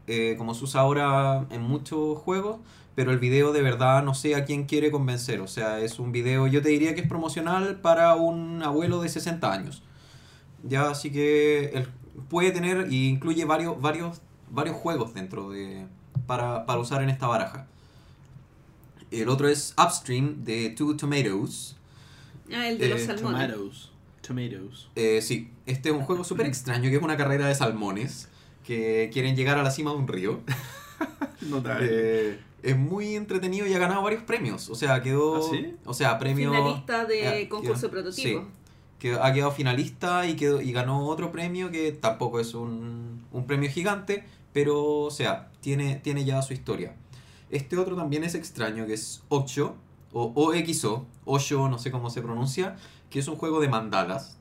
eh, 0.06 0.34
como 0.38 0.54
se 0.54 0.64
usa 0.64 0.80
ahora 0.82 1.46
en 1.50 1.62
muchos 1.62 2.18
juegos, 2.18 2.56
pero 2.94 3.10
el 3.12 3.18
video 3.18 3.52
de 3.52 3.62
verdad 3.62 4.02
no 4.02 4.14
sé 4.14 4.34
a 4.34 4.44
quién 4.44 4.64
quiere 4.64 4.90
convencer. 4.90 5.40
O 5.40 5.46
sea, 5.48 5.80
es 5.80 5.98
un 5.98 6.12
video, 6.12 6.46
yo 6.46 6.62
te 6.62 6.68
diría 6.70 6.94
que 6.94 7.00
es 7.02 7.08
promocional 7.08 7.80
para 7.80 8.14
un 8.14 8.62
abuelo 8.62 9.00
de 9.02 9.08
60 9.08 9.52
años. 9.52 9.82
Ya, 10.62 10.88
así 10.90 11.10
que 11.10 11.70
el- 11.74 11.88
puede 12.28 12.50
tener 12.52 12.92
y 12.92 13.08
incluye 13.08 13.44
varios, 13.44 13.80
varios 13.80 14.20
varios 14.50 14.76
juegos 14.76 15.14
dentro 15.14 15.50
de. 15.50 15.86
Para, 16.26 16.66
para 16.66 16.78
usar 16.78 17.02
en 17.02 17.08
esta 17.08 17.26
baraja. 17.26 17.66
El 19.10 19.28
otro 19.28 19.48
es 19.48 19.74
Upstream 19.82 20.44
de 20.44 20.70
Two 20.70 20.96
Tomatoes. 20.96 21.76
Ah, 22.54 22.68
el 22.68 22.78
de 22.78 22.88
los 22.88 23.00
Eh, 23.00 23.06
salmones. 23.06 23.48
Tomatoes. 23.50 23.90
Tomatoes. 24.26 24.88
Eh, 24.94 25.20
sí, 25.22 25.50
este 25.66 25.88
es 25.88 25.94
un 25.94 26.02
juego 26.02 26.22
súper 26.24 26.46
extraño 26.46 26.90
que 26.90 26.96
es 26.96 27.02
una 27.02 27.16
carrera 27.16 27.46
de 27.48 27.54
salmones 27.54 28.28
que 28.64 29.10
quieren 29.12 29.34
llegar 29.36 29.58
a 29.58 29.62
la 29.62 29.70
cima 29.70 29.90
de 29.92 29.96
un 29.96 30.08
río. 30.08 30.40
Notable. 31.42 31.88
Eh, 31.90 32.40
es 32.62 32.76
muy 32.76 33.16
entretenido 33.16 33.66
y 33.66 33.74
ha 33.74 33.78
ganado 33.78 34.02
varios 34.02 34.22
premios. 34.22 34.68
O 34.70 34.74
sea, 34.74 35.02
quedó. 35.02 35.36
¿Ah, 35.36 35.48
sí? 35.50 35.74
O 35.84 35.94
sea, 35.94 36.18
premio. 36.18 36.52
Finalista 36.52 37.04
de 37.04 37.42
eh, 37.42 37.48
concurso 37.48 37.80
quedó- 37.82 37.90
prototipo. 37.90 38.40
sí, 38.40 38.46
que 38.98 39.14
ha 39.14 39.32
quedado 39.32 39.50
finalista 39.50 40.26
y, 40.28 40.36
quedó, 40.36 40.60
y 40.60 40.70
ganó 40.72 41.06
otro 41.06 41.32
premio 41.32 41.70
que 41.72 41.90
tampoco 41.90 42.38
es 42.38 42.54
un, 42.54 43.24
un 43.32 43.46
premio 43.48 43.68
gigante, 43.68 44.24
pero, 44.52 44.80
o 45.00 45.10
sea, 45.10 45.50
tiene, 45.60 45.96
tiene 45.96 46.24
ya 46.24 46.40
su 46.42 46.52
historia. 46.52 46.94
Este 47.50 47.76
otro 47.76 47.96
también 47.96 48.22
es 48.22 48.36
extraño, 48.36 48.86
que 48.86 48.94
es 48.94 49.22
8, 49.28 49.74
o 50.12 50.32
OXO, 50.36 51.04
8, 51.24 51.68
no 51.68 51.78
sé 51.80 51.90
cómo 51.90 52.10
se 52.10 52.22
pronuncia, 52.22 52.76
que 53.10 53.18
es 53.18 53.26
un 53.26 53.34
juego 53.36 53.60
de 53.60 53.68
mandalas. 53.68 54.38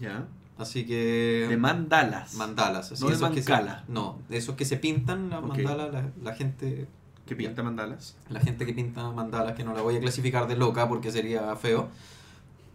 Ya. 0.00 0.26
Así 0.58 0.84
que. 0.84 1.46
De 1.48 1.56
mandalas. 1.56 2.34
Mandalas, 2.34 2.92
así 2.92 3.02
No 3.04 3.10
esos 3.10 3.30
que 3.30 3.42
se- 3.42 3.52
no, 3.88 4.18
esos 4.28 4.56
que 4.56 4.64
se 4.64 4.76
pintan 4.76 5.30
las 5.30 5.42
mandalas, 5.42 5.92
la, 5.92 6.10
la 6.22 6.34
gente 6.34 6.86
¿Qué 7.26 7.36
pinta 7.36 7.62
mandalas? 7.62 8.16
la 8.28 8.40
gente 8.40 8.66
que 8.66 8.72
pinta 8.72 9.08
mandalas, 9.10 9.54
que 9.54 9.62
no 9.64 9.72
la 9.74 9.82
voy 9.82 9.96
a 9.96 10.00
clasificar 10.00 10.48
de 10.48 10.56
loca 10.56 10.88
porque 10.88 11.12
sería 11.12 11.54
feo. 11.56 11.88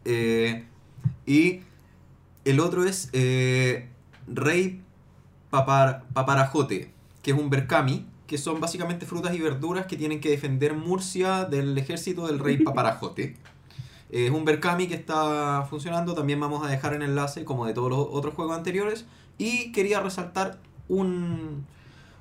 Eh, 0.05 0.65
y 1.25 1.61
el 2.45 2.59
otro 2.59 2.85
es 2.85 3.09
eh, 3.13 3.89
Rey 4.27 4.81
Papar- 5.49 6.03
Paparajote, 6.13 6.91
que 7.21 7.31
es 7.31 7.37
un 7.37 7.49
berkami, 7.49 8.05
que 8.27 8.37
son 8.37 8.59
básicamente 8.59 9.05
frutas 9.05 9.33
y 9.35 9.39
verduras 9.39 9.85
que 9.87 9.97
tienen 9.97 10.19
que 10.21 10.29
defender 10.29 10.73
Murcia 10.75 11.45
del 11.45 11.77
ejército 11.77 12.27
del 12.27 12.39
Rey 12.39 12.57
Paparajote. 12.63 13.35
Es 14.13 14.29
un 14.29 14.45
berkami 14.45 14.87
que 14.87 14.93
está 14.93 15.65
funcionando, 15.67 16.13
también 16.13 16.39
vamos 16.39 16.63
a 16.63 16.69
dejar 16.69 16.93
el 16.93 17.01
enlace 17.01 17.43
como 17.45 17.65
de 17.65 17.73
todos 17.73 17.89
los 17.89 18.07
otros 18.11 18.35
juegos 18.35 18.55
anteriores. 18.55 19.05
Y 19.39 19.71
quería 19.71 20.01
resaltar 20.01 20.59
un, 20.87 21.65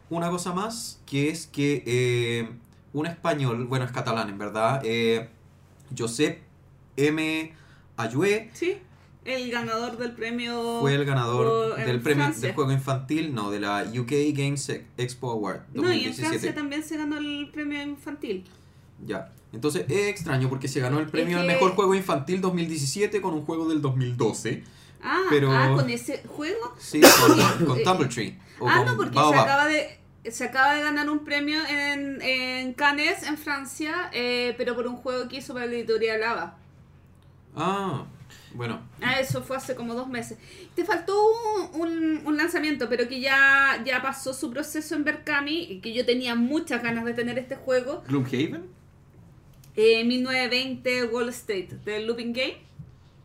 una 0.09 0.31
cosa 0.31 0.55
más, 0.55 1.03
que 1.05 1.29
es 1.29 1.47
que 1.47 1.83
eh, 1.85 2.49
un 2.95 3.05
español, 3.05 3.67
bueno, 3.67 3.85
es 3.85 3.93
catalán 3.93 4.31
en 4.31 4.39
verdad, 4.39 4.81
eh, 4.85 5.29
Josep 5.97 6.41
M. 6.97 7.55
Ayue 7.99 8.51
Sí, 8.55 8.79
el 9.27 9.51
ganador 9.51 9.99
del 9.99 10.13
premio. 10.13 10.81
fue 10.81 10.95
el 10.95 11.05
ganador 11.05 11.77
del 11.77 12.01
premio 12.01 12.25
Francia. 12.25 12.47
del 12.47 12.55
juego 12.55 12.73
infantil, 12.73 13.35
no, 13.35 13.51
de 13.51 13.61
la 13.61 13.85
UK 13.85 14.13
Games 14.35 14.71
Expo 14.97 15.31
Award 15.31 15.61
No, 15.75 15.93
y 15.93 16.05
en 16.05 16.11
2017. 16.11 16.29
Francia 16.29 16.55
también 16.55 16.83
se 16.83 16.97
ganó 16.97 17.19
el 17.19 17.51
premio 17.53 17.83
infantil. 17.83 18.45
Ya. 19.05 19.33
Entonces 19.53 19.85
es 19.89 20.09
extraño 20.09 20.49
porque 20.49 20.67
se 20.69 20.81
ganó 20.81 20.99
el 20.99 21.09
premio 21.09 21.39
al 21.39 21.47
que- 21.47 21.53
mejor 21.53 21.73
juego 21.75 21.95
infantil 21.95 22.41
2017 22.41 23.21
con 23.21 23.35
un 23.35 23.45
juego 23.45 23.69
del 23.69 23.83
2012. 23.83 24.65
Ah, 25.03 25.21
Pero- 25.29 25.51
ah, 25.53 25.73
con 25.75 25.91
ese 25.91 26.23
juego. 26.27 26.75
Sí, 26.79 27.01
con, 27.01 27.37
con 27.67 27.83
Tumble 27.83 28.09
Tree. 28.09 28.39
o 28.61 28.69
Ah, 28.69 28.77
con 28.79 28.87
no, 28.87 28.97
porque 28.97 29.15
se 29.19 29.21
acaba 29.41 29.67
de. 29.67 29.99
Se 30.31 30.45
acaba 30.45 30.75
de 30.75 30.83
ganar 30.83 31.11
un 31.11 31.25
premio 31.25 31.59
en, 31.69 32.23
en 32.23 32.75
Cannes, 32.75 33.25
en 33.25 33.37
Francia, 33.37 34.09
eh, 34.13 34.55
pero 34.57 34.77
por 34.77 34.87
un 34.87 34.95
juego 34.97 35.27
que 35.29 35.39
hizo 35.39 35.53
para 35.53 35.67
la 35.67 35.73
editorial 35.73 36.21
Lava. 36.21 36.57
Ah, 37.57 38.05
bueno. 38.55 38.81
Ah, 39.03 39.19
eso 39.19 39.43
fue 39.43 39.57
hace 39.57 39.75
como 39.75 39.95
dos 39.95 40.09
meses. 40.09 40.39
Te 40.77 40.85
faltó 40.85 41.15
un, 41.75 41.81
un- 41.81 42.23
un 42.25 42.37
lanzamiento, 42.37 42.89
pero 42.89 43.09
que 43.09 43.21
ya, 43.21 43.83
ya 43.85 44.01
pasó 44.01 44.33
su 44.33 44.51
proceso 44.51 44.95
en 44.95 45.03
Berkami, 45.05 45.59
y 45.65 45.81
que 45.81 45.93
yo 45.93 46.07
tenía 46.07 46.35
muchas 46.37 46.83
ganas 46.85 47.05
de 47.05 47.15
tener 47.15 47.37
este 47.39 47.57
juego. 47.57 48.05
Gloomhaven. 48.07 48.67
Eh, 49.77 50.05
1920 50.05 51.05
Wall 51.05 51.29
State, 51.31 51.79
del 51.85 52.07
Looping 52.07 52.33
Game. 52.33 52.57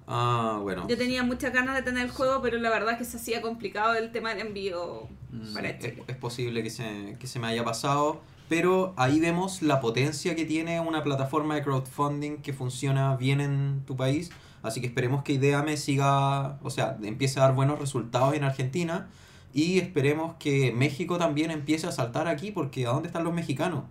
Ah, 0.08 0.60
bueno. 0.62 0.88
Yo 0.88 0.98
tenía 0.98 1.24
muchas 1.24 1.52
ganas 1.52 1.76
de 1.76 1.82
tener 1.82 2.06
el 2.06 2.12
juego, 2.12 2.42
pero 2.42 2.58
la 2.58 2.70
verdad 2.70 2.94
es 2.94 3.00
que 3.00 3.06
se 3.06 3.18
hacía 3.18 3.42
complicado 3.42 3.96
el 3.96 4.12
tema 4.12 4.34
del 4.34 4.48
envío 4.48 5.10
Mm, 5.32 5.54
para 5.54 5.70
es, 5.70 5.94
es 6.08 6.16
posible 6.16 6.64
que 6.64 6.70
se, 6.70 7.18
que 7.20 7.28
se 7.28 7.40
me 7.40 7.48
haya 7.48 7.64
pasado, 7.64 8.22
pero 8.50 8.94
ahí 8.98 9.20
vemos 9.20 9.62
la 9.62 9.82
potencia 9.82 10.36
que 10.36 10.46
tiene 10.46 10.80
una 10.80 11.04
plataforma 11.04 11.56
de 11.56 11.64
crowdfunding 11.64 12.38
que 12.38 12.54
funciona 12.54 13.16
bien 13.16 13.42
en 13.42 13.84
tu 13.86 13.96
país. 13.96 14.32
Así 14.64 14.82
que 14.82 14.88
esperemos 14.88 15.24
que 15.24 15.34
Ideame 15.34 15.78
siga, 15.78 16.58
o 16.64 16.70
sea, 16.70 16.98
empiece 17.04 17.40
a 17.40 17.44
dar 17.44 17.56
buenos 17.56 17.80
resultados 17.80 18.34
en 18.36 18.44
Argentina 18.44 19.08
y 19.54 19.80
esperemos 19.80 20.36
que 20.40 20.72
México 20.72 21.18
también 21.18 21.52
empiece 21.52 21.88
a 21.88 21.92
saltar 21.92 22.28
aquí 22.28 22.52
porque 22.52 22.86
¿a 22.86 22.90
dónde 22.90 23.08
están 23.08 23.24
los 23.24 23.34
mexicanos? 23.34 23.84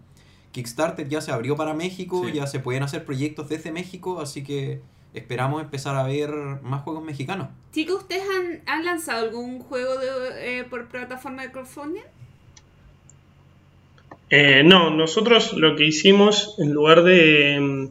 Kickstarter 0.57 1.07
ya 1.09 1.21
se 1.21 1.31
abrió 1.33 1.55
para 1.55 1.75
México, 1.75 2.25
Sí. 2.25 2.33
ya 2.33 2.47
se 2.47 2.61
pueden 2.61 2.83
hacer 2.83 3.05
proyectos 3.05 3.49
desde 3.51 3.71
México, 3.73 4.21
así 4.21 4.43
que 4.43 4.81
esperamos 5.13 5.63
empezar 5.63 5.95
a 5.97 6.03
ver 6.05 6.31
más 6.63 6.83
juegos 6.83 7.05
mexicanos. 7.05 7.49
Chicos, 7.73 7.97
¿ustedes 8.03 8.23
han, 8.37 8.63
han 8.67 8.85
lanzado 8.85 9.25
algún 9.27 9.61
juego 9.61 9.99
de, 9.99 10.09
eh, 10.61 10.65
por 10.65 10.89
plataforma 10.89 11.43
de 11.43 11.53
crowdfunding? 11.53 12.03
Eh, 14.31 14.63
no, 14.65 14.91
nosotros 14.91 15.53
lo 15.53 15.77
que 15.77 15.85
hicimos, 15.85 16.57
en 16.59 16.73
lugar 16.73 17.03
de, 17.05 17.89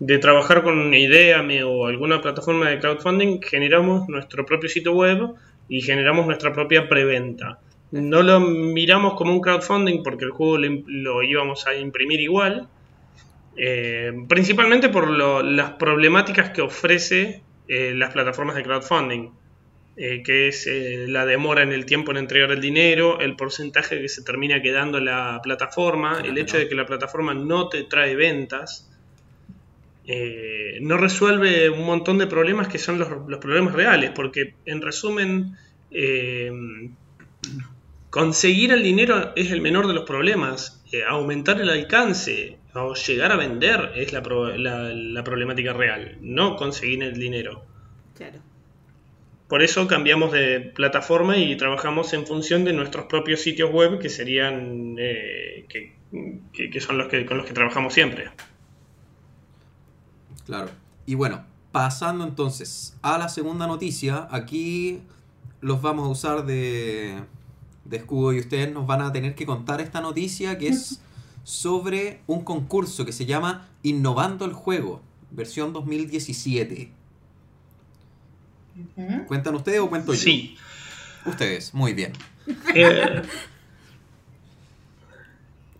de 0.00 0.18
trabajar 0.18 0.62
con 0.62 0.78
una 0.78 0.98
idea 0.98 1.42
o 1.66 1.86
alguna 1.86 2.20
plataforma 2.20 2.68
de 2.68 2.78
crowdfunding, 2.80 3.40
generamos 3.40 4.08
nuestro 4.08 4.44
propio 4.44 4.68
sitio 4.68 4.92
web 4.92 5.30
y 5.68 5.80
generamos 5.80 6.26
nuestra 6.26 6.52
propia 6.52 6.88
preventa. 6.88 7.58
No 7.92 8.22
lo 8.22 8.40
miramos 8.40 9.14
como 9.14 9.32
un 9.32 9.40
crowdfunding 9.40 10.02
porque 10.02 10.24
el 10.24 10.30
juego 10.30 10.58
lo, 10.58 11.22
íbamos 11.22 11.66
a 11.66 11.74
imprimir 11.74 12.20
igual, 12.20 12.68
eh, 13.56 14.12
principalmente 14.28 14.88
por 14.88 15.08
lo- 15.10 15.42
las 15.42 15.72
problemáticas 15.72 16.50
que 16.50 16.62
ofrece 16.62 17.42
eh, 17.68 17.92
las 17.94 18.12
plataformas 18.12 18.56
de 18.56 18.62
crowdfunding 18.62 19.30
eh, 19.96 20.22
que 20.24 20.48
es 20.48 20.66
la 21.08 21.26
demora 21.26 21.62
en 21.62 21.72
el 21.72 21.84
tiempo 21.84 22.10
en 22.12 22.18
entregar 22.18 22.50
el 22.52 22.60
dinero, 22.60 23.20
el 23.20 23.36
porcentaje 23.36 24.00
que 24.00 24.08
se 24.08 24.22
termina 24.22 24.62
quedando 24.62 24.98
en 24.98 25.06
la 25.06 25.40
plataforma, 25.42 26.12
Claro, 26.14 26.28
el 26.30 26.38
hecho 26.38 26.56
no. 26.56 26.62
de 26.62 26.68
que 26.68 26.74
la 26.74 26.86
plataforma 26.86 27.34
no 27.34 27.68
te 27.68 27.84
trae 27.84 28.14
ventas, 28.14 28.88
no 30.80 30.96
resuelve 30.96 31.68
un 31.70 31.84
montón 31.84 32.18
de 32.18 32.26
problemas 32.26 32.68
que 32.68 32.78
son 32.78 32.98
los, 32.98 33.08
los 33.28 33.40
problemas 33.40 33.74
reales, 33.74 34.10
porque 34.14 34.54
en 34.64 34.80
resumen, 34.80 35.56
conseguir 38.10 38.72
el 38.72 38.82
dinero 38.82 39.32
es 39.36 39.50
el 39.50 39.60
menor 39.60 39.86
de 39.86 39.94
los 39.94 40.04
problemas, 40.04 40.82
eh, 40.92 41.02
aumentar 41.08 41.60
el 41.60 41.68
alcance 41.70 42.58
o 42.74 42.94
llegar 42.94 43.32
a 43.32 43.36
vender 43.36 43.92
es 43.96 44.12
la, 44.12 44.22
pro- 44.22 44.56
la- 44.56 44.92
la 44.92 45.24
problemática 45.24 45.72
real, 45.72 46.18
no 46.20 46.56
conseguir 46.56 47.02
el 47.02 47.14
dinero. 47.18 47.64
Claro. 48.16 48.40
Por 49.48 49.62
eso 49.62 49.86
cambiamos 49.88 50.30
de 50.32 50.60
plataforma 50.60 51.36
y 51.36 51.56
trabajamos 51.56 52.12
en 52.12 52.26
función 52.26 52.64
de 52.64 52.72
nuestros 52.72 53.06
propios 53.06 53.40
sitios 53.40 53.70
web, 53.72 53.98
que 53.98 54.08
serían 54.08 54.94
eh, 54.98 55.64
que, 55.68 55.94
que- 56.52 56.70
que 56.70 56.80
son 56.80 56.98
los 56.98 57.08
que 57.08 57.26
con 57.26 57.36
los 57.38 57.46
que 57.46 57.52
trabajamos 57.52 57.92
siempre. 57.94 58.30
Claro. 60.46 60.70
Y 61.06 61.14
bueno, 61.14 61.44
pasando 61.72 62.24
entonces 62.24 62.96
a 63.02 63.18
la 63.18 63.28
segunda 63.28 63.66
noticia, 63.66 64.28
aquí 64.30 65.00
los 65.60 65.82
vamos 65.82 66.06
a 66.06 66.10
usar 66.10 66.46
de, 66.46 67.20
de 67.90 67.98
escudo 67.98 68.32
y 68.32 68.38
ustedes 68.38 68.72
nos 68.72 68.86
van 68.86 69.02
a 69.02 69.12
tener 69.12 69.34
que 69.34 69.44
contar 69.44 69.80
esta 69.80 70.00
noticia 70.00 70.56
que 70.56 70.68
es 70.68 71.00
sobre 71.44 72.20
un 72.26 72.44
concurso 72.44 73.04
que 73.04 73.12
se 73.12 73.26
llama 73.26 73.68
Innovando 73.82 74.44
el 74.46 74.52
Juego, 74.52 75.02
versión 75.30 75.72
2017. 75.72 76.90
Ujú. 78.96 79.26
¿Cuentan 79.26 79.54
ustedes 79.56 79.80
o 79.80 79.88
cuento 79.90 80.14
yo? 80.14 80.20
Sí. 80.20 80.56
Ustedes, 81.26 81.74
muy 81.74 81.92
bien. 81.92 82.12
Eh, 82.74 83.22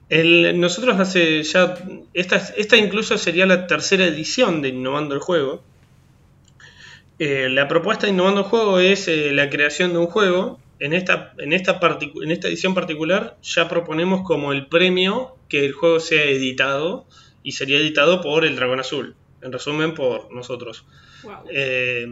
el- 0.09 0.61
nosotros 0.61 0.99
hace 0.99 1.43
ya. 1.43 1.77
Esta, 2.15 2.37
esta 2.57 2.77
incluso 2.77 3.17
sería 3.19 3.47
la 3.47 3.67
tercera 3.67 4.05
edición 4.05 4.61
de 4.63 4.69
Innovando 4.71 5.15
el 5.15 5.21
Juego. 5.21 5.63
Eh, 7.19 7.49
la 7.51 7.69
propuesta 7.69 8.07
de 8.07 8.13
Innovando 8.13 8.41
el 8.43 8.47
Juego 8.47 8.79
es 8.81 9.07
eh, 9.09 9.31
la 9.33 9.49
creación 9.51 9.93
de 9.93 9.99
un 9.99 10.07
juego. 10.07 10.59
En 10.81 10.93
esta, 10.95 11.35
en, 11.39 11.53
esta 11.53 11.79
en 12.23 12.31
esta 12.31 12.49
edición 12.49 12.75
particular 12.75 13.37
ya 13.43 13.69
proponemos 13.69 14.23
como 14.23 14.53
el 14.53 14.67
premio 14.67 15.37
que 15.49 15.65
el 15.65 15.73
juego 15.73 16.01
sea 16.01 16.25
editado 16.25 17.07
y 17.43 17.53
sería 17.53 17.79
editado 17.79 18.21
por 18.23 18.45
el 18.45 18.57
Dragón 18.57 18.81
Azul. 18.81 19.15
En 19.43 19.53
resumen, 19.53 19.95
por 19.95 20.33
nosotros. 20.33 20.85
Wow. 21.23 21.33
Eh, 21.51 22.07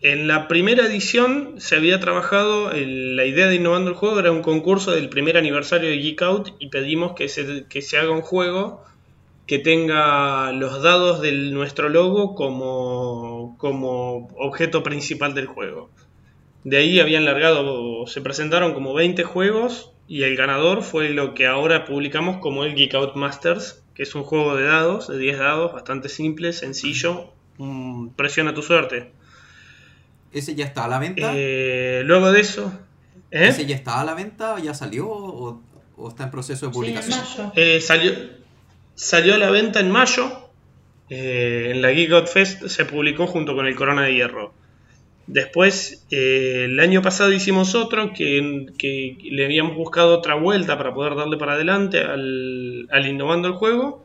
en 0.00 0.26
la 0.26 0.48
primera 0.48 0.86
edición 0.86 1.54
se 1.58 1.76
había 1.76 2.00
trabajado, 2.00 2.72
el- 2.72 3.14
la 3.14 3.24
idea 3.24 3.46
de 3.46 3.54
Innovando 3.56 3.90
el 3.90 3.96
Juego 3.96 4.18
era 4.18 4.32
un 4.32 4.42
concurso 4.42 4.90
del 4.90 5.08
primer 5.08 5.36
aniversario 5.36 5.88
de 5.90 5.98
Geek 5.98 6.22
Out 6.22 6.48
y 6.58 6.68
pedimos 6.68 7.12
que 7.12 7.28
se, 7.28 7.66
que 7.68 7.82
se 7.82 7.98
haga 7.98 8.10
un 8.10 8.22
juego 8.22 8.82
que 9.46 9.58
tenga 9.58 10.50
los 10.52 10.82
dados 10.82 11.20
de 11.20 11.32
nuestro 11.32 11.88
logo 11.88 12.34
como, 12.34 13.54
como 13.58 14.28
objeto 14.38 14.82
principal 14.82 15.34
del 15.34 15.46
juego. 15.46 15.90
De 16.64 16.76
ahí 16.78 17.00
habían 17.00 17.24
largado, 17.24 18.06
se 18.06 18.20
presentaron 18.20 18.72
como 18.74 18.94
20 18.94 19.24
juegos 19.24 19.90
y 20.08 20.22
el 20.22 20.36
ganador 20.36 20.82
fue 20.82 21.08
lo 21.10 21.34
que 21.34 21.46
ahora 21.46 21.84
publicamos 21.84 22.38
como 22.38 22.64
el 22.64 22.74
Geek 22.74 22.94
Out 22.94 23.16
Masters, 23.16 23.82
que 23.94 24.04
es 24.04 24.14
un 24.14 24.22
juego 24.22 24.54
de 24.56 24.64
dados, 24.64 25.08
de 25.08 25.18
10 25.18 25.38
dados, 25.38 25.72
bastante 25.72 26.08
simple, 26.08 26.52
sencillo, 26.52 27.32
presiona 28.16 28.54
tu 28.54 28.62
suerte. 28.62 29.10
¿Ese 30.32 30.54
ya 30.54 30.64
está 30.64 30.84
a 30.84 30.88
la 30.88 30.98
venta? 30.98 31.32
Eh, 31.34 32.02
luego 32.04 32.30
de 32.32 32.40
eso... 32.40 32.72
¿eh? 33.30 33.48
¿Ese 33.48 33.66
ya 33.66 33.74
está 33.76 34.00
a 34.00 34.04
la 34.04 34.14
venta? 34.14 34.58
¿Ya 34.60 34.72
salió? 34.72 35.08
¿O, 35.08 35.60
o 35.96 36.08
está 36.08 36.24
en 36.24 36.30
proceso 36.30 36.66
de 36.66 36.72
Sí, 36.72 36.78
en 36.78 36.82
publicación? 36.82 37.18
mayo. 37.18 37.52
Eh, 37.56 37.80
salió, 37.80 38.12
salió 38.94 39.34
a 39.34 39.38
la 39.38 39.50
venta 39.50 39.80
en 39.80 39.90
mayo. 39.90 40.48
eh, 41.10 41.72
en 41.74 41.82
la 41.82 41.90
Geek 41.90 42.12
Out 42.12 42.28
Fest 42.28 42.66
se 42.68 42.84
publicó 42.86 43.26
junto 43.26 43.54
con 43.54 43.66
el 43.66 43.74
Corona 43.74 44.02
de 44.02 44.14
Hierro. 44.14 44.54
Después, 45.26 46.04
eh, 46.10 46.64
el 46.64 46.80
año 46.80 47.00
pasado 47.00 47.32
hicimos 47.32 47.74
otro 47.74 48.12
que, 48.12 49.16
le 49.22 49.44
habíamos 49.44 49.76
buscado 49.76 50.18
otra 50.18 50.34
vuelta 50.34 50.76
para 50.76 50.92
poder 50.92 51.14
darle 51.14 51.36
para 51.36 51.52
adelante 51.52 52.00
al, 52.00 53.06
innovando 53.06 53.48
el 53.48 53.54
juego. 53.54 54.04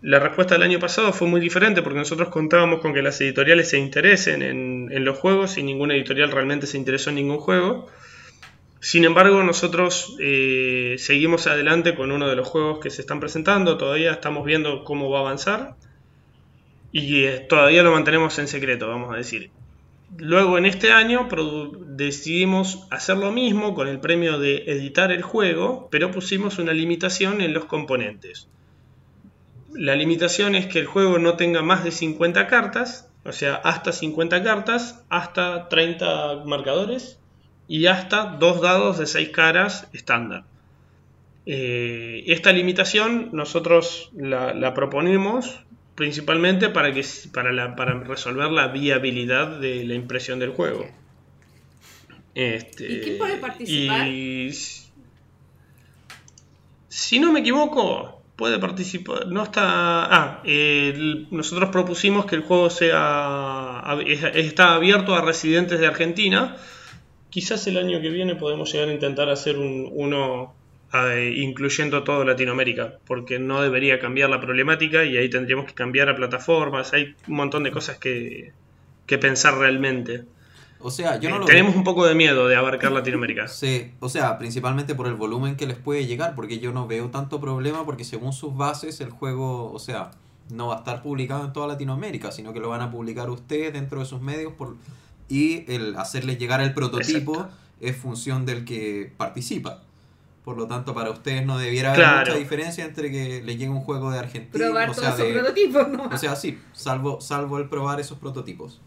La 0.00 0.20
respuesta 0.20 0.54
del 0.54 0.62
año 0.62 0.78
pasado 0.78 1.12
fue 1.12 1.26
muy 1.26 1.40
diferente 1.40 1.82
porque 1.82 1.98
nosotros 1.98 2.28
contábamos 2.28 2.80
con 2.80 2.94
que 2.94 3.02
las 3.02 3.20
editoriales 3.20 3.70
se 3.70 3.78
interesen 3.78 4.42
en, 4.42 4.88
en 4.92 5.04
los 5.04 5.18
juegos 5.18 5.58
y 5.58 5.62
ninguna 5.62 5.94
editorial 5.94 6.30
realmente 6.30 6.66
se 6.66 6.76
interesó 6.76 7.10
en 7.10 7.16
ningún 7.16 7.38
juego. 7.38 7.88
Sin 8.80 9.04
embargo, 9.04 9.42
nosotros 9.42 10.16
eh, 10.20 10.94
seguimos 10.98 11.48
adelante 11.48 11.96
con 11.96 12.12
uno 12.12 12.28
de 12.28 12.36
los 12.36 12.46
juegos 12.46 12.78
que 12.78 12.90
se 12.90 13.00
están 13.00 13.18
presentando, 13.18 13.76
todavía 13.76 14.12
estamos 14.12 14.44
viendo 14.44 14.84
cómo 14.84 15.10
va 15.10 15.18
a 15.18 15.22
avanzar 15.22 15.74
y 16.92 17.24
eh, 17.24 17.40
todavía 17.40 17.82
lo 17.82 17.90
mantenemos 17.90 18.38
en 18.38 18.46
secreto, 18.46 18.86
vamos 18.88 19.12
a 19.12 19.16
decir. 19.16 19.50
Luego 20.16 20.56
en 20.56 20.64
este 20.66 20.90
año 20.92 21.28
decidimos 21.86 22.86
hacer 22.90 23.18
lo 23.18 23.30
mismo 23.30 23.74
con 23.74 23.88
el 23.88 24.00
premio 24.00 24.38
de 24.38 24.64
editar 24.66 25.12
el 25.12 25.22
juego, 25.22 25.88
pero 25.90 26.10
pusimos 26.10 26.58
una 26.58 26.72
limitación 26.72 27.40
en 27.40 27.52
los 27.52 27.66
componentes. 27.66 28.48
La 29.74 29.94
limitación 29.94 30.54
es 30.54 30.66
que 30.66 30.78
el 30.78 30.86
juego 30.86 31.18
no 31.18 31.36
tenga 31.36 31.62
más 31.62 31.84
de 31.84 31.90
50 31.90 32.46
cartas, 32.46 33.10
o 33.24 33.32
sea, 33.32 33.56
hasta 33.56 33.92
50 33.92 34.42
cartas, 34.42 35.04
hasta 35.10 35.68
30 35.68 36.44
marcadores 36.46 37.18
y 37.68 37.86
hasta 37.86 38.36
dos 38.40 38.62
dados 38.62 38.98
de 38.98 39.06
6 39.06 39.28
caras 39.28 39.88
estándar. 39.92 40.44
Eh, 41.44 42.24
esta 42.26 42.52
limitación 42.52 43.28
nosotros 43.32 44.10
la, 44.14 44.54
la 44.54 44.74
proponemos 44.74 45.60
principalmente 45.98 46.68
para, 46.68 46.94
que, 46.94 47.04
para, 47.34 47.52
la, 47.52 47.74
para 47.74 47.92
resolver 47.98 48.52
la 48.52 48.68
viabilidad 48.68 49.58
de 49.58 49.82
la 49.84 49.94
impresión 49.94 50.38
del 50.38 50.50
juego. 50.50 50.86
Este, 52.36 52.86
¿Y 52.92 53.00
quién 53.00 53.18
puede 53.18 53.36
participar? 53.38 54.06
y 54.06 54.52
si- 56.88 57.18
no 57.18 57.32
me 57.32 57.40
equivoco, 57.40 58.22
puede 58.36 58.60
participar. 58.60 59.26
No 59.26 59.42
está. 59.42 59.62
Ah, 59.64 60.40
eh, 60.44 61.26
nosotros 61.32 61.70
propusimos 61.70 62.26
que 62.26 62.36
el 62.36 62.42
juego 62.42 62.70
sea 62.70 63.82
está 64.34 64.74
abierto 64.74 65.16
a 65.16 65.20
residentes 65.20 65.80
de 65.80 65.86
Argentina. 65.88 66.56
Quizás 67.28 67.66
el 67.66 67.76
año 67.76 68.00
que 68.00 68.10
viene 68.10 68.36
podemos 68.36 68.72
llegar 68.72 68.88
a 68.88 68.92
intentar 68.92 69.28
hacer 69.30 69.58
un, 69.58 69.88
uno 69.92 70.54
incluyendo 71.34 72.02
todo 72.04 72.24
Latinoamérica, 72.24 72.98
porque 73.06 73.38
no 73.38 73.60
debería 73.62 73.98
cambiar 74.00 74.30
la 74.30 74.40
problemática 74.40 75.04
y 75.04 75.16
ahí 75.16 75.28
tendríamos 75.28 75.66
que 75.66 75.74
cambiar 75.74 76.08
a 76.08 76.16
plataformas. 76.16 76.92
Hay 76.94 77.14
un 77.26 77.36
montón 77.36 77.62
de 77.64 77.70
cosas 77.72 77.98
que, 77.98 78.52
que 79.06 79.18
pensar 79.18 79.56
realmente. 79.58 80.24
O 80.80 80.90
sea, 80.90 81.18
yo 81.20 81.28
no 81.30 81.36
Eh, 81.36 81.40
lo 81.40 81.46
tenemos 81.46 81.72
veo. 81.72 81.78
un 81.78 81.84
poco 81.84 82.06
de 82.06 82.14
miedo 82.14 82.48
de 82.48 82.56
abarcar 82.56 82.92
Latinoamérica. 82.92 83.48
Sí, 83.48 83.92
o 84.00 84.08
sea, 84.08 84.38
principalmente 84.38 84.94
por 84.94 85.06
el 85.08 85.14
volumen 85.14 85.56
que 85.56 85.66
les 85.66 85.76
puede 85.76 86.06
llegar, 86.06 86.34
porque 86.34 86.58
yo 86.60 86.72
no 86.72 86.86
veo 86.86 87.10
tanto 87.10 87.40
problema, 87.40 87.84
porque 87.84 88.04
según 88.04 88.32
sus 88.32 88.56
bases 88.56 89.00
el 89.00 89.10
juego, 89.10 89.72
o 89.72 89.78
sea, 89.78 90.12
no 90.50 90.68
va 90.68 90.76
a 90.76 90.78
estar 90.78 91.02
publicado 91.02 91.44
en 91.44 91.52
toda 91.52 91.66
Latinoamérica, 91.66 92.32
sino 92.32 92.52
que 92.52 92.60
lo 92.60 92.68
van 92.70 92.80
a 92.80 92.90
publicar 92.90 93.28
ustedes 93.30 93.72
dentro 93.72 94.00
de 94.00 94.06
sus 94.06 94.20
medios 94.22 94.52
por 94.54 94.76
y 95.28 95.70
el 95.70 95.96
hacerles 95.96 96.38
llegar 96.38 96.60
el 96.62 96.72
prototipo 96.72 97.34
Exacto. 97.34 97.54
es 97.80 97.96
función 97.96 98.46
del 98.46 98.64
que 98.64 99.12
participa. 99.18 99.82
Por 100.48 100.56
lo 100.56 100.66
tanto, 100.66 100.94
para 100.94 101.10
ustedes 101.10 101.44
no 101.44 101.58
debiera 101.58 101.90
haber 101.90 102.00
Claro. 102.02 102.26
mucha 102.30 102.38
diferencia 102.38 102.82
entre 102.86 103.10
que 103.10 103.42
les 103.44 103.58
llegue 103.58 103.68
un 103.68 103.82
juego 103.82 104.10
de 104.10 104.18
Argentina, 104.18 104.64
Probar 104.64 104.88
o 104.88 104.92
todos 104.92 105.04
sea, 105.04 105.14
esos 105.14 105.26
de- 105.26 105.32
prototipos, 105.34 105.88
¿no? 105.90 106.04
o 106.04 106.16
sea, 106.16 106.36
sí, 106.36 106.58
salvo 106.72 107.20
salvo 107.20 107.58
el 107.58 107.68
probar 107.68 108.00
esos 108.00 108.16
prototipos. 108.18 108.80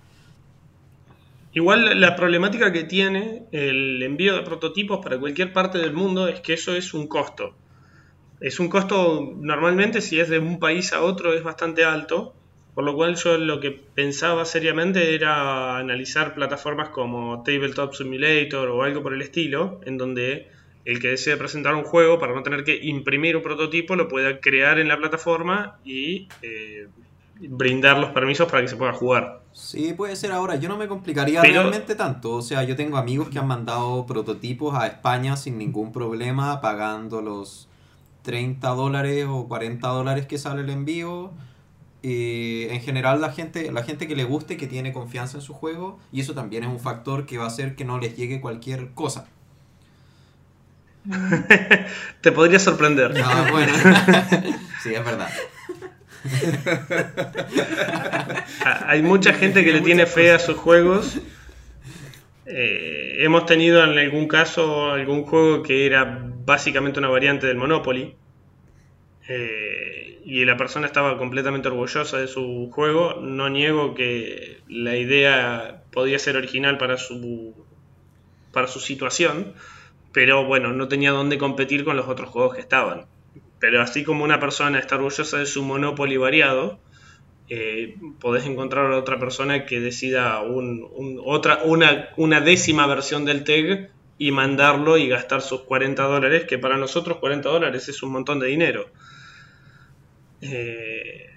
Igual 1.53 1.99
la 2.01 2.15
problemática 2.15 2.71
que 2.71 2.83
tiene 2.85 3.43
el 3.51 4.01
envío 4.01 4.35
de 4.35 4.41
prototipos 4.41 5.01
para 5.03 5.19
cualquier 5.19 5.53
parte 5.53 5.77
del 5.77 5.93
mundo 5.93 6.27
es 6.27 6.39
que 6.39 6.53
eso 6.53 6.73
es 6.73 6.95
un 6.95 7.05
costo. 7.07 7.53
Es 8.39 8.59
un 8.59 8.67
costo, 8.67 9.31
normalmente 9.37 10.01
si 10.01 10.19
es 10.19 10.29
de 10.29 10.39
un 10.39 10.57
país 10.59 10.93
a 10.93 11.03
otro 11.03 11.31
es 11.35 11.43
bastante 11.43 11.85
alto, 11.85 12.33
por 12.73 12.83
lo 12.85 12.95
cual 12.95 13.17
yo 13.17 13.37
lo 13.37 13.59
que 13.59 13.69
pensaba 13.69 14.45
seriamente 14.45 15.13
era 15.13 15.77
analizar 15.77 16.33
plataformas 16.33 16.89
como 16.89 17.43
Tabletop 17.43 17.93
Simulator 17.93 18.69
o 18.69 18.81
algo 18.81 19.03
por 19.03 19.13
el 19.13 19.21
estilo, 19.21 19.79
en 19.85 19.99
donde 19.99 20.49
el 20.85 20.99
que 20.99 21.09
desee 21.09 21.37
presentar 21.37 21.75
un 21.75 21.83
juego 21.83 22.17
para 22.19 22.33
no 22.33 22.43
tener 22.43 22.63
que 22.63 22.75
imprimir 22.83 23.35
un 23.37 23.43
prototipo 23.43 23.95
lo 23.95 24.07
pueda 24.07 24.39
crear 24.39 24.79
en 24.79 24.87
la 24.87 24.97
plataforma 24.97 25.77
y 25.83 26.27
eh, 26.41 26.87
brindar 27.39 27.97
los 27.97 28.11
permisos 28.11 28.49
para 28.49 28.61
que 28.61 28.67
se 28.67 28.75
pueda 28.75 28.93
jugar. 28.93 29.41
Sí, 29.51 29.93
puede 29.93 30.15
ser 30.15 30.31
ahora. 30.31 30.55
Yo 30.55 30.69
no 30.69 30.77
me 30.77 30.87
complicaría 30.87 31.41
Pero- 31.41 31.53
realmente 31.61 31.95
tanto. 31.95 32.33
O 32.33 32.41
sea, 32.41 32.63
yo 32.63 32.75
tengo 32.75 32.97
amigos 32.97 33.29
que 33.29 33.39
han 33.39 33.47
mandado 33.47 34.05
prototipos 34.05 34.75
a 34.75 34.87
España 34.87 35.35
sin 35.37 35.57
ningún 35.57 35.91
problema, 35.91 36.61
pagando 36.61 37.21
los 37.21 37.67
30 38.23 38.69
dólares 38.69 39.25
o 39.27 39.47
40 39.47 39.87
dólares 39.87 40.25
que 40.27 40.37
sale 40.37 40.61
el 40.61 40.69
envío. 40.69 41.31
Y 42.03 42.63
en 42.69 42.81
general 42.81 43.21
la 43.21 43.31
gente, 43.31 43.71
la 43.71 43.83
gente 43.83 44.07
que 44.07 44.15
le 44.15 44.23
guste, 44.23 44.57
que 44.57 44.65
tiene 44.67 44.91
confianza 44.93 45.37
en 45.37 45.43
su 45.43 45.53
juego, 45.53 45.99
y 46.11 46.21
eso 46.21 46.33
también 46.33 46.63
es 46.63 46.69
un 46.69 46.79
factor 46.79 47.25
que 47.27 47.37
va 47.37 47.43
a 47.43 47.47
hacer 47.47 47.75
que 47.75 47.85
no 47.85 47.99
les 47.99 48.15
llegue 48.17 48.41
cualquier 48.41 48.91
cosa. 48.93 49.27
Te 52.21 52.31
podría 52.31 52.59
sorprender. 52.59 53.13
Ah, 53.23 53.47
bueno. 53.51 53.73
sí, 54.83 54.93
es 54.93 55.05
verdad. 55.05 55.29
Ah, 58.63 58.85
Hay 58.87 59.01
mucha 59.01 59.33
gente 59.33 59.63
que 59.63 59.73
le 59.73 59.81
tiene 59.81 60.05
fe 60.05 60.31
a 60.31 60.39
sus 60.39 60.57
juegos. 60.57 61.19
Eh, 62.45 63.17
hemos 63.19 63.45
tenido 63.45 63.83
en 63.83 63.97
algún 63.97 64.27
caso 64.27 64.91
algún 64.91 65.23
juego 65.23 65.63
que 65.63 65.85
era 65.85 66.19
básicamente 66.45 66.99
una 66.99 67.09
variante 67.09 67.47
del 67.47 67.57
Monopoly. 67.57 68.15
Eh, 69.27 70.19
y 70.23 70.45
la 70.45 70.57
persona 70.57 70.85
estaba 70.85 71.17
completamente 71.17 71.67
orgullosa 71.69 72.17
de 72.17 72.27
su 72.27 72.69
juego. 72.71 73.15
No 73.21 73.49
niego 73.49 73.95
que 73.95 74.59
la 74.67 74.95
idea 74.95 75.83
podía 75.91 76.19
ser 76.19 76.37
original 76.37 76.77
para 76.77 76.97
su, 76.97 77.55
para 78.51 78.67
su 78.67 78.79
situación. 78.79 79.53
Pero 80.11 80.45
bueno, 80.45 80.73
no 80.73 80.87
tenía 80.87 81.11
dónde 81.11 81.37
competir 81.37 81.83
con 81.83 81.95
los 81.97 82.07
otros 82.07 82.29
juegos 82.29 82.55
que 82.55 82.61
estaban. 82.61 83.05
Pero 83.59 83.81
así 83.81 84.03
como 84.03 84.23
una 84.23 84.39
persona 84.39 84.79
está 84.79 84.95
orgullosa 84.95 85.37
de 85.37 85.45
su 85.45 85.63
Monopoly 85.63 86.17
variado, 86.17 86.79
eh, 87.49 87.95
podés 88.19 88.45
encontrar 88.45 88.91
a 88.91 88.97
otra 88.97 89.19
persona 89.19 89.65
que 89.65 89.79
decida 89.79 90.41
una, 90.41 92.09
una 92.17 92.41
décima 92.41 92.87
versión 92.87 93.25
del 93.25 93.43
TEG 93.43 93.91
y 94.17 94.31
mandarlo 94.31 94.97
y 94.97 95.07
gastar 95.07 95.41
sus 95.41 95.61
40 95.61 96.03
dólares, 96.03 96.45
que 96.47 96.57
para 96.59 96.77
nosotros 96.77 97.17
40 97.17 97.49
dólares 97.49 97.89
es 97.89 98.03
un 98.03 98.11
montón 98.11 98.39
de 98.39 98.47
dinero. 98.47 98.87
Eh, 100.41 101.29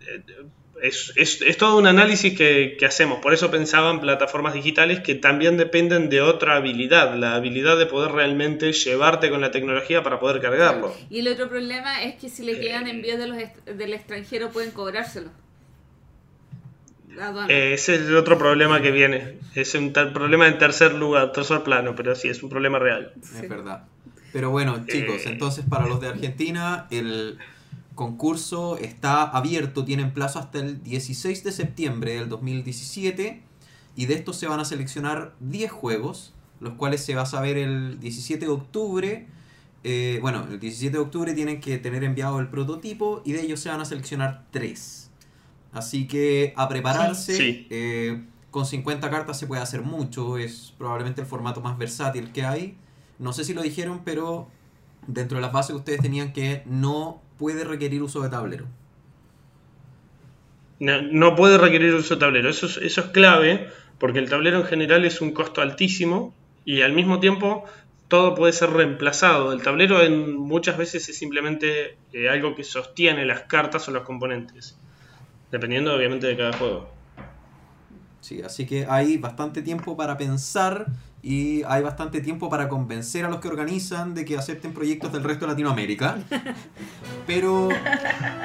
eh, 0.00 0.22
es, 0.82 1.12
es- 1.16 1.40
es 1.42 1.56
todo 1.56 1.78
un 1.78 1.86
análisis 1.86 2.36
que, 2.36 2.76
que 2.78 2.86
hacemos, 2.86 3.20
por 3.20 3.32
eso 3.32 3.50
pensaba 3.50 3.90
en 3.90 4.00
plataformas 4.00 4.54
digitales 4.54 5.00
que 5.00 5.14
también 5.14 5.56
dependen 5.56 6.08
de 6.08 6.20
otra 6.20 6.56
habilidad, 6.56 7.14
la 7.16 7.34
habilidad 7.34 7.78
de 7.78 7.86
poder 7.86 8.12
realmente 8.12 8.72
llevarte 8.72 9.30
con 9.30 9.40
la 9.40 9.50
tecnología 9.50 10.02
para 10.02 10.20
poder 10.20 10.40
cargarlo. 10.42 10.94
Y 11.10 11.20
el 11.20 11.28
otro 11.28 11.48
problema 11.48 12.02
es 12.02 12.16
que 12.16 12.28
si 12.28 12.42
le 12.44 12.54
llegan 12.54 12.86
Eh. 12.86 12.90
envíos 12.90 13.18
de 13.18 13.26
los 13.26 13.38
est- 13.38 13.64
del 13.66 13.94
extranjero 13.94 14.50
pueden 14.50 14.70
cobrárselo. 14.72 15.30
Eh, 17.48 17.72
ese 17.72 17.94
es 17.94 18.00
el 18.02 18.16
otro 18.16 18.36
problema 18.36 18.82
que 18.82 18.90
viene. 18.90 19.38
Es 19.54 19.74
un 19.74 19.92
tal 19.94 20.12
problema 20.12 20.48
en 20.48 20.58
tercer 20.58 20.92
lugar, 20.94 21.32
tercer 21.32 21.62
plano, 21.62 21.94
pero 21.96 22.14
sí, 22.14 22.28
es 22.28 22.42
un 22.42 22.50
problema 22.50 22.78
real. 22.78 23.12
Sí. 23.22 23.38
Es 23.42 23.48
verdad. 23.48 23.84
Pero 24.32 24.50
bueno, 24.50 24.84
chicos, 24.86 25.24
Eh. 25.24 25.30
entonces 25.30 25.64
para 25.66 25.86
los 25.86 25.98
de 26.00 26.08
Argentina, 26.08 26.86
el 26.90 27.38
concurso 27.96 28.78
está 28.78 29.24
abierto, 29.24 29.84
tienen 29.84 30.14
plazo 30.14 30.38
hasta 30.38 30.60
el 30.60 30.84
16 30.84 31.42
de 31.42 31.50
septiembre 31.50 32.14
del 32.14 32.28
2017 32.28 33.42
y 33.96 34.06
de 34.06 34.14
estos 34.14 34.36
se 34.36 34.46
van 34.46 34.60
a 34.60 34.64
seleccionar 34.64 35.34
10 35.40 35.72
juegos, 35.72 36.34
los 36.60 36.74
cuales 36.74 37.04
se 37.04 37.16
va 37.16 37.22
a 37.22 37.26
saber 37.26 37.56
el 37.56 37.98
17 37.98 38.44
de 38.44 38.52
octubre. 38.52 39.26
Eh, 39.82 40.18
bueno, 40.22 40.46
el 40.48 40.60
17 40.60 40.96
de 40.96 41.02
octubre 41.02 41.32
tienen 41.32 41.60
que 41.60 41.78
tener 41.78 42.04
enviado 42.04 42.38
el 42.38 42.48
prototipo 42.48 43.22
y 43.24 43.32
de 43.32 43.42
ellos 43.42 43.58
se 43.58 43.70
van 43.70 43.80
a 43.80 43.84
seleccionar 43.84 44.44
3. 44.52 45.10
Así 45.72 46.06
que 46.06 46.52
a 46.56 46.68
prepararse. 46.68 47.36
Sí. 47.36 47.66
eh, 47.70 48.22
con 48.50 48.64
50 48.64 49.10
cartas 49.10 49.38
se 49.38 49.46
puede 49.46 49.60
hacer 49.60 49.82
mucho, 49.82 50.38
es 50.38 50.72
probablemente 50.78 51.20
el 51.20 51.26
formato 51.26 51.60
más 51.60 51.76
versátil 51.76 52.32
que 52.32 52.44
hay. 52.44 52.78
No 53.18 53.32
sé 53.32 53.44
si 53.44 53.52
lo 53.52 53.62
dijeron, 53.62 54.02
pero 54.04 54.48
dentro 55.06 55.36
de 55.36 55.42
las 55.42 55.52
bases 55.52 55.76
ustedes 55.76 56.00
tenían 56.00 56.32
que 56.32 56.62
no 56.66 57.20
puede 57.38 57.64
requerir 57.64 58.02
uso 58.02 58.22
de 58.22 58.30
tablero. 58.30 58.66
No, 60.78 61.02
no 61.02 61.36
puede 61.36 61.58
requerir 61.58 61.94
uso 61.94 62.14
de 62.14 62.20
tablero. 62.20 62.50
Eso 62.50 62.66
es, 62.66 62.76
eso 62.78 63.00
es 63.00 63.06
clave, 63.08 63.68
porque 63.98 64.18
el 64.18 64.28
tablero 64.28 64.58
en 64.58 64.64
general 64.64 65.04
es 65.04 65.20
un 65.20 65.32
costo 65.32 65.62
altísimo 65.62 66.34
y 66.64 66.82
al 66.82 66.92
mismo 66.92 67.20
tiempo 67.20 67.64
todo 68.08 68.34
puede 68.34 68.52
ser 68.52 68.70
reemplazado. 68.70 69.52
El 69.52 69.62
tablero 69.62 70.02
en, 70.02 70.36
muchas 70.36 70.76
veces 70.76 71.08
es 71.08 71.18
simplemente 71.18 71.96
eh, 72.12 72.28
algo 72.28 72.54
que 72.54 72.64
sostiene 72.64 73.24
las 73.24 73.42
cartas 73.42 73.88
o 73.88 73.90
los 73.90 74.04
componentes, 74.04 74.78
dependiendo 75.50 75.94
obviamente 75.94 76.26
de 76.26 76.36
cada 76.36 76.52
juego. 76.52 76.88
Sí, 78.20 78.42
así 78.42 78.66
que 78.66 78.86
hay 78.88 79.18
bastante 79.18 79.62
tiempo 79.62 79.96
para 79.96 80.16
pensar 80.16 80.86
y 81.26 81.64
hay 81.64 81.82
bastante 81.82 82.20
tiempo 82.20 82.48
para 82.48 82.68
convencer 82.68 83.24
a 83.24 83.28
los 83.28 83.40
que 83.40 83.48
organizan 83.48 84.14
de 84.14 84.24
que 84.24 84.38
acepten 84.38 84.72
proyectos 84.72 85.12
del 85.12 85.24
resto 85.24 85.44
de 85.44 85.50
Latinoamérica. 85.50 86.18
Pero 87.26 87.68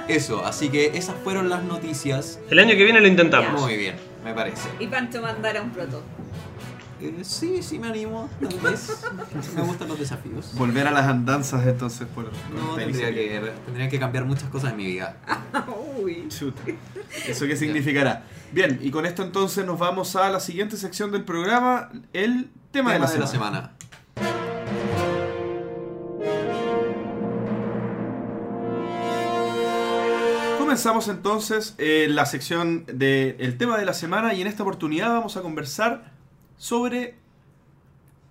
eso, 0.08 0.44
así 0.44 0.70
que 0.70 0.98
esas 0.98 1.16
fueron 1.24 1.48
las 1.48 1.64
noticias. 1.64 2.40
El 2.49 2.58
año 2.58 2.72
que 2.72 2.84
viene 2.84 2.99
lo 2.99 3.08
intentamos. 3.08 3.62
Muy 3.62 3.78
bien, 3.78 3.98
me 4.24 4.34
parece. 4.34 4.68
Y 4.80 4.88
Pancho 4.88 5.22
mandara 5.22 5.62
un 5.62 5.70
proto. 5.70 6.02
Eh, 6.99 7.20
sí, 7.22 7.62
sí 7.62 7.78
me 7.78 7.90
animo, 7.90 8.28
tal 8.41 8.60
vez. 8.60 9.03
Me 9.56 9.62
gustan 9.62 9.88
los 9.88 9.99
desafíos. 9.99 10.52
Volver 10.56 10.88
a 10.88 10.91
las 10.91 11.06
andanzas 11.06 11.68
entonces 11.68 12.08
por... 12.08 12.32
No, 12.52 12.76
tendría 12.76 13.14
que, 13.14 13.53
tendría 13.64 13.90
que 13.90 13.99
cambiar 13.99 14.26
muchas 14.26 14.49
cosas 14.49 14.72
en 14.72 14.78
mi 14.78 14.86
vida. 14.88 15.18
Uy. 16.02 16.28
Chuta. 16.30 16.64
¿Eso 17.28 17.45
qué 17.45 17.56
significará? 17.56 18.24
Bien, 18.52 18.80
y 18.82 18.90
con 18.90 19.06
esto 19.06 19.22
entonces 19.22 19.68
nos 19.68 19.78
vamos 19.78 20.16
a 20.16 20.32
la 20.32 20.40
siguiente 20.40 20.78
sección 20.78 21.12
del 21.12 21.24
programa, 21.24 21.91
el 22.14 22.49
tema, 22.72 22.93
de 22.93 22.99
la 22.99 23.27
semana. 23.27 23.72
Comenzamos 30.57 31.07
entonces 31.10 31.76
eh, 31.80 32.07
la 32.10 32.26
sección 32.26 32.85
del 32.85 33.57
tema 33.57 33.77
de 33.77 33.85
la 33.85 33.93
semana 33.93 34.34
y 34.34 34.41
en 34.41 34.48
esta 34.48 34.64
oportunidad 34.64 35.10
vamos 35.10 35.35
a 35.38 35.41
conversar 35.41 36.11
sobre... 36.57 37.15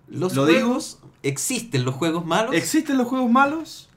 Los 0.07 0.33
¿Lo 0.35 0.45
digo? 0.45 0.59
juegos, 0.61 0.99
¿existen 1.23 1.85
los 1.85 1.95
juegos 1.95 2.25
malos? 2.25 2.53
¿Existen 2.55 2.97
los 2.97 3.07
juegos 3.07 3.29
malos? 3.31 3.89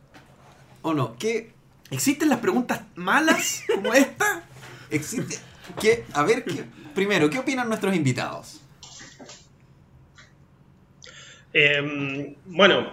¿O 0.82 0.94
no? 0.94 1.16
¿Qué 1.18 1.52
¿Existen 1.90 2.28
las 2.28 2.38
preguntas 2.38 2.82
malas 2.94 3.62
como 3.74 3.92
esta? 3.94 4.44
existe? 4.90 5.38
¿Qué? 5.80 6.04
A 6.12 6.22
ver, 6.22 6.44
¿qué- 6.44 6.64
primero, 6.94 7.30
¿qué 7.30 7.38
opinan 7.38 7.68
nuestros 7.68 7.94
invitados? 7.96 8.60
Eh, 11.54 12.34
bueno, 12.46 12.92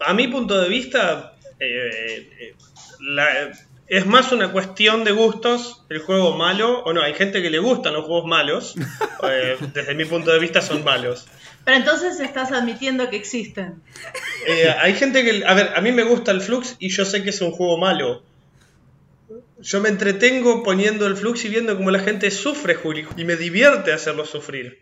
a 0.00 0.14
mi 0.14 0.28
punto 0.28 0.58
de 0.60 0.68
vista, 0.68 1.34
eh, 1.60 2.28
eh, 2.40 2.54
la- 3.00 3.52
es 3.88 4.04
más 4.06 4.32
una 4.32 4.50
cuestión 4.50 5.04
de 5.04 5.12
gustos 5.12 5.84
el 5.90 6.00
juego 6.00 6.36
malo, 6.36 6.82
o 6.84 6.92
no, 6.92 7.02
hay 7.02 7.14
gente 7.14 7.40
que 7.42 7.50
le 7.50 7.58
gustan 7.60 7.92
los 7.92 8.04
juegos 8.06 8.26
malos, 8.26 8.74
eh, 9.22 9.56
desde 9.72 9.94
mi 9.94 10.04
punto 10.04 10.32
de 10.32 10.38
vista 10.40 10.60
son 10.60 10.82
malos. 10.82 11.26
Pero 11.64 11.76
entonces 11.78 12.18
estás 12.20 12.50
admitiendo 12.52 13.10
que 13.10 13.16
existen. 13.16 13.82
Eh, 14.46 14.72
hay 14.80 14.94
gente 14.94 15.24
que, 15.24 15.44
a 15.44 15.54
ver, 15.54 15.72
a 15.76 15.80
mí 15.80 15.92
me 15.92 16.04
gusta 16.04 16.30
el 16.32 16.40
Flux 16.40 16.76
y 16.78 16.88
yo 16.90 17.04
sé 17.04 17.22
que 17.22 17.30
es 17.30 17.40
un 17.40 17.50
juego 17.50 17.76
malo. 17.78 18.22
Yo 19.60 19.80
me 19.80 19.88
entretengo 19.88 20.62
poniendo 20.62 21.06
el 21.06 21.16
Flux 21.16 21.44
y 21.44 21.48
viendo 21.48 21.76
cómo 21.76 21.90
la 21.90 21.98
gente 21.98 22.30
sufre, 22.30 22.74
Juli, 22.76 23.06
y 23.16 23.24
me 23.24 23.36
divierte 23.36 23.92
hacerlo 23.92 24.24
sufrir. 24.24 24.80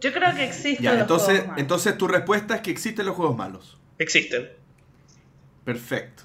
Yo 0.00 0.12
creo 0.12 0.34
que 0.34 0.44
existen 0.44 0.82
Ya, 0.84 0.92
los 0.92 1.02
entonces, 1.02 1.28
juegos 1.28 1.46
malos. 1.48 1.60
entonces 1.60 1.98
tu 1.98 2.08
respuesta 2.08 2.54
es 2.56 2.60
que 2.62 2.70
existen 2.70 3.06
los 3.06 3.14
juegos 3.16 3.36
malos. 3.36 3.78
Existen. 3.98 4.48
Perfecto. 5.64 6.22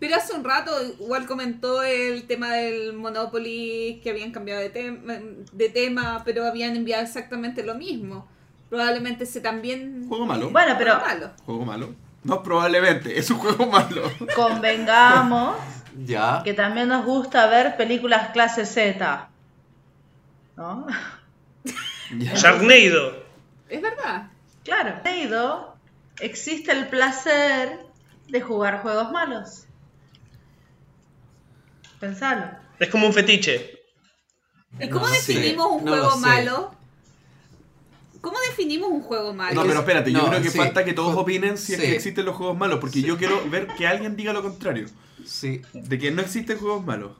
Pero 0.00 0.16
hace 0.16 0.34
un 0.34 0.44
rato 0.44 0.70
igual 1.00 1.26
comentó 1.26 1.82
el 1.82 2.26
tema 2.26 2.52
del 2.54 2.92
Monopoly, 2.94 4.00
que 4.02 4.10
habían 4.10 4.30
cambiado 4.32 4.60
de, 4.60 4.72
tem- 4.72 5.44
de 5.52 5.68
tema, 5.68 6.22
pero 6.24 6.44
habían 6.46 6.76
enviado 6.76 7.02
exactamente 7.02 7.62
lo 7.62 7.74
mismo. 7.74 8.28
Probablemente 8.70 9.24
ese 9.24 9.40
también... 9.40 10.06
Juego 10.08 10.26
malo. 10.26 10.50
Bueno, 10.50 10.74
pero 10.78 10.94
Juego 10.94 11.06
malo. 11.08 11.30
¿Juego 11.44 11.64
malo? 11.64 11.94
No, 12.24 12.42
probablemente. 12.42 13.18
Es 13.18 13.30
un 13.30 13.38
juego 13.38 13.66
malo. 13.66 14.02
convengamos 14.36 15.56
Ya. 16.04 16.42
que 16.44 16.52
también 16.54 16.88
nos 16.88 17.04
gusta 17.04 17.46
ver 17.48 17.76
películas 17.76 18.30
clase 18.30 18.66
Z. 18.66 19.28
¿No? 20.56 20.86
Sharknado. 22.10 23.24
Es 23.68 23.82
verdad. 23.82 24.30
Claro. 24.64 25.00
Leído, 25.04 25.76
existe 26.20 26.72
el 26.72 26.88
placer 26.88 27.78
de 28.28 28.40
jugar 28.40 28.82
juegos 28.82 29.10
malos. 29.12 29.64
Pensalo. 32.00 32.50
Es 32.78 32.88
como 32.88 33.06
un 33.06 33.12
fetiche. 33.12 33.72
¿Y 34.78 34.88
cómo 34.88 35.08
No 35.08 35.14
sé, 35.14 35.32
definimos 35.34 35.66
un 35.72 35.84
no 35.84 35.92
juego 35.92 36.16
malo? 36.18 36.74
¿Cómo 38.20 38.36
definimos 38.48 38.90
un 38.90 39.00
juego 39.02 39.32
malo? 39.32 39.54
No, 39.54 39.66
pero 39.66 39.80
espérate, 39.80 40.12
yo 40.12 40.18
No, 40.22 40.28
creo 40.28 40.42
que 40.42 40.50
sí. 40.50 40.58
falta 40.58 40.84
que 40.84 40.92
todos 40.92 41.16
opinen 41.16 41.56
si 41.56 41.74
es 41.74 41.80
que 41.80 41.94
existen 41.94 42.24
los 42.24 42.36
juegos 42.36 42.56
malos, 42.56 42.78
porque 42.80 43.00
Sí. 43.00 43.06
yo 43.06 43.16
quiero 43.16 43.48
ver 43.48 43.68
que 43.68 43.86
alguien 43.86 44.16
diga 44.16 44.32
lo 44.32 44.42
contrario, 44.42 44.86
Sí. 45.24 45.62
de 45.72 45.98
que 45.98 46.10
no 46.10 46.20
existen 46.22 46.58
juegos 46.58 46.84
malos. 46.84 47.12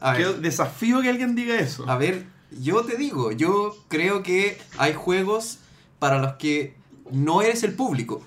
A 0.00 0.14
Quiero- 0.14 0.32
ver, 0.32 0.40
desafío 0.40 1.00
que 1.02 1.08
alguien 1.08 1.34
diga 1.34 1.56
eso. 1.56 1.88
a 1.88 1.96
ver, 1.96 2.24
yo 2.50 2.82
te 2.84 2.96
digo, 2.96 3.32
yo 3.32 3.76
creo 3.88 4.22
que 4.22 4.58
hay 4.78 4.94
juegos 4.94 5.58
para 5.98 6.18
los 6.18 6.34
que 6.34 6.74
no 7.10 7.42
eres 7.42 7.62
el 7.62 7.74
público, 7.74 8.22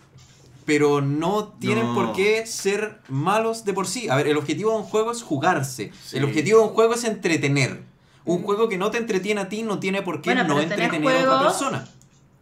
pero 0.65 1.01
no 1.01 1.53
tienen 1.59 1.87
No. 1.87 1.95
por 1.95 2.13
qué 2.13 2.45
ser 2.45 2.99
malos 3.09 3.65
de 3.65 3.73
por 3.73 3.87
sí. 3.87 4.09
A 4.09 4.15
ver, 4.15 4.27
el 4.27 4.37
objetivo 4.37 4.71
de 4.71 4.77
un 4.77 4.83
juego 4.83 5.11
es 5.11 5.23
jugarse. 5.23 5.91
Sí. 6.05 6.17
El 6.17 6.23
objetivo 6.23 6.59
de 6.59 6.65
un 6.67 6.73
juego 6.73 6.93
es 6.93 7.03
entretener. 7.03 7.83
Un 8.23 8.43
juego 8.43 8.69
que 8.69 8.77
no 8.77 8.91
te 8.91 8.99
entretiene 8.99 9.41
a 9.41 9.49
ti 9.49 9.63
no 9.63 9.79
tiene 9.79 10.03
por 10.03 10.21
qué 10.21 10.33
Bueno, 10.33 10.43
no 10.47 10.61
entretener 10.61 11.25
a 11.25 11.35
otra 11.35 11.47
persona. 11.47 11.87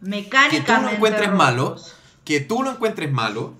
Mecánicamente. 0.00 0.66
Que 0.66 0.72
tú 0.74 0.82
lo 0.82 0.90
encuentres 0.90 1.32
malo. 1.32 1.76
Que 2.24 2.40
tú 2.40 2.62
lo 2.62 2.70
encuentres 2.70 3.10
malo. 3.10 3.54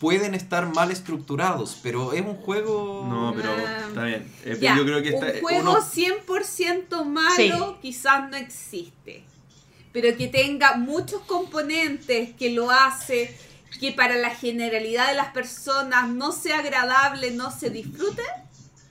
Pueden 0.00 0.34
estar 0.34 0.72
mal 0.74 0.90
estructurados, 0.90 1.78
pero 1.82 2.12
es 2.12 2.20
un 2.20 2.36
juego... 2.36 3.06
No, 3.08 3.32
pero 3.34 3.50
Ah, 3.50 3.84
está 3.88 4.04
bien. 4.04 4.22
Eh, 4.22 4.30
pero 4.44 4.60
Ya, 4.60 4.76
yo 4.76 4.84
creo 4.84 5.02
que 5.02 5.08
está, 5.10 5.26
un 5.26 5.40
juego 5.40 5.60
uno- 5.72 5.80
100% 5.82 7.04
malo 7.04 7.34
Sí. 7.36 7.76
quizás 7.80 8.28
no 8.30 8.36
existe. 8.36 9.24
Pero 9.92 10.16
que 10.16 10.28
tenga 10.28 10.76
muchos 10.76 11.22
componentes 11.22 12.34
que 12.34 12.50
lo 12.50 12.70
hace 12.70 13.34
que 13.80 13.92
para 13.92 14.16
la 14.16 14.30
generalidad 14.30 15.08
de 15.08 15.14
las 15.14 15.28
personas 15.32 16.08
no 16.08 16.32
sea 16.32 16.58
agradable, 16.60 17.30
no 17.30 17.50
se 17.50 17.68
disfrute, 17.70 18.22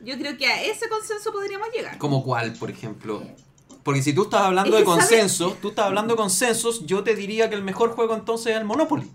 yo 0.02 0.16
creo 0.18 0.38
que 0.38 0.46
a 0.48 0.64
ese 0.64 0.88
consenso 0.90 1.32
podríamos 1.32 1.70
llegar. 1.76 1.98
¿Como 1.98 2.24
cuál, 2.24 2.54
por 2.54 2.70
ejemplo? 2.70 3.24
Porque 3.84 4.02
si 4.04 4.14
tú 4.14 4.24
estás 4.24 4.42
hablando 4.42 4.76
Es 4.76 4.80
de 4.82 4.86
consensos, 4.86 5.60
tú 5.62 5.70
estás 5.70 5.86
hablando 5.86 6.14
de 6.14 6.18
consensos, 6.18 6.86
yo 6.86 7.04
te 7.04 7.16
diría 7.16 7.50
que 7.50 7.56
el 7.56 7.64
mejor 7.64 7.92
juego 7.96 8.16
entonces 8.16 8.54
es 8.54 8.58
el 8.58 8.66
Monopoly. 8.66 9.12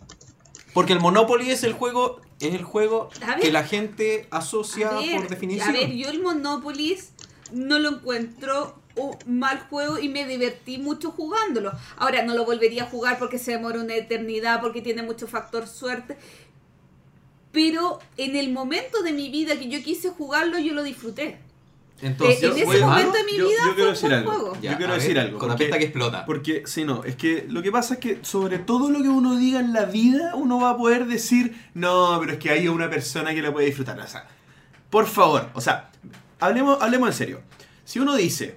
Porque 0.72 0.92
el 0.92 1.00
Monopoly 1.00 1.50
es 1.50 1.64
el 1.64 1.72
juego, 1.72 2.20
es 2.40 2.54
el 2.54 2.62
juego 2.62 3.10
ver. 3.26 3.40
que 3.40 3.52
la 3.52 3.64
gente 3.64 4.26
asocia 4.30 4.90
ver, 4.92 5.16
por 5.16 5.28
definición. 5.28 5.68
A 5.68 5.72
ver, 5.72 5.90
yo 5.92 6.08
el 6.08 6.22
Monopolis 6.22 7.12
no 7.52 7.78
lo 7.78 7.90
encuentro 7.90 8.80
un 8.96 9.16
mal 9.26 9.60
juego 9.68 9.98
y 9.98 10.08
me 10.08 10.26
divertí 10.26 10.78
mucho 10.78 11.10
jugándolo. 11.10 11.72
Ahora 11.96 12.22
no 12.22 12.34
lo 12.34 12.44
volvería 12.44 12.84
a 12.84 12.86
jugar 12.86 13.18
porque 13.18 13.38
se 13.38 13.52
demora 13.52 13.80
una 13.80 13.94
eternidad, 13.94 14.60
porque 14.60 14.82
tiene 14.82 15.02
mucho 15.02 15.26
factor 15.26 15.66
suerte. 15.66 16.16
Pero 17.52 17.98
en 18.16 18.36
el 18.36 18.52
momento 18.52 19.02
de 19.02 19.12
mi 19.12 19.28
vida 19.28 19.58
que 19.58 19.68
yo 19.68 19.82
quise 19.82 20.10
jugarlo, 20.10 20.58
yo 20.58 20.72
lo 20.72 20.82
disfruté. 20.82 21.38
Entonces, 22.02 22.42
Eh, 22.42 22.46
en 22.46 22.50
yo- 22.52 22.56
ese 22.56 22.64
bueno, 22.64 22.86
momento 22.88 23.12
de 23.12 23.24
mi 23.24 23.36
yo- 23.36 23.48
vida 23.48 23.58
yo 23.66 23.74
quiero 23.74 23.90
decir 23.90 24.12
algo. 24.14 24.30
juego. 24.30 24.54
yo 24.60 24.76
quiero 24.76 24.92
a 24.92 24.96
decir 24.96 25.14
ver, 25.14 25.26
algo, 25.26 25.38
Con 25.38 25.48
la 25.48 25.54
porque- 25.54 25.64
fiesta 25.64 25.78
que 25.78 25.84
explota. 25.84 26.24
Porque, 26.26 26.62
sí, 26.66 26.84
no, 26.84 27.04
es 27.04 27.16
que 27.16 27.44
lo 27.48 27.62
que 27.62 27.70
pasa 27.70 27.94
es 27.94 28.00
que 28.00 28.18
sobre 28.22 28.58
todo 28.58 28.90
lo 28.90 29.02
que 29.02 29.08
uno 29.08 29.36
diga 29.36 29.60
en 29.60 29.72
la 29.72 29.84
vida, 29.84 30.34
uno 30.34 30.58
va 30.60 30.70
a 30.70 30.76
poder 30.76 31.06
decir, 31.06 31.54
no, 31.74 32.16
pero 32.20 32.32
es 32.32 32.38
que 32.38 32.50
hay 32.50 32.68
una 32.68 32.88
persona 32.88 33.34
que 33.34 33.42
lo 33.42 33.52
puede 33.52 33.66
disfrutar. 33.66 33.98
O 34.00 34.06
sea, 34.06 34.26
por 34.88 35.06
favor, 35.06 35.50
o 35.54 35.60
sea, 35.60 35.90
hablemos, 36.40 36.80
hablemos 36.80 37.08
en 37.10 37.14
serio. 37.14 37.40
Si 37.84 37.98
uno 37.98 38.16
dice, 38.16 38.56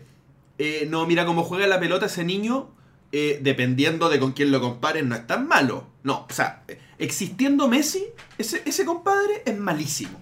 eh, 0.57 0.87
no, 0.89 1.05
mira 1.05 1.25
cómo 1.25 1.43
juega 1.43 1.67
la 1.67 1.79
pelota 1.79 2.05
ese 2.05 2.23
niño, 2.23 2.69
eh, 3.11 3.39
dependiendo 3.41 4.09
de 4.09 4.19
con 4.19 4.31
quién 4.31 4.51
lo 4.51 4.61
comparen, 4.61 5.09
no 5.09 5.15
es 5.15 5.27
tan 5.27 5.47
malo. 5.47 5.87
No, 6.03 6.25
o 6.29 6.33
sea, 6.33 6.63
existiendo 6.97 7.67
Messi, 7.67 8.05
ese, 8.37 8.61
ese 8.65 8.85
compadre 8.85 9.43
es 9.45 9.57
malísimo. 9.57 10.19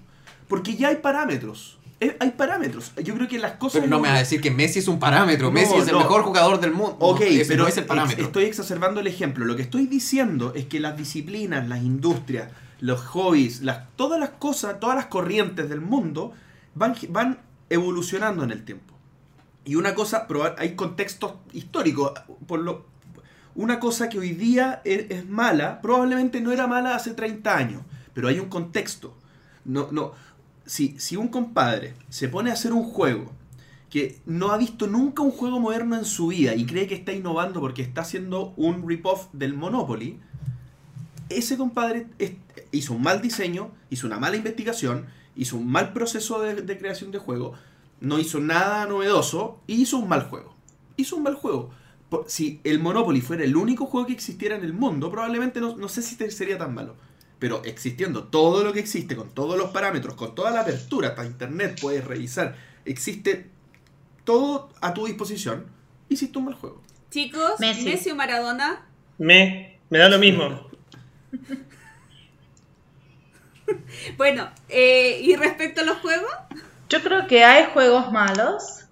Porque 0.48 0.76
ya 0.76 0.90
hay 0.90 0.98
parámetros. 0.98 1.78
Eh, 2.02 2.18
hay 2.20 2.32
parámetros. 2.32 2.94
Yo 3.04 3.14
creo 3.14 3.28
que 3.28 3.38
las 3.38 3.54
cosas... 3.54 3.82
Pero 3.82 3.90
no 3.90 4.00
me 4.00 4.08
vas 4.08 4.18
a 4.18 4.20
decir 4.22 4.42
que 4.42 4.50
Messi 4.50 4.80
es 4.80 4.88
un 4.88 4.98
parámetro. 4.98 5.48
No, 5.48 5.52
Messi 5.52 5.76
es 5.76 5.88
el 5.88 5.96
mejor 5.96 6.24
jugador 6.24 6.60
del 6.60 6.72
mundo. 6.72 6.98
Ok, 7.00 7.22
ese 7.22 7.46
pero 7.46 7.68
es 7.68 7.78
el 7.78 7.86
parámetro. 7.86 8.26
estoy 8.26 8.46
exacerbando 8.46 9.00
el 9.00 9.06
ejemplo. 9.06 9.46
Lo 9.46 9.56
que 9.56 9.62
estoy 9.62 9.86
diciendo 9.86 10.52
es 10.56 10.66
que 10.66 10.80
las 10.80 10.98
disciplinas, 10.98 11.70
las 11.70 11.84
industrias, 11.84 12.50
los 12.80 13.02
hobbies, 13.02 13.62
las, 13.62 13.88
todas 13.96 14.20
las 14.20 14.32
cosas, 14.32 14.80
todas 14.80 14.96
las 14.96 15.06
corrientes 15.06 15.70
del 15.70 15.80
mundo 15.80 16.34
van, 16.74 16.96
van 17.10 17.38
evolucionando 17.70 18.44
en 18.44 18.50
el 18.50 18.66
tiempo. 18.66 18.96
Y 19.64 19.76
una 19.76 19.94
cosa, 19.94 20.28
hay 20.58 20.76
contextos 20.76 21.34
históricos. 21.54 22.14
Por 22.48 22.62
lo, 22.62 22.88
una 23.54 23.80
cosa 23.80 24.10
que 24.10 24.18
hoy 24.18 24.32
día 24.32 24.82
es, 24.86 25.06
es 25.12 25.30
mala, 25.30 25.82
probablemente 25.82 26.42
no 26.42 26.52
era 26.52 26.66
mala 26.66 26.96
hace 26.96 27.12
30 27.12 27.56
años, 27.56 27.82
pero 28.16 28.28
hay 28.28 28.40
un 28.40 28.50
contexto. 28.50 29.16
No, 29.64 29.90
no, 29.92 30.14
si, 30.72 31.18
un 31.18 31.28
compadre 31.28 31.96
se 32.08 32.30
pone 32.30 32.50
a 32.50 32.54
hacer 32.54 32.72
un 32.72 32.84
juego 32.84 33.30
que 33.90 34.22
no 34.26 34.52
ha 34.52 34.58
visto 34.58 34.88
nunca 34.88 35.22
un 35.22 35.32
juego 35.32 35.60
moderno 35.60 35.98
en 35.98 36.06
su 36.06 36.28
vida 36.28 36.56
y 36.56 36.66
cree 36.66 36.88
que 36.88 36.96
está 36.96 37.12
innovando 37.12 37.60
porque 37.60 37.82
está 37.82 38.02
haciendo 38.02 38.54
un 38.56 38.88
rip-off 38.88 39.28
del 39.34 39.54
Monopoly, 39.54 40.18
ese 41.28 41.58
compadre 41.58 42.08
hizo 42.72 42.94
un 42.94 43.02
mal 43.02 43.22
diseño, 43.22 43.72
hizo 43.90 44.08
una 44.08 44.18
mala 44.18 44.38
investigación, 44.38 45.08
hizo 45.36 45.58
un 45.58 45.68
mal 45.68 45.92
proceso 45.92 46.40
de, 46.40 46.78
creación 46.78 47.12
de 47.12 47.20
juego, 47.20 47.52
no 48.00 48.18
hizo 48.18 48.40
nada 48.40 48.86
novedoso 48.86 49.60
y 49.68 49.82
hizo 49.82 49.98
un 49.98 50.08
mal 50.08 50.24
juego. 50.30 50.56
Hizo 50.96 51.18
un 51.18 51.24
mal 51.24 51.36
juego. 51.36 51.72
Si 52.28 52.62
el 52.64 52.80
Monopoly 52.80 53.20
fuera 53.20 53.44
el 53.44 53.58
único 53.58 53.88
juego 53.88 54.08
que 54.08 54.14
existiera 54.14 54.56
en 54.56 54.64
el 54.64 54.72
mundo, 54.72 55.12
probablemente 55.12 55.60
no, 55.60 55.88
sé 55.90 56.02
si 56.02 56.16
sería 56.32 56.58
tan 56.58 56.74
malo. 56.74 56.96
Pero 57.42 57.62
existiendo 57.66 58.26
todo 58.26 58.64
lo 58.64 58.72
que 58.72 58.80
existe, 58.80 59.16
con 59.16 59.32
todos 59.32 59.58
los 59.58 59.72
parámetros, 59.72 60.14
con 60.16 60.34
toda 60.36 60.52
la 60.52 60.62
apertura, 60.62 61.10
hasta 61.10 61.26
internet 61.26 61.78
puedes 61.82 62.06
revisar, 62.06 62.56
existe 62.86 63.50
todo 64.24 64.70
a 64.80 64.94
tu 64.94 65.08
disposición, 65.08 65.66
hiciste 66.08 66.38
un 66.38 66.46
mal 66.46 66.54
juego. 66.54 66.82
Chicos, 67.10 67.60
Messi. 67.60 67.84
Messi, 67.86 68.12
o 68.12 68.16
Maradona. 68.16 68.86
Me, 69.18 69.80
me 69.90 69.98
da 69.98 70.08
lo 70.08 70.20
mismo. 70.20 70.68
Bueno, 74.18 74.50
eh, 74.70 75.22
y 75.24 75.36
respecto 75.36 75.82
a 75.82 75.86
los 75.86 75.98
juegos, 76.00 76.30
Yo 76.90 77.02
creo 77.02 77.26
que 77.28 77.44
hay 77.46 77.68
juegos 77.74 78.12
malos 78.12 78.84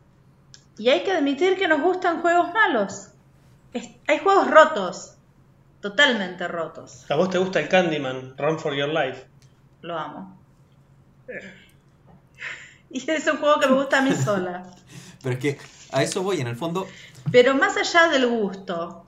y 0.77 0.87
hay 0.87 1.03
que 1.03 1.11
admitir 1.11 1.57
que 1.57 1.67
nos 1.67 1.81
gustan 1.81 2.21
juegos 2.21 2.53
malos. 2.53 3.09
Es- 3.73 3.89
hay 4.07 4.19
juegos 4.19 4.49
rotos, 4.49 5.15
totalmente 5.81 6.47
rotos. 6.47 7.09
¿A 7.09 7.15
vos 7.15 7.29
te 7.29 7.37
gusta 7.37 7.59
el 7.59 7.69
Candyman? 7.69 8.37
Run 8.37 8.59
for 8.59 8.75
Your 8.75 8.89
Life. 8.89 9.25
Lo 9.81 9.97
amo. 9.97 10.39
Y 12.91 13.11
es 13.11 13.27
un 13.27 13.37
juego 13.37 13.59
que 13.59 13.67
me 13.67 13.75
gusta 13.75 13.99
a 13.99 14.01
mí 14.01 14.15
sola. 14.15 14.63
Pero 15.21 15.35
es 15.35 15.39
que 15.39 15.59
a 15.91 16.01
eso 16.01 16.23
voy, 16.23 16.41
en 16.41 16.47
el 16.47 16.55
fondo, 16.55 16.87
Pero 17.31 17.53
más 17.53 17.77
allá 17.77 18.09
del 18.09 18.25
gusto, 18.27 19.05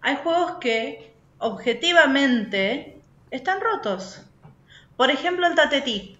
hay 0.00 0.16
juegos 0.16 0.56
que 0.60 1.14
objetivamente 1.38 3.00
están 3.30 3.60
rotos. 3.60 4.22
Por 4.96 5.10
ejemplo, 5.10 5.46
el 5.46 5.54
Tatetí. 5.54 6.18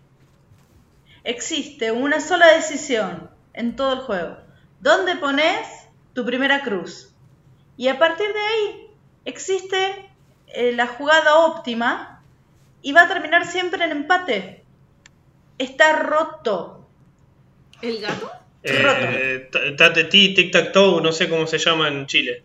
Existe 1.25 1.91
una 1.91 2.21
sola 2.21 2.53
decisión 2.53 3.31
en 3.53 3.75
todo 3.75 3.93
el 3.95 3.99
juego. 4.01 4.37
¿Dónde 4.81 5.17
pones 5.17 5.69
tu 6.15 6.25
primera 6.25 6.63
cruz? 6.63 7.13
Y 7.77 7.89
a 7.89 7.99
partir 7.99 8.29
de 8.33 8.41
ahí 8.41 8.92
existe 9.25 10.09
eh, 10.49 10.73
la 10.75 10.87
jugada 10.87 11.37
óptima 11.47 12.23
y 12.83 12.93
va 12.93 13.03
a 13.03 13.09
terminar 13.09 13.47
siempre 13.47 13.85
en 13.85 13.91
empate. 13.93 14.65
Está 15.59 15.95
roto. 15.99 16.79
el 17.81 18.01
gato. 18.01 18.31
Roto. 18.65 18.97
Eh, 19.01 19.49
t- 19.51 19.73
Tate 19.73 20.05
T, 20.05 20.11
Tic 20.11 20.53
Tac 20.53 20.73
Toe, 20.73 21.01
no 21.03 21.11
sé 21.13 21.29
cómo 21.29 21.47
se 21.49 21.59
llama 21.59 21.89
en 21.89 22.07
Chile. 22.07 22.43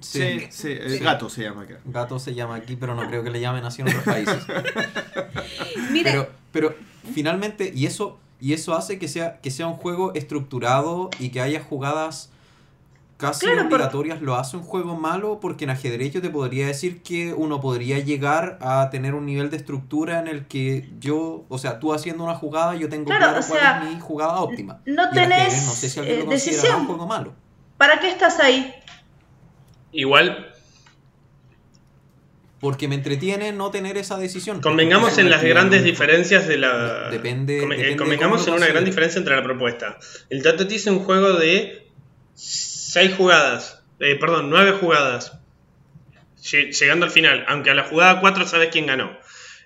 Sí, 0.00 0.46
sí, 0.50 0.72
el 0.72 0.98
Sí. 0.98 1.04
gato 1.04 1.28
se 1.28 1.42
llama 1.42 1.62
acá. 1.62 1.78
gato 1.84 2.18
se 2.18 2.34
llama 2.34 2.54
aquí, 2.56 2.76
pero 2.76 2.94
no 2.94 3.06
creo 3.08 3.22
que 3.22 3.30
le 3.30 3.40
llamen 3.40 3.64
así 3.64 3.82
en 3.82 3.88
otros 3.88 4.04
países. 4.04 4.42
Pero, 6.02 6.28
pero 6.52 6.74
finalmente, 7.14 7.70
y 7.74 7.84
eso, 7.86 8.18
y 8.40 8.52
eso 8.54 8.74
hace 8.74 8.98
que 8.98 9.08
sea, 9.08 9.40
que 9.40 9.50
sea 9.50 9.66
un 9.66 9.74
juego 9.74 10.12
estructurado 10.14 11.10
y 11.18 11.30
que 11.30 11.40
haya 11.40 11.60
jugadas 11.62 12.29
casi 13.20 13.44
Claro, 13.46 13.66
obligatorias, 13.68 14.22
lo 14.22 14.34
hace 14.36 14.56
un 14.56 14.62
juego 14.62 14.96
malo 14.96 15.38
porque 15.40 15.64
en 15.64 15.70
ajedrez 15.70 16.12
yo 16.12 16.22
te 16.22 16.30
podría 16.30 16.66
decir 16.66 17.02
que 17.02 17.34
uno 17.34 17.60
podría 17.60 17.98
llegar 17.98 18.58
a 18.62 18.88
tener 18.90 19.14
un 19.14 19.26
nivel 19.26 19.50
de 19.50 19.58
estructura 19.58 20.18
en 20.18 20.26
el 20.26 20.46
que 20.46 20.88
yo, 20.98 21.44
o 21.48 21.58
sea, 21.58 21.78
tú 21.78 21.92
haciendo 21.92 22.24
una 22.24 22.34
jugada, 22.34 22.74
yo 22.74 22.88
tengo 22.88 23.04
Claro, 23.04 23.26
claro 23.26 23.40
o 23.40 23.46
cuál 23.48 23.60
sea, 23.60 23.82
es 23.88 23.94
mi 23.94 24.00
jugada 24.00 24.40
óptima. 24.40 24.80
no 24.86 25.02
ajedrez 25.04 25.28
tenés, 25.28 25.66
no 25.66 25.72
sé 25.72 25.88
si 25.90 26.00
alguien 26.00 26.20
eh, 26.20 26.26
decisión. 26.28 26.80
un 26.80 26.86
juego 26.86 27.06
malo. 27.06 27.34
¿Para 27.76 28.00
qué 28.00 28.08
estás 28.10 28.40
ahí? 28.40 28.74
Igual, 29.92 30.46
Porque 32.60 32.88
me 32.88 32.94
entretiene 32.94 33.52
no 33.52 33.70
tener 33.70 33.96
esa 33.96 34.18
decisión. 34.18 34.60
convengamos 34.60 35.10
Porque 35.10 35.22
en 35.22 35.30
las 35.30 35.42
grandes 35.42 35.82
diferencias 35.82 36.46
de 36.46 36.58
la. 36.58 37.10
Depende- 37.10 37.56
eh, 37.56 37.60
depende 37.60 37.84
de 37.90 37.96
convengamos 37.96 38.46
en 38.48 38.54
una 38.54 38.66
gran 38.66 38.84
diferencia 38.84 39.18
entre 39.18 39.34
la 39.34 39.42
propuesta. 39.42 39.98
El 40.28 40.42
Tate 40.42 40.66
T 40.66 40.74
es 40.74 40.86
un 40.86 40.98
juego 41.00 41.32
de 41.34 41.88
6 42.92 43.14
jugadas. 43.16 43.82
eh, 44.00 44.16
perdón, 44.16 44.48
9 44.50 44.72
jugadas. 44.72 45.38
Lle- 46.42 46.72
Llegando 46.72 47.04
al 47.06 47.12
final. 47.12 47.44
Aunque 47.48 47.70
a 47.70 47.74
la 47.74 47.84
jugada 47.84 48.20
4 48.20 48.46
sabes 48.46 48.70
quién 48.72 48.86
ganó. 48.86 49.16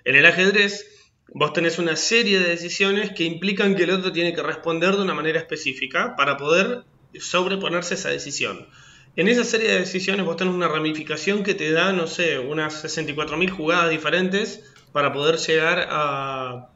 En 0.03 0.15
el 0.15 0.25
ajedrez, 0.25 0.85
vos 1.33 1.53
tenés 1.53 1.79
una 1.79 1.95
serie 1.95 2.39
de 2.39 2.49
decisiones 2.49 3.11
que 3.15 3.23
implican 3.23 3.75
que 3.75 3.83
el 3.83 3.91
otro 3.91 4.11
tiene 4.11 4.33
que 4.33 4.43
responder 4.43 4.95
de 4.95 5.01
una 5.01 5.13
manera 5.13 5.39
específica 5.39 6.15
para 6.15 6.37
poder 6.37 6.83
sobreponerse 7.19 7.93
a 7.93 7.97
esa 7.97 8.09
decisión. 8.09 8.67
En 9.15 9.27
esa 9.29 9.45
serie 9.45 9.69
de 9.71 9.79
decisiones 9.79 10.25
vos 10.25 10.35
tenés 10.35 10.53
una 10.53 10.67
ramificación 10.67 11.43
que 11.43 11.55
te 11.55 11.71
da, 11.71 11.93
no 11.93 12.05
sé, 12.07 12.37
unas 12.37 12.73
64.000 12.83 13.49
jugadas 13.49 13.89
diferentes 13.89 14.73
para 14.91 15.13
poder 15.13 15.37
llegar 15.37 15.87
a... 15.89 16.69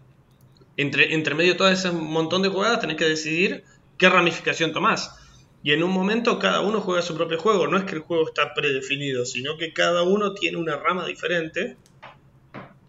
Entre, 0.77 1.13
entre 1.13 1.35
medio 1.35 1.51
de 1.51 1.57
todo 1.57 1.69
ese 1.69 1.91
montón 1.91 2.41
de 2.41 2.47
jugadas 2.49 2.79
tenés 2.79 2.95
que 2.95 3.05
decidir 3.05 3.65
qué 3.97 4.09
ramificación 4.09 4.71
tomás. 4.71 5.13
Y 5.61 5.73
en 5.73 5.83
un 5.83 5.91
momento 5.91 6.39
cada 6.39 6.61
uno 6.61 6.79
juega 6.79 7.01
su 7.01 7.15
propio 7.15 7.39
juego. 7.39 7.67
No 7.67 7.77
es 7.77 7.83
que 7.83 7.95
el 7.95 8.01
juego 8.01 8.27
está 8.27 8.53
predefinido, 8.53 9.25
sino 9.25 9.57
que 9.57 9.73
cada 9.73 10.03
uno 10.03 10.33
tiene 10.33 10.57
una 10.57 10.77
rama 10.77 11.05
diferente. 11.05 11.77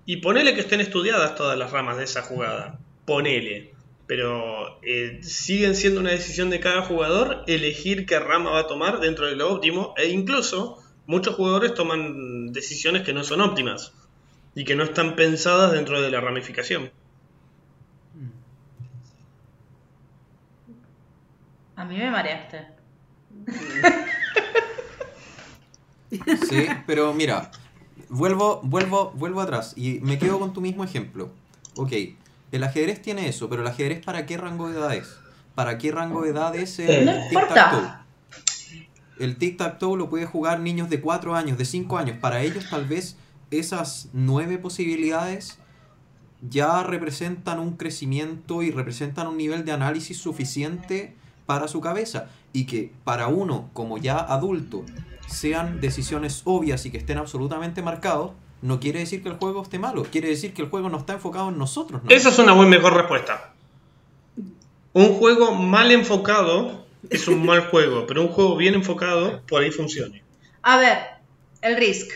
Y 0.06 0.18
ponele 0.18 0.54
que 0.54 0.60
estén 0.60 0.80
estudiadas 0.80 1.34
todas 1.34 1.58
las 1.58 1.72
ramas 1.72 1.96
de 1.96 2.04
esa 2.04 2.22
jugada. 2.22 2.78
Ponele. 3.06 3.74
Pero 4.06 4.80
eh, 4.82 5.20
siguen 5.22 5.74
siendo 5.74 6.00
una 6.00 6.10
decisión 6.10 6.50
de 6.50 6.60
cada 6.60 6.82
jugador 6.82 7.44
elegir 7.46 8.06
qué 8.06 8.18
rama 8.18 8.50
va 8.50 8.60
a 8.60 8.66
tomar 8.66 9.00
dentro 9.00 9.26
de 9.26 9.36
lo 9.36 9.52
óptimo. 9.52 9.94
E 9.96 10.08
incluso 10.08 10.78
muchos 11.06 11.34
jugadores 11.34 11.74
toman 11.74 12.52
decisiones 12.52 13.02
que 13.02 13.12
no 13.12 13.24
son 13.24 13.40
óptimas. 13.40 13.92
Y 14.54 14.64
que 14.64 14.76
no 14.76 14.84
están 14.84 15.16
pensadas 15.16 15.72
dentro 15.72 16.00
de 16.00 16.10
la 16.10 16.20
ramificación. 16.20 16.90
A 21.80 21.84
mí 21.86 21.96
me 21.96 22.10
mareaste. 22.10 22.66
Sí, 26.10 26.66
pero 26.88 27.14
mira, 27.14 27.52
vuelvo, 28.08 28.60
vuelvo, 28.64 29.12
vuelvo 29.12 29.40
atrás 29.40 29.74
y 29.76 30.00
me 30.00 30.18
quedo 30.18 30.40
con 30.40 30.52
tu 30.52 30.60
mismo 30.60 30.82
ejemplo. 30.82 31.30
Ok, 31.76 31.92
el 32.50 32.64
ajedrez 32.64 33.00
tiene 33.00 33.28
eso, 33.28 33.48
pero 33.48 33.62
el 33.62 33.68
ajedrez 33.68 34.04
para 34.04 34.26
qué 34.26 34.36
rango 34.36 34.68
de 34.68 34.76
edad 34.76 34.92
es? 34.92 35.16
¿Para 35.54 35.78
qué 35.78 35.92
rango 35.92 36.22
de 36.22 36.30
edad 36.30 36.56
es 36.56 36.80
el 36.80 37.06
No 37.06 37.12
tic-tac-toe? 37.30 38.00
El 39.20 39.38
tic-tac-toe 39.38 39.96
lo 39.96 40.10
puede 40.10 40.26
jugar 40.26 40.58
niños 40.58 40.90
de 40.90 41.00
4 41.00 41.36
años, 41.36 41.56
de 41.56 41.64
5 41.64 41.96
años. 41.96 42.18
Para 42.18 42.42
ellos 42.42 42.68
tal 42.68 42.86
vez 42.86 43.16
esas 43.52 44.08
9 44.12 44.58
posibilidades 44.58 45.58
ya 46.42 46.82
representan 46.82 47.60
un 47.60 47.76
crecimiento 47.76 48.64
y 48.64 48.72
representan 48.72 49.28
un 49.28 49.36
nivel 49.36 49.64
de 49.64 49.70
análisis 49.70 50.18
suficiente 50.18 51.14
para 51.50 51.66
su 51.66 51.80
cabeza. 51.80 52.28
Y 52.52 52.64
que 52.64 52.92
para 53.02 53.26
uno, 53.26 53.70
como 53.72 53.98
ya 53.98 54.18
adulto, 54.20 54.84
sean 55.26 55.80
decisiones 55.80 56.42
obvias 56.44 56.86
y 56.86 56.92
que 56.92 56.98
estén 56.98 57.18
absolutamente 57.18 57.82
marcados, 57.82 58.30
no 58.62 58.78
quiere 58.78 59.00
decir 59.00 59.20
que 59.20 59.30
el 59.30 59.34
juego 59.36 59.60
esté 59.60 59.80
malo. 59.80 60.04
Quiere 60.04 60.28
decir 60.28 60.54
que 60.54 60.62
el 60.62 60.68
juego 60.68 60.88
no 60.88 60.98
está 60.98 61.14
enfocado 61.14 61.48
en 61.48 61.58
nosotros. 61.58 62.04
¿no? 62.04 62.10
Esa 62.10 62.28
es 62.28 62.38
una 62.38 62.52
buena 62.52 62.70
mejor 62.70 62.94
respuesta. 62.94 63.52
Un 64.92 65.14
juego 65.14 65.52
mal 65.56 65.90
enfocado 65.90 66.86
es 67.08 67.26
un 67.26 67.44
mal 67.44 67.62
juego, 67.70 68.06
pero 68.06 68.22
un 68.22 68.28
juego 68.28 68.56
bien 68.56 68.74
enfocado 68.74 69.42
por 69.48 69.64
ahí 69.64 69.72
funciona. 69.72 70.20
A 70.62 70.76
ver, 70.76 70.98
el 71.62 71.76
Risk. 71.76 72.12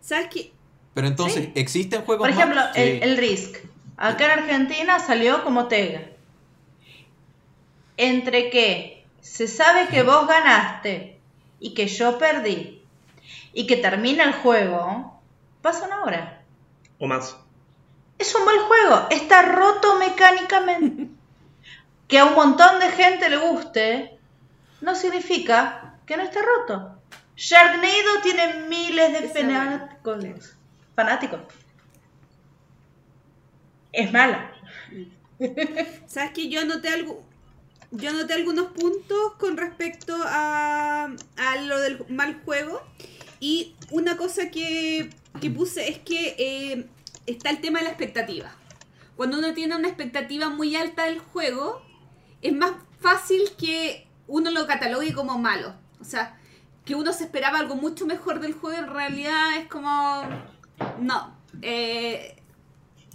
¿Sabes 0.00 0.28
qué? 0.32 0.52
Pero 0.94 1.08
entonces, 1.08 1.44
Sí. 1.46 1.52
¿existen 1.56 2.00
juegos 2.02 2.26
Por 2.26 2.30
ejemplo, 2.34 2.56
malos? 2.60 2.76
el, 2.76 2.92
Sí. 2.92 2.98
el 3.02 3.16
Risk. 3.18 3.56
Acá 3.98 4.24
en 4.32 4.40
Argentina 4.40 4.98
salió 4.98 5.44
como 5.44 5.66
Tega. 5.68 6.02
Entre 7.96 8.50
que 8.50 9.04
se 9.20 9.48
sabe 9.48 9.88
que 9.88 10.02
vos 10.02 10.26
ganaste 10.26 11.18
y 11.60 11.74
que 11.74 11.86
yo 11.86 12.18
perdí 12.18 12.82
y 13.52 13.66
que 13.66 13.76
termina 13.76 14.24
el 14.24 14.32
juego, 14.34 15.20
pasa 15.62 15.86
una 15.86 16.02
hora. 16.02 16.42
O 16.98 17.06
más. 17.06 17.36
Es 18.18 18.34
un 18.34 18.44
mal 18.44 18.58
juego, 18.58 19.06
está 19.10 19.42
roto 19.42 19.98
mecánicamente. 19.98 21.08
Que 22.06 22.18
a 22.18 22.26
un 22.26 22.34
montón 22.34 22.80
de 22.80 22.90
gente 22.90 23.30
le 23.30 23.38
guste, 23.38 24.18
no 24.82 24.94
significa 24.94 25.94
que 26.04 26.18
no 26.18 26.22
esté 26.22 26.38
roto. 26.42 26.98
Sharknado 27.34 28.20
tiene 28.22 28.66
miles 28.68 29.12
de 29.12 29.28
fanáticos. 29.30 30.56
fanáticos. 30.94 31.40
Es 33.90 34.12
mala. 34.12 34.52
¿Sabes 36.06 36.32
que 36.32 36.50
yo 36.50 36.60
anoté 36.60 36.90
algo? 36.90 37.24
Yo 37.96 38.10
anoté 38.10 38.34
algunos 38.34 38.72
puntos 38.72 39.34
con 39.38 39.56
respecto 39.56 40.16
a, 40.24 41.04
a 41.04 41.56
lo 41.62 41.80
del 41.80 42.04
mal 42.08 42.40
juego. 42.44 42.82
Y 43.38 43.76
una 43.90 44.16
cosa 44.16 44.50
que, 44.50 45.10
que 45.40 45.50
puse 45.50 45.88
es 45.88 45.98
que 45.98 46.34
eh, 46.38 46.86
está 47.26 47.50
el 47.50 47.60
tema 47.60 47.78
de 47.78 47.84
la 47.84 47.90
expectativa. 47.90 48.52
Cuando 49.16 49.38
uno 49.38 49.54
tiene 49.54 49.76
una 49.76 49.86
expectativa 49.86 50.48
muy 50.48 50.74
alta 50.74 51.04
del 51.04 51.20
juego, 51.20 51.82
es 52.42 52.52
más 52.52 52.72
fácil 53.00 53.42
que 53.56 54.08
uno 54.26 54.50
lo 54.50 54.66
catalogue 54.66 55.12
como 55.12 55.38
malo. 55.38 55.74
O 56.00 56.04
sea, 56.04 56.36
que 56.84 56.96
uno 56.96 57.12
se 57.12 57.24
esperaba 57.24 57.58
algo 57.58 57.76
mucho 57.76 58.06
mejor 58.06 58.40
del 58.40 58.54
juego, 58.54 58.76
en 58.76 58.92
realidad 58.92 59.56
es 59.56 59.68
como... 59.68 60.24
No. 60.98 61.36
Eh, 61.62 62.33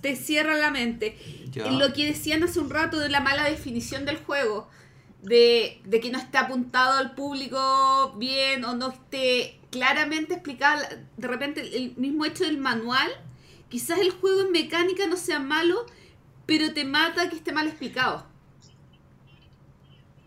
te 0.02 0.16
cierra 0.16 0.58
la 0.58 0.72
mente. 0.72 1.18
Ya. 1.52 1.70
Lo 1.72 1.94
que 1.94 2.06
decían 2.06 2.44
hace 2.44 2.60
un 2.60 2.70
rato 2.70 3.00
de 3.00 3.10
la 3.10 3.20
mala 3.20 3.46
definición 3.46 4.06
del 4.06 4.18
juego, 4.18 4.70
de, 5.22 5.82
de 5.86 6.00
que 6.00 6.12
no 6.12 6.18
esté 6.18 6.38
apuntado 6.38 6.98
al 6.98 7.16
público 7.16 8.16
bien 8.18 8.64
o 8.66 8.76
no 8.76 8.90
esté 8.90 9.60
claramente 9.72 10.36
explicado, 10.36 10.82
de 11.18 11.28
repente 11.28 11.78
el 11.78 11.96
mismo 11.98 12.26
hecho 12.26 12.44
del 12.44 12.58
manual, 12.58 13.10
quizás 13.70 14.00
el 14.00 14.12
juego 14.12 14.42
en 14.42 14.52
mecánica 14.52 15.06
no 15.08 15.18
sea 15.18 15.40
malo, 15.40 15.86
pero 16.46 16.74
te 16.74 16.86
mata 16.86 17.30
que 17.30 17.36
esté 17.36 17.52
mal 17.52 17.68
explicado. 17.68 18.26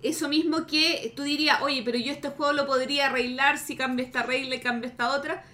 Eso 0.03 0.28
mismo 0.28 0.66
que 0.66 1.12
tú 1.16 1.23
dirías, 1.23 1.62
oye, 1.62 1.82
pero 1.85 1.97
yo 1.97 2.12
este 2.12 2.28
juego 2.28 2.53
lo 2.53 2.66
podría 2.66 3.07
arreglar 3.07 3.59
si 3.59 3.77
cambio 3.77 4.05
esta 4.05 4.23
regla 4.23 4.57
y 4.57 4.61
cambio 4.61 4.89
esta 4.89 5.16
otra. 5.16 5.44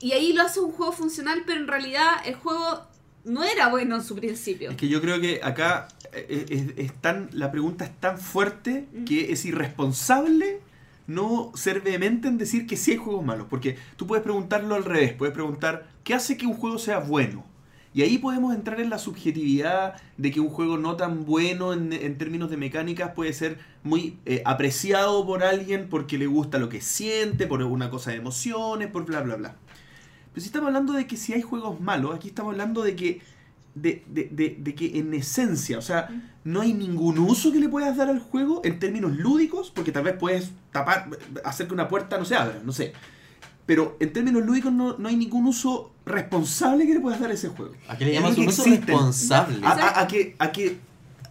Y 0.00 0.12
ahí 0.12 0.32
lo 0.32 0.42
hace 0.42 0.60
un 0.60 0.70
juego 0.70 0.92
funcional, 0.92 1.42
pero 1.44 1.60
en 1.60 1.66
realidad 1.66 2.08
el 2.24 2.36
juego 2.36 2.87
no 3.28 3.44
era 3.44 3.68
bueno 3.68 3.96
en 3.96 4.02
su 4.02 4.16
principio. 4.16 4.70
Es 4.70 4.76
que 4.76 4.88
yo 4.88 5.00
creo 5.00 5.20
que 5.20 5.40
acá 5.42 5.88
eh, 6.12 6.46
es, 6.48 6.64
es 6.76 6.92
tan, 6.94 7.28
la 7.32 7.50
pregunta 7.50 7.84
es 7.84 7.94
tan 8.00 8.18
fuerte 8.18 8.86
que 9.06 9.32
es 9.32 9.44
irresponsable 9.44 10.60
no 11.06 11.52
ser 11.54 11.80
vehemente 11.80 12.28
en 12.28 12.38
decir 12.38 12.66
que 12.66 12.76
sí 12.76 12.92
hay 12.92 12.96
juegos 12.98 13.24
malos. 13.24 13.46
Porque 13.48 13.76
tú 13.96 14.06
puedes 14.06 14.22
preguntarlo 14.22 14.74
al 14.74 14.84
revés, 14.84 15.14
puedes 15.14 15.34
preguntar, 15.34 15.88
¿qué 16.04 16.14
hace 16.14 16.36
que 16.36 16.46
un 16.46 16.54
juego 16.54 16.78
sea 16.78 16.98
bueno? 16.98 17.44
Y 17.94 18.02
ahí 18.02 18.18
podemos 18.18 18.54
entrar 18.54 18.80
en 18.80 18.90
la 18.90 18.98
subjetividad 18.98 19.94
de 20.18 20.30
que 20.30 20.40
un 20.40 20.50
juego 20.50 20.76
no 20.76 20.96
tan 20.96 21.24
bueno 21.24 21.72
en, 21.72 21.92
en 21.92 22.18
términos 22.18 22.50
de 22.50 22.58
mecánicas 22.58 23.12
puede 23.14 23.32
ser 23.32 23.58
muy 23.82 24.18
eh, 24.26 24.42
apreciado 24.44 25.26
por 25.26 25.42
alguien 25.42 25.88
porque 25.88 26.18
le 26.18 26.26
gusta 26.26 26.58
lo 26.58 26.68
que 26.68 26.82
siente, 26.82 27.46
por 27.46 27.62
una 27.62 27.90
cosa 27.90 28.10
de 28.10 28.18
emociones, 28.18 28.88
por 28.88 29.06
bla, 29.06 29.22
bla, 29.22 29.36
bla. 29.36 29.56
Pero 30.38 30.44
si 30.44 30.48
estamos 30.50 30.68
hablando 30.68 30.92
de 30.92 31.08
que 31.08 31.16
si 31.16 31.32
hay 31.32 31.42
juegos 31.42 31.80
malos, 31.80 32.14
aquí 32.14 32.28
estamos 32.28 32.52
hablando 32.52 32.84
de 32.84 32.94
que, 32.94 33.20
de, 33.74 34.04
de- 34.06 34.28
de- 34.30 34.56
de 34.60 34.74
que 34.76 34.96
en 35.00 35.12
esencia, 35.12 35.76
o 35.78 35.82
sea, 35.82 36.08
no 36.44 36.60
hay 36.60 36.72
ningún 36.74 37.18
uso 37.18 37.50
que 37.50 37.58
le 37.58 37.68
puedas 37.68 37.96
dar 37.96 38.08
al 38.08 38.20
juego 38.20 38.60
en 38.64 38.78
términos 38.78 39.16
lúdicos, 39.16 39.72
porque 39.74 39.90
tal 39.90 40.04
vez 40.04 40.14
puedes 40.16 40.52
tapar, 40.70 41.08
hacer 41.44 41.66
que 41.66 41.74
una 41.74 41.88
puerta 41.88 42.18
no 42.18 42.24
se 42.24 42.36
abra, 42.36 42.60
no 42.64 42.70
sé. 42.70 42.92
Pero 43.66 43.96
en 43.98 44.12
términos 44.12 44.46
lúdicos 44.46 44.72
no, 44.72 44.96
no 44.96 45.08
hay 45.08 45.16
ningún 45.16 45.44
uso 45.44 45.90
responsable 46.06 46.86
que 46.86 46.94
le 46.94 47.00
puedas 47.00 47.18
dar 47.18 47.30
a 47.32 47.34
ese 47.34 47.48
juego. 47.48 47.72
¿A 47.88 47.98
qué 47.98 48.04
le 48.04 48.12
Es 48.14 48.20
llamas 48.20 48.38
un 48.38 48.46
uso 48.46 48.62
existen. 48.62 48.86
responsable? 48.86 49.66
A, 49.66 49.70
a- 49.72 50.00
a 50.02 50.06
que, 50.06 50.36
a 50.38 50.52
que 50.52 50.76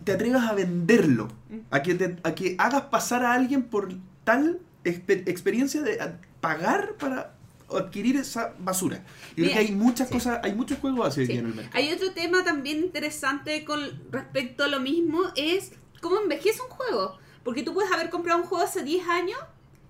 te 0.03 0.11
atrevas 0.11 0.49
a 0.49 0.53
venderlo, 0.53 1.29
a 1.71 1.81
que, 1.81 1.95
te- 1.95 2.17
a 2.23 2.35
que 2.35 2.55
hagas 2.59 2.81
pasar 2.91 3.23
a 3.23 3.31
alguien 3.31 3.63
por 3.63 3.87
tal 4.25 4.59
exper- 4.83 5.23
experiencia 5.29 5.81
de 5.81 5.97
pagar 6.41 6.95
para 6.99 7.36
adquirir 7.69 8.15
esa 8.17 8.53
basura. 8.59 9.03
Y 9.35 9.41
creo 9.41 9.51
que 9.53 9.59
hay 9.59 9.71
muchas 9.71 10.07
sí. 10.07 10.13
cosas, 10.13 10.39
hay 10.43 10.53
muchos 10.53 10.79
juegos 10.79 11.07
así 11.07 11.25
Sí. 11.25 11.33
en 11.33 11.45
el 11.47 11.53
mercado. 11.55 11.77
Hay 11.77 11.91
otro 11.91 12.11
tema 12.11 12.43
también 12.43 12.77
interesante 12.79 13.65
con 13.65 13.81
respecto 14.11 14.63
a 14.63 14.67
lo 14.67 14.79
mismo, 14.79 15.21
es 15.35 15.71
cómo 16.01 16.19
envejece 16.19 16.61
un 16.61 16.69
juego. 16.69 17.17
Porque 17.43 17.63
tú 17.63 17.73
puedes 17.73 17.91
haber 17.91 18.09
comprado 18.09 18.39
un 18.41 18.45
juego 18.47 18.63
hace 18.63 18.83
10 18.83 19.07
años 19.07 19.39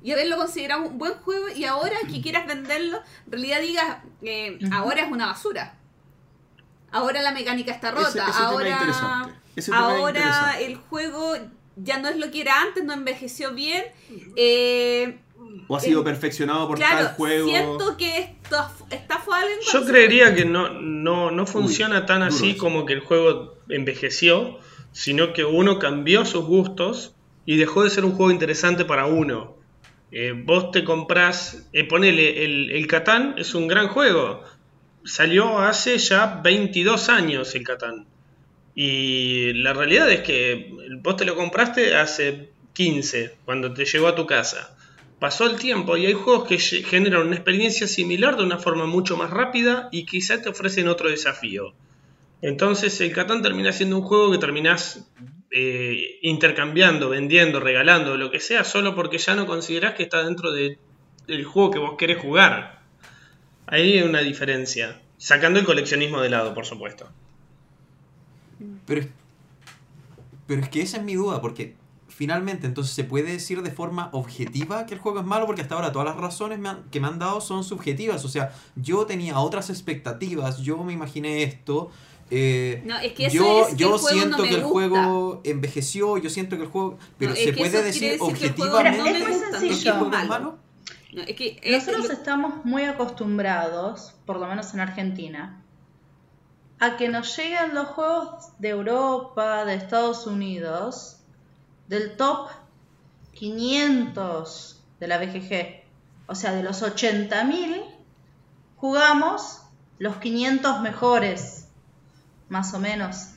y 0.03 0.11
haberlo 0.11 0.37
considerado 0.37 0.83
un 0.87 0.97
buen 0.97 1.13
juego 1.15 1.49
y 1.49 1.65
ahora 1.65 1.97
que 2.11 2.21
quieras 2.21 2.45
venderlo, 2.47 2.97
en 3.25 3.31
realidad 3.31 3.61
digas, 3.61 3.97
eh, 4.21 4.59
ahora 4.71 5.01
es 5.03 5.11
una 5.11 5.25
basura. 5.27 5.75
Ahora 6.91 7.21
la 7.21 7.31
mecánica 7.31 7.71
está 7.73 7.91
rota, 7.91 8.07
Ese- 8.09 8.19
ese 8.19 8.27
tema 8.27 8.35
es 9.55 9.79
ahora, 9.79 10.55
es 10.59 10.67
el 10.67 10.75
juego 10.77 11.35
ya 11.75 11.99
no 11.99 12.07
es 12.09 12.17
lo 12.17 12.31
que 12.31 12.41
era 12.41 12.61
antes, 12.61 12.83
no 12.83 12.93
envejeció 12.93 13.53
bien. 13.53 13.83
Eh, 14.35 15.19
O 15.67 15.75
ha 15.75 15.79
sido 15.79 16.01
eh, 16.01 16.03
perfeccionado 16.03 16.67
por 16.67 16.77
claro, 16.77 17.07
tal 17.07 17.15
juego. 17.15 17.47
siento 17.47 17.97
que 17.97 18.17
esto 18.19 18.57
esta 18.89 19.19
fue 19.19 19.37
alguien 19.37 19.59
Yo 19.71 19.85
creería 19.85 20.33
que 20.33 20.45
no, 20.45 20.69
no, 20.69 21.31
no 21.31 21.45
funciona 21.45 22.05
tan 22.05 22.23
así 22.23 22.55
como 22.55 22.85
que 22.85 22.93
el 22.93 23.01
juego 23.01 23.55
envejeció, 23.69 24.59
sino 24.91 25.33
que 25.33 25.43
uno 25.43 25.79
cambió 25.79 26.25
sus 26.25 26.45
gustos 26.45 27.15
y 27.45 27.57
dejó 27.57 27.83
de 27.83 27.89
ser 27.89 28.05
un 28.05 28.13
juego 28.13 28.31
interesante 28.31 28.85
para 28.85 29.05
uno. 29.05 29.57
Eh, 30.11 30.33
vos 30.35 30.71
te 30.71 30.83
comprás, 30.83 31.67
eh, 31.73 31.83
ponele, 31.83 32.45
el, 32.45 32.71
el 32.71 32.87
Catán 32.87 33.35
es 33.37 33.53
un 33.55 33.67
gran 33.67 33.89
juego. 33.89 34.41
Salió 35.03 35.59
hace 35.59 35.97
ya 35.97 36.41
22 36.43 37.09
años 37.09 37.53
el 37.55 37.63
Catán. 37.63 38.05
Y 38.73 39.53
la 39.53 39.73
realidad 39.73 40.09
es 40.11 40.21
que 40.21 40.71
vos 41.01 41.17
te 41.17 41.25
lo 41.25 41.35
compraste 41.35 41.95
hace 41.95 42.51
15, 42.73 43.35
cuando 43.43 43.73
te 43.73 43.85
llegó 43.85 44.07
a 44.07 44.13
tu 44.13 44.27
casa. 44.27 44.76
Pasó 45.19 45.45
el 45.49 45.57
tiempo 45.57 45.97
y 45.97 46.05
hay 46.05 46.13
juegos 46.13 46.47
que 46.47 46.59
ge- 46.59 46.83
generan 46.83 47.25
una 47.27 47.35
experiencia 47.35 47.87
similar 47.87 48.37
de 48.37 48.43
una 48.43 48.59
forma 48.59 48.85
mucho 48.85 49.17
más 49.17 49.31
rápida 49.31 49.89
y 49.91 50.05
quizás 50.05 50.41
te 50.43 50.49
ofrecen 50.49 50.87
otro 50.87 51.09
desafío. 51.09 51.73
Entonces 52.41 53.01
el 53.01 53.11
Catán 53.13 53.41
termina 53.41 53.71
siendo 53.71 53.97
un 53.97 54.03
juego 54.03 54.31
que 54.31 54.37
terminás 54.37 55.09
eh, 55.49 56.19
intercambiando, 56.21 57.09
vendiendo, 57.09 57.59
regalando, 57.59 58.15
lo 58.17 58.29
que 58.29 58.39
sea, 58.39 58.63
solo 58.63 58.93
porque 58.93 59.17
ya 59.17 59.33
no 59.33 59.47
considerás 59.47 59.95
que 59.95 60.03
está 60.03 60.23
dentro 60.23 60.51
de- 60.51 60.77
del 61.25 61.45
juego 61.45 61.71
que 61.71 61.79
vos 61.79 61.95
querés 61.97 62.19
jugar. 62.19 62.83
Ahí 63.65 63.97
hay 63.97 64.03
una 64.03 64.19
diferencia. 64.21 65.01
Sacando 65.17 65.59
el 65.59 65.65
coleccionismo 65.65 66.21
de 66.21 66.29
lado, 66.29 66.53
por 66.53 66.65
supuesto. 66.67 67.09
Pero, 68.85 69.07
pero 70.45 70.61
es 70.61 70.69
que 70.69 70.81
esa 70.81 70.97
es 70.97 71.03
mi 71.03 71.15
duda, 71.15 71.41
porque 71.41 71.75
finalmente 72.17 72.65
entonces 72.65 72.95
se 72.95 73.03
puede 73.03 73.31
decir 73.31 73.61
de 73.61 73.69
forma 73.69 74.09
objetiva 74.11 74.87
que 74.87 74.95
el 74.95 74.99
juego 74.99 75.19
es 75.19 75.25
malo, 75.25 75.45
porque 75.45 75.61
hasta 75.61 75.75
ahora 75.75 75.91
todas 75.91 76.07
las 76.07 76.17
razones 76.17 76.57
me 76.57 76.69
han- 76.69 76.83
que 76.89 76.99
me 76.99 77.07
han 77.07 77.19
dado 77.19 77.41
son 77.41 77.63
subjetivas. 77.63 78.25
O 78.25 78.27
sea, 78.27 78.51
yo 78.75 79.05
tenía 79.05 79.39
otras 79.39 79.69
expectativas, 79.69 80.57
yo 80.57 80.83
me 80.83 80.93
imaginé 80.93 81.43
esto. 81.43 81.91
eh, 82.31 82.81
No, 82.85 82.97
es 82.99 83.13
que 83.13 83.27
eso 83.27 83.35
yo 83.37 83.61
es 83.61 83.67
que 83.69 83.75
yo 83.77 83.93
el 83.93 84.01
juego 84.01 84.17
siento 84.19 84.37
no 84.37 84.43
que 84.43 84.49
el 84.49 84.55
gusta. 84.63 84.69
juego 84.73 85.41
envejeció, 85.45 86.17
yo 86.17 86.29
siento 86.29 86.57
que 86.57 86.63
el 86.63 86.69
juego... 86.69 86.97
Pero 87.19 87.31
No, 87.31 87.37
se 87.37 87.53
puede 87.53 87.83
decir 87.83 87.83
decir 87.83 88.01
que 88.01 88.13
el 88.15 88.19
juego 88.19 88.33
objetivamente 88.33 88.97
no 88.97 89.03
me 89.05 89.11
que 89.11 89.17
el 89.17 89.69
gusta, 89.73 89.91
juego 89.93 90.09
no 90.11 90.17
es 90.17 90.27
malo. 90.27 90.29
malo. 90.29 90.57
No, 91.13 91.21
es 91.21 91.35
que 91.37 91.59
es- 91.61 91.85
Nosotros 91.85 92.07
lo- 92.07 92.13
estamos 92.13 92.65
muy 92.65 92.83
acostumbrados, 92.83 94.13
por 94.25 94.39
lo 94.39 94.47
menos 94.47 94.73
en 94.73 94.79
Argentina, 94.81 95.61
a 96.79 96.97
que 96.97 97.07
nos 97.09 97.35
lleguen 97.37 97.73
los 97.73 97.87
juegos 97.89 98.49
de 98.59 98.69
Europa, 98.69 99.63
de 99.65 99.75
Estados 99.75 100.27
Unidos, 100.27 101.16
del 101.87 102.15
top 102.17 102.49
500 103.33 104.83
de 104.99 105.07
la 105.07 105.17
BGG. 105.17 105.83
O 106.27 106.35
sea, 106.35 106.51
de 106.53 106.63
los 106.63 106.83
80.000, 106.83 107.83
jugamos 108.75 109.61
los 109.97 110.17
500 110.17 110.81
mejores, 110.81 111.67
más 112.49 112.73
o 112.73 112.79
menos. 112.79 113.33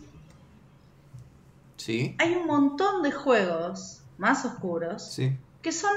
Sí, 1.77 2.15
Hay 2.19 2.35
un 2.35 2.47
montón 2.47 3.03
de 3.03 3.11
juegos 3.11 4.03
más 4.19 4.45
oscuros 4.45 5.03
sí. 5.03 5.35
que 5.63 5.73
son 5.73 5.93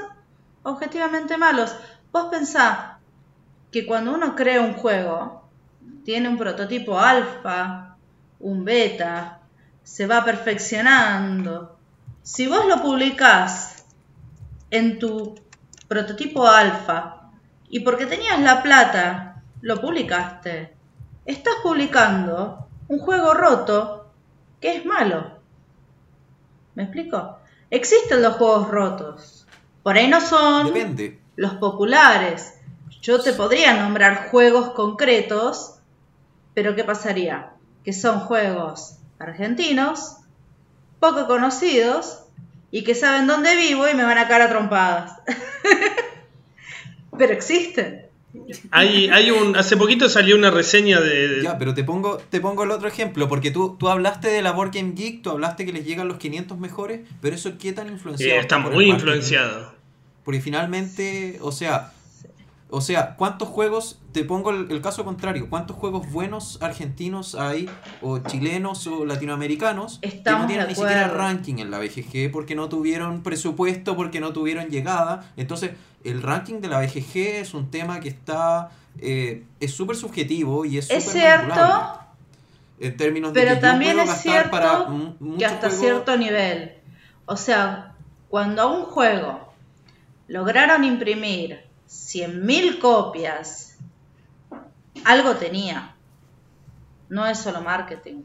objetivamente 0.62 1.36
malos. 1.36 1.76
Vos 2.10 2.28
pensá 2.30 3.00
que 3.70 3.84
cuando 3.84 4.14
uno 4.14 4.34
crea 4.34 4.62
un 4.62 4.74
juego, 4.74 5.42
tiene 6.04 6.28
un 6.28 6.38
prototipo 6.38 6.98
alfa, 6.98 7.96
un 8.40 8.64
beta, 8.64 9.40
se 9.82 10.06
va 10.06 10.24
perfeccionando. 10.24 11.73
Si 12.24 12.46
vos 12.46 12.64
lo 12.64 12.80
publicás 12.80 13.84
en 14.70 14.98
tu 14.98 15.34
prototipo 15.86 16.46
alfa 16.46 17.30
y 17.68 17.80
porque 17.80 18.06
tenías 18.06 18.40
la 18.40 18.62
plata, 18.62 19.42
lo 19.60 19.78
publicaste, 19.78 20.74
estás 21.26 21.52
publicando 21.62 22.66
un 22.88 22.98
juego 22.98 23.34
roto 23.34 24.10
que 24.58 24.74
es 24.74 24.86
malo. 24.86 25.38
¿Me 26.74 26.84
explico? 26.84 27.40
Existen 27.68 28.22
los 28.22 28.36
juegos 28.36 28.70
rotos. 28.70 29.46
Por 29.82 29.98
ahí 29.98 30.08
no 30.08 30.22
son 30.22 30.68
Depende. 30.68 31.20
los 31.36 31.52
populares. 31.56 32.54
Yo 33.02 33.20
te 33.20 33.34
podría 33.34 33.74
nombrar 33.74 34.30
juegos 34.30 34.70
concretos, 34.70 35.74
pero 36.54 36.74
¿qué 36.74 36.84
pasaría? 36.84 37.50
Que 37.84 37.92
son 37.92 38.20
juegos 38.20 38.96
argentinos, 39.18 40.23
poco 41.04 41.26
conocidos, 41.26 42.20
y 42.70 42.82
que 42.82 42.94
saben 42.94 43.26
dónde 43.26 43.54
vivo 43.56 43.88
y 43.88 43.94
me 43.94 44.04
van 44.04 44.18
a 44.18 44.26
caer 44.26 44.42
a 44.42 44.48
trompadas. 44.48 45.12
pero 47.18 47.32
existen. 47.32 48.06
Hay, 48.70 49.08
hay 49.08 49.30
un, 49.30 49.56
hace 49.56 49.76
poquito 49.76 50.08
salió 50.08 50.34
una 50.34 50.50
reseña 50.50 51.00
de... 51.00 51.42
Ya, 51.42 51.56
pero 51.56 51.74
te 51.74 51.84
pongo, 51.84 52.16
te 52.16 52.40
pongo 52.40 52.64
el 52.64 52.72
otro 52.72 52.88
ejemplo, 52.88 53.28
porque 53.28 53.52
tú, 53.52 53.76
tú 53.78 53.88
hablaste 53.88 54.28
de 54.28 54.42
la 54.42 54.50
Board 54.50 54.72
Game 54.72 54.94
Geek, 54.96 55.22
tú 55.22 55.30
hablaste 55.30 55.64
que 55.64 55.72
les 55.72 55.84
llegan 55.84 56.08
los 56.08 56.16
500 56.16 56.58
mejores, 56.58 57.02
pero 57.20 57.36
eso 57.36 57.52
qué 57.58 57.72
tan 57.72 57.88
eh, 57.88 57.92
influenciado 57.92 58.40
está 58.40 58.60
por 58.60 58.72
el 58.72 58.76
muy 58.76 58.86
influenciado. 58.86 59.74
Porque 60.24 60.40
finalmente, 60.40 61.38
o 61.42 61.52
sea, 61.52 61.92
o 62.74 62.80
sea, 62.80 63.14
¿cuántos 63.14 63.48
juegos, 63.48 64.00
te 64.10 64.24
pongo 64.24 64.50
el, 64.50 64.68
el 64.68 64.80
caso 64.80 65.04
contrario, 65.04 65.46
cuántos 65.48 65.76
juegos 65.76 66.10
buenos 66.10 66.58
argentinos 66.60 67.36
hay, 67.36 67.70
o 68.02 68.18
chilenos 68.18 68.88
o 68.88 69.04
latinoamericanos, 69.04 70.00
que 70.00 70.22
no 70.24 70.46
tienen 70.48 70.66
ni 70.66 70.74
siquiera 70.74 71.06
ranking 71.06 71.58
en 71.58 71.70
la 71.70 71.78
BGG 71.78 72.32
porque 72.32 72.56
no 72.56 72.68
tuvieron 72.68 73.22
presupuesto, 73.22 73.94
porque 73.94 74.18
no 74.18 74.32
tuvieron 74.32 74.70
llegada? 74.70 75.30
Entonces, 75.36 75.70
el 76.02 76.20
ranking 76.20 76.60
de 76.60 76.66
la 76.66 76.80
BGG 76.80 77.16
es 77.16 77.54
un 77.54 77.70
tema 77.70 78.00
que 78.00 78.08
está, 78.08 78.70
eh, 78.98 79.44
es 79.60 79.72
súper 79.72 79.94
subjetivo 79.94 80.64
y 80.64 80.78
es 80.78 80.90
Es 80.90 81.04
súper 81.04 81.20
cierto, 81.20 81.46
manipulable. 81.46 82.00
En 82.80 82.96
términos 82.96 83.32
de 83.34 83.40
pero 83.40 83.54
que 83.54 83.60
también 83.60 84.00
es 84.00 84.10
cierto 84.20 84.50
para 84.50 84.88
que 85.38 85.46
hasta 85.46 85.70
cierto 85.70 86.16
nivel. 86.16 86.72
O 87.26 87.36
sea, 87.36 87.94
cuando 88.28 88.62
a 88.62 88.66
un 88.66 88.82
juego 88.82 89.54
lograron 90.26 90.82
imprimir 90.82 91.63
100.000 91.88 92.78
copias, 92.78 93.78
algo 95.04 95.36
tenía. 95.36 95.94
No 97.08 97.26
es 97.26 97.38
solo 97.38 97.60
marketing. 97.60 98.22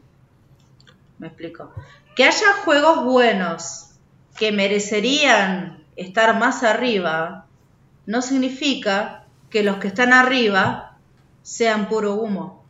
Me 1.18 1.28
explico. 1.28 1.72
Que 2.16 2.24
haya 2.24 2.54
juegos 2.64 3.04
buenos 3.04 3.90
que 4.36 4.52
merecerían 4.52 5.84
estar 5.96 6.38
más 6.38 6.62
arriba, 6.62 7.46
no 8.06 8.22
significa 8.22 9.26
que 9.50 9.62
los 9.62 9.76
que 9.76 9.88
están 9.88 10.12
arriba 10.12 10.96
sean 11.42 11.88
puro 11.88 12.14
humo. 12.14 12.64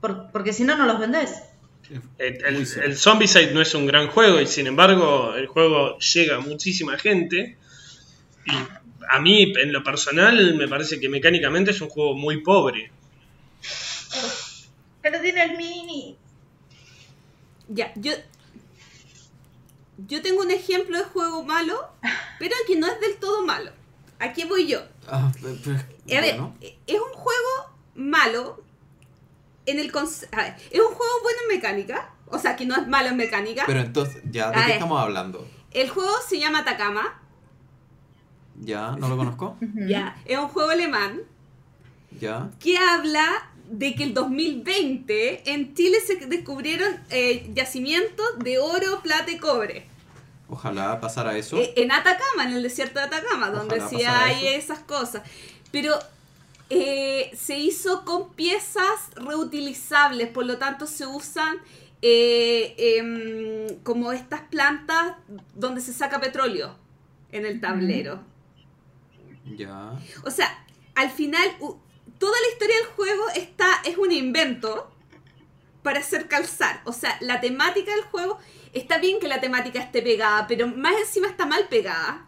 Por- 0.00 0.30
porque 0.30 0.52
si 0.52 0.64
no, 0.64 0.76
no 0.76 0.84
los 0.86 0.98
vendés. 0.98 1.42
El, 2.18 2.44
el, 2.44 2.56
el 2.84 2.96
Zombicide 2.96 3.52
no 3.54 3.60
es 3.62 3.74
un 3.74 3.86
gran 3.86 4.08
juego 4.08 4.40
y 4.40 4.46
sin 4.46 4.66
embargo 4.66 5.34
el 5.34 5.46
juego 5.46 5.98
llega 5.98 6.36
a 6.36 6.40
muchísima 6.40 6.98
gente. 6.98 7.56
Y 8.46 8.52
a 9.08 9.20
mí, 9.20 9.52
en 9.56 9.72
lo 9.72 9.82
personal, 9.82 10.54
me 10.54 10.68
parece 10.68 10.98
que 11.00 11.08
mecánicamente 11.08 11.70
es 11.72 11.80
un 11.80 11.88
juego 11.88 12.14
muy 12.14 12.42
pobre. 12.42 12.90
Pero 15.02 15.20
tiene 15.20 15.42
el 15.44 15.56
mini. 15.56 16.16
Ya, 17.68 17.92
yo. 17.96 18.12
Yo 20.08 20.20
tengo 20.22 20.42
un 20.42 20.50
ejemplo 20.50 20.98
de 20.98 21.04
juego 21.04 21.42
malo, 21.42 21.88
pero 22.38 22.54
que 22.66 22.76
no 22.76 22.86
es 22.86 23.00
del 23.00 23.16
todo 23.16 23.44
malo. 23.46 23.70
¿A 24.18 24.32
qué 24.32 24.44
voy 24.44 24.66
yo? 24.66 24.80
Ah, 25.08 25.32
pero- 25.40 25.54
A 25.54 26.20
ver, 26.20 26.34
bueno. 26.36 26.56
es 26.60 26.94
un 27.00 27.12
juego 27.14 27.76
malo 27.94 28.62
en 29.66 29.80
el 29.80 29.90
a 29.96 30.36
ver, 30.42 30.56
es 30.70 30.80
un 30.80 30.94
juego 30.94 31.12
bueno 31.22 31.38
en 31.48 31.56
mecánica, 31.56 32.14
o 32.26 32.38
sea, 32.38 32.54
que 32.56 32.66
no 32.66 32.76
es 32.76 32.86
malo 32.86 33.08
en 33.08 33.16
mecánica. 33.16 33.64
Pero 33.66 33.80
entonces, 33.80 34.22
ya, 34.30 34.50
¿de 34.50 34.56
A 34.56 34.60
qué 34.60 34.66
ver. 34.66 34.70
estamos 34.72 35.00
hablando? 35.00 35.48
El 35.72 35.88
juego 35.88 36.12
se 36.28 36.38
llama 36.38 36.60
Atacama, 36.60 37.20
Ya, 38.60 38.96
no 38.98 39.08
lo 39.08 39.16
conozco. 39.16 39.56
ya, 39.88 40.16
es 40.24 40.38
un 40.38 40.48
juego 40.48 40.70
alemán 40.70 41.20
Ya. 42.20 42.50
que 42.58 42.78
habla 42.78 43.50
de 43.70 43.94
que 43.94 44.04
el 44.04 44.14
2020 44.14 45.52
en 45.52 45.74
Chile 45.74 45.98
se 46.06 46.14
descubrieron 46.26 46.88
eh, 47.10 47.50
yacimientos 47.54 48.26
de 48.38 48.58
oro, 48.58 49.00
plata 49.02 49.30
y 49.30 49.38
cobre. 49.38 49.86
Ojalá 50.48 51.00
pasara 51.00 51.36
eso. 51.36 51.56
Eh, 51.58 51.72
en 51.76 51.90
Atacama, 51.90 52.44
en 52.44 52.52
el 52.54 52.62
desierto 52.62 53.00
de 53.00 53.06
Atacama, 53.06 53.50
donde 53.50 53.76
Ojalá 53.80 53.88
sí 53.88 54.04
hay 54.04 54.46
eso. 54.46 54.72
esas 54.72 54.78
cosas. 54.84 55.22
Pero 55.72 55.94
eh, 56.70 57.32
se 57.36 57.58
hizo 57.58 58.04
con 58.04 58.32
piezas 58.34 59.10
reutilizables, 59.16 60.28
por 60.28 60.46
lo 60.46 60.58
tanto 60.58 60.86
se 60.86 61.06
usan 61.06 61.56
eh, 62.02 62.74
em, 62.78 63.78
como 63.82 64.12
estas 64.12 64.42
plantas 64.42 65.14
donde 65.54 65.80
se 65.80 65.92
saca 65.92 66.20
petróleo 66.20 66.76
en 67.32 67.44
el 67.46 67.60
tablero. 67.60 68.20
Ya. 69.56 69.92
O 70.24 70.30
sea, 70.30 70.48
al 70.94 71.10
final, 71.10 71.46
toda 72.18 72.40
la 72.40 72.52
historia 72.52 72.76
del 72.76 72.86
juego 72.86 73.22
está, 73.34 73.66
es 73.84 73.96
un 73.96 74.12
invento 74.12 74.90
para 75.82 76.00
hacer 76.00 76.26
calzar. 76.26 76.80
O 76.84 76.92
sea, 76.92 77.16
la 77.20 77.40
temática 77.40 77.94
del 77.94 78.04
juego, 78.04 78.38
está 78.72 78.98
bien 78.98 79.20
que 79.20 79.28
la 79.28 79.40
temática 79.40 79.80
esté 79.80 80.02
pegada, 80.02 80.46
pero 80.46 80.66
más 80.66 80.94
encima 80.98 81.28
está 81.28 81.46
mal 81.46 81.68
pegada. 81.68 82.24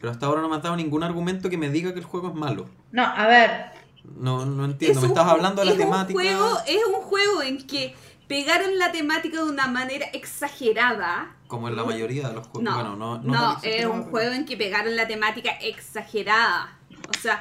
Pero 0.00 0.10
hasta 0.10 0.26
ahora 0.26 0.42
no 0.42 0.48
me 0.48 0.56
has 0.56 0.62
dado 0.62 0.76
ningún 0.76 1.02
argumento 1.02 1.48
que 1.48 1.56
me 1.56 1.70
diga 1.70 1.92
que 1.92 2.00
el 2.00 2.04
juego 2.04 2.28
es 2.28 2.34
malo. 2.34 2.68
No, 2.92 3.04
a 3.04 3.26
ver, 3.26 3.72
No, 4.04 4.44
no 4.44 4.64
entiendo. 4.64 4.98
Es 4.98 5.02
Me 5.02 5.08
estás 5.08 5.26
hablando 5.26 5.62
de 5.62 5.66
la 5.66 5.72
es 5.72 5.78
temática. 5.78 6.18
Un 6.18 6.24
juego, 6.24 6.58
es 6.66 6.84
un 6.86 7.02
juego 7.02 7.42
en 7.42 7.66
que 7.66 7.94
pegaron 8.28 8.78
la 8.78 8.92
temática 8.92 9.38
de 9.38 9.50
una 9.50 9.66
manera 9.68 10.06
exagerada. 10.12 11.36
Como 11.46 11.68
en 11.68 11.76
la 11.76 11.84
mayoría 11.84 12.28
de 12.28 12.34
los 12.34 12.46
juegos. 12.48 12.62
No, 12.62 12.74
bueno, 12.74 12.96
no, 12.96 13.18
no, 13.18 13.58
es 13.62 13.84
un 13.86 14.04
juego 14.04 14.32
en 14.32 14.44
que 14.46 14.56
pegaron 14.56 14.96
la 14.96 15.06
temática 15.06 15.50
exagerada. 15.60 16.78
O 17.08 17.18
sea, 17.20 17.40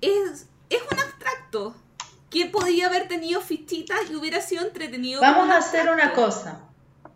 es, 0.00 0.46
es 0.68 0.80
un 0.90 0.98
abstracto 0.98 1.74
que 2.30 2.46
podía 2.46 2.86
haber 2.86 3.06
tenido 3.08 3.40
fichitas 3.40 3.98
y 4.10 4.16
hubiera 4.16 4.40
sido 4.40 4.64
entretenido. 4.66 5.20
vamos 5.20 5.48
a 5.50 5.58
hacer 5.58 5.88
una 5.88 6.12
cosa. 6.12 6.62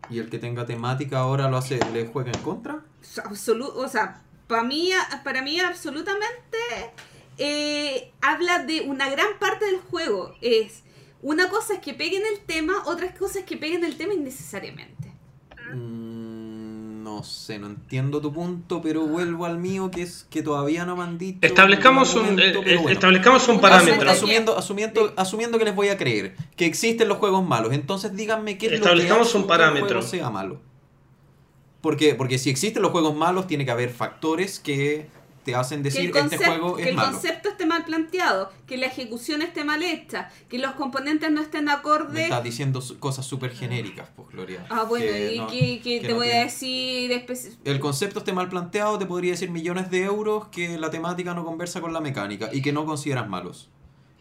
¿Y 0.09 0.19
el 0.19 0.31
que 0.31 0.39
tenga 0.39 0.67
temática 0.67 1.19
ahora 1.19 1.49
lo 1.49 1.57
hace, 1.57 1.79
le 1.93 2.07
juega 2.07 2.31
en 2.33 2.39
contra? 2.43 2.81
Absolu- 3.25 3.73
o 3.75 3.89
sea, 3.89 4.23
para 4.47 4.63
mí, 4.63 4.91
para 5.25 5.43
mí 5.43 5.61
absolutamente 5.61 6.59
eh, 7.39 8.13
habla 8.21 8.61
de 8.61 8.83
una 8.83 9.09
gran 9.09 9.39
parte 9.39 9.65
del 9.67 9.79
juego. 9.81 10.35
Es 10.41 10.83
una 11.23 11.49
cosa 11.51 11.75
es 11.75 11.81
que 11.81 11.95
peguen 11.95 12.23
el 12.33 12.41
tema, 12.45 12.75
otra 12.87 13.13
cosa 13.15 13.41
es 13.41 13.45
que 13.45 13.57
peguen 13.57 13.85
el 13.85 13.97
tema 13.97 14.15
innecesariamente. 14.15 15.13
Mm, 15.75 17.03
no 17.03 17.23
sé, 17.23 17.59
no 17.59 17.67
entiendo 17.67 18.21
tu 18.21 18.33
punto, 18.33 18.81
pero 18.81 19.07
vuelvo 19.07 19.45
al 19.45 19.59
mío, 19.59 19.91
que 19.91 20.03
es 20.03 20.27
que 20.31 20.43
todavía 20.43 20.85
no 20.87 20.97
me 20.97 21.03
han 21.05 21.19
dicho. 21.19 21.39
Establezcamos 21.43 22.15
un, 22.15 22.27
eh, 22.27 22.35
pero 22.37 22.63
eh, 22.63 22.77
bueno. 22.77 22.91
establezcamos 22.91 23.47
un 23.49 23.61
parámetro. 23.61 24.11
Asumiendo, 24.11 24.57
asumiendo, 24.57 25.13
asumiendo 25.17 25.59
que 25.59 25.65
les 25.65 25.75
voy 25.75 25.89
a 25.89 25.97
creer 25.97 26.37
que 26.57 26.67
existen 26.67 27.09
los 27.09 27.19
juegos 27.19 27.47
malos, 27.47 27.73
entonces 27.73 28.15
díganme 28.17 28.59
qué 28.59 28.67
es 28.67 28.73
lo 28.73 28.79
que 28.79 28.83
Establezcamos 28.85 29.35
un 29.35 29.43
que 29.43 29.45
el 29.45 29.49
parámetro. 29.49 29.89
juego 29.89 30.03
sea 30.03 30.31
malo. 30.31 30.61
Porque, 31.81 32.15
porque 32.15 32.39
si 32.39 32.51
existen 32.51 32.83
los 32.83 32.91
juegos 32.91 33.15
malos, 33.15 33.47
tiene 33.47 33.65
que 33.65 33.71
haber 33.71 33.91
factores 33.91 34.61
que 34.61 35.07
te 35.45 35.55
hacen 35.55 35.79
Que 35.79 35.85
decir 35.91 36.11
el, 36.15 36.17
este 36.17 36.37
juego 36.39 36.77
que 36.77 36.83
es 36.83 36.89
el 36.89 36.95
malo. 36.97 37.13
concepto 37.13 37.49
esté 37.49 37.65
mal 37.67 37.85
planteado, 37.85 38.51
que 38.67 38.77
la 38.77 38.87
ejecución 38.87 39.41
esté 39.43 39.65
mal 39.65 39.83
hecha, 39.83 40.29
que 40.49 40.59
los 40.59 40.73
componentes 40.73 41.31
no 41.33 41.41
estén 41.41 41.65
Me 41.65 41.73
acorde. 41.73 42.25
estás 42.25 42.45
diciendo 42.45 42.83
cosas 42.99 43.25
súper 43.27 43.51
genéricas, 43.53 44.09
pues 44.15 44.29
Gloria. 44.29 44.67
Ah, 44.69 44.85
bueno, 44.89 45.07
Que 45.07 45.35
y 45.35 45.39
no- 45.39 45.47
que, 45.47 45.59
que 45.59 45.81
que 45.83 46.01
te 46.01 46.09
no 46.09 46.17
voy 46.17 46.31
a 46.31 46.41
decir 46.45 47.25
El 47.65 47.81
concepto 47.81 48.19
esté 48.19 48.33
mal 48.33 48.49
planteado, 48.49 48.99
te 48.99 49.07
podría 49.07 49.31
decir 49.33 49.51
millones 49.51 49.91
de 49.91 50.03
euros 50.05 50.49
que 50.49 50.77
la 50.79 50.91
temática 50.91 51.33
no 51.35 51.45
conversa 51.45 51.81
con 51.81 51.93
la 51.93 52.01
mecánica 52.01 52.51
y 52.53 52.61
que 52.63 52.73
no 52.73 52.85
consideras 52.85 53.29
malos. 53.29 53.71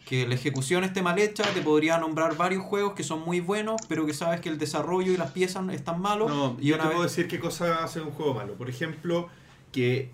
Que 0.06 0.26
la 0.26 0.34
ejecución 0.34 0.82
esté 0.82 1.02
mal 1.02 1.18
hecha, 1.18 1.44
te 1.54 1.60
podría 1.60 1.98
nombrar 1.98 2.36
varios 2.36 2.64
juegos 2.64 2.94
que 2.94 3.04
son 3.04 3.20
muy 3.20 3.38
buenos, 3.40 3.80
pero 3.88 4.06
que 4.06 4.14
sabes 4.14 4.40
que 4.40 4.48
el 4.48 4.58
desarrollo 4.58 5.12
y 5.12 5.16
las 5.16 5.30
piezas 5.30 5.68
están 5.68 6.00
malos. 6.00 6.30
No, 6.30 6.56
y 6.58 6.68
yo 6.68 6.74
una 6.76 6.84
te 6.84 6.88
vez- 6.88 6.96
puedo 6.96 7.08
decir 7.08 7.28
qué 7.28 7.38
cosa 7.38 7.84
hace 7.84 8.00
un 8.00 8.10
juego 8.10 8.34
malo. 8.34 8.54
Por 8.54 8.68
ejemplo, 8.70 9.28
que 9.70 10.10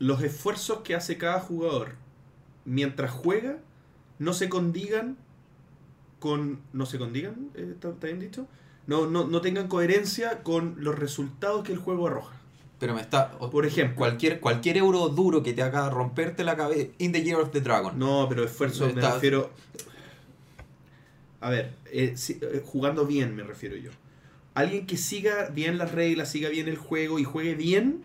los 0.00 0.20
esfuerzos 0.22 0.78
que 0.80 0.96
hace 0.96 1.16
cada 1.16 1.38
jugador 1.40 1.92
mientras 2.64 3.12
juega 3.12 3.58
no 4.18 4.32
se 4.32 4.48
condigan 4.48 5.16
con. 6.18 6.60
¿No 6.72 6.84
se 6.86 6.98
condigan? 6.98 7.50
Eh, 7.54 7.68
¿Está 7.74 7.90
bien 8.02 8.18
dicho? 8.18 8.46
No, 8.86 9.06
no, 9.06 9.26
no 9.28 9.40
tengan 9.40 9.68
coherencia 9.68 10.42
con 10.42 10.74
los 10.78 10.98
resultados 10.98 11.62
que 11.64 11.72
el 11.72 11.78
juego 11.78 12.08
arroja. 12.08 12.34
Pero 12.78 12.94
me 12.94 13.02
está. 13.02 13.30
Por 13.38 13.64
ejemplo. 13.66 13.96
Cualquier, 13.96 14.40
cualquier 14.40 14.78
euro 14.78 15.08
duro 15.10 15.42
que 15.42 15.52
te 15.52 15.62
haga 15.62 15.88
romperte 15.90 16.44
la 16.44 16.56
cabeza. 16.56 16.90
In 16.98 17.12
the 17.12 17.22
Year 17.22 17.38
of 17.38 17.50
the 17.52 17.60
Dragon. 17.60 17.98
No, 17.98 18.26
pero 18.28 18.42
esfuerzo 18.44 18.86
me 18.86 18.92
Está- 18.94 19.14
refiero. 19.14 19.50
A 21.40 21.50
ver, 21.50 21.72
eh, 21.92 22.14
si- 22.16 22.38
eh, 22.42 22.62
jugando 22.64 23.06
bien 23.06 23.34
me 23.36 23.42
refiero 23.42 23.76
yo. 23.76 23.90
Alguien 24.54 24.86
que 24.86 24.96
siga 24.96 25.48
bien 25.50 25.78
las 25.78 25.92
reglas, 25.92 26.30
siga 26.30 26.48
bien 26.48 26.68
el 26.68 26.76
juego 26.76 27.18
y 27.18 27.24
juegue 27.24 27.54
bien, 27.54 28.04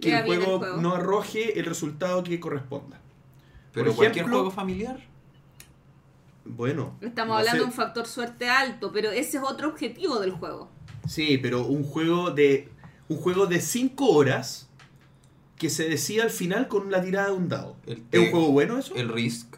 que 0.00 0.16
el 0.16 0.24
juego, 0.24 0.76
no 0.78 0.94
arroje 0.94 1.58
el 1.58 1.64
resultado 1.66 2.22
que 2.22 2.38
corresponda. 2.40 3.00
pero 3.72 3.86
por 3.86 3.96
cualquier 3.96 4.24
ejemplo- 4.24 4.38
juego 4.38 4.50
familiar. 4.50 5.00
Bueno. 6.44 6.96
Estamos 7.00 7.34
no 7.34 7.38
hablando 7.38 7.52
sé. 7.52 7.58
de 7.58 7.64
un 7.64 7.72
factor 7.72 8.06
suerte 8.06 8.48
alto, 8.48 8.92
pero 8.92 9.10
ese 9.10 9.38
es 9.38 9.42
otro 9.44 9.68
objetivo 9.68 10.20
del 10.20 10.30
juego. 10.32 10.70
Sí, 11.08 11.38
pero 11.38 11.66
un 11.66 11.82
juego 11.84 12.30
de. 12.30 12.68
Un 13.08 13.18
juego 13.18 13.46
de 13.46 13.60
5 13.60 14.08
horas 14.10 14.68
que 15.56 15.70
se 15.70 15.88
decida 15.88 16.24
al 16.24 16.30
final 16.30 16.68
con 16.68 16.90
la 16.90 17.02
tirada 17.02 17.28
de 17.28 17.32
un 17.34 17.48
dado. 17.48 17.76
El, 17.86 18.02
¿Es 18.10 18.20
un 18.20 18.30
juego 18.30 18.50
bueno 18.52 18.78
eso? 18.78 18.94
El 18.94 19.08
Risk. 19.08 19.56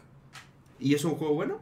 ¿Y 0.79 0.93
es 0.93 1.03
un 1.03 1.15
juego 1.15 1.33
bueno? 1.33 1.59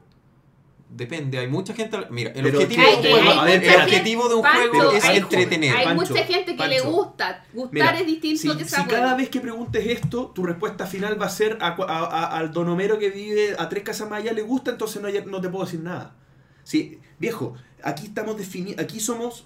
Depende, 0.89 1.37
hay 1.37 1.47
mucha 1.47 1.73
gente. 1.73 1.97
Mira, 2.09 2.31
el 2.31 2.43
Pero 2.43 2.59
objetivo, 2.59 2.81
de 2.81 2.87
un 2.95 3.01
juego, 3.01 3.41
hay- 3.41 3.49
hay 3.49 3.53
el 3.55 3.59
mucha 3.61 3.83
objetivo 3.83 4.29
de 4.29 4.35
un 4.35 4.41
Pancho, 4.41 4.69
juego 4.71 4.91
es 4.93 5.03
hay- 5.03 5.17
entretener. 5.17 5.75
Hay 5.75 5.85
Pancho, 5.85 6.13
mucha 6.13 6.23
gente 6.25 6.55
que 6.55 6.67
le 6.67 6.79
gusta. 6.81 7.45
Gustar 7.53 7.73
Mira, 7.73 7.99
es 7.99 8.05
distinto 8.07 8.41
si, 8.53 8.57
que 8.57 8.65
si 8.65 8.83
cada 8.85 9.13
vez 9.15 9.29
que 9.29 9.39
preguntes 9.41 9.85
esto, 9.85 10.27
tu 10.33 10.43
respuesta 10.45 10.87
final 10.87 11.21
va 11.21 11.25
a 11.25 11.29
ser 11.29 11.57
a, 11.61 11.75
cua- 11.75 11.85
a- 11.89 12.05
a- 12.05 12.37
al 12.37 12.51
donomero 12.51 12.97
que 12.99 13.09
vive 13.09 13.55
a 13.59 13.67
tres 13.69 13.83
casas 13.83 14.09
más 14.09 14.21
allá 14.21 14.31
le 14.33 14.41
gusta, 14.43 14.71
entonces 14.71 15.01
no, 15.01 15.09
no 15.29 15.41
te 15.41 15.49
puedo 15.49 15.65
decir 15.65 15.81
nada. 15.81 16.15
Sí, 16.63 16.99
viejo, 17.19 17.55
aquí 17.83 18.05
estamos 18.07 18.37
defini 18.37 18.73
aquí 18.79 18.99
somos, 19.01 19.45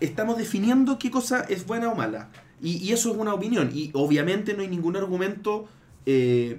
estamos 0.00 0.38
definiendo 0.38 0.98
qué 0.98 1.10
cosa 1.10 1.44
es 1.48 1.66
buena 1.66 1.90
o 1.90 1.94
mala. 1.94 2.30
Y, 2.62 2.76
y 2.78 2.92
eso 2.92 3.10
es 3.12 3.16
una 3.16 3.32
opinión. 3.34 3.70
Y 3.72 3.90
obviamente 3.94 4.54
no 4.54 4.62
hay 4.62 4.68
ningún 4.68 4.96
argumento 4.96 5.68
eh, 6.06 6.58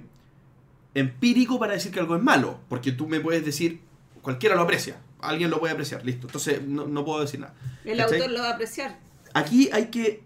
empírico 0.94 1.58
para 1.58 1.74
decir 1.74 1.90
que 1.92 2.00
algo 2.00 2.16
es 2.16 2.22
malo. 2.22 2.58
Porque 2.68 2.92
tú 2.92 3.06
me 3.08 3.20
puedes 3.20 3.44
decir, 3.44 3.80
cualquiera 4.22 4.54
lo 4.54 4.62
aprecia. 4.62 4.96
Alguien 5.20 5.50
lo 5.50 5.60
puede 5.60 5.72
apreciar, 5.72 6.04
listo. 6.04 6.26
Entonces 6.26 6.62
no, 6.62 6.86
no 6.86 7.04
puedo 7.04 7.20
decir 7.20 7.40
nada. 7.40 7.54
El 7.84 7.98
¿Cachai? 7.98 8.18
autor 8.20 8.32
lo 8.32 8.40
va 8.40 8.48
a 8.48 8.54
apreciar. 8.54 8.98
Aquí 9.34 9.68
hay 9.72 9.86
que 9.86 10.22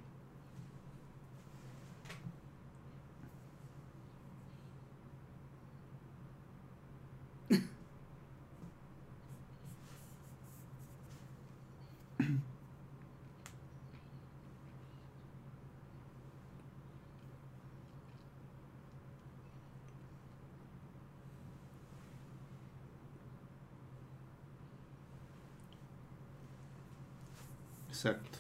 Exacto. 27.97 28.39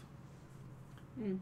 Mm. 1.19 1.41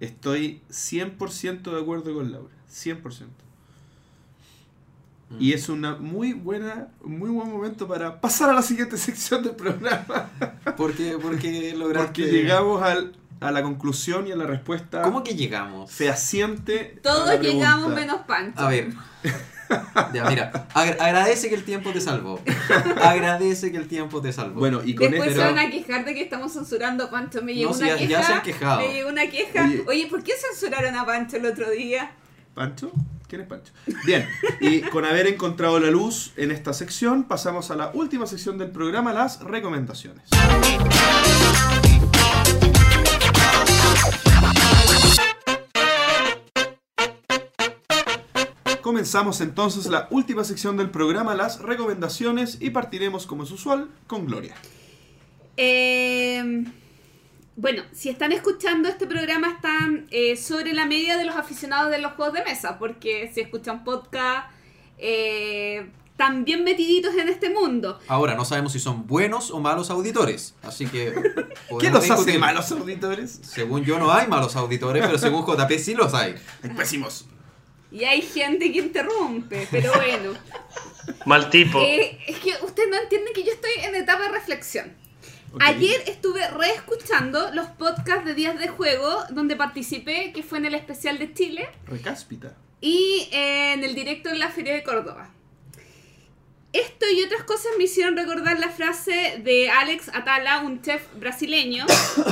Estoy 0.00 0.62
100% 0.70 1.70
de 1.72 1.80
acuerdo 1.80 2.14
con 2.14 2.32
Laura. 2.32 2.54
100%. 2.68 3.47
Y 5.38 5.52
es 5.52 5.68
una 5.68 5.96
muy 5.96 6.32
buena, 6.32 6.88
muy 7.02 7.30
buen 7.30 7.48
momento 7.50 7.86
para 7.88 8.20
pasar 8.20 8.50
a 8.50 8.52
la 8.52 8.62
siguiente 8.62 8.96
sección 8.98 9.42
del 9.42 9.56
programa. 9.56 10.30
Porque, 10.76 11.16
porque 11.20 11.74
lograste. 11.76 12.22
Porque 12.22 12.32
llegamos 12.32 12.82
al, 12.82 13.16
a 13.40 13.50
la 13.50 13.62
conclusión 13.62 14.26
y 14.26 14.32
a 14.32 14.36
la 14.36 14.46
respuesta 14.46 15.02
¿Cómo 15.02 15.22
que 15.22 15.34
llegamos? 15.34 15.90
fehaciente. 15.90 16.98
Todos 17.02 17.40
llegamos 17.40 17.94
menos 17.94 18.20
Pancho. 18.26 18.60
A 18.60 18.68
ver. 18.68 18.88
Ya, 20.14 20.24
mira, 20.24 20.66
agra- 20.72 20.96
agradece 20.98 21.50
que 21.50 21.54
el 21.54 21.62
tiempo 21.62 21.90
te 21.92 22.00
salvó. 22.00 22.40
Agradece 23.02 23.70
que 23.70 23.76
el 23.76 23.86
tiempo 23.86 24.22
te 24.22 24.32
salvó. 24.32 24.60
Bueno, 24.60 24.80
y 24.82 24.94
con 24.94 25.10
Después 25.10 25.28
esto. 25.32 25.42
se 25.42 25.46
van 25.52 25.58
a 25.58 25.70
quejar 25.70 26.06
de 26.06 26.14
que 26.14 26.22
estamos 26.22 26.54
censurando 26.54 27.04
a 27.04 27.10
Pancho. 27.10 27.42
Me 27.42 27.54
llegó 27.54 27.72
No, 27.72 27.76
si 27.76 27.82
una 27.82 27.92
ya- 27.92 27.98
queja. 27.98 28.10
ya 28.10 28.22
se 28.26 28.32
han 28.32 28.42
quejado. 28.42 28.80
Me 28.80 28.94
llegó 28.94 29.10
una 29.10 29.28
queja. 29.28 29.64
Oye. 29.66 29.84
Oye. 29.86 30.06
¿por 30.06 30.22
qué 30.22 30.32
censuraron 30.40 30.96
a 30.96 31.04
Pancho 31.04 31.36
el 31.36 31.44
otro 31.44 31.70
día? 31.70 32.12
¿Pancho? 32.54 32.90
¿Quién 33.28 33.42
es 33.42 33.46
Pancho? 33.46 33.72
Bien, 34.06 34.26
y 34.58 34.80
con 34.80 35.04
haber 35.04 35.26
encontrado 35.26 35.78
la 35.78 35.90
luz 35.90 36.32
en 36.38 36.50
esta 36.50 36.72
sección, 36.72 37.24
pasamos 37.24 37.70
a 37.70 37.76
la 37.76 37.90
última 37.92 38.26
sección 38.26 38.56
del 38.56 38.70
programa, 38.70 39.12
las 39.12 39.40
recomendaciones. 39.42 40.24
Comenzamos 48.80 49.42
entonces 49.42 49.88
la 49.88 50.08
última 50.10 50.42
sección 50.42 50.78
del 50.78 50.88
programa, 50.88 51.34
las 51.34 51.60
recomendaciones, 51.60 52.56
y 52.62 52.70
partiremos 52.70 53.26
como 53.26 53.42
es 53.42 53.50
usual 53.50 53.90
con 54.06 54.24
Gloria. 54.24 54.54
Eh, 55.58 56.64
bueno, 57.58 57.82
si 57.90 58.08
están 58.08 58.30
escuchando 58.30 58.88
este 58.88 59.08
programa 59.08 59.50
están 59.50 60.06
eh, 60.12 60.36
sobre 60.36 60.72
la 60.74 60.86
media 60.86 61.18
de 61.18 61.24
los 61.24 61.34
aficionados 61.34 61.90
de 61.90 61.98
los 61.98 62.12
juegos 62.12 62.34
de 62.34 62.44
mesa, 62.44 62.78
porque 62.78 63.32
si 63.34 63.40
escuchan 63.40 63.82
podcast, 63.82 64.48
eh, 64.96 65.90
están 66.12 66.44
bien 66.44 66.62
metiditos 66.62 67.16
en 67.16 67.28
este 67.28 67.50
mundo. 67.50 67.98
Ahora, 68.06 68.36
no 68.36 68.44
sabemos 68.44 68.70
si 68.70 68.78
son 68.78 69.08
buenos 69.08 69.50
o 69.50 69.58
malos 69.58 69.90
auditores. 69.90 70.54
Así 70.62 70.86
que. 70.86 71.12
¿Qué 71.80 71.90
nos 71.90 72.08
hace 72.08 72.38
malos 72.38 72.70
auditores? 72.70 73.40
Según 73.42 73.84
yo, 73.84 73.98
no 73.98 74.12
hay 74.12 74.28
malos 74.28 74.54
auditores, 74.54 75.04
pero 75.04 75.18
según 75.18 75.44
JP 75.44 75.78
sí 75.80 75.94
los 75.94 76.14
hay. 76.14 76.36
Hay 76.62 76.70
pésimos. 76.70 77.26
Y 77.90 78.04
hay 78.04 78.22
gente 78.22 78.70
que 78.70 78.78
interrumpe, 78.78 79.66
pero 79.68 79.90
bueno. 79.94 80.38
Mal 81.26 81.50
tipo. 81.50 81.80
Eh, 81.80 82.20
es 82.24 82.38
que 82.38 82.52
ustedes 82.62 82.88
no 82.88 82.96
entienden 82.98 83.34
que 83.34 83.42
yo 83.42 83.50
estoy 83.50 83.72
en 83.82 83.96
etapa 83.96 84.24
de 84.24 84.28
reflexión. 84.28 85.07
Ayer 85.60 86.02
estuve 86.06 86.46
reescuchando 86.50 87.50
los 87.52 87.66
podcasts 87.68 88.24
de 88.24 88.34
días 88.34 88.58
de 88.58 88.68
juego 88.68 89.24
donde 89.30 89.56
participé, 89.56 90.32
que 90.32 90.42
fue 90.42 90.58
en 90.58 90.66
el 90.66 90.74
especial 90.74 91.18
de 91.18 91.32
Chile 91.32 91.68
Recáspita. 91.86 92.54
y 92.80 93.28
eh, 93.32 93.72
en 93.72 93.84
el 93.84 93.94
directo 93.94 94.28
en 94.28 94.38
la 94.38 94.50
Feria 94.50 94.74
de 94.74 94.82
Córdoba. 94.82 95.30
Esto 96.74 97.06
y 97.10 97.22
otras 97.22 97.44
cosas 97.44 97.72
me 97.78 97.84
hicieron 97.84 98.14
recordar 98.14 98.58
la 98.60 98.68
frase 98.68 99.40
de 99.42 99.70
Alex 99.70 100.10
Atala, 100.12 100.60
un 100.60 100.82
chef 100.82 101.02
brasileño, 101.14 101.86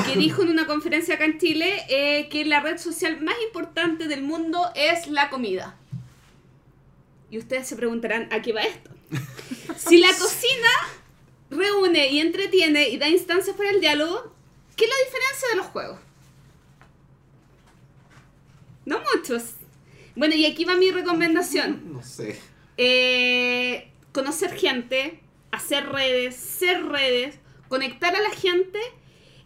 que 0.06 0.14
dijo 0.18 0.42
en 0.42 0.50
una 0.50 0.66
conferencia 0.66 1.14
acá 1.14 1.24
en 1.24 1.38
Chile 1.38 1.84
eh, 1.88 2.28
que 2.28 2.44
la 2.44 2.60
red 2.60 2.76
social 2.76 3.20
más 3.22 3.34
importante 3.46 4.08
del 4.08 4.22
mundo 4.22 4.70
es 4.74 5.08
la 5.08 5.30
comida. 5.30 5.76
Y 7.30 7.38
ustedes 7.38 7.66
se 7.66 7.76
preguntarán, 7.76 8.28
¿a 8.30 8.42
qué 8.42 8.52
va 8.52 8.62
esto? 8.62 8.90
Si 9.76 9.98
la 9.98 10.08
cocina 10.08 10.68
reúne 11.50 12.08
y 12.08 12.20
entretiene 12.20 12.88
y 12.88 12.98
da 12.98 13.08
instancias 13.08 13.56
para 13.56 13.70
el 13.70 13.80
diálogo, 13.80 14.32
¿qué 14.76 14.84
es 14.84 14.90
la 14.90 15.04
diferencia 15.04 15.48
de 15.50 15.56
los 15.56 15.66
juegos? 15.66 15.98
No 18.84 19.00
muchos. 19.14 19.54
Bueno, 20.14 20.34
y 20.34 20.46
aquí 20.46 20.64
va 20.64 20.76
mi 20.76 20.90
recomendación. 20.90 21.92
No 21.92 22.02
sé. 22.02 22.40
Eh, 22.78 23.90
conocer 24.12 24.54
gente, 24.54 25.20
hacer 25.50 25.88
redes, 25.88 26.36
ser 26.36 26.84
redes, 26.86 27.38
conectar 27.68 28.14
a 28.14 28.20
la 28.20 28.30
gente, 28.30 28.78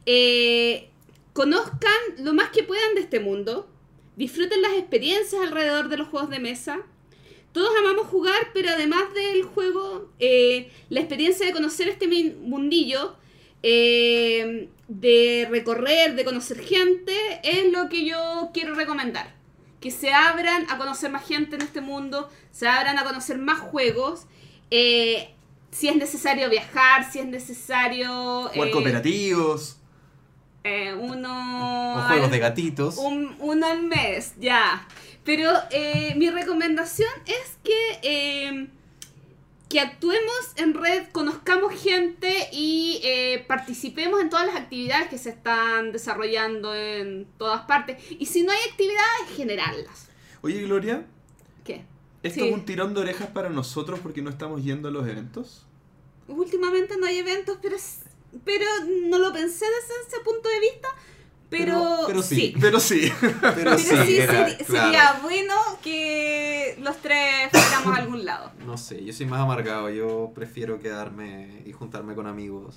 eh, 0.06 0.90
conozcan 1.32 1.92
lo 2.18 2.34
más 2.34 2.50
que 2.50 2.62
puedan 2.62 2.94
de 2.94 3.00
este 3.00 3.20
mundo, 3.20 3.68
disfruten 4.16 4.62
las 4.62 4.72
experiencias 4.72 5.42
alrededor 5.42 5.88
de 5.88 5.96
los 5.96 6.08
juegos 6.08 6.30
de 6.30 6.38
mesa. 6.38 6.80
Todos 7.52 7.70
amamos 7.78 8.06
jugar, 8.06 8.48
pero 8.54 8.70
además 8.70 9.02
del 9.14 9.42
juego, 9.42 10.08
eh, 10.20 10.70
la 10.88 11.00
experiencia 11.00 11.44
de 11.46 11.52
conocer 11.52 11.88
este 11.88 12.06
mundillo, 12.42 13.16
eh, 13.62 14.68
de 14.88 15.46
recorrer, 15.50 16.14
de 16.14 16.24
conocer 16.24 16.60
gente, 16.60 17.12
es 17.42 17.72
lo 17.72 17.88
que 17.88 18.04
yo 18.04 18.50
quiero 18.54 18.74
recomendar. 18.74 19.34
Que 19.80 19.90
se 19.90 20.12
abran 20.12 20.66
a 20.70 20.76
conocer 20.78 21.10
más 21.10 21.26
gente 21.26 21.56
en 21.56 21.62
este 21.62 21.80
mundo, 21.80 22.28
se 22.52 22.68
abran 22.68 22.98
a 22.98 23.04
conocer 23.04 23.38
más 23.38 23.58
juegos. 23.60 24.26
eh, 24.70 25.30
si 25.72 25.86
es 25.88 25.94
necesario 25.96 26.50
viajar, 26.50 27.10
si 27.12 27.20
es 27.20 27.26
necesario... 27.26 28.48
Jugar 28.52 28.70
cooperativos. 28.72 29.76
eh, 30.64 30.92
uno... 30.94 31.94
O 31.96 32.02
juegos 32.08 32.24
al- 32.24 32.30
de 32.32 32.38
gatitos. 32.40 32.96
un, 32.98 33.36
uno 33.38 33.66
al 33.66 33.82
mes, 33.84 34.34
ya. 34.40 34.86
Pero 35.30 35.52
eh, 35.70 36.14
mi 36.16 36.28
recomendación 36.28 37.08
es 37.24 37.56
que, 37.62 38.00
eh, 38.02 38.66
que 39.68 39.78
actuemos 39.78 40.34
en 40.56 40.74
red, 40.74 41.04
conozcamos 41.12 41.72
gente 41.80 42.48
y 42.52 43.00
eh, 43.04 43.44
participemos 43.46 44.20
en 44.20 44.28
todas 44.28 44.46
las 44.46 44.56
actividades 44.56 45.08
que 45.08 45.18
se 45.18 45.30
están 45.30 45.92
desarrollando 45.92 46.74
en 46.74 47.28
todas 47.38 47.60
partes. 47.60 48.02
Y 48.10 48.26
si 48.26 48.42
no 48.42 48.50
hay 48.50 48.58
actividades, 48.70 49.36
generarlas. 49.36 50.08
Oye, 50.42 50.62
Gloria, 50.62 51.06
¿Qué? 51.62 51.84
¿esto 52.24 52.40
Sí. 52.40 52.48
es 52.48 52.52
un 52.52 52.64
tirón 52.64 52.92
de 52.92 53.02
orejas 53.02 53.28
para 53.28 53.50
nosotros 53.50 54.00
porque 54.00 54.22
no 54.22 54.30
estamos 54.30 54.64
yendo 54.64 54.88
a 54.88 54.90
los 54.90 55.06
eventos? 55.06 55.64
Últimamente 56.26 56.96
no 56.98 57.06
hay 57.06 57.18
eventos, 57.18 57.56
pero, 57.62 57.76
pero 58.44 58.66
no 59.08 59.16
lo 59.20 59.32
pensé 59.32 59.64
desde 59.64 60.08
ese 60.08 60.24
punto 60.24 60.48
de 60.48 60.58
vista. 60.58 60.88
Pero, 61.50 61.74
Pero- 61.74 62.06
pero 62.06 62.22
sí. 62.22 62.54
Pero 62.60 62.78
sí. 62.80 63.12
Pero 63.20 63.36
Pero 63.56 63.78
sí, 63.78 63.84
sí, 64.06 64.16
era- 64.18 64.48
seri- 64.48 64.64
claro. 64.64 64.84
sería 64.86 65.18
bueno 65.22 65.54
que 65.82 66.78
los 66.80 66.96
tres 66.98 67.50
fuéramos 67.50 67.96
a 67.98 68.00
algún 68.02 68.24
lado. 68.24 68.52
No 68.64 68.78
sé, 68.78 69.04
yo 69.04 69.12
soy 69.12 69.26
más 69.26 69.40
amargado. 69.40 69.90
Yo 69.90 70.30
prefiero 70.34 70.78
quedarme 70.80 71.62
y 71.66 71.72
juntarme 71.72 72.14
con 72.14 72.26
amigos. 72.28 72.76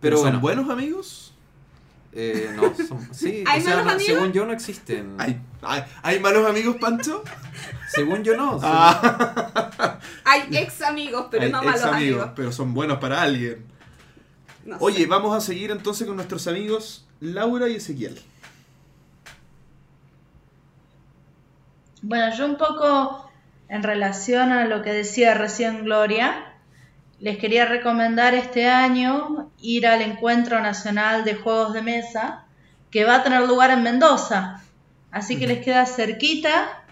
Pero 0.00 0.16
¿Son 0.16 0.24
bueno, 0.24 0.40
buenos 0.40 0.70
amigos? 0.70 1.32
eh, 2.12 2.50
no, 2.56 2.74
son- 2.74 3.14
sí, 3.14 3.44
¿Hay 3.46 3.60
o 3.60 3.62
sea, 3.64 3.70
malos 3.76 3.84
no, 3.86 3.90
amigos? 3.92 4.06
según 4.16 4.32
yo 4.32 4.46
no 4.46 4.52
existen. 4.52 5.14
¿Hay, 5.18 5.40
hay, 5.62 5.84
hay 6.02 6.18
malos 6.18 6.48
amigos, 6.50 6.76
Pancho? 6.80 7.22
Según 7.92 8.22
yo 8.24 8.36
no. 8.36 8.52
según- 8.58 8.62
Ah, 8.64 9.98
Hay 10.24 10.42
ex 10.56 10.80
amigos, 10.82 11.26
pero 11.30 11.44
Hay 11.44 11.52
no 11.52 11.58
ex 11.58 11.66
malos 11.66 11.82
amigos. 11.84 12.30
pero 12.34 12.50
son 12.52 12.72
buenos 12.74 12.98
para 12.98 13.20
alguien. 13.22 13.64
No 14.64 14.78
sé. 14.78 14.84
Oye, 14.84 15.06
vamos 15.06 15.36
a 15.36 15.40
seguir 15.40 15.70
entonces 15.70 16.06
con 16.06 16.16
nuestros 16.16 16.46
amigos 16.48 17.04
Laura 17.20 17.68
y 17.68 17.76
Ezequiel. 17.76 18.20
Bueno, 22.02 22.34
yo 22.34 22.46
un 22.46 22.56
poco 22.56 23.30
en 23.68 23.82
relación 23.82 24.52
a 24.52 24.64
lo 24.64 24.82
que 24.82 24.92
decía 24.92 25.34
recién 25.34 25.84
Gloria, 25.84 26.54
les 27.20 27.36
quería 27.36 27.66
recomendar 27.66 28.34
este 28.34 28.68
año 28.68 29.50
ir 29.60 29.86
al 29.86 30.00
Encuentro 30.00 30.60
Nacional 30.60 31.24
de 31.24 31.34
Juegos 31.34 31.74
de 31.74 31.82
Mesa, 31.82 32.44
que 32.90 33.04
va 33.04 33.16
a 33.16 33.22
tener 33.22 33.46
lugar 33.46 33.70
en 33.70 33.82
Mendoza. 33.82 34.62
Así 35.10 35.38
que 35.38 35.46
les 35.46 35.62
queda 35.62 35.84
cerquita 35.84 36.82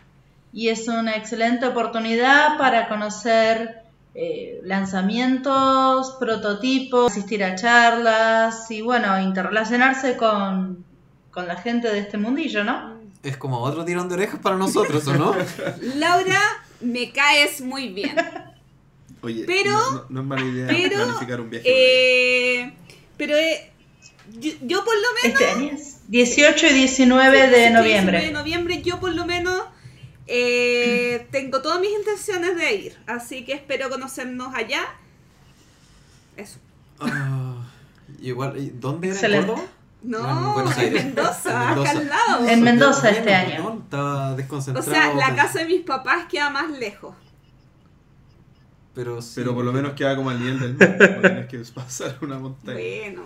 y 0.53 0.69
es 0.69 0.87
una 0.89 1.17
excelente 1.17 1.67
oportunidad 1.67 2.59
para 2.59 2.89
conocer 2.89 3.88
eh, 4.21 4.61
lanzamientos, 4.65 6.17
prototipos, 6.19 7.13
asistir 7.13 7.45
a 7.45 7.55
charlas 7.55 8.71
y 8.71 8.81
bueno, 8.83 9.21
interrelacionarse 9.21 10.17
con, 10.17 10.85
con 11.31 11.47
la 11.47 11.57
gente 11.57 11.89
de 11.89 12.01
este 12.01 12.19
mundillo, 12.19 12.65
¿no? 12.65 12.99
Es 13.23 13.37
como 13.37 13.61
otro 13.61 13.85
tirón 13.85 14.09
de 14.09 14.15
orejas 14.15 14.41
para 14.41 14.57
nosotros, 14.57 15.07
¿o 15.07 15.15
no? 15.15 15.37
Laura, 15.97 16.41
me 16.81 17.13
caes 17.13 17.61
muy 17.61 17.89
bien. 17.89 18.17
Oye, 19.23 19.45
Pero- 19.47 19.71
no, 19.73 19.93
no- 19.93 20.05
no 20.09 20.21
es 20.21 20.27
mala 20.27 20.43
idea 20.45 20.67
pero, 20.69 20.97
planificar 21.05 21.41
un 21.41 21.51
viaje. 21.51 21.67
Eh, 21.69 22.73
pero 23.17 23.37
eh, 23.37 23.71
yo, 24.39 24.53
yo 24.63 24.85
por 24.85 24.95
lo 24.95 25.09
menos... 25.23 25.41
Este 25.41 25.51
año 25.51 25.71
es 25.75 26.01
18 26.09 26.67
y 26.69 26.73
19 26.75 27.37
Sí, 27.37 27.41
de 27.43 27.49
19 27.59 27.71
noviembre. 27.73 28.21
de 28.21 28.31
noviembre 28.33 28.83
yo 28.83 28.99
por 29.01 29.13
lo 29.15 29.27
menos 29.27 29.63
eh, 30.29 31.27
tengo 31.31 31.61
todas 31.63 31.81
mis 31.81 31.91
intenciones 31.91 32.57
de 32.57 32.75
ir. 32.75 32.99
Así 33.07 33.45
que 33.45 33.55
espero 33.55 33.89
conocernos 33.91 34.55
allá. 34.55 34.83
Eso. 36.37 36.59
Ah, 37.01 37.67
igual, 38.21 38.57
¿y 38.59 38.71
¿dónde 38.71 39.09
era? 39.09 39.17
¿En 39.19 39.25
Excelente. 39.25 39.47
Córdoba? 39.53 39.69
No, 40.01 40.71
En. 40.81 40.93
Mendoza, 40.95 41.51
En 41.53 41.57
acá 41.59 41.75
Mendoza. 41.75 41.91
al 41.91 42.09
lado. 42.09 42.49
En 42.49 42.63
Mendoza 42.63 43.11
este 43.11 43.35
año. 43.35 43.81
Estaba 43.83 44.33
O 44.33 44.37
desconcentrado. 44.37 44.91
sea, 44.91 45.15
la 45.15 45.35
casa 45.35 45.59
de 45.61 45.65
mis 45.67 45.81
papás 45.83 46.27
queda 46.31 46.51
más 46.51 46.71
lejos. 46.71 47.15
Pero, 48.95 49.21
sí, 49.23 49.33
Pero 49.37 49.55
por 49.55 49.65
lo 49.65 49.73
menos 49.73 49.93
queda 49.95 50.15
como 50.17 50.31
al 50.31 50.39
nivel 50.41 50.77
del. 50.77 50.77
No 50.79 51.21
tienes 51.21 51.47
que 51.49 51.59
pasar 51.73 52.17
una 52.21 52.39
montaña. 52.39 52.75
Bueno. 52.79 53.23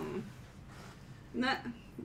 No, 1.33 1.47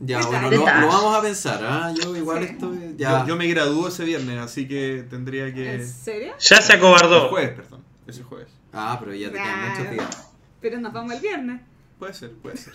Ya, 0.00 0.20
bueno, 0.20 0.50
lo, 0.50 0.64
vamos 0.64 1.16
a 1.16 1.22
pensar, 1.22 1.60
¿ah? 1.64 1.92
Yo 2.00 2.14
igual 2.16 2.44
Sí. 2.46 2.52
estoy. 2.52 2.94
Ya. 2.96 3.20
Yo, 3.22 3.28
yo 3.28 3.36
me 3.36 3.46
gradúo 3.48 3.88
ese 3.88 4.04
viernes, 4.04 4.38
así 4.38 4.68
que 4.68 5.04
tendría 5.10 5.52
que. 5.52 5.74
¿En 5.74 5.88
serio? 5.88 6.34
Ya 6.38 6.60
se 6.62 6.72
El 6.74 6.78
acobardó. 6.78 7.28
jueves, 7.30 7.50
perdón. 7.56 7.82
Ese 8.06 8.22
jueves. 8.22 8.48
Ah, 8.72 8.96
pero 9.00 9.14
ya 9.14 9.28
te 9.28 9.34
quedan 9.34 9.70
muchos 9.70 9.90
días. 9.90 10.28
Pero 10.60 10.80
nos 10.80 10.92
vamos 10.92 11.14
el 11.14 11.20
viernes. 11.20 11.60
Puede 11.98 12.14
ser, 12.14 12.30
puede 12.32 12.56
ser. 12.56 12.74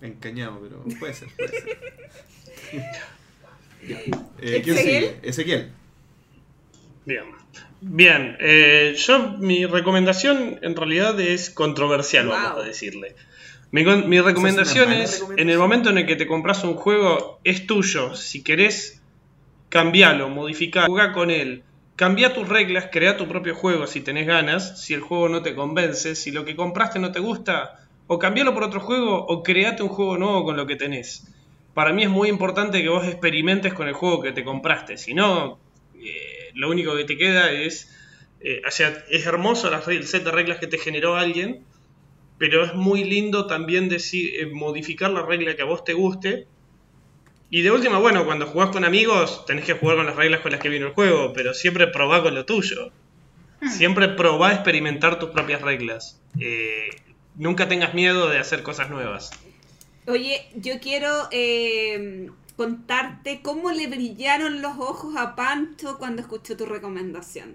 Encañado, 0.00 0.58
pero 0.60 0.82
puede 0.98 1.14
ser, 1.14 1.28
puede 1.36 1.48
ser. 1.50 1.78
Ya. 3.86 3.98
Eh, 3.98 4.12
¿Quién 4.62 4.76
¿Ezequiel? 4.76 4.76
sigue? 4.78 5.18
Ezequiel. 5.22 5.72
Bien. 7.04 7.24
Bien, 7.80 8.36
eh, 8.38 8.94
yo 8.96 9.30
mi 9.38 9.66
recomendación 9.66 10.60
en 10.62 10.76
realidad 10.76 11.18
es 11.20 11.50
controversial, 11.50 12.26
Wow. 12.28 12.34
vamos 12.36 12.62
a 12.62 12.66
decirle. 12.68 13.16
Mi, 13.72 13.84
con- 13.84 14.08
mi 14.08 14.20
recomendación 14.20 14.88
mala 14.90 15.02
es, 15.02 15.14
recomendación. 15.14 15.38
en 15.40 15.50
el 15.50 15.58
momento 15.58 15.90
en 15.90 15.98
el 15.98 16.06
que 16.06 16.16
te 16.16 16.26
compras 16.26 16.62
un 16.64 16.74
juego, 16.74 17.40
es 17.42 17.66
tuyo. 17.66 18.14
Si 18.14 18.42
querés 18.44 19.02
cambiarlo, 19.68 20.28
modificar, 20.28 20.86
jugar 20.86 21.12
con 21.12 21.30
él, 21.30 21.62
cambia 21.96 22.34
tus 22.34 22.48
reglas, 22.48 22.88
crea 22.92 23.16
tu 23.16 23.26
propio 23.26 23.54
juego 23.54 23.86
si 23.86 24.00
tenés 24.02 24.26
ganas, 24.26 24.80
si 24.84 24.94
el 24.94 25.00
juego 25.00 25.28
no 25.28 25.42
te 25.42 25.54
convence, 25.54 26.14
si 26.14 26.30
lo 26.30 26.44
que 26.44 26.54
compraste 26.54 26.98
no 26.98 27.10
te 27.12 27.20
gusta, 27.20 27.86
o 28.06 28.18
cambialo 28.18 28.52
por 28.52 28.64
otro 28.64 28.80
juego, 28.80 29.24
o 29.26 29.42
create 29.42 29.82
un 29.82 29.88
juego 29.88 30.18
nuevo 30.18 30.44
con 30.44 30.56
lo 30.56 30.66
que 30.66 30.76
tenés. 30.76 31.26
Para 31.72 31.94
mí 31.94 32.02
es 32.02 32.10
muy 32.10 32.28
importante 32.28 32.82
que 32.82 32.88
vos 32.90 33.06
experimentes 33.06 33.72
con 33.72 33.88
el 33.88 33.94
juego 33.94 34.20
que 34.20 34.32
te 34.32 34.44
compraste, 34.44 34.98
si 34.98 35.14
no, 35.14 35.58
eh, 35.94 36.50
lo 36.54 36.68
único 36.70 36.94
que 36.94 37.04
te 37.04 37.16
queda 37.16 37.50
es, 37.50 37.90
eh, 38.40 38.60
o 38.68 38.70
sea, 38.70 38.92
es 39.08 39.24
hermoso 39.24 39.70
las 39.70 39.86
re- 39.86 39.96
el 39.96 40.06
set 40.06 40.24
de 40.24 40.30
reglas 40.30 40.58
que 40.58 40.66
te 40.66 40.76
generó 40.76 41.16
alguien, 41.16 41.64
pero 42.42 42.64
es 42.64 42.74
muy 42.74 43.04
lindo 43.04 43.46
también 43.46 43.88
decir, 43.88 44.34
eh, 44.34 44.46
modificar 44.46 45.12
la 45.12 45.22
regla 45.22 45.54
que 45.54 45.62
a 45.62 45.64
vos 45.64 45.84
te 45.84 45.92
guste. 45.92 46.48
Y 47.50 47.62
de 47.62 47.70
última, 47.70 47.98
bueno, 47.98 48.24
cuando 48.24 48.48
jugás 48.48 48.70
con 48.70 48.84
amigos, 48.84 49.46
tenés 49.46 49.64
que 49.64 49.74
jugar 49.74 49.98
con 49.98 50.06
las 50.06 50.16
reglas 50.16 50.40
con 50.40 50.50
las 50.50 50.60
que 50.60 50.68
vino 50.68 50.88
el 50.88 50.92
juego, 50.92 51.32
pero 51.32 51.54
siempre 51.54 51.86
probá 51.86 52.20
con 52.20 52.34
lo 52.34 52.44
tuyo. 52.44 52.90
Siempre 53.70 54.08
probá 54.08 54.48
a 54.48 54.54
experimentar 54.54 55.20
tus 55.20 55.30
propias 55.30 55.62
reglas. 55.62 56.20
Eh, 56.40 56.88
nunca 57.36 57.68
tengas 57.68 57.94
miedo 57.94 58.28
de 58.28 58.40
hacer 58.40 58.64
cosas 58.64 58.90
nuevas. 58.90 59.30
Oye, 60.08 60.44
yo 60.56 60.80
quiero 60.80 61.28
eh, 61.30 62.28
contarte 62.56 63.40
cómo 63.40 63.70
le 63.70 63.86
brillaron 63.86 64.62
los 64.62 64.78
ojos 64.78 65.14
a 65.16 65.36
Pancho 65.36 65.96
cuando 65.96 66.22
escuchó 66.22 66.56
tu 66.56 66.66
recomendación. 66.66 67.54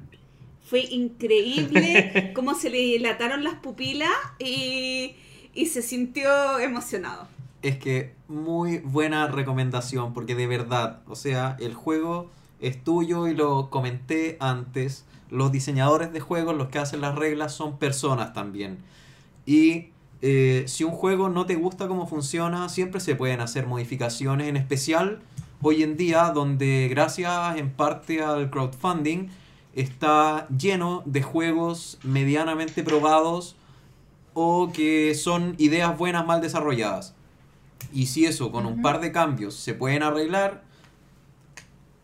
Fue 0.70 0.82
increíble 0.82 2.32
cómo 2.36 2.54
se 2.54 2.70
le 2.70 2.78
dilataron 2.78 3.44
las 3.44 3.56
pupilas 3.56 4.12
y, 4.40 5.16
y 5.54 5.66
se 5.68 5.82
sintió 5.82 6.60
emocionado. 6.60 7.28
Es 7.62 7.78
que 7.78 8.14
muy 8.28 8.80
buena 8.80 9.28
recomendación, 9.28 10.14
porque 10.14 10.36
de 10.36 10.46
verdad, 10.46 11.02
o 11.08 11.16
sea, 11.16 11.56
el 11.60 11.74
juego 11.74 12.30
es 12.60 12.84
tuyo 12.84 13.28
y 13.28 13.36
lo 13.36 13.70
comenté 13.70 14.38
antes. 14.40 15.06
Los 15.30 15.52
diseñadores 15.52 16.12
de 16.12 16.20
juegos, 16.20 16.56
los 16.56 16.68
que 16.68 16.80
hacen 16.80 17.02
las 17.02 17.16
reglas, 17.16 17.54
son 17.54 17.78
personas 17.78 18.34
también. 18.34 18.78
Y 19.46 19.90
eh, 20.22 20.66
si 20.68 20.84
un 20.84 20.92
juego 20.92 21.30
no 21.30 21.46
te 21.46 21.56
gusta 21.56 21.88
cómo 21.88 22.08
funciona, 22.08 22.70
siempre 22.70 23.00
se 23.00 23.16
pueden 23.16 23.42
hacer 23.42 23.68
modificaciones, 23.68 24.48
en 24.48 24.58
especial 24.58 25.20
hoy 25.62 25.84
en 25.84 25.98
día, 25.98 26.32
donde 26.32 26.88
gracias 26.90 27.58
en 27.58 27.72
parte 27.72 28.22
al 28.22 28.50
crowdfunding 28.50 29.30
está 29.78 30.48
lleno 30.50 31.04
de 31.06 31.22
juegos 31.22 32.00
medianamente 32.04 32.84
probados 32.84 33.56
o 34.34 34.72
que 34.74 35.14
son 35.14 35.56
ideas 35.60 35.96
buenas 35.98 36.26
mal 36.26 36.42
desarrolladas. 36.42 37.14
Y 37.94 38.08
si 38.08 38.26
eso 38.26 38.52
con 38.52 38.66
un 38.66 38.82
par 38.82 39.00
de 39.00 39.12
cambios 39.12 39.54
se 39.56 39.76
pueden 39.76 40.02
arreglar, 40.02 40.64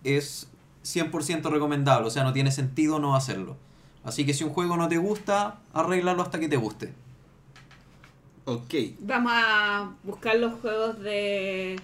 es 0.03 0.47
100% 0.83 1.49
recomendable. 1.49 2.07
O 2.07 2.11
sea, 2.11 2.23
no 2.23 2.31
tiene 2.31 2.51
sentido 2.51 2.99
no 2.99 3.15
hacerlo. 3.15 3.57
Así 4.03 4.23
que 4.25 4.33
si 4.33 4.43
un 4.43 4.51
juego 4.51 4.77
no 4.77 4.87
te 4.87 4.97
gusta, 4.97 5.59
arréglalo 5.73 6.21
hasta 6.21 6.39
que 6.39 6.47
te 6.47 6.57
guste. 6.57 6.93
Ok. 8.45 8.73
Vamos 8.99 9.31
a 9.33 9.91
buscar 10.03 10.35
los 10.35 10.59
juegos 10.59 10.99
de, 10.99 11.79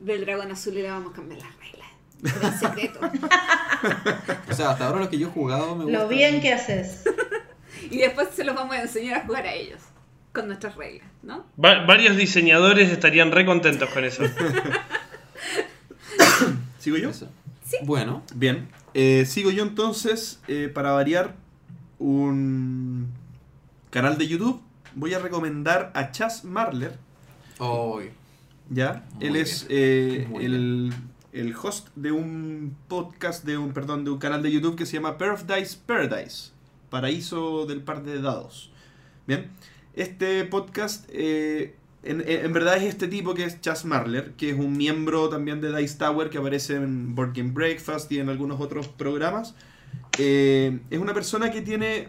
del 0.00 0.24
dragón 0.24 0.50
azul 0.50 0.76
y 0.76 0.82
le 0.82 0.90
vamos 0.90 1.12
a 1.12 1.16
cambiar 1.16 1.40
las 1.40 1.56
reglas. 1.58 1.79
Secreto. 2.58 3.00
O 4.50 4.54
sea, 4.54 4.70
hasta 4.70 4.86
ahora 4.86 5.00
los 5.00 5.08
que 5.08 5.18
yo 5.18 5.28
he 5.28 5.30
jugado 5.30 5.76
me 5.76 5.84
gustan. 5.84 6.02
Lo 6.02 6.08
bien 6.08 6.40
que 6.40 6.52
haces. 6.52 7.02
Y 7.90 7.98
después 7.98 8.28
se 8.34 8.44
los 8.44 8.54
vamos 8.54 8.76
a 8.76 8.82
enseñar 8.82 9.22
a 9.22 9.26
jugar 9.26 9.46
a 9.46 9.54
ellos. 9.54 9.80
Con 10.34 10.48
nuestras 10.48 10.76
reglas, 10.76 11.08
¿no? 11.22 11.46
Va- 11.62 11.86
varios 11.86 12.14
diseñadores 12.16 12.90
estarían 12.90 13.32
re 13.32 13.46
contentos 13.46 13.88
con 13.88 14.04
eso. 14.04 14.22
¿Sigo 16.78 16.96
yo? 16.96 17.10
Eso. 17.10 17.28
Bueno, 17.84 18.22
Bien. 18.34 18.68
Eh, 18.94 19.24
sigo 19.26 19.50
yo 19.50 19.62
entonces, 19.62 20.40
eh, 20.48 20.70
para 20.72 20.90
variar, 20.92 21.34
un 21.98 23.08
canal 23.90 24.18
de 24.18 24.26
YouTube. 24.26 24.60
Voy 24.94 25.14
a 25.14 25.18
recomendar 25.20 25.92
a 25.94 26.10
Chas 26.10 26.44
Marler. 26.44 26.98
hoy. 27.58 28.10
¿Ya? 28.68 29.04
Muy 29.14 29.26
Él 29.26 29.32
bien. 29.34 29.44
es 29.46 29.66
eh, 29.68 30.26
Muy 30.28 30.44
el, 30.44 30.92
el 31.32 31.54
host 31.54 31.88
de 31.96 32.12
un 32.12 32.76
podcast, 32.88 33.44
de 33.44 33.56
un, 33.58 33.72
perdón, 33.72 34.04
de 34.04 34.10
un 34.10 34.18
canal 34.18 34.42
de 34.42 34.50
YouTube 34.50 34.76
que 34.76 34.86
se 34.86 34.94
llama 34.94 35.18
Paradise 35.18 35.78
Paradise. 35.86 36.50
Paraíso 36.90 37.66
del 37.66 37.82
par 37.82 38.02
de 38.02 38.20
dados. 38.20 38.70
Bien. 39.26 39.50
Este 39.94 40.44
podcast, 40.44 41.08
eh, 41.12 41.74
en, 42.02 42.22
en- 42.26 42.52
verdad 42.52 42.76
es 42.78 42.84
este 42.84 43.06
tipo 43.08 43.34
que 43.34 43.44
es 43.44 43.60
Chas 43.60 43.84
Marler, 43.84 44.32
que 44.32 44.50
es 44.50 44.58
un 44.58 44.76
miembro 44.76 45.28
también 45.28 45.60
de 45.60 45.76
Dice 45.76 45.98
Tower 45.98 46.30
que 46.30 46.38
aparece 46.38 46.76
en 46.76 47.14
Board 47.14 47.32
Game 47.34 47.50
Breakfast 47.52 48.10
y 48.12 48.18
en 48.18 48.28
algunos 48.28 48.60
otros 48.60 48.88
programas. 48.88 49.54
Eh, 50.18 50.80
es 50.90 50.98
una 50.98 51.14
persona 51.14 51.50
que 51.50 51.62
tiene 51.62 52.08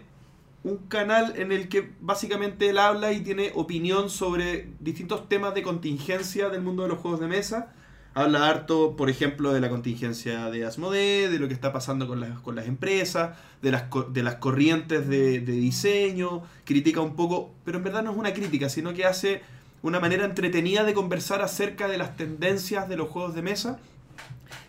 un 0.64 0.78
canal 0.88 1.34
en 1.36 1.50
el 1.52 1.68
que 1.68 1.90
básicamente 2.00 2.68
él 2.70 2.78
habla 2.78 3.12
y 3.12 3.20
tiene 3.20 3.50
opinión 3.54 4.10
sobre 4.10 4.68
distintos 4.80 5.28
temas 5.28 5.54
de 5.54 5.62
contingencia 5.62 6.48
del 6.50 6.62
mundo 6.62 6.84
de 6.84 6.88
los 6.88 6.98
juegos 6.98 7.20
de 7.20 7.26
mesa. 7.28 7.72
Habla 8.14 8.48
harto, 8.48 8.94
por 8.96 9.08
ejemplo, 9.08 9.52
de 9.52 9.60
la 9.60 9.70
contingencia 9.70 10.50
de 10.50 10.66
Asmodee, 10.66 11.28
de 11.30 11.38
lo 11.38 11.48
que 11.48 11.54
está 11.54 11.72
pasando 11.72 12.06
con 12.06 12.20
las, 12.20 12.38
con 12.40 12.54
las 12.54 12.66
empresas, 12.66 13.38
de 13.62 13.70
las, 13.70 13.84
de 14.10 14.22
las 14.22 14.34
corrientes 14.34 15.08
de, 15.08 15.40
de 15.40 15.52
diseño, 15.52 16.42
critica 16.64 17.00
un 17.00 17.16
poco, 17.16 17.52
pero 17.64 17.78
en 17.78 17.84
verdad 17.84 18.02
no 18.02 18.12
es 18.12 18.18
una 18.18 18.34
crítica, 18.34 18.68
sino 18.68 18.92
que 18.92 19.06
hace 19.06 19.40
una 19.82 19.98
manera 19.98 20.24
entretenida 20.24 20.84
de 20.84 20.94
conversar 20.94 21.42
acerca 21.42 21.88
de 21.88 21.98
las 21.98 22.16
tendencias 22.16 22.88
de 22.88 22.96
los 22.96 23.08
juegos 23.08 23.34
de 23.34 23.42
mesa 23.42 23.78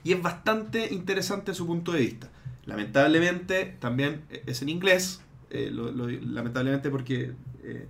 y 0.03 0.14
es 0.14 0.22
bastante 0.22 0.94
interesante 0.94 1.53
su 1.53 1.65
punto 1.68 1.91
de 1.91 1.99
vista. 1.99 2.30
Lamentablemente 2.65 3.76
también 3.80 4.24
es 4.30 4.61
en 4.61 4.70
inglés, 4.70 5.22
eh, 5.49 5.70
lamentablemente 5.72 6.90
porque 6.90 7.34
eh, 7.64 7.88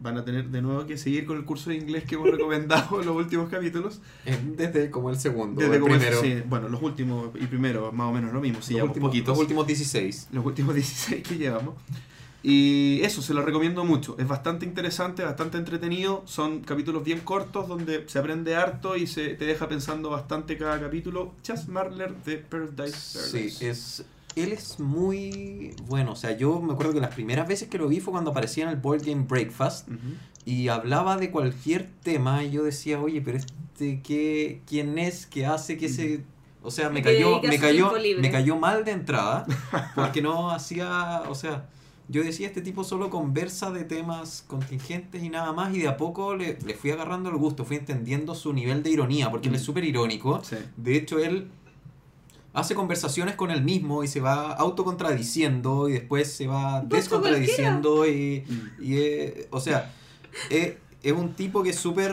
van 0.00 0.16
a 0.18 0.24
tener 0.24 0.48
de 0.48 0.62
nuevo 0.62 0.86
que 0.86 0.96
seguir 0.98 1.26
con 1.26 1.36
el 1.36 1.44
curso 1.44 1.70
de 1.70 1.76
inglés 1.76 2.04
que 2.04 2.14
hemos 2.16 2.30
recomendado 2.30 3.00
en 3.00 3.06
los 3.06 3.16
últimos 3.16 3.48
capítulos. 3.48 4.00
Desde 4.56 4.90
como 4.90 5.10
el 5.10 5.18
segundo, 5.18 5.60
Desde 5.60 5.76
el 5.76 5.80
como 5.80 5.94
el- 5.94 6.00
primero. 6.00 6.20
sí, 6.22 6.42
bueno, 6.48 6.68
los 6.68 6.82
últimos 6.82 7.30
y 7.40 7.46
primero, 7.46 7.92
más 7.92 8.08
o 8.08 8.12
menos 8.12 8.32
lo 8.32 8.40
mismo, 8.40 8.62
sí, 8.62 8.74
los, 8.74 8.84
últimos, 8.84 9.08
poquitos. 9.08 9.28
los 9.28 9.38
últimos 9.38 9.66
16. 9.66 10.28
los 10.32 10.44
últimos 10.46 10.74
16 10.74 11.22
que 11.26 11.36
llevamos. 11.36 11.74
Y 12.42 13.00
eso, 13.02 13.20
se 13.20 13.34
lo 13.34 13.42
recomiendo 13.42 13.84
mucho. 13.84 14.14
Es 14.18 14.28
bastante 14.28 14.64
interesante, 14.64 15.24
bastante 15.24 15.58
entretenido. 15.58 16.22
Son 16.24 16.60
capítulos 16.60 17.02
bien 17.02 17.18
cortos 17.20 17.66
donde 17.66 18.04
se 18.08 18.18
aprende 18.20 18.54
harto 18.54 18.96
y 18.96 19.08
se 19.08 19.30
te 19.34 19.44
deja 19.44 19.68
pensando 19.68 20.08
bastante 20.10 20.56
cada 20.56 20.78
capítulo. 20.80 21.34
Chas 21.42 21.66
Marler 21.68 22.14
de 22.24 22.36
Paradise 22.38 22.96
Sí, 22.96 23.28
Paradise. 23.38 23.68
es, 23.70 24.04
él 24.36 24.52
es 24.52 24.80
muy 24.80 25.74
bueno. 25.86 26.12
O 26.12 26.16
sea, 26.16 26.36
yo 26.36 26.60
me 26.60 26.72
acuerdo 26.72 26.92
que 26.92 27.00
las 27.00 27.14
primeras 27.14 27.48
veces 27.48 27.68
que 27.68 27.78
lo 27.78 27.88
vi 27.88 28.00
fue 28.00 28.12
cuando 28.12 28.30
aparecía 28.30 28.64
en 28.64 28.70
el 28.70 28.76
Board 28.76 29.02
Game 29.04 29.24
Breakfast 29.28 29.88
y 30.44 30.68
hablaba 30.68 31.16
de 31.16 31.30
cualquier 31.30 31.88
tema 32.02 32.44
y 32.44 32.52
yo 32.52 32.64
decía, 32.64 33.00
oye, 33.00 33.20
pero 33.20 33.38
este, 33.38 34.00
¿qué, 34.02 34.62
¿quién 34.66 34.98
es? 34.98 35.26
¿Qué 35.26 35.46
hace? 35.46 35.76
¿Qué 35.76 35.88
se...? 35.88 36.24
O 36.62 36.70
sea, 36.70 36.90
me 36.90 37.02
cayó, 37.02 37.40
me 37.40 37.58
cayó, 37.58 37.92
me 38.18 38.30
cayó 38.30 38.56
mal 38.56 38.84
de 38.84 38.90
entrada 38.90 39.46
porque 39.94 40.20
no 40.20 40.50
hacía, 40.50 41.22
o 41.28 41.34
sea, 41.34 41.68
yo 42.08 42.24
decía, 42.24 42.48
este 42.48 42.62
tipo 42.62 42.82
solo 42.82 43.10
conversa 43.10 43.70
de 43.70 43.84
temas 43.84 44.42
contingentes 44.46 45.22
y 45.22 45.28
nada 45.28 45.52
más 45.52 45.74
y 45.74 45.80
de 45.80 45.88
a 45.88 45.96
poco 45.96 46.34
le, 46.34 46.58
le 46.64 46.74
fui 46.74 46.90
agarrando 46.90 47.28
el 47.30 47.36
gusto, 47.36 47.64
fui 47.64 47.76
entendiendo 47.76 48.34
su 48.34 48.52
nivel 48.52 48.82
de 48.82 48.90
ironía 48.90 49.30
porque 49.30 49.48
él 49.48 49.54
es 49.54 49.62
súper 49.62 49.84
irónico. 49.84 50.42
Sí. 50.42 50.56
De 50.76 50.96
hecho, 50.96 51.18
él 51.18 51.48
hace 52.54 52.74
conversaciones 52.74 53.34
con 53.36 53.50
él 53.50 53.62
mismo 53.62 54.02
y 54.02 54.08
se 54.08 54.20
va 54.20 54.52
autocontradiciendo 54.52 55.88
y 55.88 55.92
después 55.92 56.32
se 56.32 56.46
va 56.46 56.80
descontradiciendo 56.82 58.06
y, 58.06 58.44
y 58.80 58.96
eh, 58.96 59.48
o 59.50 59.60
sea, 59.60 59.92
eh, 60.50 60.78
es 61.02 61.12
un 61.12 61.34
tipo 61.34 61.62
que 61.62 61.70
es 61.70 61.76
súper 61.76 62.12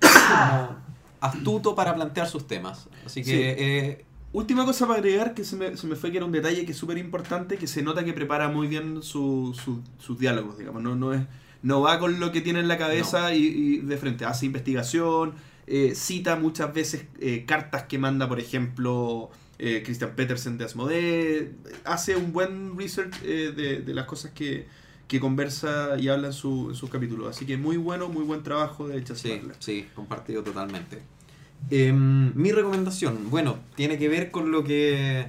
como 0.00 0.76
astuto 1.20 1.74
para 1.74 1.94
plantear 1.94 2.28
sus 2.28 2.46
temas. 2.46 2.88
Así 3.06 3.22
que 3.22 3.30
Sí. 3.30 3.36
eh, 3.40 4.04
Última 4.32 4.64
cosa 4.64 4.88
para 4.88 4.98
agregar 4.98 5.32
que 5.32 5.44
se 5.44 5.54
me, 5.54 5.76
se 5.76 5.86
me 5.86 5.94
fue 5.94 6.10
que 6.10 6.16
era 6.16 6.26
un 6.26 6.32
detalle 6.32 6.66
que 6.66 6.72
es 6.72 6.76
súper 6.76 6.98
importante, 6.98 7.56
que 7.56 7.68
se 7.68 7.84
nota 7.84 8.04
que 8.04 8.12
prepara 8.12 8.48
muy 8.48 8.66
bien 8.66 9.00
su- 9.00 9.54
su- 9.54 9.80
sus 10.00 10.18
diálogos, 10.18 10.58
digamos. 10.58 10.82
No, 10.82 10.96
no, 10.96 11.14
es, 11.14 11.22
no 11.62 11.82
va 11.82 12.00
con 12.00 12.18
lo 12.18 12.32
que 12.32 12.40
tiene 12.40 12.58
en 12.58 12.66
la 12.66 12.76
cabeza 12.76 13.32
y, 13.32 13.44
y 13.46 13.76
de 13.78 13.96
frente. 13.96 14.24
Hace 14.24 14.46
investigación, 14.46 15.34
eh, 15.68 15.92
cita 15.94 16.34
muchas 16.34 16.74
veces 16.74 17.06
eh, 17.20 17.44
cartas 17.46 17.84
que 17.84 17.96
manda, 17.96 18.28
por 18.28 18.40
ejemplo, 18.40 19.30
eh, 19.58 19.82
Christian 19.84 20.12
Petersen 20.16 20.58
de 20.58 20.64
Asmodee. 20.64 21.52
Hace 21.84 22.16
un 22.16 22.32
buen 22.32 22.76
research 22.78 23.14
eh, 23.24 23.52
de, 23.56 23.80
de 23.80 23.94
las 23.94 24.06
cosas 24.06 24.32
que, 24.32 24.66
que 25.08 25.20
conversa 25.20 25.96
y 25.98 26.08
habla 26.08 26.28
en, 26.28 26.32
su- 26.32 26.70
en 26.70 26.74
sus 26.76 26.90
capítulos. 26.90 27.28
Así 27.36 27.46
que 27.46 27.56
muy 27.56 27.76
bueno, 27.76 28.08
muy 28.08 28.24
buen 28.24 28.42
trabajo 28.42 28.88
de 28.88 29.02
Chas 29.04 29.18
sí, 29.20 29.40
sí, 29.58 29.86
compartido 29.94 30.42
totalmente. 30.42 31.02
Em, 31.70 32.32
mi 32.34 32.52
recomendación, 32.52 33.30
bueno, 33.30 33.58
tiene 33.74 33.98
que 33.98 34.08
ver 34.08 34.30
con 34.30 34.50
lo 34.52 34.64
que 34.64 35.26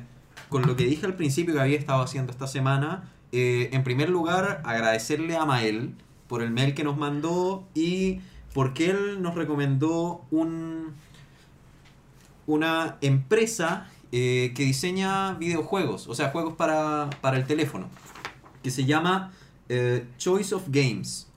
con 0.49 0.61
lo 0.67 0.75
que 0.75 0.85
dije 0.85 1.05
al 1.05 1.15
principio 1.15 1.53
que 1.55 1.59
había 1.61 1.77
estado 1.77 2.01
haciendo 2.03 2.31
esta 2.31 2.47
semana. 2.47 3.11
Eh, 3.31 3.69
en 3.73 3.83
primer 3.83 4.09
lugar, 4.09 4.61
agradecerle 4.63 5.35
a 5.35 5.45
Mael 5.45 5.95
por 6.27 6.41
el 6.41 6.51
mail 6.51 6.73
que 6.75 6.83
nos 6.83 6.97
mandó 6.97 7.67
y 7.73 8.19
porque 8.53 8.89
él 8.91 9.21
nos 9.21 9.35
recomendó 9.35 10.25
un 10.31 10.93
una 12.47 12.97
empresa 13.01 13.89
eh, 14.17 14.53
que 14.55 14.63
diseña 14.63 15.33
videojuegos, 15.33 16.07
o 16.07 16.15
sea, 16.15 16.29
juegos 16.29 16.53
para, 16.53 17.09
para 17.19 17.35
el 17.35 17.45
teléfono, 17.45 17.89
que 18.63 18.71
se 18.71 18.85
llama 18.85 19.33
eh, 19.67 20.07
Choice 20.17 20.55
of 20.55 20.63
Games. 20.69 21.27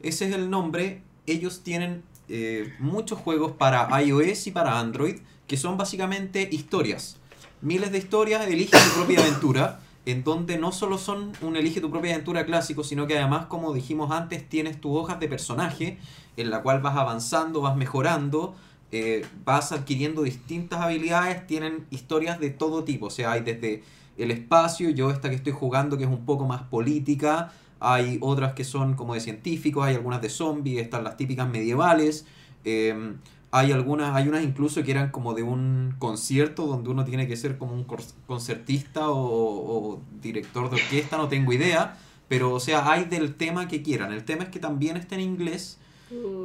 Ese 0.00 0.28
es 0.28 0.34
el 0.34 0.50
nombre. 0.50 1.04
Ellos 1.28 1.62
tienen 1.62 2.02
eh, 2.28 2.74
muchos 2.80 3.20
juegos 3.20 3.52
para 3.52 3.88
iOS 4.02 4.48
y 4.48 4.50
para 4.50 4.80
Android, 4.80 5.20
que 5.46 5.56
son 5.56 5.76
básicamente 5.76 6.48
historias. 6.50 7.18
Miles 7.60 7.92
de 7.92 7.98
historias, 7.98 8.48
elige 8.48 8.76
tu 8.76 8.94
propia 8.96 9.20
aventura, 9.24 9.78
en 10.04 10.24
donde 10.24 10.58
no 10.58 10.72
solo 10.72 10.98
son 10.98 11.30
un 11.40 11.54
elige 11.54 11.80
tu 11.80 11.92
propia 11.92 12.14
aventura 12.14 12.44
clásico, 12.44 12.82
sino 12.82 13.06
que 13.06 13.16
además, 13.16 13.46
como 13.46 13.72
dijimos 13.72 14.10
antes, 14.10 14.48
tienes 14.48 14.80
tus 14.80 14.98
hojas 14.98 15.20
de 15.20 15.28
personaje, 15.28 16.00
en 16.36 16.50
la 16.50 16.62
cual 16.62 16.80
vas 16.80 16.96
avanzando, 16.96 17.60
vas 17.60 17.76
mejorando, 17.76 18.56
eh, 18.92 19.24
vas 19.44 19.72
adquiriendo 19.72 20.22
distintas 20.22 20.80
habilidades, 20.80 21.46
tienen 21.46 21.86
historias 21.90 22.38
de 22.38 22.50
todo 22.50 22.84
tipo, 22.84 23.06
o 23.06 23.10
sea, 23.10 23.32
hay 23.32 23.40
desde 23.40 23.82
el 24.18 24.30
espacio, 24.30 24.90
yo 24.90 25.10
esta 25.10 25.30
que 25.30 25.36
estoy 25.36 25.52
jugando 25.52 25.96
que 25.96 26.04
es 26.04 26.10
un 26.10 26.26
poco 26.26 26.46
más 26.46 26.62
política, 26.64 27.52
hay 27.80 28.18
otras 28.20 28.52
que 28.52 28.64
son 28.64 28.94
como 28.94 29.14
de 29.14 29.20
científicos, 29.20 29.84
hay 29.84 29.94
algunas 29.94 30.20
de 30.20 30.28
zombies, 30.28 30.82
están 30.82 31.04
las 31.04 31.16
típicas 31.16 31.48
medievales, 31.48 32.26
eh, 32.64 33.14
hay 33.50 33.72
algunas, 33.72 34.14
hay 34.14 34.28
unas 34.28 34.44
incluso 34.44 34.82
que 34.82 34.90
eran 34.90 35.10
como 35.10 35.34
de 35.34 35.42
un 35.42 35.94
concierto 35.98 36.66
donde 36.66 36.90
uno 36.90 37.04
tiene 37.04 37.26
que 37.26 37.36
ser 37.36 37.58
como 37.58 37.74
un 37.74 37.86
concertista 38.26 39.08
o, 39.08 39.94
o 39.94 40.02
director 40.20 40.70
de 40.70 40.76
orquesta, 40.76 41.16
no 41.16 41.28
tengo 41.28 41.52
idea, 41.52 41.98
pero 42.28 42.52
o 42.54 42.60
sea, 42.60 42.90
hay 42.90 43.04
del 43.04 43.34
tema 43.34 43.68
que 43.68 43.82
quieran. 43.82 44.12
El 44.12 44.24
tema 44.24 44.44
es 44.44 44.50
que 44.50 44.58
también 44.58 44.96
está 44.96 45.16
en 45.16 45.22
inglés. 45.22 45.78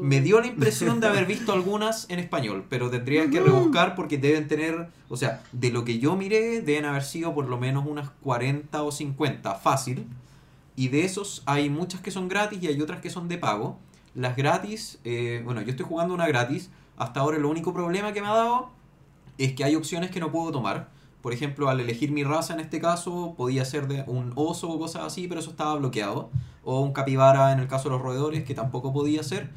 Me 0.02 0.22
dio 0.22 0.40
la 0.40 0.48
impresión 0.48 1.00
de 1.00 1.08
haber 1.08 1.26
visto 1.26 1.52
algunas 1.54 2.10
en 2.10 2.20
español, 2.20 2.66
pero 2.70 2.90
tendría 2.90 3.30
que 3.30 3.40
rebuscar 3.40 3.96
porque 3.96 4.18
deben 4.18 4.48
tener, 4.48 4.90
o 5.10 5.18
sea, 5.18 5.44
de 5.52 5.72
lo 5.72 5.84
que 5.84 6.00
yo 6.00 6.16
miré, 6.16 6.62
deben 6.62 6.86
haber 6.86 7.04
sido 7.04 7.34
por 7.34 7.48
lo 7.48 7.58
menos 7.58 7.86
unas 7.86 8.10
40 8.22 8.84
o 8.84 8.92
50, 8.92 9.56
fácil. 9.56 10.06
Y 10.76 10.90
de 10.90 11.06
esos 11.06 11.42
hay 11.46 11.70
muchas 11.70 12.02
que 12.02 12.12
son 12.12 12.28
gratis 12.28 12.62
y 12.62 12.68
hay 12.68 12.80
otras 12.82 13.02
que 13.02 13.10
son 13.10 13.28
de 13.28 13.38
pago. 13.38 13.80
Las 14.14 14.36
gratis, 14.36 15.00
eh, 15.04 15.42
bueno, 15.44 15.62
yo 15.62 15.72
estoy 15.72 15.86
jugando 15.86 16.14
una 16.14 16.28
gratis. 16.28 16.70
Hasta 16.98 17.20
ahora 17.20 17.38
el 17.38 17.46
único 17.46 17.74
problema 17.74 18.14
que 18.14 18.22
me 18.22 18.28
ha 18.28 18.34
dado 18.34 18.70
es 19.38 19.54
que 19.54 19.64
hay 19.64 19.76
opciones 19.76 20.12
que 20.12 20.20
no 20.20 20.32
puedo 20.32 20.52
tomar. 20.52 20.90
Por 21.22 21.34
ejemplo, 21.34 21.70
al 21.70 21.80
elegir 21.80 22.12
mi 22.12 22.24
raza 22.24 22.54
en 22.54 22.60
este 22.60 22.80
caso, 22.80 23.34
podía 23.36 23.66
ser 23.66 23.88
de 23.88 24.04
un 24.08 24.32
oso 24.36 24.70
o 24.70 24.80
cosas 24.80 25.04
así, 25.04 25.28
pero 25.28 25.40
eso 25.40 25.50
estaba 25.50 25.76
bloqueado. 25.76 26.30
O 26.70 26.82
un 26.82 26.92
capibara 26.92 27.54
en 27.54 27.60
el 27.60 27.68
caso 27.70 27.86
de 27.86 27.96
los 27.96 28.02
roedores, 28.02 28.44
que 28.44 28.54
tampoco 28.54 28.92
podía 28.92 29.24
ser. 29.24 29.50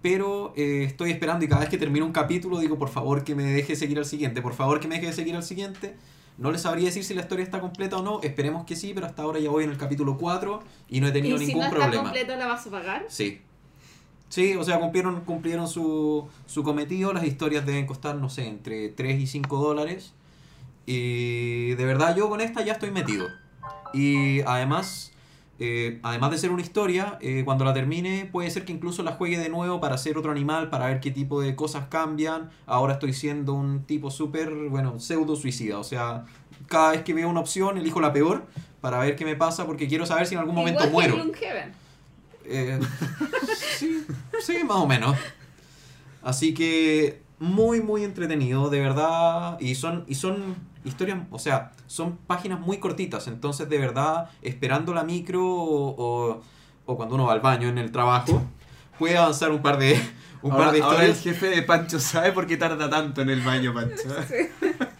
Pero 0.00 0.52
eh, 0.56 0.84
estoy 0.84 1.10
esperando 1.10 1.44
y 1.44 1.48
cada 1.48 1.62
vez 1.62 1.68
que 1.68 1.76
termino 1.76 2.06
un 2.06 2.12
capítulo 2.12 2.60
digo, 2.60 2.78
por 2.78 2.88
favor 2.88 3.24
que 3.24 3.34
me 3.34 3.42
deje 3.42 3.74
seguir 3.74 3.98
al 3.98 4.04
siguiente, 4.04 4.42
por 4.42 4.54
favor 4.54 4.78
que 4.78 4.86
me 4.86 5.00
deje 5.00 5.12
seguir 5.12 5.34
al 5.34 5.42
siguiente. 5.42 5.96
No 6.38 6.52
les 6.52 6.62
sabría 6.62 6.86
decir 6.86 7.02
si 7.02 7.14
la 7.14 7.22
historia 7.22 7.42
está 7.42 7.60
completa 7.60 7.96
o 7.98 8.02
no, 8.02 8.20
esperemos 8.22 8.64
que 8.64 8.76
sí, 8.76 8.92
pero 8.94 9.06
hasta 9.06 9.22
ahora 9.22 9.40
ya 9.40 9.50
voy 9.50 9.64
en 9.64 9.70
el 9.70 9.76
capítulo 9.76 10.16
4 10.18 10.62
y 10.88 11.00
no 11.00 11.08
he 11.08 11.12
tenido 11.12 11.36
¿Y 11.36 11.40
si 11.40 11.46
ningún 11.46 11.62
no 11.62 11.66
está 11.66 11.78
problema. 11.80 12.02
completo 12.04 12.36
la 12.36 12.46
vas 12.46 12.64
a 12.64 12.70
pagar? 12.70 13.06
Sí. 13.08 13.40
Sí, 14.28 14.54
o 14.54 14.62
sea, 14.62 14.78
cumplieron, 14.78 15.20
cumplieron 15.22 15.66
su, 15.68 16.28
su 16.46 16.62
cometido. 16.62 17.12
Las 17.12 17.24
historias 17.24 17.66
deben 17.66 17.86
costar, 17.86 18.14
no 18.16 18.30
sé, 18.30 18.46
entre 18.46 18.88
3 18.88 19.20
y 19.20 19.26
5 19.26 19.58
dólares. 19.58 20.14
Y 20.86 21.74
de 21.74 21.84
verdad 21.84 22.16
yo 22.16 22.28
con 22.28 22.40
esta 22.40 22.64
ya 22.64 22.72
estoy 22.72 22.92
metido. 22.92 23.26
Y 23.92 24.40
además, 24.42 25.12
eh, 25.64 26.00
además 26.02 26.32
de 26.32 26.38
ser 26.38 26.50
una 26.50 26.60
historia, 26.60 27.18
eh, 27.20 27.42
cuando 27.44 27.64
la 27.64 27.72
termine 27.72 28.28
puede 28.32 28.50
ser 28.50 28.64
que 28.64 28.72
incluso 28.72 29.04
la 29.04 29.12
juegue 29.12 29.38
de 29.38 29.48
nuevo 29.48 29.80
para 29.80 29.94
hacer 29.94 30.18
otro 30.18 30.32
animal, 30.32 30.70
para 30.70 30.86
ver 30.86 30.98
qué 30.98 31.12
tipo 31.12 31.40
de 31.40 31.54
cosas 31.54 31.86
cambian. 31.88 32.50
Ahora 32.66 32.94
estoy 32.94 33.12
siendo 33.12 33.54
un 33.54 33.84
tipo 33.84 34.10
súper, 34.10 34.52
bueno, 34.52 34.98
pseudo 34.98 35.36
suicida. 35.36 35.78
O 35.78 35.84
sea, 35.84 36.24
cada 36.66 36.90
vez 36.90 37.04
que 37.04 37.14
veo 37.14 37.28
una 37.28 37.38
opción 37.38 37.78
elijo 37.78 38.00
la 38.00 38.12
peor 38.12 38.44
para 38.80 38.98
ver 38.98 39.14
qué 39.14 39.24
me 39.24 39.36
pasa 39.36 39.64
porque 39.64 39.86
quiero 39.86 40.04
saber 40.04 40.26
si 40.26 40.34
en 40.34 40.40
algún 40.40 40.56
momento 40.56 40.84
Igual 40.84 41.10
muero. 41.10 41.32
Eh, 42.44 42.80
sí, 43.78 44.04
sí, 44.40 44.64
más 44.66 44.78
o 44.78 44.86
menos. 44.88 45.16
Así 46.24 46.54
que 46.54 47.22
muy, 47.38 47.80
muy 47.80 48.02
entretenido, 48.02 48.68
de 48.68 48.80
verdad. 48.80 49.60
Y 49.60 49.76
son, 49.76 50.04
y 50.08 50.16
son 50.16 50.56
historias, 50.84 51.18
o 51.30 51.38
sea, 51.38 51.72
son 51.86 52.16
páginas 52.16 52.60
muy 52.60 52.78
cortitas. 52.78 53.26
Entonces, 53.28 53.68
de 53.68 53.78
verdad, 53.78 54.30
esperando 54.42 54.92
la 54.94 55.04
micro 55.04 55.44
o, 55.44 55.94
o, 55.96 56.42
o 56.86 56.96
cuando 56.96 57.14
uno 57.14 57.26
va 57.26 57.32
al 57.34 57.40
baño 57.40 57.68
en 57.68 57.78
el 57.78 57.92
trabajo, 57.92 58.42
puede 58.98 59.16
avanzar 59.16 59.50
un 59.52 59.62
par 59.62 59.78
de, 59.78 60.00
un 60.42 60.52
ahora, 60.52 60.66
par 60.66 60.74
de 60.74 60.82
ahora 60.82 61.04
el 61.04 61.10
historias. 61.12 61.36
jefe 61.40 61.54
de 61.56 61.62
Pancho 61.62 61.98
sabe 62.00 62.32
por 62.32 62.46
qué 62.46 62.56
tarda 62.56 62.88
tanto 62.90 63.22
en 63.22 63.30
el 63.30 63.40
baño, 63.42 63.72
Pancho. 63.74 64.08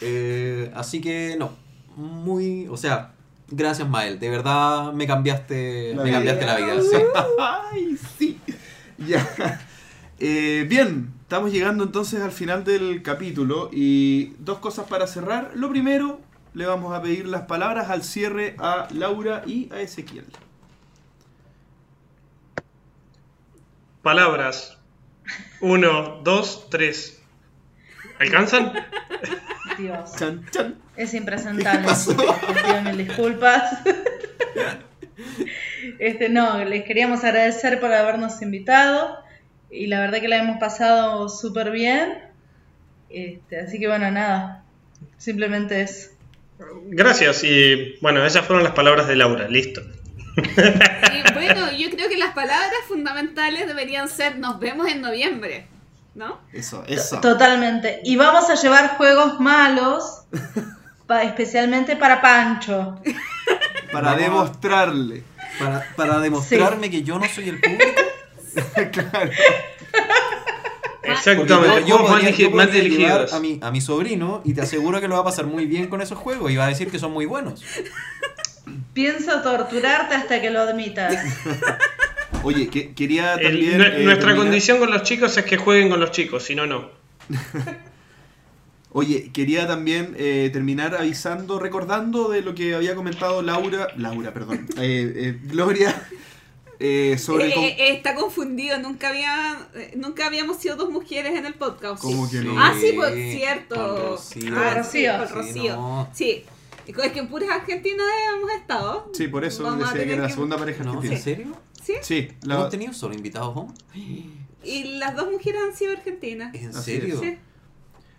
Eh, 0.00 0.70
así 0.76 1.00
que 1.00 1.34
no, 1.38 1.50
muy, 1.96 2.68
o 2.68 2.76
sea, 2.76 3.14
gracias 3.48 3.88
Mael, 3.88 4.20
de 4.20 4.30
verdad 4.30 4.92
me 4.92 5.08
cambiaste, 5.08 5.92
La 5.94 6.04
me 6.04 6.10
vida. 6.10 6.18
cambiaste 6.18 6.46
la 6.46 6.56
vida. 6.56 6.80
sí. 6.82 6.96
Ay, 7.72 7.98
sí. 8.16 8.40
Ya. 8.98 9.26
Eh, 10.20 10.66
bien, 10.68 11.12
estamos 11.28 11.52
llegando 11.52 11.84
entonces 11.84 12.22
al 12.22 12.32
final 12.32 12.64
del 12.64 13.02
capítulo 13.02 13.68
y 13.70 14.32
dos 14.38 14.60
cosas 14.60 14.86
para 14.86 15.06
cerrar. 15.06 15.50
Lo 15.54 15.68
primero, 15.68 16.22
le 16.54 16.64
vamos 16.64 16.96
a 16.96 17.02
pedir 17.02 17.28
las 17.28 17.42
palabras 17.42 17.90
al 17.90 18.02
cierre 18.02 18.56
a 18.56 18.88
Laura 18.94 19.42
y 19.44 19.70
a 19.70 19.82
Ezequiel. 19.82 20.24
Palabras. 24.00 24.78
Uno, 25.60 26.22
dos, 26.24 26.70
tres. 26.70 27.20
¿Alcanzan? 28.18 28.72
Dios. 29.76 30.16
Chan, 30.16 30.46
chan. 30.50 30.78
Es 30.96 31.12
impresentable. 31.12 31.88
Pido 32.06 32.82
mil 32.84 33.06
disculpas. 33.06 33.80
Este, 35.98 36.28
no, 36.28 36.64
les 36.64 36.84
queríamos 36.84 37.24
agradecer 37.24 37.80
por 37.80 37.92
habernos 37.92 38.40
invitado 38.40 39.18
y 39.70 39.86
la 39.86 40.00
verdad 40.00 40.20
que 40.20 40.28
la 40.28 40.38
hemos 40.38 40.58
pasado 40.58 41.28
súper 41.28 41.70
bien. 41.70 42.18
Este, 43.10 43.60
así 43.60 43.78
que 43.78 43.88
bueno, 43.88 44.10
nada, 44.10 44.64
simplemente 45.16 45.82
es... 45.82 46.12
Gracias 46.86 47.44
y 47.44 47.96
bueno, 48.00 48.24
esas 48.26 48.44
fueron 48.44 48.64
las 48.64 48.72
palabras 48.72 49.06
de 49.06 49.16
Laura, 49.16 49.48
listo. 49.48 49.80
Y 50.36 51.32
bueno, 51.32 51.70
yo 51.72 51.90
creo 51.90 52.08
que 52.08 52.16
las 52.16 52.32
palabras 52.34 52.80
fundamentales 52.86 53.66
deberían 53.66 54.08
ser 54.08 54.38
nos 54.38 54.58
vemos 54.58 54.88
en 54.88 55.00
noviembre, 55.00 55.66
¿no? 56.14 56.40
Eso, 56.52 56.84
eso. 56.88 57.20
Totalmente. 57.20 58.00
Y 58.04 58.16
vamos 58.16 58.50
a 58.50 58.54
llevar 58.54 58.96
juegos 58.96 59.38
malos, 59.40 60.22
pa- 61.06 61.22
especialmente 61.22 61.96
para 61.96 62.20
Pancho. 62.20 63.00
Para 63.92 64.16
demostrarle. 64.16 65.22
Para, 65.58 65.84
para 65.96 66.18
demostrarme 66.20 66.90
que 66.90 67.02
yo 67.02 67.18
no 67.18 67.26
soy 67.26 67.48
el 67.48 67.60
público. 67.60 68.02
claro. 68.92 69.30
Exactamente, 71.02 71.80
yo, 71.82 71.86
yo 71.86 71.98
más, 72.00 72.10
podría- 72.12 72.30
yo 72.30 72.50
más 72.50 72.72
dirigidos. 72.72 73.32
a 73.32 73.40
mi, 73.40 73.58
a 73.62 73.70
mi 73.70 73.80
sobrino 73.80 74.42
y 74.44 74.52
te 74.52 74.60
aseguro 74.60 75.00
que 75.00 75.08
lo 75.08 75.14
va 75.14 75.20
a 75.22 75.24
pasar 75.24 75.46
muy 75.46 75.64
bien 75.66 75.88
con 75.88 76.02
esos 76.02 76.18
juegos 76.18 76.50
y 76.52 76.56
va 76.56 76.66
a 76.66 76.68
decir 76.68 76.90
que 76.90 76.98
son 76.98 77.12
muy 77.12 77.24
buenos. 77.24 77.62
Pienso 78.92 79.40
torturarte 79.40 80.14
hasta 80.14 80.40
que 80.42 80.50
lo 80.50 80.60
admitas. 80.60 81.16
Oye, 82.42 82.68
que- 82.68 82.92
quería 82.94 83.38
también. 83.40 83.80
eh, 83.80 84.02
nuestra 84.04 84.26
terminar- 84.26 84.36
condición 84.36 84.78
con 84.78 84.90
los 84.90 85.02
chicos 85.02 85.36
es 85.38 85.44
que 85.44 85.56
jueguen 85.56 85.88
con 85.88 85.98
los 85.98 86.10
chicos, 86.10 86.42
si 86.44 86.54
no, 86.54 86.66
no. 86.66 86.90
Oye, 88.92 89.30
quería 89.32 89.66
también 89.66 90.14
eh, 90.18 90.48
terminar 90.52 90.94
avisando, 90.94 91.58
recordando 91.58 92.28
de 92.28 92.40
lo 92.42 92.54
que 92.54 92.74
había 92.74 92.94
comentado 92.94 93.42
Laura. 93.42 93.88
Laura, 93.96 94.32
perdón. 94.32 94.66
eh, 94.78 95.12
eh, 95.16 95.38
Gloria. 95.44 95.94
Eh, 96.80 97.16
sobre. 97.18 97.48
Eh, 97.48 97.54
cómo- 97.54 97.66
eh, 97.66 97.90
está 97.96 98.14
confundido, 98.14 98.78
nunca 98.78 99.08
había 99.10 99.68
eh, 99.74 99.92
nunca 99.96 100.26
habíamos 100.26 100.58
sido 100.58 100.76
dos 100.76 100.90
mujeres 100.90 101.36
en 101.36 101.44
el 101.46 101.54
podcast. 101.54 102.00
¿Cómo 102.02 102.30
que 102.30 102.40
no? 102.40 102.54
Ah, 102.58 102.74
sí, 102.80 102.92
pues 102.94 103.14
cierto. 103.36 103.74
Con 103.74 103.96
Rocío. 104.10 104.54
Ah, 104.56 104.74
Con 104.74 104.84
sí, 104.84 105.06
Rocío. 105.06 105.18
con 105.18 105.28
Sí, 105.28 105.34
Rocío. 105.34 105.76
no. 105.76 106.08
Sí. 106.14 106.44
Es 106.86 107.12
que 107.12 107.18
en 107.18 107.28
puras 107.28 107.50
argentinas 107.50 108.06
hemos 108.38 108.50
estado. 108.52 109.10
Sí, 109.12 109.28
por 109.28 109.44
eso 109.44 109.62
Vamos 109.62 109.90
decía 109.90 110.06
que 110.06 110.12
era 110.14 110.22
la 110.22 110.28
que- 110.28 110.32
segunda 110.34 110.56
pareja 110.56 110.84
No, 110.84 110.92
argentina. 110.92 111.16
¿En 111.16 111.22
serio? 111.22 111.46
Sí. 111.82 111.94
Sí, 112.02 112.28
la- 112.42 112.54
¿Hemos 112.54 112.70
tenido 112.70 112.92
solo 112.94 113.14
invitados 113.14 113.54
hombres? 113.56 113.78
Y 114.64 114.84
las 114.98 115.14
dos 115.14 115.30
mujeres 115.30 115.60
han 115.68 115.76
sido 115.76 115.92
argentinas. 115.92 116.54
¿En 116.54 116.72
serio? 116.72 117.20
Sí. 117.20 117.36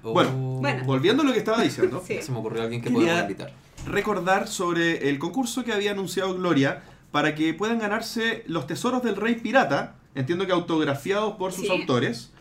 Oh. 0.04 0.14
Bueno, 0.14 0.32
Bueno. 0.62 0.84
volviendo 0.86 1.24
a 1.24 1.26
lo 1.26 1.34
que 1.34 1.40
estaba 1.40 1.62
diciendo. 1.64 2.02
Sí. 2.08 2.22
Se 2.22 2.32
me 2.32 2.38
ocurrió 2.40 2.62
alguien 2.64 2.82
que 2.82 2.90
podemos 2.92 3.22
invitar. 3.22 3.52
recordar 3.86 4.48
sobre 4.48 5.10
el 5.10 5.18
concurso 5.20 5.64
que 5.64 5.74
había 5.74 5.92
anunciado 5.92 6.36
Gloria 6.36 6.84
para 7.12 7.36
que 7.36 7.54
puedan 7.54 7.80
ganarse 7.80 8.44
los 8.48 8.68
tesoros 8.68 9.02
del 9.04 9.16
rey 9.16 9.36
pirata, 9.36 9.96
entiendo 10.16 10.46
que 10.46 10.52
autografiados 10.52 11.34
por 11.36 11.52
sus 11.54 11.66
Sí. 11.66 11.72
autores. 11.72 12.32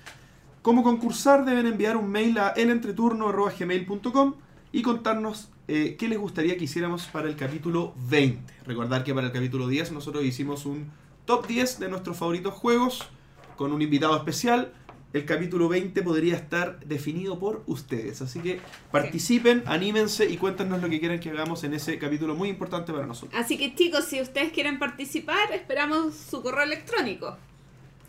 Como 0.62 0.82
concursar 0.82 1.44
deben 1.44 1.66
enviar 1.66 1.96
un 1.96 2.10
mail 2.10 2.38
a 2.38 2.48
elentreturno.gmail.com 2.50 4.34
y 4.72 4.82
contarnos 4.82 5.48
eh, 5.66 5.96
qué 5.98 6.08
les 6.08 6.18
gustaría 6.18 6.56
que 6.56 6.64
hiciéramos 6.64 7.04
para 7.06 7.28
el 7.28 7.36
capítulo 7.36 7.94
20. 8.08 8.54
Recordar 8.66 9.04
que 9.04 9.14
para 9.14 9.26
el 9.26 9.32
capítulo 9.32 9.68
10 9.68 9.92
nosotros 9.92 10.24
hicimos 10.24 10.66
un 10.66 10.90
top 11.26 11.46
10 11.46 11.78
de 11.78 11.88
nuestros 11.88 12.16
favoritos 12.16 12.54
juegos 12.54 13.08
con 13.56 13.72
un 13.72 13.82
invitado 13.82 14.16
especial. 14.16 14.72
El 15.12 15.24
capítulo 15.24 15.68
20 15.70 16.02
podría 16.02 16.34
estar 16.36 16.80
definido 16.80 17.38
por 17.38 17.62
ustedes. 17.66 18.20
Así 18.20 18.40
que 18.40 18.60
participen, 18.92 19.62
anímense 19.66 20.26
y 20.28 20.36
cuéntanos 20.36 20.82
lo 20.82 20.88
que 20.90 21.00
quieran 21.00 21.18
que 21.18 21.30
hagamos 21.30 21.64
en 21.64 21.72
ese 21.72 21.98
capítulo 21.98 22.34
muy 22.34 22.50
importante 22.50 22.92
para 22.92 23.06
nosotros. 23.06 23.40
Así 23.42 23.56
que 23.56 23.74
chicos, 23.74 24.04
si 24.04 24.20
ustedes 24.20 24.52
quieren 24.52 24.78
participar, 24.78 25.50
esperamos 25.52 26.14
su 26.14 26.42
correo 26.42 26.64
electrónico. 26.64 27.36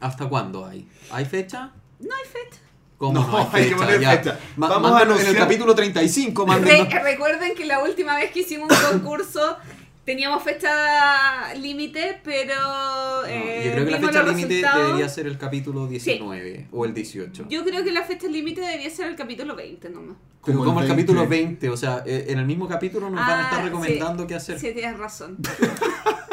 ¿Hasta 0.02 0.28
cuándo 0.28 0.66
hay? 0.66 0.88
¿Hay 1.12 1.24
fecha? 1.26 1.72
No 2.00 2.10
hay 2.16 2.26
fecha. 2.30 2.62
¿Cómo 2.98 3.14
No, 3.14 3.28
no, 3.28 3.38
hay 3.38 3.46
hay 3.54 3.64
que 3.64 3.70
fecha? 3.70 3.78
poner 3.78 4.02
Ya. 4.02 4.12
fecha. 4.18 4.40
Ma- 4.58 4.68
Vamos 4.68 4.92
a 4.92 4.94
mándenos 4.96 5.22
en 5.22 5.28
el 5.28 5.36
anunciar- 5.36 5.44
capítulo 5.48 5.76
35, 5.76 6.46
mándenos. 6.48 6.90
Re- 6.94 7.04
recuerden 7.04 7.56
que 7.56 7.66
la 7.66 7.82
última 7.82 8.18
vez 8.18 8.32
que 8.32 8.42
hicimos 8.42 8.70
un 8.72 9.00
concurso 9.00 9.58
teníamos 10.06 10.42
fecha 10.44 11.54
límite, 11.56 12.20
pero 12.24 12.56
No, 12.56 13.26
eh, 13.26 13.64
yo 13.66 13.72
creo 13.74 13.86
que 13.86 13.92
la 13.92 14.00
fecha 14.00 14.24
límite 14.24 14.62
debería 14.76 15.10
ser 15.10 15.28
el 15.28 15.38
capítulo 15.38 15.88
19 15.88 16.68
o 16.72 16.86
el 16.86 16.94
18. 16.94 17.46
Yo 17.50 17.64
creo 17.64 17.84
que 17.84 17.92
la 17.92 18.04
fecha 18.04 18.28
límite 18.28 18.62
debería 18.62 18.90
ser 18.90 19.08
el 19.08 19.16
capítulo 19.16 19.56
20 19.56 19.90
nomás. 19.90 20.18
Pero 20.46 20.58
Como 20.60 20.70
como 20.72 20.82
el 20.82 20.88
capítulo 20.88 21.28
20. 21.28 21.36
20, 21.68 21.70
o 21.70 21.78
sea, 21.78 22.04
eh, 22.06 22.26
en 22.30 22.40
el 22.40 22.46
mismo 22.46 22.68
capítulo 22.68 23.10
nos 23.10 23.20
van 23.20 23.40
a 23.40 23.44
estar 23.44 23.60
Ah, 23.60 23.64
recomendando 23.66 24.24
sí. 24.24 24.28
qué 24.28 24.36
hacer. 24.36 24.60
Sí, 24.60 24.72
tienes 24.74 24.98
razón. 24.98 25.38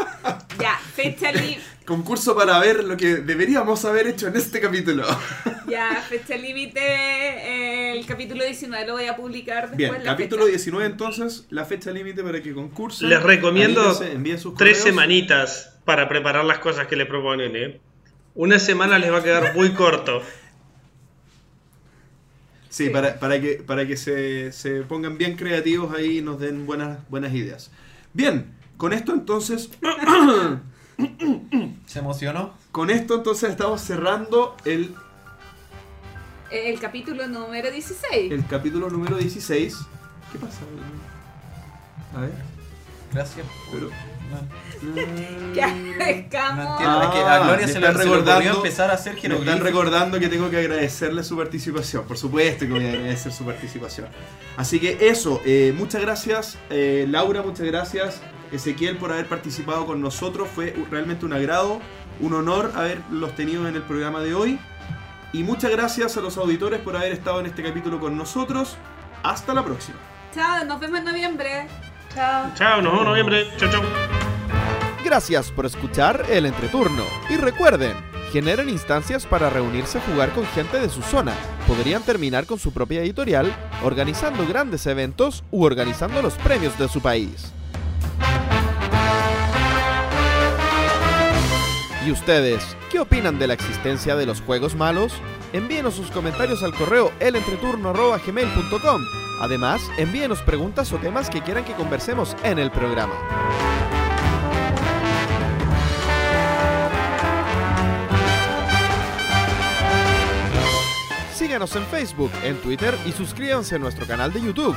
ya, 0.61 0.79
fecha 0.95 1.33
límite. 1.33 1.63
Concurso 1.87 2.35
para 2.35 2.59
ver 2.59 2.83
lo 2.83 2.97
que 2.97 3.17
deberíamos 3.17 3.85
haber 3.85 4.09
hecho 4.09 4.27
en 4.27 4.37
este 4.37 4.61
capítulo. 4.61 5.05
Ya, 5.69 5.97
fecha 6.09 6.37
límite, 6.37 6.79
eh, 6.81 7.99
el 7.99 8.07
capítulo 8.07 8.45
19 8.45 8.87
lo 8.87 8.93
voy 8.93 9.07
a 9.07 9.17
publicar 9.17 9.63
después. 9.63 9.77
Bien, 9.77 10.05
la 10.05 10.13
capítulo 10.13 10.45
fecha. 10.45 10.59
19 10.59 10.87
entonces, 10.87 11.47
la 11.51 11.65
fecha 11.65 11.91
límite 11.91 12.23
para 12.23 12.41
que 12.41 12.55
concursen. 12.55 13.09
Les 13.09 13.21
recomiendo 13.21 13.93
sus 14.39 14.55
Tres 14.55 14.79
semanitas 14.79 15.77
para 15.85 16.09
preparar 16.09 16.45
las 16.45 16.61
cosas 16.61 16.87
que 16.87 16.95
le 16.95 17.05
proponen, 17.05 17.57
¿eh? 17.57 17.81
Una 18.37 18.61
semana 18.61 19.01
les 19.01 19.13
va 19.13 19.19
a 19.19 19.23
quedar 19.25 19.57
muy 19.57 19.71
corto. 19.71 20.23
Sí, 22.69 22.85
Sí. 22.85 22.91
Para, 22.91 23.19
para 23.19 23.41
que, 23.41 23.55
para 23.55 23.87
que 23.87 23.97
se, 23.97 24.53
se 24.53 24.83
pongan 24.83 25.19
bien 25.19 25.37
creativos 25.37 25.93
ahí 25.95 26.19
y 26.19 26.23
nos 26.23 26.39
den 26.39 26.65
buenas, 26.65 26.99
buenas 27.09 27.35
ideas. 27.35 27.73
Bien, 28.13 28.56
con 28.77 28.93
esto 28.93 29.13
entonces, 29.13 29.71
¿Se 31.87 31.99
emocionó? 31.99 32.55
con 32.73 32.91
esto 32.91 33.15
entonces 33.17 33.51
estamos 33.51 33.81
cerrando 33.81 34.57
el, 34.65 34.95
El 36.51 36.79
capítulo 36.79 37.27
número 37.27 37.71
16. 37.71 38.33
el 38.33 38.47
capítulo 38.47 38.91
número 38.91 39.17
16. 39.17 39.77
¿Qué 40.33 40.39
pasa? 40.39 40.59
A 42.17 42.21
ver, 42.21 42.33
Gracias. 43.13 43.47
pero... 43.73 43.89
Que 45.55 45.63
agradezcamos. 45.63 46.81
No 46.83 47.03
es 47.03 47.09
que 47.11 47.19
a 47.21 47.39
Gloria 47.45 47.67
me 47.67 47.73
se 47.73 47.81
le, 47.81 47.93
recordando- 47.93 48.57
empezar 48.57 48.91
a 48.91 48.95
hacer 48.95 49.15
Me 49.29 49.37
están 49.37 49.61
recordando 49.61 50.19
que 50.19 50.29
tengo 50.29 50.51
que 50.51 50.59
agradecerle 50.59 51.23
su 51.25 51.37
participación. 51.37 52.05
Por 52.05 52.19
supuesto 52.19 52.67
que 52.67 52.73
voy 52.73 52.85
a 52.85 52.89
agradecer 52.91 53.33
su 53.33 53.45
participación. 53.45 54.09
Así 54.57 54.81
que 54.81 55.09
eso, 55.09 55.41
eh, 55.47 55.73
muchas 55.77 56.03
gracias 56.03 56.59
eh, 56.69 57.07
Laura, 57.09 57.43
muchas 57.43 57.67
gracias 57.67 58.21
Ezequiel 58.53 58.97
por 58.97 59.13
haber 59.13 59.27
participado 59.27 59.87
con 59.87 60.01
nosotros. 60.01 60.49
Fue 60.55 60.75
realmente 60.91 61.25
un 61.27 61.33
agrado, 61.33 61.81
un 62.21 62.35
honor 62.35 62.73
haberlos 62.75 63.35
tenido 63.35 63.67
en 63.69 63.75
el 63.75 63.83
programa 63.83 64.21
de 64.21 64.35
hoy. 64.35 64.59
Y 65.33 65.43
muchas 65.43 65.71
gracias 65.71 66.17
a 66.17 66.21
los 66.21 66.37
auditores 66.37 66.81
por 66.81 66.97
haber 66.97 67.13
estado 67.13 67.41
en 67.41 67.47
este 67.47 67.63
capítulo 67.63 68.01
con 68.01 68.17
nosotros. 68.17 68.77
Hasta 69.23 69.53
la 69.53 69.65
próxima. 69.65 69.99
Chao, 70.35 70.65
nos 70.65 70.81
vemos 70.81 70.99
en 71.01 71.05
noviembre. 71.05 71.67
Chao. 72.15 72.51
Chao, 72.55 72.81
nos 72.81 72.93
vemos 72.93 73.01
en 73.01 73.09
noviembre. 73.09 73.47
Chau, 73.59 73.71
chau. 73.71 73.83
Gracias 75.05 75.51
por 75.51 75.67
escuchar 75.67 76.25
el 76.29 76.47
entreturno. 76.47 77.05
Y 77.31 77.37
recuerden, 77.37 77.95
generen 78.33 78.69
instancias 78.69 79.25
para 79.25 79.51
reunirse 79.51 79.99
a 79.99 80.01
jugar 80.03 80.33
con 80.33 80.47
gente 80.47 80.81
de 80.81 80.89
su 80.89 81.03
zona. 81.03 81.33
Podrían 81.67 82.03
terminar 82.03 82.47
con 82.47 82.59
su 82.59 82.73
propia 82.73 83.03
editorial, 83.03 83.55
organizando 83.83 84.47
grandes 84.47 84.87
eventos 84.87 85.45
u 85.51 85.65
organizando 85.65 86.23
los 86.23 86.35
premios 86.35 86.79
de 86.79 86.89
su 86.89 87.01
país. 87.01 87.53
¿Y 92.07 92.13
ustedes 92.13 92.77
qué 92.89 93.01
opinan 93.01 93.37
de 93.37 93.49
la 93.49 93.55
existencia 93.55 94.15
de 94.15 94.27
los 94.27 94.41
juegos 94.41 94.77
malos? 94.77 95.13
Envíenos 95.53 95.95
sus 95.95 96.09
comentarios 96.13 96.63
al 96.63 96.73
correo 96.73 97.11
elentreturno.gmail.com. 97.19 99.03
Además, 99.41 99.83
envíenos 99.99 100.41
preguntas 100.43 100.93
o 100.93 100.99
temas 100.99 101.29
que 101.29 101.43
quieran 101.43 101.65
que 101.65 101.73
conversemos 101.73 102.37
en 102.45 102.61
el 102.61 102.71
programa. 102.71 103.15
Síganos 111.35 111.75
en 111.75 111.85
Facebook, 111.87 112.31
en 112.45 112.57
Twitter 112.59 112.97
y 113.05 113.11
suscríbanse 113.11 113.75
a 113.75 113.79
nuestro 113.79 114.07
canal 114.07 114.33
de 114.33 114.43
YouTube. 114.43 114.77